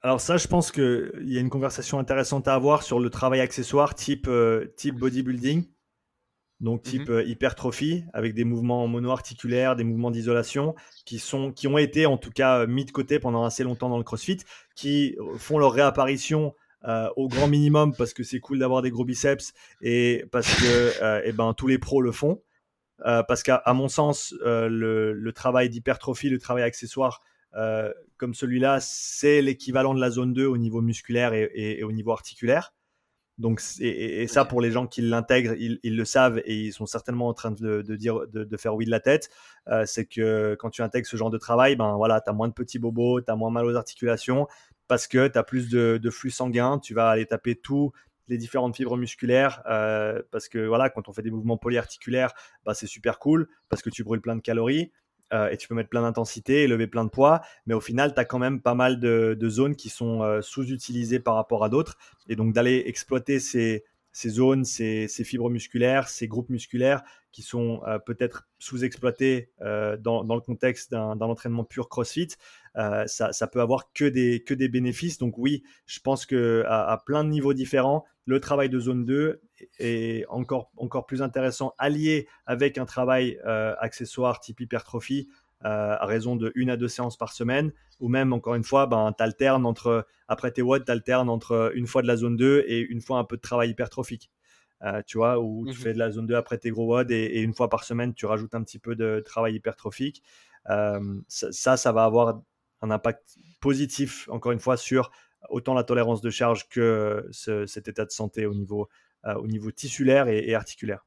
Alors 0.00 0.20
ça, 0.20 0.36
je 0.36 0.46
pense 0.46 0.70
qu'il 0.70 1.10
y 1.24 1.38
a 1.38 1.40
une 1.40 1.50
conversation 1.50 1.98
intéressante 1.98 2.46
à 2.46 2.54
avoir 2.54 2.84
sur 2.84 3.00
le 3.00 3.10
travail 3.10 3.40
accessoire 3.40 3.96
type, 3.96 4.28
euh, 4.28 4.72
type 4.76 4.94
bodybuilding, 4.94 5.64
donc 6.60 6.82
type 6.82 7.08
mhm. 7.08 7.16
euh, 7.16 7.24
hypertrophie, 7.24 8.04
avec 8.12 8.32
des 8.34 8.44
mouvements 8.44 8.86
monoarticulaires, 8.86 9.74
des 9.74 9.82
mouvements 9.82 10.12
d'isolation, 10.12 10.76
qui, 11.04 11.18
sont, 11.18 11.50
qui 11.50 11.66
ont 11.66 11.78
été 11.78 12.06
en 12.06 12.16
tout 12.16 12.30
cas 12.30 12.64
mis 12.66 12.84
de 12.84 12.92
côté 12.92 13.18
pendant 13.18 13.44
assez 13.44 13.64
longtemps 13.64 13.88
dans 13.88 13.98
le 13.98 14.04
CrossFit, 14.04 14.38
qui 14.76 15.16
font 15.36 15.58
leur 15.58 15.72
réapparition 15.72 16.54
euh, 16.84 17.08
au 17.16 17.26
grand 17.26 17.48
minimum 17.48 17.92
parce 17.92 18.12
que 18.12 18.22
c'est 18.22 18.38
cool 18.38 18.60
d'avoir 18.60 18.82
des 18.82 18.90
gros 18.92 19.04
biceps 19.04 19.52
et 19.82 20.24
parce 20.30 20.54
que 20.54 21.24
eh 21.24 21.32
ben, 21.32 21.54
tous 21.54 21.66
les 21.66 21.78
pros 21.78 22.02
le 22.02 22.12
font. 22.12 22.40
parce 23.02 23.42
qu'à 23.42 23.62
mon 23.74 23.88
sens, 23.88 24.32
le, 24.44 25.12
le, 25.12 25.32
travail 25.32 25.68
d'hypertrophie, 25.70 26.28
le 26.30 26.38
travail 26.38 26.62
accessoire 26.62 27.20
euh, 27.54 27.92
comme 28.16 28.34
celui-là, 28.34 28.78
c'est 28.80 29.42
l'équivalent 29.42 29.94
de 29.94 30.00
la 30.00 30.10
zone 30.10 30.32
2 30.32 30.46
au 30.46 30.58
niveau 30.58 30.80
musculaire 30.80 31.32
et, 31.34 31.82
au 31.82 31.92
niveau 31.92 32.12
articulaire. 32.12 32.74
Donc, 33.38 33.62
et, 33.78 34.26
ça, 34.26 34.44
pour 34.44 34.60
les 34.60 34.72
gens 34.72 34.88
qui 34.88 35.00
l'intègrent, 35.00 35.54
ils, 35.56 35.96
le 35.96 36.04
savent 36.04 36.42
et 36.44 36.56
ils 36.56 36.72
sont 36.72 36.86
certainement 36.86 37.28
en 37.28 37.34
train 37.34 37.52
de, 37.52 37.82
dire, 37.94 38.26
de, 38.26 38.56
faire 38.56 38.74
oui 38.74 38.84
de 38.84 38.90
la 38.90 38.98
tête. 38.98 39.30
Euh, 39.68 39.84
c'est 39.86 40.06
que 40.06 40.56
quand 40.58 40.70
tu 40.70 40.82
intègres 40.82 41.06
ce 41.06 41.16
genre 41.16 41.30
de 41.30 41.38
travail, 41.38 41.76
ben 41.76 41.96
voilà, 41.96 42.20
tu 42.20 42.28
as 42.28 42.32
moins 42.32 42.48
de 42.48 42.52
petits 42.52 42.80
bobos, 42.80 43.20
tu 43.20 43.30
as 43.30 43.36
moins 43.36 43.50
mal 43.50 43.64
aux 43.64 43.76
articulations 43.76 44.48
parce 44.88 45.06
que 45.06 45.28
tu 45.28 45.38
as 45.38 45.44
plus 45.44 45.68
de, 45.68 46.10
flux 46.10 46.30
sanguin. 46.30 46.80
Tu 46.80 46.94
vas 46.94 47.10
aller 47.10 47.26
taper 47.26 47.54
tous 47.54 47.92
les 48.26 48.38
différentes 48.38 48.74
fibres 48.74 48.96
musculaires 48.96 49.62
euh, 49.66 50.20
parce 50.32 50.48
que 50.48 50.66
voilà, 50.66 50.90
quand 50.90 51.08
on 51.08 51.12
fait 51.12 51.22
des 51.22 51.30
mouvements 51.30 51.58
polyarticulaires, 51.58 52.32
bah, 52.64 52.74
c'est 52.74 52.88
super 52.88 53.20
cool 53.20 53.48
parce 53.68 53.82
que 53.82 53.90
tu 53.90 54.02
brûles 54.02 54.20
plein 54.20 54.34
de 54.34 54.42
calories. 54.42 54.90
Euh, 55.32 55.50
et 55.50 55.56
tu 55.56 55.68
peux 55.68 55.74
mettre 55.74 55.90
plein 55.90 56.02
d'intensité 56.02 56.66
lever 56.66 56.86
plein 56.86 57.04
de 57.04 57.10
poids, 57.10 57.42
mais 57.66 57.74
au 57.74 57.80
final, 57.80 58.14
tu 58.14 58.20
as 58.20 58.24
quand 58.24 58.38
même 58.38 58.60
pas 58.60 58.74
mal 58.74 58.98
de, 59.00 59.48
zones 59.48 59.76
qui 59.76 59.88
sont 59.88 60.22
euh, 60.22 60.40
sous-utilisées 60.40 61.20
par 61.20 61.34
rapport 61.34 61.64
à 61.64 61.68
d'autres. 61.68 61.96
Et 62.28 62.36
donc 62.36 62.52
d'aller 62.52 62.84
exploiter 62.86 63.38
ces, 63.38 63.84
zones, 64.26 64.64
ces, 64.64 65.08
fibres 65.08 65.50
musculaires, 65.50 66.08
ces 66.08 66.28
groupes 66.28 66.50
musculaires 66.50 67.02
qui 67.30 67.42
sont 67.42 67.82
euh, 67.86 67.98
peut-être 67.98 68.48
sous-exploités 68.58 69.50
dans, 69.60 70.22
le 70.22 70.40
contexte 70.40 70.90
d'un 70.90 71.20
entraînement 71.20 71.64
pur 71.64 71.88
CrossFit, 71.88 72.28
ça, 72.74 73.46
peut 73.50 73.60
avoir 73.60 73.92
que 73.92 74.04
des, 74.04 74.42
que 74.42 74.54
des 74.54 74.68
bénéfices. 74.68 75.18
Donc 75.18 75.38
oui, 75.38 75.62
je 75.86 76.00
pense 76.00 76.26
que 76.26 76.64
à 76.66 77.02
plein 77.04 77.24
de 77.24 77.30
niveaux 77.30 77.54
différents, 77.54 78.04
le 78.26 78.40
travail 78.40 78.68
de 78.68 78.78
zone 78.78 79.04
2 79.04 79.40
est 79.78 80.26
encore, 80.28 80.70
encore 80.76 81.06
plus 81.06 81.22
intéressant, 81.22 81.74
allié 81.78 82.28
avec 82.46 82.78
un 82.78 82.84
travail 82.84 83.38
euh, 83.46 83.74
accessoire 83.78 84.40
type 84.40 84.60
hypertrophie. 84.60 85.28
à 85.60 86.06
raison 86.06 86.36
de 86.36 86.52
une 86.54 86.70
à 86.70 86.76
deux 86.76 86.88
séances 86.88 87.16
par 87.16 87.32
semaine, 87.32 87.72
ou 87.98 88.08
même, 88.08 88.32
encore 88.32 88.54
une 88.54 88.62
fois, 88.62 88.86
ben, 88.86 89.12
tu 89.16 89.24
alternes 89.24 89.66
entre, 89.66 90.06
après 90.28 90.52
tes 90.52 90.62
WOD, 90.62 90.84
tu 90.84 90.92
alternes 90.92 91.28
entre 91.28 91.72
une 91.74 91.88
fois 91.88 92.02
de 92.02 92.06
la 92.06 92.16
zone 92.16 92.36
2 92.36 92.64
et 92.68 92.80
une 92.80 93.00
fois 93.00 93.18
un 93.18 93.24
peu 93.24 93.36
de 93.36 93.42
travail 93.42 93.70
hypertrophique. 93.70 94.30
tu 95.06 95.18
vois, 95.18 95.40
où 95.40 95.66
tu 95.66 95.72
mmh 95.72 95.74
fais 95.74 95.92
de 95.94 95.98
la 95.98 96.10
zone 96.10 96.26
2 96.26 96.34
après 96.36 96.58
tes 96.58 96.70
gros 96.70 96.86
WOD 96.86 97.10
et, 97.10 97.40
une 97.40 97.54
fois 97.54 97.68
par 97.68 97.82
semaine, 97.82 98.14
tu 98.14 98.26
rajoutes 98.26 98.54
un 98.54 98.62
petit 98.62 98.78
peu 98.78 98.94
de 98.94 99.20
travail 99.24 99.56
hypertrophique. 99.56 100.22
ça, 101.28 101.76
ça 101.76 101.92
va 101.92 102.04
avoir 102.04 102.40
un 102.82 102.90
impact 102.90 103.38
positif, 103.60 104.28
encore 104.30 104.52
une 104.52 104.60
fois, 104.60 104.76
sur 104.76 105.10
autant 105.50 105.74
la 105.74 105.84
tolérance 105.84 106.20
de 106.20 106.30
charge 106.30 106.68
que 106.68 107.28
cet 107.30 107.88
état 107.88 108.04
de 108.04 108.10
santé 108.10 108.46
au 108.46 108.54
niveau, 108.54 108.82
euh, 108.82 108.86
au 109.24 109.46
niveau 109.46 109.70
tissulaire 109.70 110.28
et, 110.28 110.54
articulaire. 110.54 111.04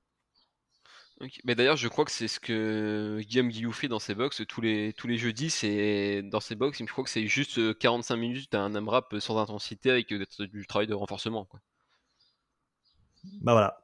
Mais 1.43 1.53
d'ailleurs, 1.53 1.77
je 1.77 1.87
crois 1.87 2.05
que 2.05 2.11
c'est 2.11 2.27
ce 2.27 2.39
que 2.39 3.19
Guillaume 3.21 3.49
Guillou 3.49 3.71
fait 3.71 3.87
dans 3.87 3.99
ses 3.99 4.15
box 4.15 4.41
tous 4.47 4.61
les, 4.61 4.93
tous 4.93 5.07
les 5.07 5.17
jeudis. 5.17 5.51
C'est 5.51 6.23
dans 6.23 6.39
ses 6.39 6.55
box, 6.55 6.79
je 6.79 6.85
crois 6.85 7.03
que 7.03 7.09
c'est 7.09 7.27
juste 7.27 7.77
45 7.77 8.13
euh, 8.13 8.17
minutes 8.17 8.51
d'un 8.51 8.73
AMRAP 8.73 9.19
sans 9.19 9.37
intensité 9.37 9.91
avec 9.91 10.11
euh, 10.11 10.25
du 10.39 10.65
travail 10.65 10.87
de 10.87 10.95
renforcement. 10.95 11.45
Quoi. 11.45 11.59
Bah 13.41 13.53
voilà. 13.53 13.83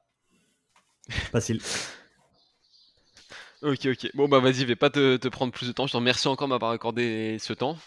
Facile. 1.10 1.62
ok, 3.62 3.86
ok. 3.86 4.12
Bon, 4.16 4.28
bah 4.28 4.40
vas-y, 4.40 4.62
je 4.62 4.66
vais 4.66 4.76
pas 4.76 4.90
te, 4.90 5.18
te, 5.18 5.28
prendre 5.28 5.54
plus 5.54 5.68
de 5.68 5.74
temps. 5.74 5.86
Je 5.86 5.92
te 5.92 5.98
remercie 5.98 6.28
encore 6.28 6.48
de 6.48 6.54
m'avoir 6.54 6.72
accordé 6.72 7.38
ce 7.40 7.54
temps. 7.54 7.78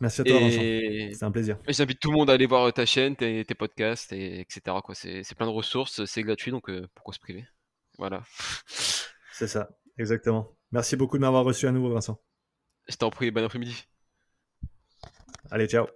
Merci 0.00 0.22
à 0.22 0.24
toi, 0.24 0.40
Vincent. 0.40 0.60
C'est 0.60 1.22
un 1.24 1.30
plaisir. 1.30 1.58
J'invite 1.68 2.00
tout 2.00 2.10
le 2.10 2.16
monde 2.16 2.30
à 2.30 2.32
aller 2.32 2.46
voir 2.46 2.72
ta 2.72 2.86
chaîne, 2.86 3.16
tes, 3.16 3.44
podcasts, 3.44 4.12
et, 4.12 4.40
etc. 4.40 4.76
C'est 4.94 5.34
plein 5.34 5.46
de 5.46 5.52
ressources, 5.52 6.04
c'est 6.06 6.22
gratuit, 6.22 6.50
donc 6.50 6.70
euh, 6.70 6.88
pourquoi 6.94 7.12
se 7.12 7.20
priver? 7.20 7.46
Voilà. 7.98 8.22
C'est 9.32 9.48
ça, 9.48 9.70
exactement. 9.98 10.54
Merci 10.72 10.96
beaucoup 10.96 11.16
de 11.16 11.22
m'avoir 11.22 11.44
reçu 11.44 11.66
à 11.66 11.72
nouveau, 11.72 11.90
Vincent. 11.90 12.20
Je 12.88 12.96
t'en 12.96 13.10
prie, 13.10 13.30
bon 13.30 13.44
après-midi. 13.44 13.84
Allez, 15.50 15.66
ciao. 15.66 15.86